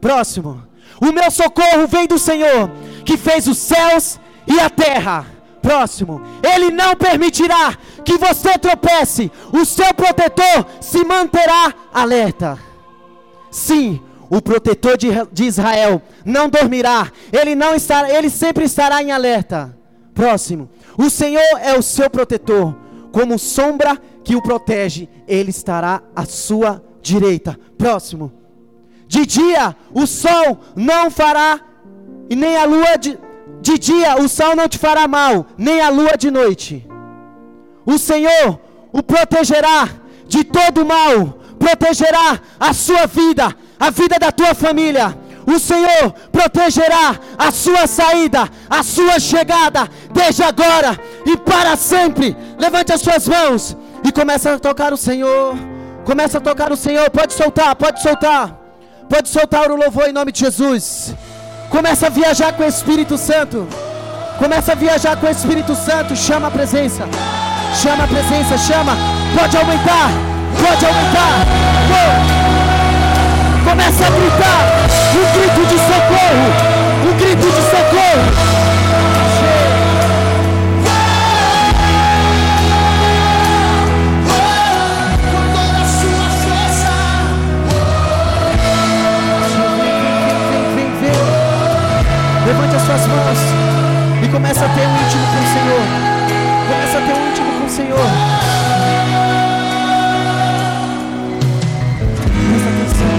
Próximo. 0.00 0.62
O 1.00 1.12
meu 1.12 1.30
socorro 1.30 1.86
vem 1.86 2.06
do 2.06 2.18
Senhor, 2.18 2.70
que 3.06 3.16
fez 3.16 3.46
os 3.46 3.56
céus 3.56 4.20
e 4.46 4.60
a 4.60 4.68
terra. 4.68 5.24
Próximo. 5.62 6.20
Ele 6.42 6.70
não 6.70 6.94
permitirá 6.94 7.76
que 8.04 8.18
você 8.18 8.58
tropece. 8.58 9.32
O 9.52 9.64
seu 9.64 9.92
protetor 9.94 10.66
se 10.80 11.04
manterá 11.04 11.74
alerta. 11.92 12.58
Sim, 13.50 14.00
o 14.28 14.42
protetor 14.42 14.96
de, 14.96 15.44
Israel 15.44 16.02
não 16.24 16.48
dormirá. 16.48 17.10
Ele 17.32 17.54
não 17.54 17.74
estará, 17.74 18.10
ele 18.12 18.28
sempre 18.28 18.64
estará 18.64 19.02
em 19.02 19.10
alerta. 19.10 19.76
Próximo. 20.14 20.68
O 20.98 21.10
Senhor 21.10 21.42
é 21.60 21.76
o 21.76 21.82
seu 21.82 22.08
protetor, 22.08 22.74
como 23.12 23.38
sombra 23.38 23.98
que 24.24 24.34
o 24.34 24.42
protege, 24.42 25.08
ele 25.28 25.50
estará 25.50 26.02
à 26.14 26.24
sua 26.24 26.82
direita. 27.02 27.58
Próximo. 27.76 28.32
De 29.06 29.24
dia 29.24 29.76
o 29.92 30.06
sol 30.06 30.58
não 30.74 31.10
fará, 31.10 31.60
e 32.28 32.36
nem 32.36 32.56
a 32.56 32.64
lua 32.64 32.96
de, 32.96 33.18
de 33.60 33.78
dia 33.78 34.16
o 34.16 34.28
sol 34.28 34.54
não 34.56 34.68
te 34.68 34.78
fará 34.78 35.06
mal, 35.06 35.46
nem 35.56 35.80
a 35.80 35.88
lua 35.88 36.16
de 36.16 36.30
noite. 36.30 36.86
O 37.84 37.98
Senhor 37.98 38.60
o 38.92 39.02
protegerá 39.02 39.88
de 40.26 40.42
todo 40.42 40.84
mal, 40.84 41.38
protegerá 41.58 42.40
a 42.58 42.72
sua 42.72 43.06
vida, 43.06 43.54
a 43.78 43.90
vida 43.90 44.18
da 44.18 44.32
tua 44.32 44.54
família. 44.54 45.16
O 45.46 45.60
Senhor 45.60 46.12
protegerá 46.32 47.20
a 47.38 47.52
sua 47.52 47.86
saída, 47.86 48.48
a 48.68 48.82
sua 48.82 49.20
chegada, 49.20 49.88
desde 50.12 50.42
agora 50.42 50.98
e 51.24 51.36
para 51.36 51.76
sempre. 51.76 52.36
Levante 52.58 52.92
as 52.92 53.00
suas 53.00 53.28
mãos 53.28 53.76
e 54.02 54.10
comece 54.10 54.48
a 54.48 54.58
tocar 54.58 54.92
o 54.92 54.96
Senhor. 54.96 55.56
Começa 56.04 56.38
a 56.38 56.40
tocar 56.40 56.72
o 56.72 56.76
Senhor. 56.76 57.08
Pode 57.10 57.32
soltar, 57.32 57.76
pode 57.76 58.02
soltar. 58.02 58.60
Pode 59.08 59.28
soltar 59.28 59.70
o 59.70 59.76
louvor 59.76 60.08
em 60.08 60.12
nome 60.12 60.32
de 60.32 60.40
Jesus. 60.40 61.14
Começa 61.76 62.06
a 62.06 62.08
viajar 62.08 62.54
com 62.54 62.62
o 62.62 62.66
Espírito 62.66 63.18
Santo. 63.18 63.68
Começa 64.38 64.72
a 64.72 64.74
viajar 64.74 65.14
com 65.18 65.26
o 65.26 65.30
Espírito 65.30 65.74
Santo. 65.74 66.16
Chama 66.16 66.48
a 66.48 66.50
presença. 66.50 67.06
Chama 67.82 68.04
a 68.04 68.08
presença, 68.08 68.56
chama. 68.56 68.96
Pode 69.38 69.54
aumentar. 69.58 70.08
Pode 70.58 70.86
aumentar. 70.86 71.34
Começa 73.62 74.06
a 74.06 74.10
gritar. 74.10 74.62
Um 75.12 75.38
grito 75.38 75.66
de 75.66 75.78
socorro. 75.78 76.48
Um 77.10 77.18
grito 77.18 77.46
de 77.46 77.62
socorro. 77.70 78.55
Suas 92.86 93.06
mãos 93.08 93.38
e 94.22 94.28
começa 94.28 94.64
a 94.64 94.68
ter 94.68 94.86
um 94.86 94.94
íntimo 94.94 95.26
com 95.26 95.38
o 95.42 95.46
Senhor. 95.52 95.82
Começa 96.68 96.98
a 96.98 97.00
ter 97.00 97.14
um 97.14 97.30
íntimo 97.30 97.52
com 97.58 97.66
o 97.66 97.68
Senhor. 97.68 97.98
Presta 102.48 102.68
atenção. 102.68 103.16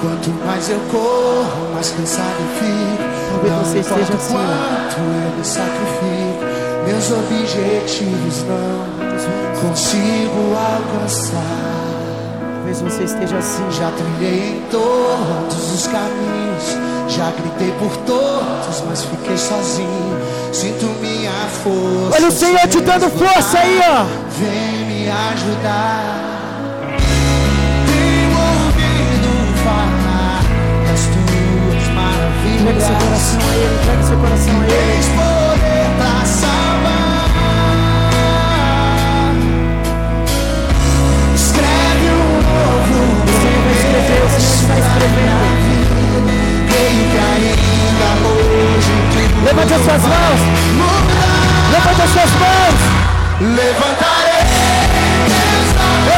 Quanto 0.00 0.30
mais 0.46 0.70
eu 0.70 0.80
corro, 0.90 1.74
mais 1.74 1.90
cansado 1.90 2.42
fico. 2.58 3.04
Talvez 3.30 3.52
Não 3.52 3.62
você 3.62 3.78
esteja 3.80 4.00
importa 4.00 4.16
assim, 4.16 4.32
quanto 4.32 4.96
eu 4.96 5.36
me 5.36 5.44
sacrifico, 5.44 6.44
meus 6.86 7.10
objetivos 7.10 8.42
não 8.44 8.88
consigo 9.60 10.56
alcançar. 10.56 11.87
Talvez 12.68 12.82
você 12.82 13.04
esteja 13.04 13.38
assim. 13.38 13.64
Já 13.70 13.90
trilhei 13.92 14.58
em 14.58 14.62
todos 14.70 15.72
os 15.72 15.86
caminhos, 15.86 16.76
já 17.08 17.30
gritei 17.30 17.72
por 17.78 17.96
todos, 17.98 18.82
mas 18.86 19.04
fiquei 19.04 19.38
sozinho. 19.38 20.18
Sinto 20.52 20.84
minha 21.00 21.32
força. 21.62 22.16
Olha 22.16 22.28
o 22.28 22.30
Senhor 22.30 22.68
te 22.68 22.80
dando 22.82 23.08
força 23.08 23.58
aí, 23.58 23.80
ó. 23.88 24.04
Vem 24.38 24.84
me 24.84 25.08
ajudar. 25.08 26.28
Tenho 27.86 28.36
ouvido 28.36 29.32
falar 29.64 30.42
das 30.86 31.00
tuas 31.08 31.88
maravilhas. 31.94 32.60
Entregue 32.60 32.82
seu 32.82 32.96
coração 32.98 33.40
a 33.40 33.54
Ele. 33.56 34.04
Seu 34.04 34.18
coração 34.18 34.52
a 34.52 34.64
Ele. 34.64 34.72
Tens 34.92 35.06
poder 35.16 35.86
pra 35.96 36.26
está 44.60 44.78
escrevendo. 44.78 45.38
Levante 49.44 49.74
as 49.74 49.82
suas 49.82 50.02
mãos. 50.02 50.40
Levante 51.72 52.02
as 52.02 52.10
suas 52.10 52.30
mãos. 52.32 52.78
Levantarei 53.40 54.42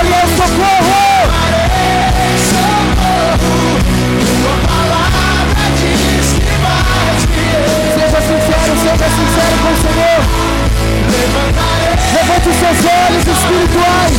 Ele 0.00 0.12
é 0.14 0.24
o 0.24 0.28
socorro. 0.36 1.00
Seja 7.94 8.20
sincero, 8.20 8.72
seja 8.80 9.08
sincero 9.18 9.54
com 9.62 9.70
o 9.70 9.76
Senhor. 9.84 10.20
Levante 12.14 12.46
os 12.48 12.56
seus 12.56 12.78
olhos 12.86 13.24
espirituais. 13.26 14.18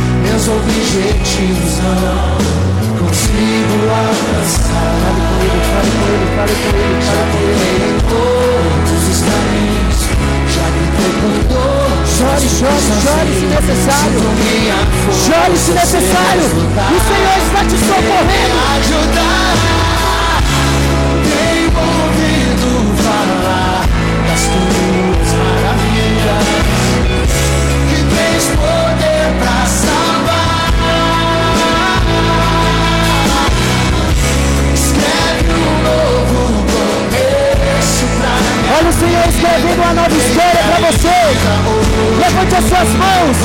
meus 0.21 0.47
objetivos 0.47 1.77
não 1.79 2.51
consigo 2.97 3.77
alcançar. 3.89 4.95
Fale 5.01 5.21
com 5.27 5.41
Ele, 5.41 5.61
fale 5.67 5.91
com 5.91 6.07
Ele, 6.11 6.27
fale 6.35 6.55
com 6.61 6.71
Ele, 6.77 6.99
Já 7.01 7.21
em 7.87 7.99
todos 8.09 9.01
os 9.09 9.19
caminhos, 9.21 9.99
já 10.53 10.65
gritei 10.75 11.11
por 11.21 11.35
todos. 11.49 11.71
Chore, 12.17 12.47
chore, 12.49 12.85
chore 13.01 13.33
se 13.39 13.45
necessário. 13.45 14.19
Chore 15.25 15.57
se 15.57 15.71
necessário. 15.71 16.45
O 16.45 16.99
Senhor 17.07 17.37
está 17.45 17.61
te 17.65 17.77
socorrendo. 17.77 18.57
ajudar. 18.77 20.00
O 38.91 38.99
Senhor 38.99 39.25
escrevendo 39.27 39.81
uma 39.81 39.93
nova 39.93 40.13
história 40.13 40.61
para 40.67 40.79
você. 40.91 41.19
Levante 42.19 42.55
as 42.55 42.65
suas 42.65 42.89
mãos 42.89 43.37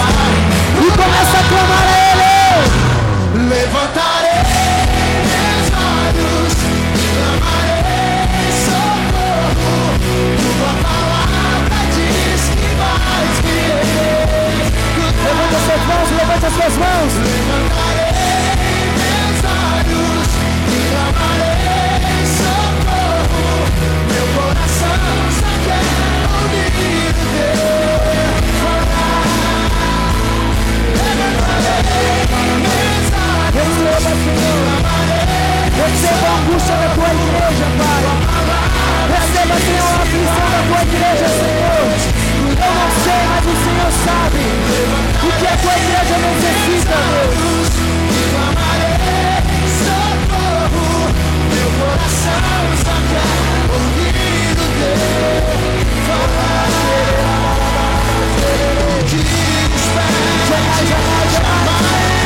e 0.75 0.91
comece 0.91 1.37
a 1.37 1.45
clamar 1.49 1.87
a 1.87 1.97
Ele. 2.11 2.35
Levantarei 3.49 4.43
meus 5.31 5.69
olhos, 6.03 6.55
clamarei 7.23 8.51
socorro. 8.67 9.71
Tua 10.59 10.73
palavra 10.83 11.79
diz 11.95 12.43
que 12.57 12.69
vais 12.81 13.37
me 13.47 13.61
Levante 15.27 15.55
as 15.55 15.63
suas 15.65 15.83
mãos, 15.87 16.09
levante 16.11 16.47
as 16.47 16.55
suas 16.55 16.75
mãos. 16.77 17.13
Levantarei 17.15 18.06
Receba, 33.57 33.99
Senhor. 34.01 34.69
Receba 35.77 36.29
a 36.29 36.37
angústia 36.37 36.77
da 36.77 36.89
tua 36.95 37.09
igreja, 37.09 37.67
Pai. 37.79 38.05
Receba, 39.17 39.57
Senhor, 39.65 39.93
a 39.93 40.03
aflição 40.03 40.47
da 40.53 40.61
tua 40.69 40.81
igreja, 40.83 41.27
Senhor. 41.41 41.85
Eu 42.47 42.73
não 42.75 42.91
sei, 43.05 43.23
mas 43.31 43.45
o 43.47 43.57
Senhor 43.65 43.91
sabe 44.05 44.43
o 45.23 45.31
que 45.39 45.47
a 45.47 45.57
tua 45.57 45.73
igreja 45.73 46.17
necessita, 46.19 46.97
Deus. 47.13 47.71
Meu 51.49 51.71
coração 51.81 52.61
só 52.85 52.97
quer 53.09 53.31
ouvir 53.73 54.53
o 54.53 54.67
teu 54.79 54.97
falar. 56.07 56.69
Jamais, 60.49 60.89
jamais, 60.89 61.29
jamais. 61.33 62.26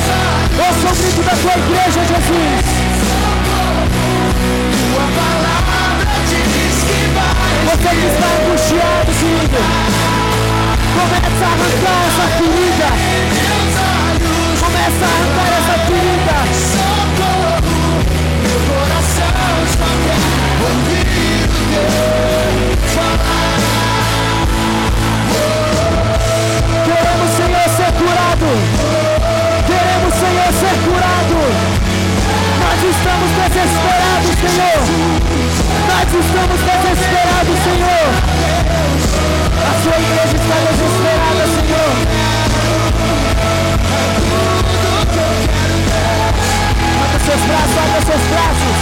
é 0.61 0.91
o 0.91 0.95
grito 0.95 1.21
da 1.23 1.31
tua 1.31 1.55
igreja, 1.57 1.99
Jesus. 2.05 2.65
tua 4.91 5.05
palavra 5.17 6.13
diz 6.29 6.75
que 6.83 6.99
vai. 7.15 7.51
Você 7.65 7.89
que 7.89 8.05
está 8.07 8.27
angustiado, 8.41 9.11
querido. 9.19 9.61
Começa 10.93 11.43
a 11.43 11.51
arrancar 11.51 11.99
essa 12.07 12.25
ferida. 12.37 12.89
Começa 14.59 15.03
a 15.03 15.11
arrancar 15.15 15.49
essa 15.57 15.75
ferida. 15.87 16.37
socorro, 16.71 17.75
meu 18.43 18.59
coração 18.67 19.55
só 19.73 19.89
quer 20.05 20.21
teu 20.59 20.75
falar. 22.95 23.59
Queremos, 26.85 27.29
Senhor, 27.35 27.67
ser 27.75 27.91
curado. 27.93 28.80
Estamos 32.83 33.29
desesperados, 33.31 34.35
Senhor. 34.41 34.81
Nós 35.87 36.09
estamos 36.25 36.59
desesperados, 36.61 37.57
Senhor. 37.63 38.07
A 39.61 39.73
sua 39.83 39.97
igreja 39.99 40.35
está 40.37 40.57
desesperada, 40.67 41.43
Senhor. 41.55 41.91
Abra 47.03 47.19
seus 47.19 47.41
braços, 47.41 47.77
abra 47.77 48.01
seus 48.01 48.23
braços. 48.31 48.77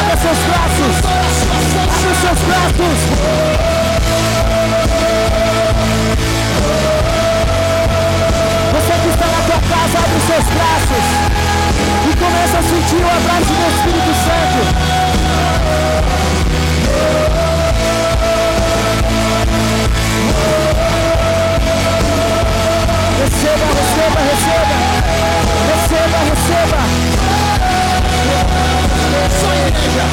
Abra 0.00 0.16
seus 0.16 0.40
braços. 0.48 0.94
Abra 1.90 2.14
seus 2.20 2.40
braços. 2.48 2.98
Abre 10.10 10.18
os 10.18 10.24
seus 10.24 10.44
braços 10.44 11.06
e 12.04 12.16
começa 12.16 12.58
a 12.58 12.62
sentir 12.62 13.02
o 13.02 13.08
abraço 13.08 13.52
do 13.52 13.66
Espírito 13.70 14.12
Santo. 14.24 14.60
Receba, 23.20 23.66
receba, 23.78 24.20
receba. 24.30 24.76
Receba, 25.70 26.18
receba. 26.30 26.80
Só 29.40 29.50
igreja, 29.68 30.06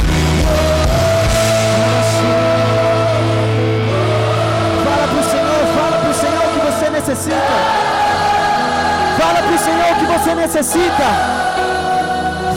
Fala 4.83 5.05
pro 5.07 5.23
Senhor, 5.23 5.63
fala 5.75 5.97
pro 5.97 6.13
Senhor 6.13 6.45
que 6.53 6.59
você 6.59 6.89
necessita. 6.89 8.06
Fala 9.17 9.41
pro 9.43 9.57
Senhor 9.57 9.91
o 9.91 9.99
que 9.99 10.05
você 10.05 10.35
necessita. 10.35 11.07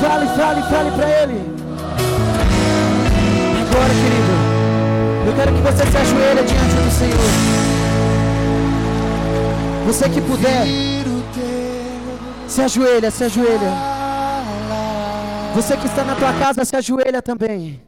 Fale, 0.01 0.27
fale, 0.28 0.62
fale 0.62 0.91
pra 0.93 1.09
Ele. 1.23 1.41
Agora, 3.62 3.93
querido, 4.03 4.32
eu 5.27 5.35
quero 5.37 5.55
que 5.55 5.62
você 5.62 5.91
se 5.91 5.97
ajoelhe 5.97 6.43
diante 6.43 6.74
do 6.74 6.91
Senhor. 6.91 7.61
Você 9.87 10.09
que 10.09 10.20
puder, 10.20 10.66
se 12.47 12.62
ajoelha, 12.62 13.11
se 13.11 13.24
ajoelha. 13.24 13.73
Você 15.55 15.77
que 15.77 15.87
está 15.87 16.05
na 16.05 16.15
tua 16.15 16.32
casa, 16.35 16.65
se 16.65 16.77
ajoelha 16.77 17.20
também. 17.20 17.82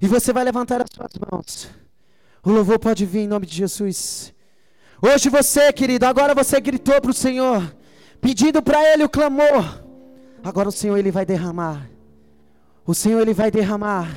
E 0.00 0.06
você 0.06 0.32
vai 0.32 0.44
levantar 0.44 0.82
as 0.82 0.88
suas 0.94 1.12
mãos. 1.30 1.68
O 2.44 2.50
louvor 2.50 2.78
pode 2.78 3.06
vir 3.06 3.20
em 3.20 3.28
nome 3.28 3.46
de 3.46 3.56
Jesus. 3.56 4.34
Hoje 5.00 5.28
você, 5.28 5.72
querido, 5.72 6.06
agora 6.06 6.34
você 6.34 6.60
gritou 6.60 7.00
para 7.00 7.10
o 7.10 7.14
Senhor, 7.14 7.74
pedindo 8.24 8.62
para 8.62 8.82
Ele 8.90 9.04
o 9.04 9.08
clamor. 9.08 9.82
Agora 10.42 10.70
o 10.70 10.72
Senhor 10.72 10.96
Ele 10.96 11.10
vai 11.10 11.26
derramar. 11.26 11.90
O 12.86 12.94
Senhor 12.94 13.20
Ele 13.20 13.34
vai 13.34 13.50
derramar. 13.50 14.08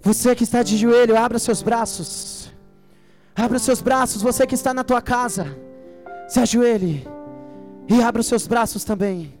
Você 0.00 0.34
que 0.34 0.44
está 0.44 0.62
de 0.62 0.78
joelho, 0.78 1.14
abra 1.14 1.38
seus 1.38 1.60
braços. 1.60 2.50
Abra 3.36 3.58
seus 3.58 3.82
braços. 3.82 4.22
Você 4.22 4.46
que 4.46 4.54
está 4.54 4.72
na 4.72 4.82
tua 4.82 5.02
casa, 5.02 5.54
se 6.26 6.40
ajoelhe 6.40 7.06
e 7.90 8.00
abra 8.00 8.22
os 8.22 8.26
seus 8.26 8.46
braços 8.46 8.84
também. 8.84 9.34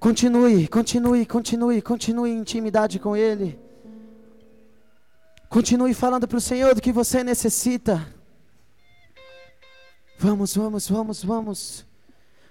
Continue, 0.00 0.66
continue, 0.66 1.24
continue, 1.24 1.80
continue 1.80 2.30
em 2.32 2.38
intimidade 2.38 2.98
com 2.98 3.16
Ele. 3.16 3.56
Continue 5.48 5.94
falando 5.94 6.26
para 6.26 6.38
o 6.38 6.40
Senhor 6.40 6.74
do 6.74 6.82
que 6.82 6.90
você 6.90 7.22
necessita. 7.22 8.04
Vamos, 10.22 10.54
vamos, 10.54 10.86
vamos, 10.86 11.24
vamos. 11.24 11.86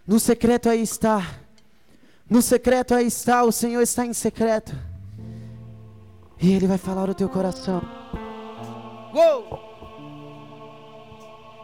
No 0.08 0.20
secreto 0.20 0.68
aí 0.68 0.82
está. 0.82 1.24
No 2.28 2.42
secreto 2.42 2.96
aí 2.96 3.06
está. 3.06 3.44
O 3.44 3.52
Senhor 3.52 3.80
está 3.84 4.04
em 4.04 4.12
secreto. 4.12 4.76
E 6.42 6.52
Ele 6.52 6.66
vai 6.66 6.80
falar 6.80 7.06
no 7.06 7.14
teu 7.14 7.30
coração. 7.30 7.80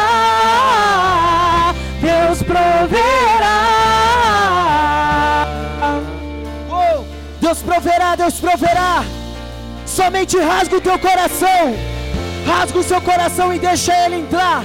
Deus 2.54 2.62
proverá. 2.62 3.66
Deus 7.40 7.62
proverá, 7.62 8.16
Deus 8.16 8.40
proverá. 8.40 9.04
Somente 9.84 10.38
rasga 10.38 10.76
o 10.76 10.80
teu 10.80 10.98
coração. 10.98 11.74
Rasga 12.46 12.78
o 12.78 12.82
seu 12.82 13.00
coração 13.00 13.52
e 13.52 13.58
deixa 13.58 13.92
ele 14.04 14.16
entrar. 14.20 14.64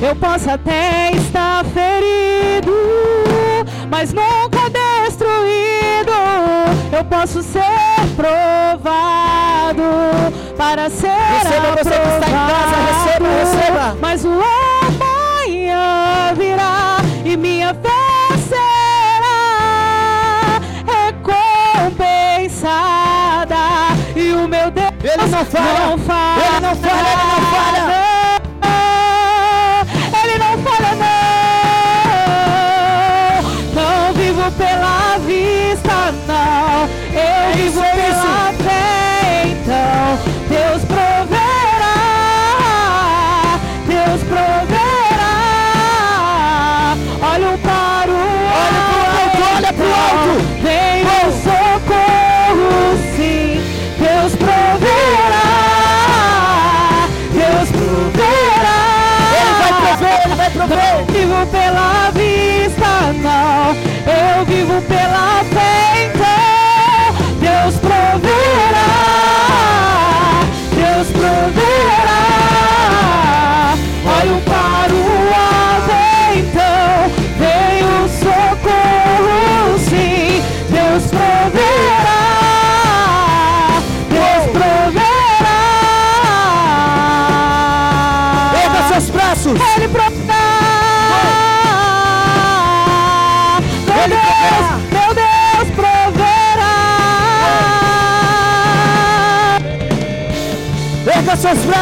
Eu 0.00 0.14
posso 0.16 0.50
até 0.50 1.10
estar 1.12 1.64
ferido, 1.64 2.72
mas 3.90 4.12
nunca. 4.12 4.55
Eu 6.96 7.04
posso 7.04 7.42
ser 7.42 7.60
provado 8.16 9.82
para 10.56 10.88
ser 10.88 11.08
Receba, 11.08 11.72
você 11.76 11.90
que 11.90 12.08
está 12.08 12.28
em 12.28 12.32
casa, 12.32 12.76
receba, 12.86 13.26
aprovado. 13.26 13.56
receba. 13.58 13.96
Mas 14.00 14.24
o 14.24 14.30
amanhã 15.44 16.32
virá 16.34 16.96
e 17.24 17.36
minha 17.36 17.74
fé 17.74 18.36
será 18.48 19.36
recompensada. 22.46 23.56
E 24.14 24.32
o 24.32 24.48
meu 24.48 24.70
Deus 24.70 24.92
Ele 25.04 25.26
não 25.26 25.44
falha. 25.44 25.86
não 25.90 25.98
falha. 25.98 26.44
Ele 26.46 26.60
não 26.60 26.74
falha, 26.76 27.08
ele 27.12 27.24
não 27.30 27.40
falha. 27.50 28.05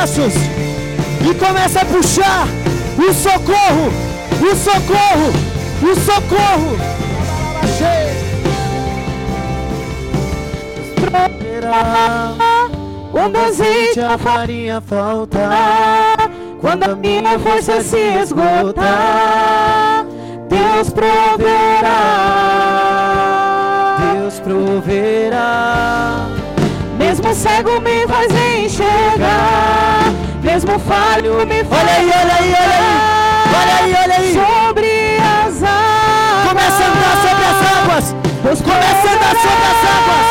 Braços 0.04 0.34
e 1.28 1.34
começa 1.34 1.80
a 1.80 1.84
puxar 1.86 2.46
o 2.98 3.12
socorro, 3.14 3.90
o 4.38 4.54
socorro, 4.54 5.32
o 5.82 5.96
socorro. 5.96 6.76
Quando 13.10 13.38
azeite 13.38 14.00
a 14.00 14.18
farinha 14.18 14.82
faltar, 14.82 16.30
quando 16.60 16.84
a 16.84 16.94
minha 16.94 17.38
força 17.38 17.82
se 17.82 17.96
esgotar, 17.96 20.04
Deus 20.50 20.90
proverá. 20.90 21.94
Deus 24.12 24.38
proverá. 24.40 26.33
Mesmo 27.24 27.40
cego 27.42 27.80
me 27.80 28.06
faz 28.06 28.30
enxergar. 28.30 30.12
Mesmo 30.42 30.78
falho 30.78 31.46
me 31.46 31.64
faz. 31.64 31.80
Olha 31.80 31.92
aí, 31.94 32.04
olha 32.04 32.34
aí, 32.34 32.52
olha 32.52 32.76
aí. 32.76 32.92
Olha 33.48 33.76
aí, 33.80 33.94
olha 34.04 34.16
aí. 34.16 34.34
Sobre 34.34 35.16
as 35.16 35.62
águas. 35.62 36.48
Começa 36.48 36.82
a 36.82 36.86
andar 36.86 37.16
sobre 37.24 37.44
as 37.48 37.60
águas. 37.78 38.06
Deus 38.42 38.60
começa 38.60 39.08
a 39.08 39.12
andar 39.14 39.36
sobre 39.40 39.64
as 39.72 39.80
águas. 39.94 40.26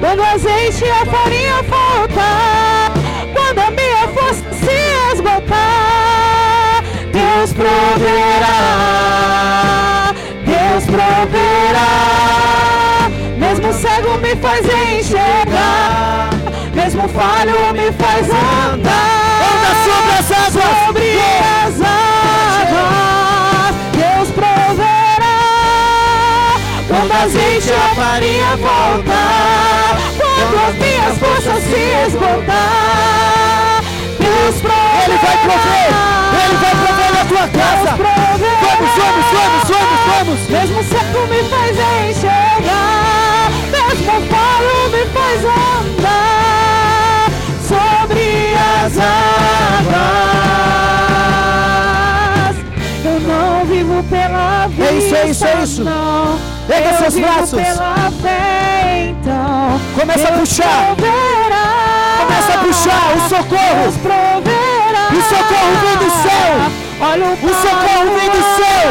Quando 0.00 0.22
azeite 0.24 0.84
e 0.86 0.90
a 0.90 1.04
farinha 1.04 1.62
faltar. 1.64 2.92
Quando 3.34 3.58
a 3.58 3.70
minha 3.70 4.08
força 4.08 4.42
se 4.54 4.78
esgotar. 5.12 6.82
Deus 7.12 7.52
proverá. 7.52 8.56
Deus 10.46 10.84
proverá. 10.86 11.90
Mesmo 13.36 13.70
cego 13.74 14.16
me 14.16 14.34
faz 14.36 14.64
enxergar 14.64 16.37
mesmo 16.98 17.08
falho 17.10 17.72
me 17.72 17.92
faz 17.92 18.26
andar. 18.26 19.38
Anda 19.48 19.72
sobre 19.84 20.12
as 20.18 20.30
águas. 20.32 20.74
Sobre 20.86 21.10
as 21.20 21.74
águas, 22.60 23.74
Deus 23.92 24.28
proverá. 24.34 25.38
Quando 26.88 27.12
a 27.12 27.28
gente 27.28 27.70
a 27.70 27.94
farinha 27.94 28.56
voltar, 28.56 29.96
quando 30.18 30.56
as 30.68 30.74
minhas 30.74 31.18
forças 31.18 31.62
se 31.62 31.82
esgotar, 32.08 33.82
Deus 34.18 34.56
proverá. 34.60 35.04
Ele 35.04 35.18
vai 35.18 35.36
prover, 35.38 35.90
Ele 36.44 36.56
vai 36.56 36.74
prover 36.74 37.10
na 37.14 37.24
tua 37.24 37.46
casa. 37.48 37.90
Vamos, 38.60 38.90
vamos, 38.98 39.26
vamos, 39.32 39.62
vamos, 39.68 40.00
vamos. 40.08 40.40
Mesmo 40.48 40.82
seco 40.82 41.20
me 41.28 41.40
faz 41.48 41.76
enxergar, 42.10 43.50
mesmo 43.70 44.14
falo 44.28 44.76
me 44.90 45.02
faz 45.12 45.44
andar 45.44 46.38
Eu 53.04 53.20
não 53.20 53.64
vivo 53.66 54.02
pela 54.04 54.66
vida. 54.68 54.84
É 54.84 54.92
isso, 54.94 55.14
é 55.16 55.26
isso, 55.28 55.46
é 55.46 55.62
isso. 55.62 55.84
Não. 55.84 56.38
Eu 56.68 56.98
seus 56.98 57.14
braços. 57.18 57.60
Pela 57.62 58.10
fé, 58.22 59.10
então. 59.10 59.80
Começa 59.98 60.28
a 60.28 60.30
Deus 60.32 60.48
puxar. 60.48 60.94
proverá. 60.96 61.68
Começa 62.18 62.52
a 62.54 62.58
puxar 62.58 63.16
o 63.16 63.20
socorro. 63.28 63.88
O 65.10 65.22
socorro 65.22 65.76
vem 65.80 65.96
do 65.96 66.10
céu. 66.22 66.52
Olha 67.00 67.26
o, 67.26 67.32
O 67.32 67.36
socorro 67.36 68.18
vem 68.18 68.30
do 68.30 68.42
céu. 68.56 68.88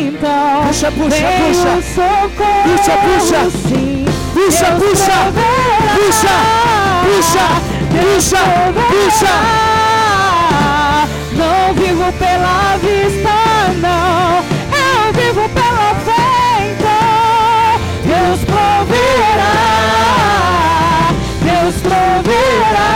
Então. 0.00 0.66
Puxa, 0.66 0.90
puxa, 0.92 1.26
puxa. 1.38 1.82
socorro, 1.94 2.62
Puxa, 2.64 2.92
puxa. 2.98 3.50
sim. 3.68 4.04
Puxa, 4.32 4.64
Deus 4.70 4.82
puxa. 4.90 5.12
proverá. 5.12 5.94
Puxa, 5.94 6.36
puxa, 7.04 7.46
puxa, 8.00 8.44
puxa. 8.88 9.34
Não 11.32 11.74
vivo 11.74 12.12
pela 12.12 12.76
vista, 12.78 13.34
não. 13.80 14.44
Eu 14.72 15.12
vivo 15.12 15.48
pela 15.50 15.94
fé, 16.04 16.72
então. 16.72 17.80
Deus 18.04 18.40
proverá. 18.44 19.54
Deus 21.42 21.74
proverá. 21.82 22.90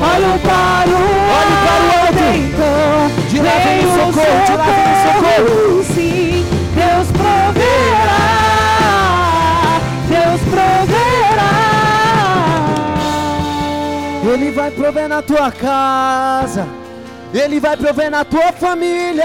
Olho 0.00 0.38
para 0.40 0.88
o 0.88 0.92
Olhe 1.38 1.56
para 1.64 1.82
o 1.82 1.90
alto. 2.00 2.24
então. 2.34 3.26
De 3.28 3.38
lá 3.40 3.54
vem 3.64 3.78
o 3.78 3.88
socorro, 3.90 4.44
de 4.46 4.52
lá 4.56 4.64
vem 4.64 4.92
o 4.92 5.82
socorro. 5.82 5.91
Ele 14.42 14.50
vai 14.50 14.72
prover 14.72 15.08
na 15.08 15.22
tua 15.22 15.52
casa. 15.52 16.66
Ele 17.32 17.60
vai 17.60 17.76
prover 17.76 18.10
na 18.10 18.24
tua 18.24 18.52
família. 18.52 19.24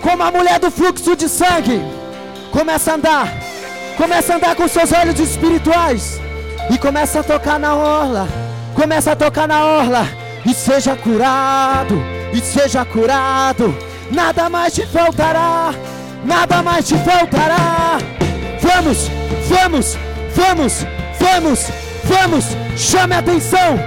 Como 0.00 0.22
a 0.22 0.30
mulher 0.30 0.58
do 0.58 0.70
fluxo 0.70 1.14
de 1.14 1.28
sangue. 1.28 1.82
Começa 2.50 2.92
a 2.92 2.94
andar. 2.94 3.28
Começa 3.98 4.32
a 4.32 4.36
andar 4.36 4.56
com 4.56 4.66
seus 4.66 4.90
olhos 4.92 5.20
espirituais. 5.20 6.18
E 6.70 6.78
começa 6.78 7.20
a 7.20 7.22
tocar 7.22 7.58
na 7.60 7.74
orla. 7.74 8.26
Começa 8.74 9.12
a 9.12 9.16
tocar 9.16 9.46
na 9.46 9.62
orla. 9.66 10.08
E 10.46 10.54
seja 10.54 10.96
curado. 10.96 12.02
E 12.32 12.40
seja 12.40 12.82
curado. 12.86 13.76
Nada 14.10 14.48
mais 14.48 14.72
te 14.72 14.86
faltará. 14.86 15.74
Nada 16.24 16.62
mais 16.62 16.88
te 16.88 16.96
faltará. 16.96 17.98
Vamos, 18.62 19.10
vamos, 19.50 19.98
vamos, 20.34 20.86
vamos, 21.20 21.70
vamos. 22.04 22.44
Chame 22.76 23.14
a 23.14 23.18
atenção, 23.18 23.78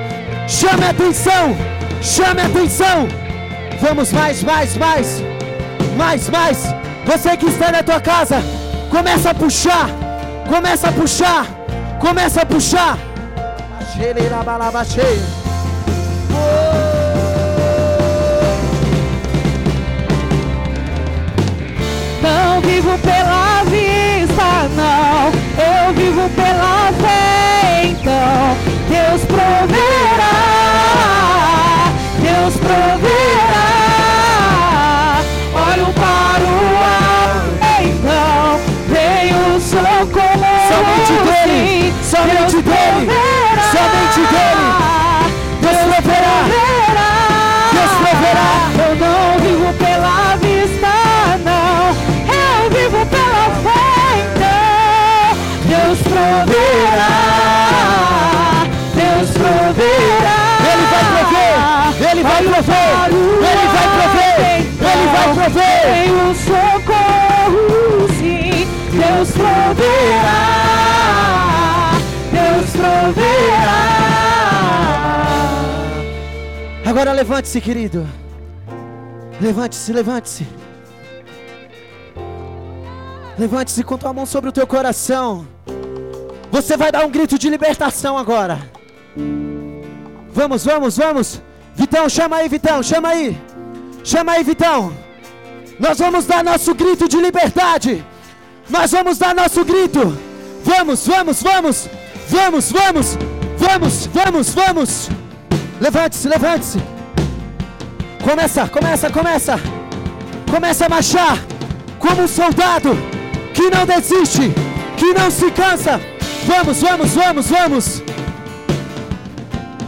chame 0.48 0.84
a 0.86 0.90
atenção, 0.90 1.56
chame 2.02 2.42
a 2.42 2.46
atenção. 2.46 3.08
Vamos 3.82 4.12
mais, 4.12 4.44
mais, 4.44 4.78
mais, 4.78 5.24
mais, 5.98 6.30
mais. 6.30 6.76
Você 7.06 7.38
que 7.38 7.46
está 7.48 7.72
na 7.72 7.84
tua 7.84 8.02
casa, 8.02 8.42
começa 8.90 9.32
a 9.32 9.34
puxar, 9.34 9.90
começa 10.48 10.90
a 10.90 10.92
puxar, 10.92 11.46
começa 12.00 12.42
a 12.42 12.46
puxar. 12.46 12.98
Não 22.22 22.62
vivo 22.62 22.98
pela 23.00 23.64
vista, 23.66 23.87
Agora 76.98 77.12
levante-se, 77.12 77.62
querido. 77.62 78.08
Levante-se, 79.40 79.94
levante-se. 79.94 80.48
Levante-se 83.38 83.84
com 83.84 84.00
tua 84.00 84.12
mão 84.12 84.26
sobre 84.26 84.50
o 84.50 84.52
teu 84.52 84.66
coração. 84.66 85.48
Você 86.50 86.76
vai 86.76 86.92
dar 86.92 87.06
um 87.06 87.12
grito 87.12 87.38
de 87.38 87.52
libertação 87.52 88.18
agora. 88.18 88.60
Vamos, 90.34 90.66
vamos, 90.66 90.98
vamos. 90.98 91.40
Vitão, 91.76 92.10
chama 92.10 92.38
aí, 92.38 92.50
Vitão, 92.50 92.82
chama 92.82 93.10
aí. 93.10 93.40
Chama 94.04 94.32
aí, 94.32 94.44
Vitão. 94.44 94.92
Nós 95.80 96.00
vamos 96.00 96.26
dar 96.26 96.44
nosso 96.44 96.74
grito 96.74 97.08
de 97.08 97.18
liberdade. 97.18 98.04
Nós 98.68 98.92
vamos 98.92 99.20
dar 99.20 99.36
nosso 99.36 99.64
grito. 99.64 100.18
Vamos, 100.64 101.06
vamos, 101.06 101.44
vamos. 101.44 101.88
Vamos, 102.28 102.72
vamos. 102.72 103.18
Vamos, 103.56 104.08
vamos, 104.08 104.50
vamos. 104.56 105.27
Levante-se, 105.80 106.28
levante-se. 106.28 106.80
Começa, 108.24 108.68
começa, 108.68 109.10
começa. 109.10 109.60
Começa 110.50 110.86
a 110.86 110.90
marchar 110.90 111.38
como 112.00 112.24
um 112.24 112.28
soldado 112.28 112.98
que 113.54 113.70
não 113.70 113.86
desiste, 113.86 114.52
que 114.98 115.14
não 115.14 115.30
se 115.30 115.52
cansa. 115.52 116.00
Vamos, 116.46 116.82
vamos, 116.82 117.14
vamos, 117.14 117.48
vamos. 117.48 118.04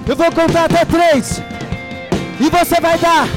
Eu 0.07 0.16
vou 0.16 0.32
contar 0.32 0.66
até 0.66 0.86
três. 0.86 1.41
E 2.40 2.49
você 2.49 2.80
vai 2.80 2.98
dar 2.98 3.28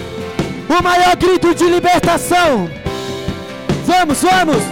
o 0.68 0.82
maior 0.82 1.16
grito 1.16 1.54
de 1.54 1.64
libertação. 1.64 2.70
Vamos, 3.86 4.22
vamos. 4.22 4.62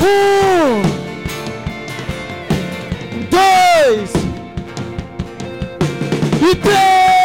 Um, 0.00 0.82
dois 3.30 4.15
e 6.46 6.54
três. 6.54 7.15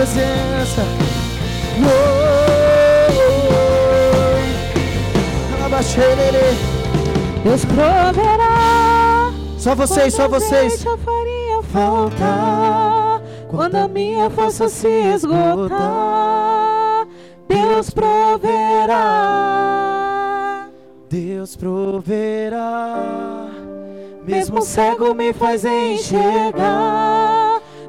Presença. 0.00 0.82
Oh. 1.84 2.40
Deus 7.44 7.64
proverá. 7.64 9.32
Só 9.58 9.74
vocês, 9.74 10.14
só 10.14 10.28
vocês. 10.28 10.86
a 10.86 10.96
farinha 10.96 11.62
faltar, 11.72 13.20
quando 13.48 13.74
a 13.76 13.88
minha 13.88 14.30
força 14.30 14.68
se 14.68 14.88
esgotar, 14.88 15.78
Deus 17.48 17.90
proverá. 17.90 18.96
Deus 21.08 21.56
proverá. 21.56 23.48
Mesmo 24.26 24.60
cego 24.62 25.14
me 25.14 25.32
faz 25.32 25.64
enxergar, 25.64 27.39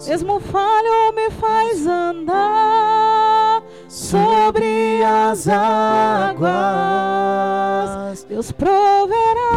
mesmo 0.07 0.39
falho 0.39 1.13
me 1.15 1.29
faz 1.31 1.85
andar 1.85 3.61
sobre 3.87 5.03
as 5.03 5.47
águas. 5.47 6.41
Deus 8.27 8.51
proverá. 8.51 9.51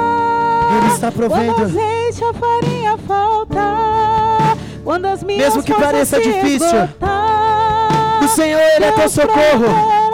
Ele 0.76 0.86
está 0.94 1.10
provendo. 1.10 1.54
Quando 1.54 1.64
azeite, 1.64 2.24
a 2.24 2.32
farinha 2.34 2.96
faltar, 2.98 4.56
quando 4.82 5.06
as 5.06 5.22
minhas 5.22 5.44
Mesmo 5.54 5.62
que 5.62 5.74
pareça 5.74 6.20
difícil, 6.20 6.66
esgotar, 6.66 7.88
O 8.22 8.28
Senhor, 8.28 8.60
Ele 8.76 8.84
é 8.84 8.92
teu 8.92 9.08
socorro. 9.08 9.58
proverá. 9.58 10.04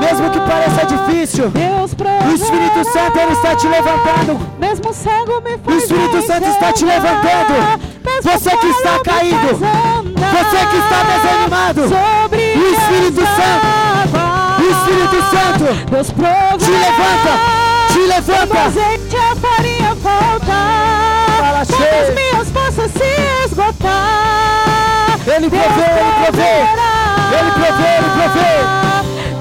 Mesmo 0.00 0.30
que 0.30 0.40
pareça 0.40 0.86
difícil, 0.86 1.50
Deus 1.50 1.94
proverá. 1.94 2.26
o 2.26 2.34
Espírito 2.34 2.84
Santo 2.90 3.18
ele 3.18 3.32
está 3.32 3.54
te 3.54 3.68
levantando. 3.68 4.40
Mesmo 4.58 4.92
cego 4.94 5.40
me 5.42 5.54
O 5.54 5.58
faz 5.60 5.82
Espírito 5.82 6.22
Santo 6.26 6.46
está 6.48 6.72
te 6.72 6.84
levantando. 6.84 7.54
Você 8.22 8.56
que 8.56 8.66
está 8.66 8.98
caído. 9.04 9.56
Você 9.56 10.66
que 10.66 10.76
está 10.76 11.02
desanimado. 11.02 11.82
sobre 11.82 12.54
O 12.56 12.72
Espírito 12.72 13.20
Santo. 13.20 13.66
O 14.60 14.64
Espírito 14.70 15.18
Santo 15.30 15.64
te 16.58 16.70
levanta. 16.70 17.32
Te 17.92 17.98
levanta. 18.06 18.60
azeite 18.66 19.16
a 19.16 19.36
farinha 19.36 19.96
faltar, 19.96 21.26
Fala 21.40 21.66
quando 21.66 21.76
cheio. 21.80 22.08
as 22.08 22.14
minhas 22.14 22.48
forças 22.50 22.90
se 22.92 23.10
esgotar, 23.46 25.18
Ele 25.26 25.50
provê, 25.50 25.90
ele 26.00 26.12
provê. 26.22 26.54
Ele 27.38 27.50
provê, 27.50 27.90
ele 27.98 28.10
provê. 28.16 28.52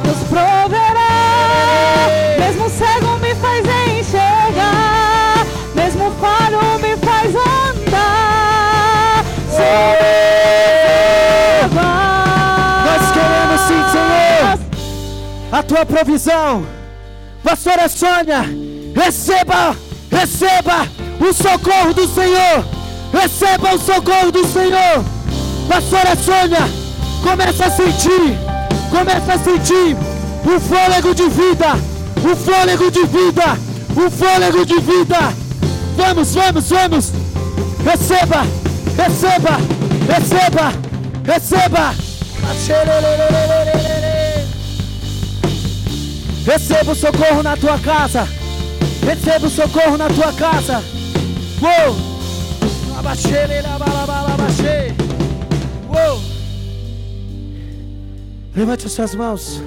Deus 0.04 0.22
proverá. 0.30 1.12
Mesmo 2.40 2.70
cego 2.70 2.99
Nós 12.86 13.12
queremos 13.12 13.62
sim, 13.68 13.82
Senhor. 13.92 14.60
A 15.52 15.64
tua 15.64 15.86
provisão. 15.86 16.66
Pastora 17.44 17.88
Sônia, 17.88 18.44
receba, 18.96 19.76
receba 20.12 20.88
o 21.20 21.34
socorro 21.34 21.94
do 21.94 22.08
Senhor. 22.08 22.66
Receba 23.14 23.74
o 23.74 23.80
socorro 23.80 24.32
do 24.32 24.46
Senhor. 24.46 25.04
Pastora 25.68 26.16
Sônia, 26.16 26.70
começa 27.24 27.66
a 27.66 27.72
sentir, 27.72 28.38
começa 28.90 29.34
a 29.34 29.40
sentir 29.40 29.96
o 30.46 30.60
fôlego 30.60 31.14
de 31.16 31.30
vida, 31.30 31.76
o 32.18 32.36
fôlego 32.36 32.92
de 32.92 33.06
vida, 33.06 33.58
o 33.96 34.10
fôlego 34.12 34.66
de 34.66 34.80
vida. 34.80 35.34
Vamos, 35.96 36.34
vamos, 36.34 36.70
vamos. 36.70 37.14
Receba, 37.84 38.46
receba, 38.98 39.58
receba, 40.08 40.74
receba. 41.26 41.94
Receba 46.46 46.92
o 46.92 46.96
socorro 46.96 47.44
na 47.44 47.56
tua 47.56 47.78
casa. 47.80 48.28
Receba 49.06 49.48
o 49.48 49.50
socorro 49.50 49.98
na 49.98 50.08
tua 50.10 50.34
casa. 50.34 50.84
Uou! 51.62 51.96
Levante 58.56 58.88
as 58.88 58.92
suas 58.92 59.16
mãos. 59.16 59.62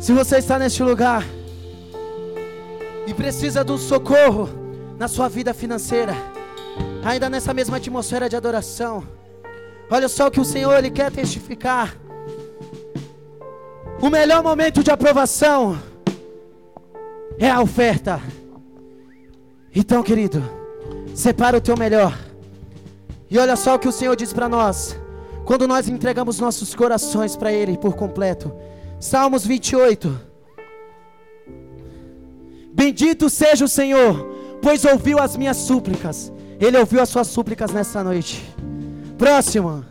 Se 0.00 0.12
você 0.12 0.36
está 0.38 0.58
neste 0.58 0.82
lugar 0.82 1.24
e 3.06 3.14
precisa 3.14 3.64
de 3.64 3.72
um 3.72 3.78
socorro 3.78 4.65
na 4.98 5.08
sua 5.08 5.28
vida 5.28 5.52
financeira, 5.52 6.14
ainda 7.04 7.28
nessa 7.28 7.52
mesma 7.52 7.76
atmosfera 7.76 8.28
de 8.28 8.36
adoração, 8.36 9.06
olha 9.90 10.08
só 10.08 10.26
o 10.26 10.30
que 10.30 10.40
o 10.40 10.44
Senhor 10.44 10.76
ele 10.76 10.90
quer 10.90 11.10
testificar. 11.10 11.96
O 14.00 14.10
melhor 14.10 14.42
momento 14.42 14.82
de 14.82 14.90
aprovação 14.90 15.78
é 17.38 17.50
a 17.50 17.60
oferta. 17.60 18.20
Então, 19.74 20.02
querido, 20.02 20.42
separa 21.14 21.58
o 21.58 21.60
teu 21.60 21.76
melhor. 21.76 22.16
E 23.30 23.38
olha 23.38 23.56
só 23.56 23.74
o 23.74 23.78
que 23.78 23.88
o 23.88 23.92
Senhor 23.92 24.14
diz 24.16 24.32
para 24.32 24.48
nós. 24.48 24.96
Quando 25.44 25.66
nós 25.68 25.88
entregamos 25.88 26.40
nossos 26.40 26.74
corações 26.74 27.36
para 27.36 27.52
Ele 27.52 27.76
por 27.78 27.94
completo. 27.94 28.52
Salmos 28.98 29.46
28. 29.46 30.18
Bendito 32.72 33.30
seja 33.30 33.64
o 33.64 33.68
Senhor, 33.68 34.35
pois 34.66 34.84
ouviu 34.84 35.20
as 35.20 35.36
minhas 35.36 35.58
súplicas. 35.58 36.32
Ele 36.58 36.76
ouviu 36.76 37.00
as 37.00 37.08
suas 37.08 37.28
súplicas 37.28 37.70
nessa 37.70 38.02
noite. 38.02 38.44
Próximo. 39.16 39.84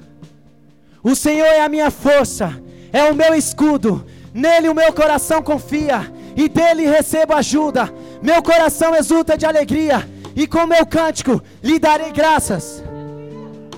O 1.02 1.16
Senhor 1.16 1.46
é 1.46 1.62
a 1.62 1.70
minha 1.70 1.90
força, 1.90 2.62
é 2.92 3.10
o 3.10 3.16
meu 3.16 3.34
escudo. 3.34 4.06
Nele 4.34 4.68
o 4.68 4.76
meu 4.76 4.92
coração 4.92 5.42
confia 5.42 6.12
e 6.36 6.50
dele 6.50 6.86
recebo 6.88 7.34
ajuda. 7.36 7.90
Meu 8.22 8.44
coração 8.44 8.94
exulta 8.94 9.38
de 9.38 9.46
alegria 9.46 10.06
e 10.36 10.46
com 10.46 10.68
meu 10.68 10.86
cântico 10.86 11.42
lhe 11.64 11.80
darei 11.80 12.12
graças. 12.12 12.84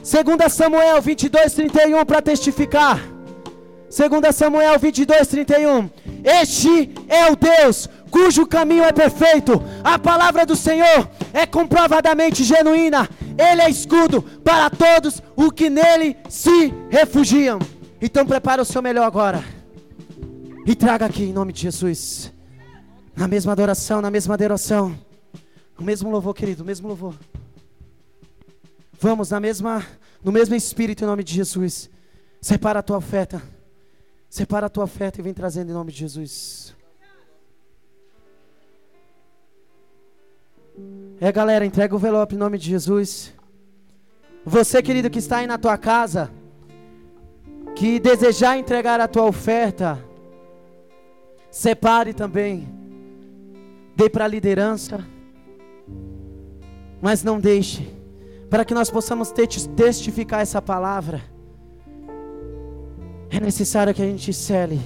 2 0.02 0.52
Samuel 0.52 1.00
22, 1.00 1.54
31 1.54 2.06
para 2.06 2.24
testificar. 2.24 3.17
2 3.90 4.36
Samuel 4.36 4.78
22, 4.78 5.28
31. 5.28 5.90
Este 6.24 6.92
é 7.08 7.32
o 7.32 7.36
Deus 7.36 7.90
cujo 8.10 8.46
caminho 8.46 8.84
é 8.84 8.92
perfeito. 8.92 9.62
A 9.84 9.98
palavra 9.98 10.46
do 10.46 10.56
Senhor 10.56 11.10
é 11.34 11.46
comprovadamente 11.46 12.44
genuína. 12.44 13.10
Ele 13.38 13.62
é 13.62 13.70
escudo 13.70 14.22
para 14.44 14.70
todos 14.70 15.22
os 15.36 15.52
que 15.52 15.70
nele 15.70 16.18
se 16.30 16.74
refugiam. 16.90 17.60
Então 18.02 18.26
prepara 18.26 18.62
o 18.62 18.66
seu 18.66 18.82
melhor 18.82 19.06
agora. 19.06 19.44
E 20.66 20.76
traga 20.76 21.06
aqui 21.06 21.24
em 21.24 21.34
nome 21.34 21.54
de 21.54 21.62
Jesus. 21.62 22.32
Na 23.16 23.28
mesma 23.28 23.54
adoração, 23.54 24.02
na 24.02 24.12
mesma 24.12 24.34
adoração. 24.34 24.98
O 25.80 25.84
mesmo 25.84 26.10
louvor, 26.10 26.34
querido, 26.34 26.64
o 26.64 26.66
mesmo 26.66 26.88
louvor. 26.88 27.16
Vamos 29.00 29.30
na 29.30 29.40
mesma, 29.40 29.86
no 30.24 30.32
mesmo 30.32 30.56
espírito 30.56 31.04
em 31.04 31.08
nome 31.08 31.24
de 31.24 31.34
Jesus. 31.34 31.90
Separa 32.42 32.80
a 32.80 32.84
tua 32.84 32.98
oferta. 32.98 33.42
Separa 34.30 34.68
a 34.68 34.70
tua 34.70 34.84
oferta 34.84 35.20
e 35.20 35.24
vem 35.24 35.34
trazendo 35.34 35.70
em 35.70 35.74
nome 35.74 35.92
de 35.92 36.00
Jesus. 36.00 36.76
É, 41.20 41.32
galera, 41.32 41.66
entrega 41.66 41.96
o 41.96 41.98
envelope 41.98 42.36
em 42.36 42.38
nome 42.38 42.58
de 42.58 42.70
Jesus. 42.70 43.34
Você, 44.46 44.82
querido, 44.82 45.10
que 45.10 45.20
está 45.20 45.38
aí 45.38 45.48
na 45.48 45.58
tua 45.58 45.78
casa, 45.78 46.32
que 47.76 48.00
desejar 48.00 48.58
entregar 48.58 49.00
a 49.00 49.08
tua 49.08 49.26
oferta, 49.26 50.04
separe 51.50 52.14
também. 52.14 52.68
Dê 53.96 54.10
para 54.10 54.26
a 54.26 54.28
liderança. 54.28 55.04
Mas 57.02 57.24
não 57.24 57.40
deixe, 57.40 57.92
para 58.50 58.64
que 58.64 58.74
nós 58.74 58.90
possamos 58.90 59.32
testificar 59.76 60.42
essa 60.42 60.62
palavra. 60.62 61.22
É 63.30 63.40
necessário 63.40 63.94
que 63.94 64.02
a 64.02 64.06
gente 64.06 64.32
cele 64.34 64.80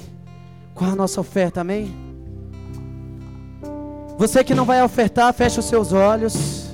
com 0.73 0.85
a 0.85 0.95
nossa 0.95 1.21
oferta, 1.21 1.61
amém? 1.61 1.93
Você 4.17 4.43
que 4.43 4.53
não 4.53 4.65
vai 4.65 4.83
ofertar, 4.83 5.33
feche 5.33 5.59
os 5.59 5.65
seus 5.65 5.93
olhos. 5.93 6.69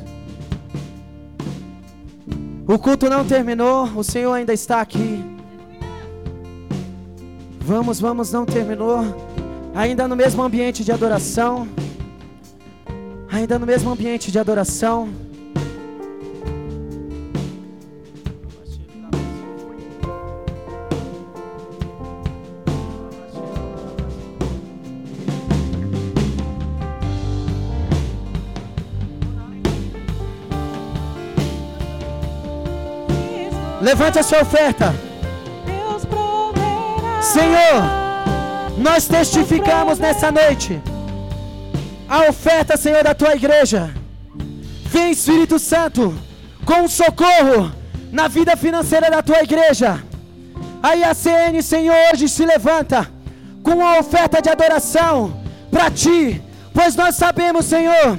O 2.67 2.77
culto 2.77 3.09
não 3.09 3.25
terminou, 3.25 3.85
o 3.95 4.03
Senhor 4.03 4.33
ainda 4.33 4.53
está 4.53 4.81
aqui. 4.81 5.23
Vamos, 7.59 7.99
vamos, 7.99 8.31
não 8.31 8.45
terminou. 8.45 8.99
Ainda 9.73 10.07
no 10.07 10.15
mesmo 10.15 10.41
ambiente 10.41 10.83
de 10.83 10.91
adoração. 10.91 11.67
Ainda 13.31 13.59
no 13.59 13.65
mesmo 13.65 13.89
ambiente 13.89 14.31
de 14.31 14.39
adoração. 14.39 15.09
Levante 33.81 34.19
a 34.19 34.23
sua 34.23 34.41
oferta. 34.41 34.93
Senhor, 37.21 37.83
nós 38.77 39.07
testificamos 39.07 39.99
nessa 39.99 40.31
noite 40.31 40.81
a 42.09 42.29
oferta, 42.29 42.77
Senhor, 42.77 43.03
da 43.03 43.13
tua 43.13 43.35
igreja. 43.35 43.93
Vem, 44.85 45.11
Espírito 45.11 45.59
Santo, 45.59 46.17
com 46.65 46.87
socorro 46.87 47.71
na 48.11 48.27
vida 48.27 48.55
financeira 48.55 49.11
da 49.11 49.21
tua 49.21 49.43
igreja. 49.43 50.01
Aí 50.81 51.03
a 51.03 51.13
CN, 51.13 51.61
Senhor, 51.61 51.95
hoje 52.13 52.29
se 52.29 52.45
levanta 52.45 53.07
com 53.61 53.85
a 53.85 53.99
oferta 53.99 54.41
de 54.41 54.49
adoração 54.49 55.41
para 55.69 55.91
ti, 55.91 56.41
pois 56.73 56.95
nós 56.95 57.15
sabemos, 57.15 57.65
Senhor, 57.65 58.17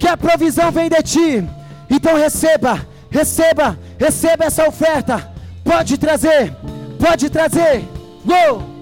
que 0.00 0.08
a 0.08 0.16
provisão 0.16 0.70
vem 0.72 0.88
de 0.88 1.02
ti. 1.02 1.44
Então 1.90 2.16
receba, 2.16 2.80
receba, 3.10 3.78
receba 3.98 4.44
essa 4.44 4.66
oferta. 4.68 5.30
Pode 5.64 5.98
trazer, 5.98 6.52
pode 6.98 7.28
trazer. 7.30 7.84
Uou! 8.24 8.75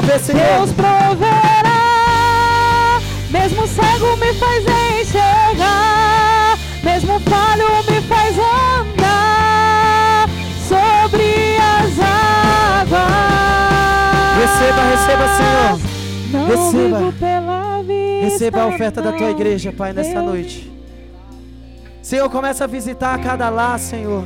Deus 0.00 0.72
proverá. 0.72 1.82
Mesmo 3.30 3.66
cego 3.66 4.16
me 4.16 4.32
faz 4.34 4.64
enxergar, 5.00 6.58
mesmo 6.82 7.20
falho 7.20 7.66
me 7.88 8.00
faz 8.02 8.36
andar 8.38 10.28
sobre 10.66 11.56
as 11.58 11.98
águas. 12.80 13.12
Receba, 14.38 14.82
receba, 14.90 15.26
Senhor. 15.36 15.78
Não 16.32 16.46
Receba. 16.46 16.98
Receba 18.22 18.62
a 18.62 18.66
oferta 18.68 19.02
da 19.02 19.12
tua 19.12 19.30
igreja, 19.30 19.72
Pai, 19.72 19.92
nesta 19.92 20.22
noite. 20.22 20.72
Senhor, 22.02 22.30
começa 22.30 22.64
a 22.64 22.66
visitar 22.66 23.18
cada 23.22 23.50
lar, 23.50 23.78
Senhor. 23.78 24.24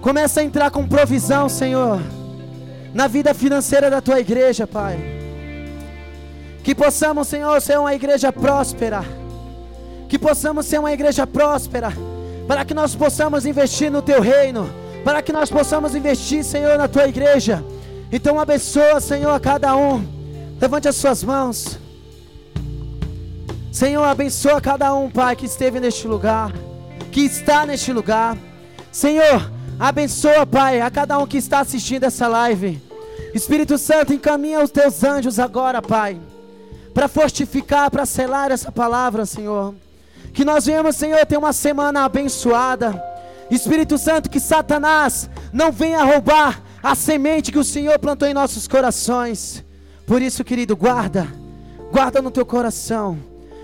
Começa 0.00 0.40
a 0.40 0.44
entrar 0.44 0.70
com 0.70 0.86
provisão, 0.86 1.48
Senhor, 1.48 2.00
na 2.92 3.06
vida 3.06 3.32
financeira 3.34 3.90
da 3.90 4.00
tua 4.00 4.20
igreja, 4.20 4.66
Pai. 4.66 4.98
Que 6.62 6.74
possamos, 6.74 7.28
Senhor, 7.28 7.60
ser 7.60 7.78
uma 7.78 7.94
igreja 7.94 8.32
próspera. 8.32 9.04
Que 10.08 10.18
possamos 10.18 10.66
ser 10.66 10.78
uma 10.78 10.92
igreja 10.92 11.26
próspera. 11.26 11.92
Para 12.46 12.64
que 12.64 12.74
nós 12.74 12.94
possamos 12.94 13.46
investir 13.46 13.90
no 13.90 14.02
teu 14.02 14.20
reino. 14.20 14.68
Para 15.04 15.22
que 15.22 15.32
nós 15.32 15.50
possamos 15.50 15.94
investir, 15.94 16.44
Senhor, 16.44 16.76
na 16.76 16.88
tua 16.88 17.08
igreja. 17.08 17.64
Então 18.12 18.38
abençoa, 18.38 19.00
Senhor, 19.00 19.30
a 19.30 19.40
cada 19.40 19.76
um. 19.76 20.04
Levante 20.60 20.88
as 20.88 20.96
suas 20.96 21.24
mãos. 21.24 21.78
Senhor, 23.72 24.02
abençoa 24.02 24.60
cada 24.60 24.92
um, 24.92 25.08
Pai, 25.08 25.36
que 25.36 25.46
esteve 25.46 25.78
neste 25.78 26.06
lugar, 26.08 26.52
que 27.12 27.20
está 27.20 27.64
neste 27.64 27.92
lugar. 27.92 28.36
Senhor, 28.90 29.50
abençoa, 29.88 30.44
Pai, 30.44 30.82
a 30.82 30.90
cada 30.90 31.18
um 31.18 31.26
que 31.26 31.38
está 31.38 31.60
assistindo 31.60 32.04
essa 32.04 32.28
live. 32.28 32.80
Espírito 33.34 33.78
Santo, 33.78 34.12
encaminha 34.12 34.62
os 34.62 34.70
teus 34.70 35.02
anjos 35.02 35.38
agora, 35.38 35.80
Pai, 35.80 36.20
para 36.92 37.08
fortificar, 37.08 37.90
para 37.90 38.04
selar 38.04 38.50
essa 38.50 38.70
palavra, 38.70 39.24
Senhor. 39.24 39.74
Que 40.34 40.44
nós 40.44 40.66
venhamos, 40.66 40.96
Senhor, 40.96 41.24
ter 41.24 41.38
uma 41.38 41.52
semana 41.52 42.04
abençoada. 42.04 43.02
Espírito 43.50 43.96
Santo, 43.96 44.28
que 44.28 44.38
Satanás 44.38 45.30
não 45.52 45.72
venha 45.72 46.04
roubar 46.04 46.62
a 46.82 46.94
semente 46.94 47.50
que 47.50 47.58
o 47.58 47.64
Senhor 47.64 47.98
plantou 47.98 48.28
em 48.28 48.34
nossos 48.34 48.68
corações. 48.68 49.64
Por 50.06 50.20
isso, 50.20 50.44
querido, 50.44 50.76
guarda, 50.76 51.26
guarda 51.90 52.20
no 52.20 52.30
teu 52.30 52.44
coração 52.44 53.18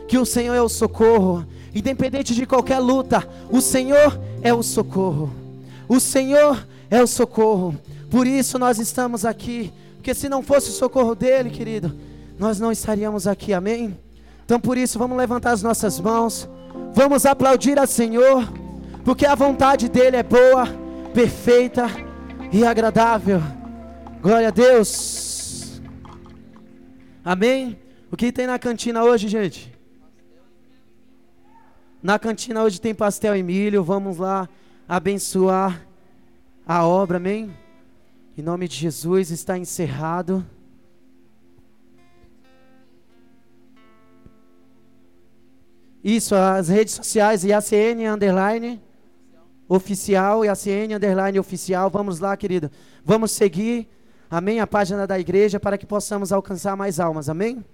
que 0.09 0.19
o 0.19 0.25
Senhor 0.25 0.55
é 0.55 0.63
o 0.63 0.69
socorro, 0.69 1.45
independente 1.75 2.35
de 2.35 2.47
qualquer 2.47 2.79
luta, 2.79 3.27
o 3.51 3.61
Senhor 3.61 4.19
é 4.43 4.55
o 4.55 4.63
socorro. 4.63 5.46
O 5.89 6.01
Senhor 6.01 6.67
é 6.91 7.03
o 7.03 7.07
socorro. 7.07 7.79
Por 8.11 8.27
isso 8.27 8.59
nós 8.59 8.79
estamos 8.79 9.25
aqui, 9.25 9.73
porque 9.97 10.15
se 10.15 10.29
não 10.29 10.43
fosse 10.43 10.71
o 10.71 10.73
socorro 10.73 11.15
dele, 11.15 11.51
querido, 11.51 11.97
nós 12.39 12.61
não 12.61 12.71
estaríamos 12.71 13.27
aqui. 13.27 13.53
Amém? 13.53 13.99
Então 14.45 14.61
por 14.61 14.77
isso 14.77 14.99
vamos 14.99 15.17
levantar 15.17 15.53
as 15.53 15.63
nossas 15.63 16.01
mãos. 16.01 16.49
Vamos 16.95 17.27
aplaudir 17.27 17.79
ao 17.79 17.87
Senhor, 17.87 18.49
porque 19.05 19.27
a 19.27 19.35
vontade 19.35 19.89
dele 19.89 20.17
é 20.17 20.23
boa, 20.23 20.67
perfeita 21.13 21.87
e 22.53 22.65
agradável. 22.65 23.43
Glória 24.23 24.49
a 24.49 24.51
Deus. 24.51 25.81
Amém? 27.25 27.79
O 28.11 28.17
que 28.17 28.31
tem 28.31 28.47
na 28.47 28.59
cantina 28.59 29.03
hoje, 29.03 29.29
gente? 29.29 29.75
Na 32.03 32.19
cantina 32.19 32.63
hoje 32.63 32.81
tem 32.81 32.95
pastel 32.95 33.35
e 33.37 33.43
milho. 33.43 33.83
Vamos 33.83 34.19
lá 34.19 34.49
abençoar 34.89 35.87
a 36.67 36.87
obra, 36.87 37.17
amém? 37.17 37.57
Em 38.37 38.43
nome 38.43 38.69
de 38.69 38.77
Jesus, 38.77 39.31
está 39.31 39.59
encerrado. 39.59 40.45
Isso, 46.05 46.35
as 46.37 46.69
redes 46.69 46.95
sociais, 46.95 47.43
IACN 47.43 48.07
underline 48.09 48.81
oficial, 49.69 50.45
IACN 50.45 50.95
underline 50.95 51.39
oficial. 51.39 51.91
Vamos 51.91 52.21
lá, 52.21 52.37
querido. 52.37 52.71
Vamos 53.05 53.33
seguir, 53.33 53.89
amém? 54.31 54.61
A 54.61 54.67
página 54.69 55.05
da 55.05 55.19
igreja 55.19 55.59
para 55.59 55.77
que 55.77 55.87
possamos 55.87 56.31
alcançar 56.31 56.77
mais 56.77 57.01
almas, 57.01 57.29
amém? 57.29 57.65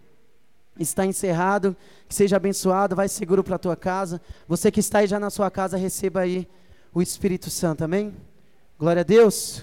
Está 0.78 1.04
encerrado, 1.04 1.76
que 2.08 2.14
seja 2.14 2.36
abençoado, 2.36 2.96
vai 2.96 3.06
seguro 3.06 3.44
para 3.44 3.56
a 3.56 3.58
tua 3.58 3.76
casa. 3.76 4.18
Você 4.48 4.70
que 4.70 4.80
está 4.80 5.00
aí 5.00 5.06
já 5.06 5.20
na 5.20 5.28
sua 5.28 5.50
casa, 5.50 5.76
receba 5.76 6.20
aí 6.20 6.48
o 6.94 7.00
Espírito 7.00 7.48
Santo, 7.48 7.84
amém? 7.84 8.14
Glória 8.78 9.00
a 9.00 9.04
Deus. 9.04 9.62